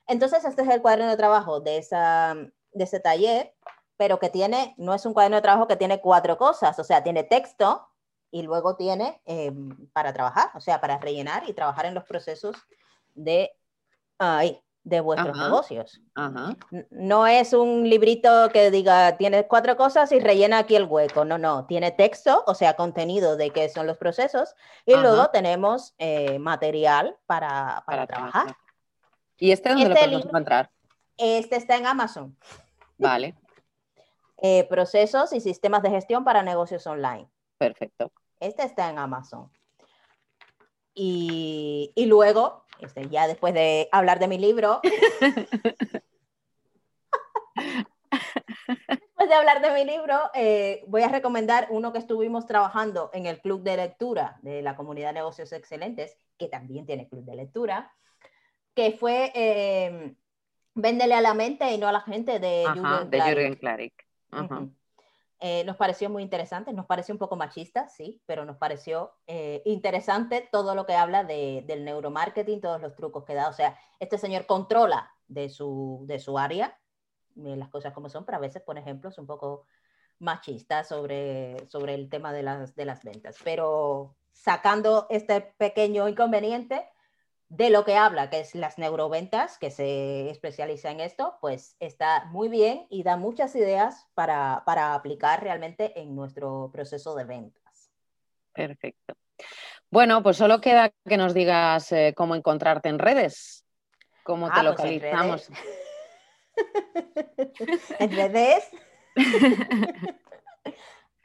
Entonces, 0.10 0.44
este 0.44 0.64
es 0.64 0.70
el 0.70 0.82
cuaderno 0.82 1.08
de 1.08 1.16
trabajo 1.16 1.62
de, 1.62 1.78
esa, 1.78 2.36
de 2.74 2.84
ese 2.84 3.00
taller, 3.00 3.54
pero 3.96 4.20
que 4.20 4.30
tiene, 4.30 4.76
no 4.78 4.94
es 4.94 5.06
un 5.06 5.14
cuaderno 5.14 5.38
de 5.38 5.42
trabajo 5.42 5.68
que 5.68 5.78
tiene 5.78 6.02
cuatro 6.02 6.38
cosas, 6.38 6.78
o 6.80 6.84
sea, 6.84 7.04
tiene 7.04 7.24
texto, 7.24 7.90
y 8.32 8.44
luego 8.44 8.76
tiene 8.76 9.22
em, 9.26 9.88
para 9.94 10.14
trabajar, 10.14 10.52
o 10.56 10.62
sea, 10.62 10.80
para 10.82 10.98
rellenar 10.98 11.50
y 11.50 11.54
trabajar 11.54 11.86
en 11.86 11.94
los 11.94 12.04
procesos 12.06 12.56
de, 13.16 13.52
de 14.84 15.00
vuestros 15.02 15.38
negocios. 15.38 16.02
No 16.92 17.28
es 17.28 17.54
un 17.54 17.90
librito 17.90 18.50
que 18.50 18.72
diga, 18.72 19.18
tienes 19.18 19.46
cuatro 19.48 19.76
cosas 19.78 20.12
y 20.12 20.20
rellena 20.20 20.60
aquí 20.60 20.76
el 20.76 20.86
hueco. 20.86 21.26
No, 21.26 21.38
no, 21.38 21.66
tiene 21.66 21.92
texto, 21.92 22.44
o 22.46 22.54
sea, 22.54 22.76
contenido 22.76 23.36
de 23.36 23.50
qué 23.52 23.70
son 23.70 23.88
los 23.88 23.98
procesos 23.98 24.56
y 24.86 24.96
luego 24.96 25.30
tenemos 25.30 25.94
eh, 25.98 26.40
material 26.40 27.18
para, 27.26 27.84
para, 27.86 28.06
trabajar. 28.06 28.56
¿Y 29.40 29.52
este 29.52 29.70
dónde 29.70 29.86
lo 29.86 29.94
este 29.94 30.06
podemos 30.06 30.26
encontrar? 30.26 30.70
Este 31.18 31.56
está 31.56 31.78
en 31.78 31.88
Amazon. 31.88 32.38
Vale. 32.98 33.36
Eh, 34.42 34.66
procesos 34.70 35.34
y 35.34 35.42
sistemas 35.42 35.84
de 35.84 35.90
gestión 35.90 36.24
para 36.24 36.44
negocios 36.44 36.88
online. 36.88 37.30
Perfecto. 37.58 38.10
Este 38.40 38.64
está 38.64 38.90
en 38.90 38.98
Amazon. 38.98 39.52
Y, 40.94 41.92
luego, 42.08 42.64
este, 42.80 43.10
ya 43.10 43.28
después 43.28 43.54
de 43.54 43.90
hablar 43.92 44.18
de 44.18 44.30
mi 44.30 44.38
libro, 44.38 44.80
después 48.88 49.28
de 49.28 49.36
hablar 49.36 49.62
de 49.62 49.72
mi 49.72 49.84
libro, 49.84 50.18
eh, 50.34 50.86
voy 50.88 51.02
a 51.02 51.10
recomendar 51.10 51.68
uno 51.70 51.92
que 51.92 52.00
estuvimos 52.00 52.46
trabajando 52.46 53.10
en 53.14 53.26
el 53.26 53.42
club 53.42 53.62
de 53.64 53.76
lectura 53.76 54.40
de 54.42 54.62
la 54.62 54.78
comunidad 54.78 55.10
de 55.10 55.16
negocios 55.16 55.52
excelentes, 55.52 56.18
que 56.38 56.48
también 56.48 56.86
tiene 56.86 57.10
club 57.10 57.26
de 57.26 57.36
lectura, 57.36 57.94
que 58.80 58.94
fue 58.94 59.32
eh, 59.36 60.16
Véndele 60.74 61.14
a 61.14 61.20
la 61.20 61.34
mente 61.34 61.70
y 61.74 61.78
no 61.78 61.90
a 61.90 61.92
la 61.92 62.00
gente 62.00 62.40
de 62.40 62.66
Jürgen 63.26 63.56
Klarik. 63.56 64.08
Eh, 65.42 65.64
nos 65.66 65.76
pareció 65.76 66.10
muy 66.10 66.24
interesante, 66.24 66.72
nos 66.72 66.86
pareció 66.86 67.14
un 67.14 67.20
poco 67.20 67.36
machista, 67.36 67.90
sí, 67.90 68.22
pero 68.26 68.46
nos 68.46 68.56
pareció 68.56 69.12
eh, 69.28 69.62
interesante 69.66 70.48
todo 70.50 70.76
lo 70.76 70.86
que 70.86 70.94
habla 70.94 71.26
de, 71.26 71.64
del 71.68 71.84
neuromarketing, 71.84 72.62
todos 72.62 72.82
los 72.82 72.96
trucos 72.96 73.26
que 73.26 73.34
da. 73.34 73.50
O 73.50 73.54
sea, 73.54 73.78
este 74.00 74.18
señor 74.18 74.46
controla 74.46 75.12
de 75.28 75.50
su, 75.50 76.04
de 76.08 76.20
su 76.20 76.38
área, 76.38 76.78
las 77.36 77.70
cosas 77.70 77.94
como 77.94 78.10
son, 78.10 78.26
pero 78.26 78.38
a 78.38 78.42
veces 78.42 78.62
pone 78.62 78.80
ejemplos 78.80 79.18
un 79.18 79.28
poco 79.28 79.66
machistas 80.20 80.88
sobre, 80.88 81.68
sobre 81.68 81.96
el 81.96 82.10
tema 82.10 82.32
de 82.32 82.44
las, 82.44 82.76
de 82.76 82.86
las 82.86 83.04
ventas. 83.04 83.36
Pero 83.44 84.16
sacando 84.32 85.08
este 85.10 85.42
pequeño 85.42 86.08
inconveniente, 86.08 86.88
de 87.50 87.72
lo 87.72 87.84
que 87.84 87.98
habla, 87.98 88.30
que 88.30 88.40
es 88.40 88.54
las 88.54 88.78
neuroventas, 88.78 89.58
que 89.58 89.72
se 89.72 90.30
especializa 90.30 90.92
en 90.92 91.00
esto, 91.00 91.38
pues 91.42 91.76
está 91.80 92.26
muy 92.26 92.48
bien 92.48 92.86
y 92.90 93.02
da 93.02 93.18
muchas 93.18 93.56
ideas 93.56 94.08
para, 94.14 94.64
aplicar 94.94 95.42
realmente 95.42 96.00
en 96.00 96.16
nuestro 96.16 96.70
proceso 96.72 97.16
de 97.16 97.24
ventas. 97.24 97.92
Perfecto. 98.54 99.16
Bueno, 99.90 100.22
pues 100.22 100.38
solo 100.38 100.62
queda 100.62 100.92
que 101.08 101.18
nos 101.18 101.34
digas 101.34 101.92
eh, 101.92 102.14
cómo 102.16 102.36
encontrarte 102.36 102.90
en 102.90 103.00
redes, 103.00 103.66
cómo 104.24 104.48
te 104.48 104.60
Ah, 104.60 104.74
pues 104.76 104.80
en 104.80 104.94
localizamos. 104.94 105.50
En 108.00 108.12
redes. 108.12 108.66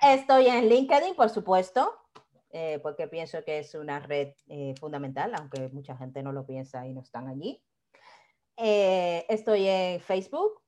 Estoy 0.01 0.47
en 0.47 0.69
LinkedIn, 0.69 1.17
por 1.17 1.29
supuesto, 1.29 2.04
eh, 2.57 2.79
porque 2.79 3.09
pienso 3.09 3.43
que 3.43 3.59
es 3.59 3.75
una 3.75 3.99
red 3.99 4.33
eh, 4.47 4.77
fundamental, 4.79 5.35
aunque 5.35 5.69
mucha 5.71 5.97
gente 5.97 6.23
no 6.23 6.31
lo 6.31 6.47
piensa 6.47 6.87
y 6.87 6.95
no 6.95 7.01
están 7.01 7.27
allí. 7.27 7.61
Eh, 8.57 9.27
estoy 9.29 9.67
en 9.67 10.01
Facebook. 10.01 10.63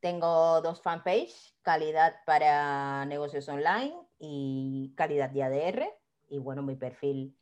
Tengo 0.00 0.60
dos 0.62 0.82
fanpages, 0.82 1.54
calidad 1.62 2.16
para 2.26 3.04
negocios 3.06 3.48
online 3.48 3.94
y 4.18 4.92
calidad 4.96 5.30
de 5.30 5.44
ADR. 5.44 5.94
Y 6.28 6.38
bueno, 6.38 6.62
mi 6.64 6.74
perfil 6.74 7.38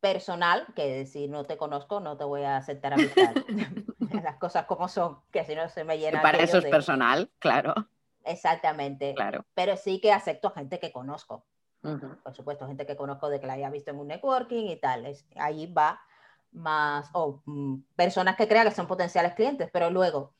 personal, 0.00 0.66
que 0.74 1.06
si 1.06 1.28
no 1.28 1.44
te 1.44 1.56
conozco 1.56 2.00
no 2.00 2.16
te 2.16 2.24
voy 2.24 2.42
a 2.42 2.56
aceptar 2.56 2.94
amistad. 2.94 3.32
Las 4.24 4.38
cosas 4.38 4.66
como 4.66 4.88
son, 4.88 5.20
que 5.30 5.44
si 5.44 5.54
no 5.54 5.68
se 5.68 5.84
me 5.84 5.98
llena. 5.98 6.20
para 6.20 6.38
eso 6.38 6.58
es 6.58 6.64
de- 6.64 6.70
personal, 6.70 7.30
claro, 7.38 7.74
Exactamente. 8.24 9.14
claro. 9.14 9.46
Pero 9.54 9.76
sí 9.76 10.00
que 10.00 10.10
acepto 10.10 10.50
gente 10.50 10.80
que 10.80 10.90
conozco. 10.90 11.46
Por 12.22 12.34
supuesto, 12.34 12.66
gente 12.66 12.86
que 12.86 12.96
conozco 12.96 13.28
de 13.28 13.40
que 13.40 13.46
la 13.46 13.54
haya 13.54 13.70
visto 13.70 13.90
en 13.90 13.98
un 13.98 14.08
networking 14.08 14.68
y 14.68 14.76
tal. 14.76 15.06
Es, 15.06 15.26
ahí 15.36 15.66
va 15.66 16.00
más, 16.52 17.10
o 17.12 17.42
mm, 17.44 17.82
personas 17.94 18.36
que 18.36 18.48
crean 18.48 18.66
que 18.66 18.74
son 18.74 18.86
potenciales 18.86 19.34
clientes, 19.34 19.68
pero 19.72 19.90
luego 19.90 20.34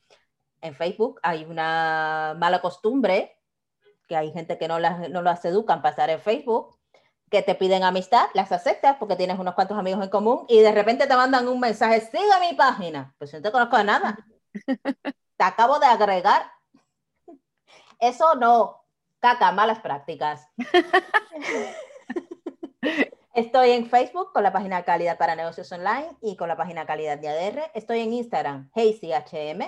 en 0.61 0.73
Facebook 0.73 1.19
hay 1.21 1.45
una 1.45 2.35
mala 2.37 2.61
costumbre, 2.61 3.39
que 4.07 4.15
hay 4.15 4.31
gente 4.31 4.57
que 4.57 4.67
no 4.67 4.79
las, 4.79 5.09
no 5.09 5.21
las 5.21 5.43
educan 5.45 5.81
pasar 5.81 6.09
en 6.09 6.19
Facebook, 6.19 6.79
que 7.29 7.41
te 7.41 7.55
piden 7.55 7.83
amistad, 7.83 8.27
las 8.33 8.51
aceptas 8.51 8.97
porque 8.97 9.15
tienes 9.15 9.39
unos 9.39 9.55
cuantos 9.55 9.77
amigos 9.77 10.03
en 10.03 10.09
común 10.09 10.45
y 10.47 10.61
de 10.61 10.71
repente 10.71 11.07
te 11.07 11.15
mandan 11.15 11.47
un 11.47 11.59
mensaje, 11.59 12.01
siga 12.01 12.39
mi 12.39 12.55
página. 12.55 13.13
Pues 13.17 13.31
yo 13.31 13.39
no 13.39 13.43
te 13.43 13.51
conozco 13.51 13.77
de 13.77 13.83
nada. 13.83 14.17
Te 15.37 15.43
acabo 15.43 15.79
de 15.79 15.85
agregar. 15.85 16.49
Eso 17.99 18.35
no, 18.35 18.84
caca, 19.25 19.51
malas 19.51 19.79
prácticas. 19.79 20.47
Estoy 23.33 23.71
en 23.71 23.87
Facebook 23.89 24.31
con 24.31 24.43
la 24.43 24.53
página 24.53 24.83
Calidad 24.83 25.17
para 25.17 25.35
Negocios 25.35 25.71
Online 25.71 26.09
y 26.21 26.37
con 26.37 26.47
la 26.47 26.55
página 26.55 26.85
Calidad 26.85 27.17
de 27.17 27.27
ADR. 27.29 27.71
Estoy 27.73 28.01
en 28.01 28.13
Instagram, 28.13 28.69
HazyHM. 28.75 29.63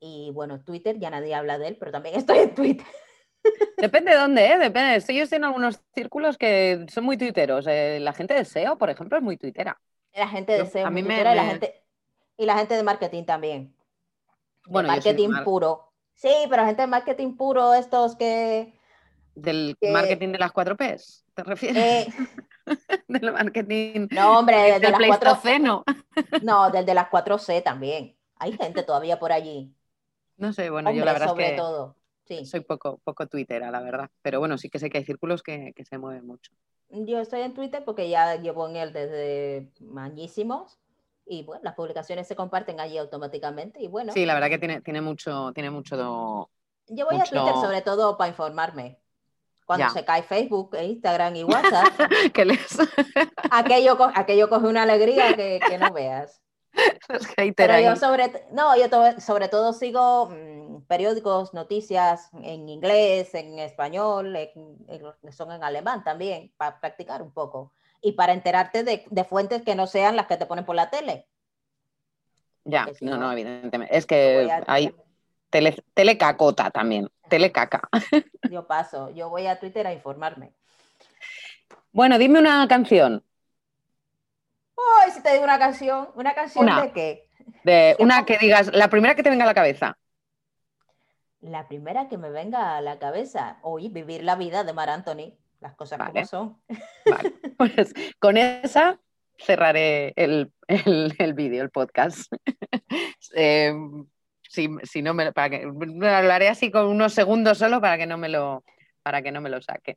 Y 0.00 0.30
bueno, 0.32 0.62
Twitter, 0.64 0.98
ya 0.98 1.10
nadie 1.10 1.34
habla 1.34 1.58
de 1.58 1.68
él, 1.68 1.76
pero 1.78 1.92
también 1.92 2.14
estoy 2.16 2.38
en 2.38 2.54
Twitter. 2.54 2.86
Depende 3.76 4.12
de 4.12 4.16
dónde, 4.16 4.46
¿eh? 4.46 4.58
Depende. 4.58 4.98
Yo 5.14 5.22
estoy 5.22 5.36
en 5.36 5.44
algunos 5.44 5.80
círculos 5.94 6.38
que 6.38 6.86
son 6.88 7.04
muy 7.04 7.16
tuiteros. 7.18 7.66
Eh, 7.68 7.98
la 8.00 8.12
gente 8.14 8.34
de 8.34 8.44
SEO, 8.44 8.76
por 8.78 8.88
ejemplo, 8.90 9.18
es 9.18 9.22
muy 9.22 9.36
tuitera. 9.36 9.78
La 10.14 10.26
gente 10.28 10.52
de 10.54 10.66
SEO, 10.66 10.86
a 10.86 10.90
mí 10.90 11.02
me- 11.02 11.08
tuitera, 11.14 11.34
y 11.34 11.36
la 11.36 11.44
gente 11.44 11.82
y 12.38 12.46
la 12.46 12.56
gente 12.58 12.74
de 12.74 12.82
marketing 12.82 13.24
también. 13.24 13.76
Bueno, 14.66 14.88
de 14.88 14.94
marketing 14.96 15.28
mar- 15.28 15.44
puro. 15.44 15.85
Sí, 16.16 16.32
pero 16.50 16.64
gente 16.66 16.82
de 16.82 16.88
marketing 16.88 17.36
puro, 17.36 17.74
estos 17.74 18.16
que 18.16 18.74
Del 19.34 19.76
que- 19.80 19.92
marketing 19.92 20.32
de 20.32 20.38
las 20.38 20.50
4 20.52 20.76
Ps, 20.76 21.24
¿te 21.34 21.44
refieres? 21.44 22.08
eh, 22.08 22.12
Del 23.08 23.32
marketing 23.32 24.08
no, 24.10 24.38
hombre, 24.40 24.56
del 24.72 24.80
de 24.82 24.90
las 24.90 25.00
cuatro, 25.06 25.30
Pleistoceno. 25.30 25.84
no, 26.42 26.70
del 26.70 26.84
de 26.84 26.94
las 26.94 27.08
4C 27.08 27.62
también. 27.62 28.16
Hay 28.38 28.52
gente 28.56 28.82
todavía 28.82 29.18
por 29.20 29.30
allí. 29.32 29.72
No 30.36 30.52
sé, 30.52 30.68
bueno, 30.70 30.90
yo 30.90 31.04
la 31.04 31.12
verdad 31.12 31.28
sobre 31.28 31.44
es 31.46 31.50
que 31.52 31.56
todo. 31.58 31.96
Sí. 32.24 32.44
soy 32.44 32.60
poco, 32.60 32.98
poco 33.04 33.26
tuitera, 33.28 33.70
la 33.70 33.80
verdad. 33.80 34.10
Pero 34.22 34.40
bueno, 34.40 34.58
sí 34.58 34.68
que 34.68 34.80
sé 34.80 34.90
que 34.90 34.98
hay 34.98 35.04
círculos 35.04 35.42
que, 35.44 35.72
que 35.76 35.84
se 35.84 35.96
mueven 35.98 36.26
mucho. 36.26 36.50
Yo 36.90 37.20
estoy 37.20 37.42
en 37.42 37.54
Twitter 37.54 37.84
porque 37.84 38.08
ya 38.08 38.34
llevo 38.36 38.68
en 38.68 38.76
él 38.76 38.92
desde 38.92 39.70
añísimos 39.96 40.78
y 41.26 41.42
bueno, 41.42 41.60
las 41.64 41.74
publicaciones 41.74 42.26
se 42.28 42.36
comparten 42.36 42.78
allí 42.80 42.96
automáticamente 42.98 43.82
y 43.82 43.88
bueno, 43.88 44.12
Sí, 44.12 44.24
la 44.24 44.34
verdad 44.34 44.48
que 44.48 44.58
tiene, 44.58 44.80
tiene 44.80 45.00
mucho, 45.00 45.52
tiene 45.52 45.70
mucho 45.70 45.96
do- 45.96 46.50
yo 46.88 47.04
voy 47.06 47.16
mucho- 47.16 47.36
a 47.38 47.44
Twitter 47.44 47.54
sobre 47.60 47.82
todo 47.82 48.16
para 48.16 48.28
informarme. 48.30 48.98
Cuando 49.66 49.86
Ya. 49.86 49.90
se 49.90 50.04
cae 50.04 50.22
Facebook, 50.22 50.76
Instagram 50.80 51.34
y 51.34 51.42
WhatsApp, 51.42 51.86
les, 52.44 52.78
aquello, 53.50 53.98
aquello 54.14 54.48
coge 54.48 54.66
una 54.66 54.84
alegría 54.84 55.34
que, 55.34 55.60
que 55.66 55.78
no 55.78 55.92
veas. 55.92 56.40
los 57.08 57.26
Pero 57.56 57.80
yo 57.80 57.96
sobre, 57.96 58.46
no, 58.52 58.76
yo 58.76 58.88
to- 58.88 59.20
sobre 59.20 59.48
todo 59.48 59.72
sigo 59.72 60.26
mm, 60.30 60.82
periódicos, 60.86 61.52
noticias 61.54 62.28
en 62.34 62.68
inglés, 62.68 63.34
en 63.34 63.58
español, 63.58 64.36
en- 64.36 64.76
en- 64.86 65.32
son 65.32 65.50
en 65.50 65.64
alemán 65.64 66.04
también, 66.04 66.52
para 66.56 66.78
practicar 66.78 67.20
un 67.22 67.32
poco. 67.32 67.72
Y 68.06 68.12
para 68.12 68.32
enterarte 68.32 68.84
de, 68.84 69.04
de 69.10 69.24
fuentes 69.24 69.62
que 69.62 69.74
no 69.74 69.88
sean 69.88 70.14
las 70.14 70.28
que 70.28 70.36
te 70.36 70.46
ponen 70.46 70.64
por 70.64 70.76
la 70.76 70.90
tele. 70.90 71.26
Ya, 72.62 72.86
si 72.94 73.04
no, 73.04 73.16
no, 73.16 73.22
no, 73.26 73.32
evidentemente. 73.32 73.96
Es 73.96 74.06
que 74.06 74.48
a- 74.48 74.62
hay 74.68 74.94
tele, 75.50 75.76
telecacota 75.92 76.70
también, 76.70 77.08
telecaca. 77.28 77.88
Yo 78.48 78.64
paso, 78.68 79.10
yo 79.10 79.28
voy 79.28 79.48
a 79.48 79.58
Twitter 79.58 79.88
a 79.88 79.92
informarme. 79.92 80.52
Bueno, 81.90 82.16
dime 82.16 82.38
una 82.38 82.68
canción. 82.68 83.24
Ay, 85.00 85.10
si 85.10 85.20
te 85.20 85.32
digo 85.32 85.42
una 85.42 85.58
canción, 85.58 86.10
¿una 86.14 86.32
canción 86.32 86.64
Una. 86.64 86.82
de 86.82 86.92
qué? 86.92 87.28
De 87.64 87.94
¿Qué 87.98 88.02
una 88.04 88.24
que 88.24 88.38
digas, 88.38 88.70
la 88.72 88.88
primera 88.88 89.16
que 89.16 89.24
te 89.24 89.30
venga 89.30 89.42
a 89.42 89.48
la 89.48 89.54
cabeza. 89.54 89.98
La 91.40 91.66
primera 91.66 92.08
que 92.08 92.18
me 92.18 92.30
venga 92.30 92.76
a 92.76 92.80
la 92.80 93.00
cabeza, 93.00 93.58
hoy 93.62 93.88
vivir 93.88 94.22
la 94.22 94.36
vida 94.36 94.62
de 94.62 94.72
Mar 94.72 94.90
Anthony, 94.90 95.32
las 95.60 95.74
cosas 95.74 95.98
Vale. 95.98 96.12
como 96.12 96.26
son. 96.26 96.62
Vale, 97.10 97.32
pues 97.58 97.94
con 98.18 98.36
esa 98.36 99.00
cerraré 99.38 100.12
el, 100.16 100.52
el, 100.68 101.14
el 101.18 101.34
vídeo, 101.34 101.62
el 101.62 101.70
podcast. 101.70 102.32
Eh, 103.34 103.72
si, 104.48 104.68
si 104.84 105.02
no 105.02 105.12
me, 105.12 105.32
para 105.32 105.50
que, 105.50 105.66
lo 105.66 106.06
haré 106.06 106.48
así 106.48 106.70
con 106.70 106.86
unos 106.86 107.12
segundos 107.12 107.58
solo 107.58 107.80
para 107.80 107.98
que 107.98 108.06
no 108.06 108.16
me 108.16 108.28
lo, 108.28 108.64
para 109.02 109.22
que 109.22 109.32
no 109.32 109.40
me 109.40 109.50
lo 109.50 109.60
saquen. 109.60 109.96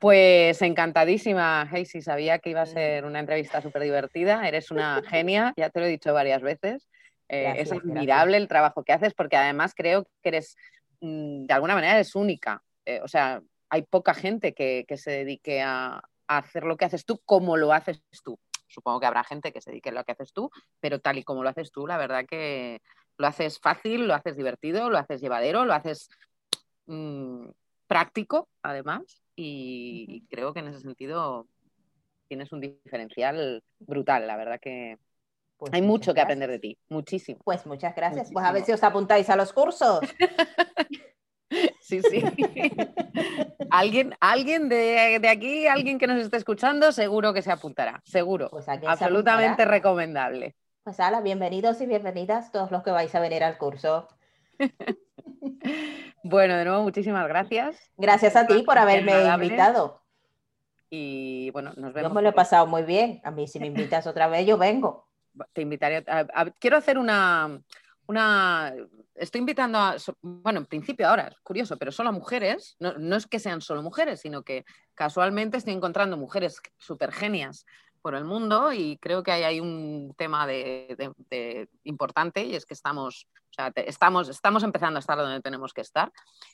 Pues 0.00 0.60
encantadísima, 0.60 1.62
Hazy. 1.62 2.02
Sabía 2.02 2.38
que 2.38 2.50
iba 2.50 2.62
a 2.62 2.66
ser 2.66 3.04
una 3.04 3.20
entrevista 3.20 3.62
súper 3.62 3.82
divertida. 3.82 4.46
Eres 4.46 4.70
una 4.70 5.02
genia, 5.08 5.54
ya 5.56 5.70
te 5.70 5.80
lo 5.80 5.86
he 5.86 5.88
dicho 5.88 6.12
varias 6.12 6.42
veces. 6.42 6.88
Eh, 7.28 7.44
Gracias, 7.44 7.62
es 7.62 7.70
gracias. 7.70 7.90
admirable 7.90 8.36
el 8.36 8.48
trabajo 8.48 8.84
que 8.84 8.92
haces 8.92 9.14
porque 9.14 9.36
además 9.36 9.72
creo 9.74 10.04
que 10.22 10.28
eres, 10.28 10.56
mm, 11.00 11.46
de 11.46 11.54
alguna 11.54 11.74
manera, 11.74 11.94
eres 11.94 12.14
única. 12.14 12.62
Eh, 12.84 13.00
o 13.02 13.08
sea, 13.08 13.40
hay 13.74 13.82
poca 13.82 14.14
gente 14.14 14.54
que, 14.54 14.84
que 14.86 14.96
se 14.96 15.10
dedique 15.10 15.60
a, 15.60 15.96
a 16.28 16.38
hacer 16.38 16.62
lo 16.62 16.76
que 16.76 16.84
haces 16.84 17.04
tú 17.04 17.20
como 17.24 17.56
lo 17.56 17.72
haces 17.72 18.00
tú. 18.22 18.38
Supongo 18.68 19.00
que 19.00 19.06
habrá 19.06 19.24
gente 19.24 19.52
que 19.52 19.60
se 19.60 19.70
dedique 19.70 19.88
a 19.88 19.92
lo 19.92 20.04
que 20.04 20.12
haces 20.12 20.32
tú, 20.32 20.48
pero 20.78 21.00
tal 21.00 21.18
y 21.18 21.24
como 21.24 21.42
lo 21.42 21.48
haces 21.48 21.72
tú, 21.72 21.84
la 21.84 21.98
verdad 21.98 22.24
que 22.24 22.80
lo 23.18 23.26
haces 23.26 23.58
fácil, 23.58 24.06
lo 24.06 24.14
haces 24.14 24.36
divertido, 24.36 24.90
lo 24.90 24.98
haces 24.98 25.20
llevadero, 25.20 25.64
lo 25.64 25.74
haces 25.74 26.08
mm, 26.86 27.48
práctico, 27.88 28.48
además, 28.62 29.02
y, 29.34 30.06
y 30.08 30.20
creo 30.28 30.54
que 30.54 30.60
en 30.60 30.68
ese 30.68 30.80
sentido 30.80 31.48
tienes 32.28 32.52
un 32.52 32.60
diferencial 32.60 33.62
brutal, 33.80 34.28
la 34.28 34.36
verdad 34.36 34.60
que 34.60 34.98
Pues 35.56 35.72
hay 35.72 35.82
mucho 35.82 36.14
que 36.14 36.20
aprender 36.20 36.48
de 36.48 36.60
ti, 36.60 36.78
muchísimo. 36.88 37.40
Pues 37.44 37.66
muchas 37.66 37.94
gracias. 37.96 38.30
Pues 38.32 38.46
a 38.46 38.52
ver 38.52 38.64
si 38.64 38.70
os 38.72 38.84
apuntáis 38.84 39.28
a 39.30 39.36
los 39.36 39.52
cursos. 39.52 40.00
Sí, 42.02 42.20
sí. 42.22 42.72
alguien 43.70 44.14
alguien 44.20 44.68
de, 44.68 45.18
de 45.20 45.28
aquí, 45.28 45.66
alguien 45.66 45.98
que 45.98 46.06
nos 46.06 46.20
esté 46.20 46.36
escuchando, 46.36 46.92
seguro 46.92 47.32
que 47.32 47.42
se 47.42 47.52
apuntará, 47.52 48.00
seguro. 48.04 48.48
Pues 48.50 48.68
Absolutamente 48.68 49.62
apuntará. 49.62 49.70
recomendable. 49.70 50.54
Pues 50.82 51.00
ala, 51.00 51.20
bienvenidos 51.20 51.80
y 51.80 51.86
bienvenidas 51.86 52.52
todos 52.52 52.70
los 52.70 52.82
que 52.82 52.90
vais 52.90 53.14
a 53.14 53.20
venir 53.20 53.42
al 53.44 53.58
curso. 53.58 54.08
Bueno, 56.26 56.56
de 56.56 56.64
nuevo, 56.64 56.82
muchísimas 56.82 57.28
gracias. 57.28 57.76
Gracias 57.98 58.34
a 58.34 58.46
ti 58.46 58.62
por 58.62 58.78
haberme 58.78 59.12
invitado. 59.26 60.02
Y 60.88 61.50
bueno, 61.50 61.72
nos 61.76 61.90
Yo 61.90 61.94
vemos. 61.94 62.14
me 62.14 62.22
lo 62.22 62.30
he 62.30 62.32
pasado 62.32 62.66
muy 62.66 62.82
bien. 62.82 63.20
A 63.24 63.30
mí 63.30 63.46
si 63.46 63.60
me 63.60 63.66
invitas 63.66 64.06
otra 64.06 64.26
vez, 64.28 64.46
yo 64.46 64.56
vengo. 64.56 65.06
Te 65.52 65.60
invitaré. 65.62 66.02
a- 66.06 66.26
a- 66.32 66.50
quiero 66.52 66.76
hacer 66.78 66.96
una, 66.98 67.60
una. 68.06 68.72
Estoy 69.14 69.40
invitando 69.40 69.78
a. 69.78 69.96
Bueno, 70.22 70.58
en 70.60 70.66
principio 70.66 71.08
ahora, 71.08 71.28
es 71.28 71.36
curioso, 71.42 71.76
pero 71.76 71.92
solo 71.92 72.08
a 72.08 72.12
mujeres. 72.12 72.76
No, 72.80 72.94
no 72.98 73.16
es 73.16 73.26
que 73.26 73.38
sean 73.38 73.60
solo 73.60 73.82
mujeres, 73.82 74.20
sino 74.20 74.42
que 74.42 74.64
casualmente 74.94 75.56
estoy 75.56 75.72
encontrando 75.74 76.16
mujeres 76.16 76.60
súper 76.78 77.12
genias 77.12 77.64
por 78.02 78.14
el 78.14 78.24
mundo 78.24 78.72
y 78.72 78.98
creo 78.98 79.22
que 79.22 79.32
hay, 79.32 79.44
hay 79.44 79.60
un 79.60 80.14
tema 80.18 80.46
de, 80.46 80.94
de- 80.98 81.12
de 81.30 81.68
importante 81.84 82.44
y 82.44 82.54
es 82.54 82.66
que 82.66 82.74
estamos, 82.74 83.26
o 83.50 83.52
sea, 83.54 83.70
te- 83.70 83.88
estamos, 83.88 84.28
estamos 84.28 84.62
empezando 84.62 84.98
a 84.98 85.00
estar 85.00 85.16
donde 85.16 85.40
tenemos 85.40 85.72
que 85.72 85.80
estar. 85.80 86.12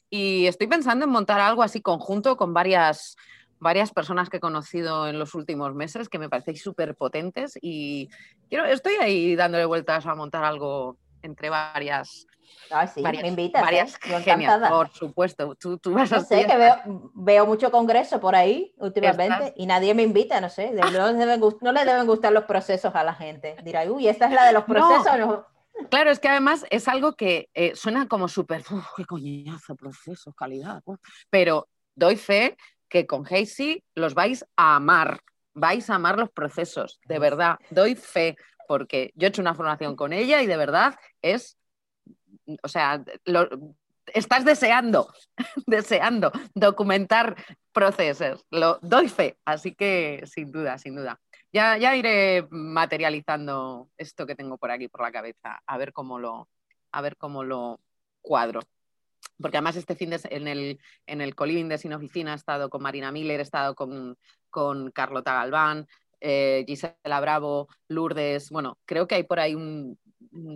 Y 0.09 0.47
estoy 0.47 0.69
pensando 0.69 1.07
en 1.07 1.11
montar 1.11 1.41
algo 1.41 1.62
así 1.65 1.81
conjunto 1.82 2.37
con 2.37 2.55
varias, 2.55 3.16
varias 3.59 3.91
personas 3.93 4.28
que 4.31 4.37
he 4.37 4.41
conocido 4.41 5.09
en 5.09 5.19
los 5.19 5.35
últimos 5.35 5.74
meses 5.74 6.09
que 6.09 6.20
me 6.20 6.28
parecéis 6.28 6.62
súper 6.62 6.95
potentes 6.95 7.59
y 7.61 8.09
quiero, 8.49 8.65
estoy 8.66 8.95
ahí 9.01 9.35
dándole 9.35 9.65
vueltas 9.65 10.07
a 10.07 10.15
montar 10.15 10.45
algo, 10.45 10.99
entre 11.23 11.51
varias. 11.51 12.27
Ah, 12.70 12.86
sí, 12.86 13.02
me 13.02 13.28
invitas. 13.28 13.62
Varias 13.62 13.98
¿eh? 14.05 14.68
por 14.68 14.90
supuesto. 14.90 15.55
Tú, 15.56 15.78
tú 15.78 15.93
vas 15.93 16.10
no 16.10 16.20
sé, 16.20 16.47
que 16.47 16.56
veo, 16.56 16.77
veo, 17.14 17.47
mucho 17.47 17.70
congreso 17.70 18.20
por 18.20 18.35
ahí 18.35 18.74
últimamente 18.78 19.52
y 19.56 19.66
nadie 19.66 19.94
me 19.94 20.02
invita, 20.02 20.40
no 20.40 20.48
sé. 20.48 20.70
No, 20.72 20.90
no, 20.90 21.72
le 21.72 21.85
deben 21.85 22.06
gustar 22.06 22.32
los 22.32 22.44
procesos 22.44 22.94
a 22.94 23.02
la 23.05 23.14
gente. 23.14 23.56
Dirá, 23.64 23.90
uy, 23.90 24.09
esta 24.09 24.27
es 24.27 24.32
la 24.32 24.44
de 24.47 24.52
los 24.52 24.64
procesos. 24.64 25.18
No. 25.18 25.47
Claro, 25.89 26.10
es 26.10 26.18
que 26.18 26.28
además 26.28 26.64
es 26.70 26.89
algo 26.89 27.14
que 27.14 27.48
eh, 27.55 27.74
suena 27.74 28.06
como 28.06 28.28
súper, 28.28 28.62
qué 28.97 29.05
coñazo, 29.05 29.74
procesos, 29.77 30.35
calidad. 30.35 30.82
Pero 31.31 31.68
doy 31.94 32.16
fe 32.16 32.56
que 32.89 33.06
con 33.06 33.24
Hazy 33.24 33.82
los 33.94 34.14
vais 34.14 34.44
a 34.56 34.77
amar, 34.77 35.20
vais 35.55 35.89
a 35.89 35.94
amar 35.94 36.18
los 36.18 36.31
procesos, 36.31 37.01
de 37.06 37.18
verdad, 37.18 37.59
doy 37.70 37.94
fe, 37.94 38.36
porque 38.68 39.12
yo 39.14 39.27
he 39.27 39.28
hecho 39.31 39.40
una 39.40 39.55
formación 39.55 39.97
con 39.97 40.12
ella 40.12 40.43
y 40.43 40.47
de 40.47 40.56
verdad 40.56 40.98
es, 41.22 41.56
o 42.62 42.68
sea, 42.68 43.02
estás 44.14 44.44
deseando, 44.44 45.12
deseando 45.66 46.32
documentar 46.55 47.36
procesos, 47.72 48.44
lo 48.51 48.78
doy 48.82 49.09
fe, 49.09 49.39
así 49.44 49.74
que 49.74 50.22
sin 50.27 50.51
duda, 50.51 50.78
sin 50.78 50.97
duda. 50.97 51.20
Ya, 51.52 51.77
ya 51.78 51.97
iré 51.97 52.47
materializando 52.51 53.90
esto 53.97 54.27
que 54.27 54.36
tengo 54.36 54.56
por 54.56 54.70
aquí, 54.70 54.89
por 54.89 55.02
la 55.02 55.10
cabeza, 55.10 55.60
a 55.66 55.78
ver 55.78 55.93
cómo 55.93 56.18
lo, 56.18 56.48
a 56.93 57.01
ver 57.01 57.16
cómo 57.16 57.43
lo 57.43 57.81
cuadro. 58.20 58.60
Porque 59.40 59.56
además 59.56 59.77
este 59.77 59.97
fin 59.97 60.10
de, 60.10 60.20
en 60.24 60.47
el, 60.47 60.78
en 61.06 61.20
el 61.20 61.35
coliving 61.35 61.68
de 61.68 61.78
Sin 61.78 61.93
Oficina 61.93 62.32
he 62.32 62.36
estado 62.36 62.70
con 62.70 62.82
Marina 62.82 63.10
Miller, 63.10 63.40
he 63.40 63.43
estado 63.43 63.74
con, 63.74 64.16
con 64.48 64.90
Carlota 64.93 65.35
Galván, 65.35 65.86
eh, 66.20 66.64
Gisela 66.66 67.20
Bravo, 67.20 67.68
Lourdes, 67.89 68.51
bueno, 68.51 68.78
creo 68.85 69.06
que 69.09 69.16
hay 69.16 69.22
por 69.24 69.40
ahí 69.40 69.55
un, 69.55 69.98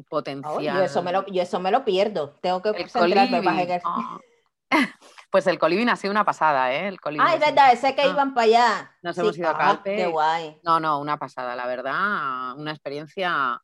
potencial. 0.08 0.60
yo, 0.60 0.82
eso 0.82 1.02
me 1.02 1.12
lo, 1.12 1.26
yo 1.26 1.42
eso 1.42 1.60
me 1.60 1.70
lo 1.70 1.84
pierdo, 1.84 2.36
tengo 2.40 2.62
que 2.62 2.72
concentrarme 2.72 3.42
más 3.42 3.58
en 3.60 3.70
eso. 3.70 3.88
Pues 5.30 5.48
el 5.48 5.58
coliving 5.58 5.88
ha 5.88 5.96
sido 5.96 6.12
una 6.12 6.24
pasada, 6.24 6.72
¿eh? 6.72 6.86
El 6.86 6.98
ah, 7.18 7.34
es 7.34 7.40
verdad, 7.40 7.74
sé 7.74 7.96
que 7.96 8.02
ah. 8.02 8.06
iban 8.06 8.34
para 8.34 8.44
allá. 8.44 8.96
Nos 9.02 9.18
hemos 9.18 9.36
ido 9.36 9.48
a 9.48 9.70
ah. 9.70 9.80
Qué 9.82 10.06
guay. 10.06 10.60
No, 10.62 10.78
no, 10.78 11.00
una 11.00 11.18
pasada, 11.18 11.56
la 11.56 11.66
verdad, 11.66 12.56
una 12.56 12.70
experiencia 12.70 13.60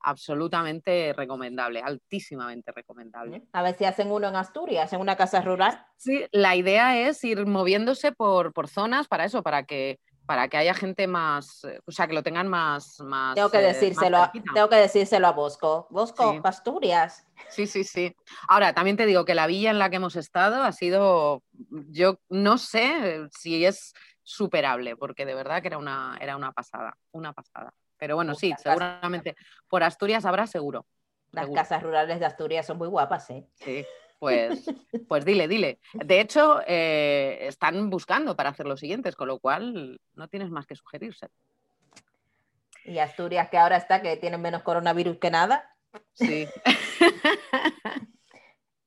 absolutamente 0.00 1.14
recomendable, 1.14 1.80
altísimamente 1.80 2.70
recomendable. 2.70 3.42
A 3.52 3.62
ver 3.62 3.76
si 3.76 3.86
hacen 3.86 4.12
uno 4.12 4.28
en 4.28 4.36
Asturias, 4.36 4.92
en 4.92 5.00
una 5.00 5.16
casa 5.16 5.40
rural. 5.40 5.84
Sí, 5.96 6.26
la 6.32 6.54
idea 6.54 6.96
es 6.98 7.24
ir 7.24 7.46
moviéndose 7.46 8.12
por, 8.12 8.52
por 8.52 8.68
zonas 8.68 9.08
para 9.08 9.24
eso, 9.24 9.42
para 9.42 9.64
que 9.64 9.98
para 10.26 10.48
que 10.48 10.56
haya 10.56 10.74
gente 10.74 11.06
más, 11.06 11.66
o 11.86 11.92
sea, 11.92 12.06
que 12.06 12.14
lo 12.14 12.22
tengan 12.22 12.48
más... 12.48 13.00
más 13.00 13.34
tengo, 13.34 13.50
que 13.50 13.58
eh, 13.58 13.62
decírselo, 13.62 14.18
a, 14.18 14.32
tengo 14.32 14.68
que 14.68 14.76
decírselo 14.76 15.26
a 15.28 15.32
Bosco. 15.32 15.86
Bosco, 15.90 16.40
Asturias. 16.44 17.26
Sí, 17.48 17.66
sí, 17.66 17.84
sí. 17.84 18.14
Ahora, 18.48 18.74
también 18.74 18.96
te 18.96 19.06
digo 19.06 19.24
que 19.24 19.34
la 19.34 19.46
villa 19.46 19.70
en 19.70 19.78
la 19.78 19.88
que 19.88 19.96
hemos 19.96 20.16
estado 20.16 20.62
ha 20.62 20.72
sido, 20.72 21.42
yo 21.88 22.18
no 22.28 22.58
sé 22.58 23.28
si 23.30 23.64
es 23.64 23.94
superable, 24.22 24.96
porque 24.96 25.24
de 25.24 25.34
verdad 25.34 25.62
que 25.62 25.68
era 25.68 25.78
una, 25.78 26.18
era 26.20 26.36
una 26.36 26.52
pasada, 26.52 26.96
una 27.12 27.32
pasada. 27.32 27.72
Pero 27.96 28.16
bueno, 28.16 28.34
sí, 28.34 28.52
seguramente 28.58 29.36
por 29.68 29.82
Asturias 29.82 30.24
habrá 30.24 30.46
seguro. 30.46 30.86
Las 31.32 31.48
casas 31.50 31.82
rurales 31.82 32.18
de 32.18 32.26
Asturias 32.26 32.66
son 32.66 32.78
muy 32.78 32.88
guapas, 32.88 33.30
¿eh? 33.30 33.46
Sí, 33.54 33.84
pues, 34.18 34.64
pues 35.08 35.24
dile, 35.24 35.48
dile. 35.48 35.78
De 35.92 36.20
hecho, 36.20 36.60
eh, 36.66 37.38
están 37.42 37.90
buscando 37.90 38.36
para 38.36 38.50
hacer 38.50 38.66
los 38.66 38.80
siguientes, 38.80 39.16
con 39.16 39.28
lo 39.28 39.38
cual 39.38 40.00
no 40.14 40.28
tienes 40.28 40.50
más 40.50 40.66
que 40.66 40.76
sugerirse. 40.76 41.28
Y 42.84 42.98
Asturias, 42.98 43.48
que 43.50 43.58
ahora 43.58 43.76
está, 43.76 44.00
que 44.00 44.16
tienen 44.16 44.40
menos 44.40 44.62
coronavirus 44.62 45.18
que 45.18 45.30
nada. 45.30 45.68
Sí. 46.14 46.46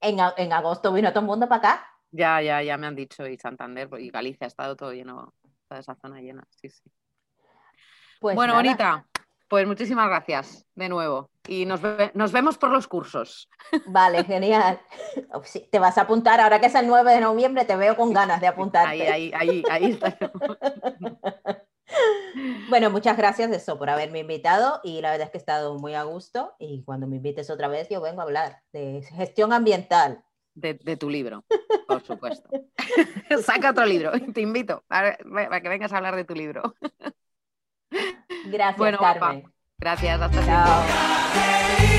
en, 0.02 0.54
agosto 0.54 0.94
vino 0.94 1.10
todo 1.12 1.22
el 1.22 1.28
mundo 1.28 1.50
para 1.50 1.60
acá. 1.60 1.88
Ya, 2.12 2.42
ya, 2.42 2.64
ya 2.64 2.78
me 2.78 2.88
han 2.88 2.96
dicho, 2.96 3.28
y 3.28 3.38
Santander 3.38 3.90
y 4.00 4.10
Galicia 4.10 4.46
ha 4.46 4.48
estado 4.48 4.76
todo 4.76 4.94
lleno, 4.94 5.34
toda 5.68 5.82
esa 5.82 5.96
zona 5.96 6.22
llena, 6.22 6.48
sí, 6.50 6.70
sí. 6.70 6.90
Pues 8.20 8.36
bueno, 8.36 8.56
bonita, 8.56 9.06
pues 9.50 9.68
muchísimas 9.68 10.08
gracias 10.08 10.66
de 10.76 10.88
nuevo 10.88 11.30
y 11.48 11.66
nos, 11.66 11.82
vemos 11.82 12.58
por 12.58 12.70
los 12.70 12.88
cursos. 12.88 13.50
Vale, 13.88 14.24
genial. 14.24 14.80
Oh, 15.34 15.42
te 15.72 15.80
vas 15.80 15.98
a 15.98 16.02
apuntar, 16.02 16.40
ahora 16.40 16.60
que 16.60 16.68
es 16.68 16.76
el 16.76 16.88
9 16.88 17.12
de 17.12 17.22
noviembre, 17.22 17.66
te 17.66 17.76
veo 17.76 17.98
con 17.98 18.14
ganas 18.14 18.40
de 18.40 18.48
apuntarte. 18.48 19.10
Ahí, 19.10 19.32
ahí, 19.34 19.50
ahí, 19.50 19.64
ahí 19.70 19.92
está. 19.92 20.18
Bueno, 22.70 22.92
muchas 22.92 23.18
gracias 23.18 23.50
de 23.50 23.58
eso 23.58 23.78
por 23.78 23.90
haberme 23.90 24.20
invitado 24.20 24.80
y 24.84 25.02
la 25.02 25.12
verdad 25.12 25.26
es 25.26 25.32
que 25.32 25.38
he 25.38 25.40
estado 25.40 25.76
muy 25.80 25.96
a 25.96 26.04
gusto 26.04 26.54
y 26.60 26.84
cuando 26.84 27.08
me 27.08 27.16
invites 27.16 27.50
otra 27.50 27.68
vez 27.68 27.90
yo 27.90 28.00
vengo 28.00 28.22
a 28.22 28.26
hablar 28.26 28.62
de 28.72 29.02
gestión 29.02 29.54
ambiental. 29.54 30.24
De, 30.54 30.76
tu 30.98 31.10
libro, 31.10 31.46
por 31.88 32.04
supuesto. 32.04 32.50
Saca 33.44 33.72
otro 33.72 33.86
libro, 33.86 34.12
te 34.34 34.42
invito 34.42 34.84
a, 34.90 35.16
que 35.62 35.70
vengas 35.70 35.94
a 35.94 35.98
hablar 35.98 36.16
de 36.16 36.26
tu 36.26 36.36
libro. 36.36 36.76
Gracias, 38.46 38.78
bueno, 38.78 38.98
Carmen. 39.00 39.42
Papá. 39.42 39.54
Gracias, 39.80 40.22
hasta 40.22 40.42
luego. 40.42 41.99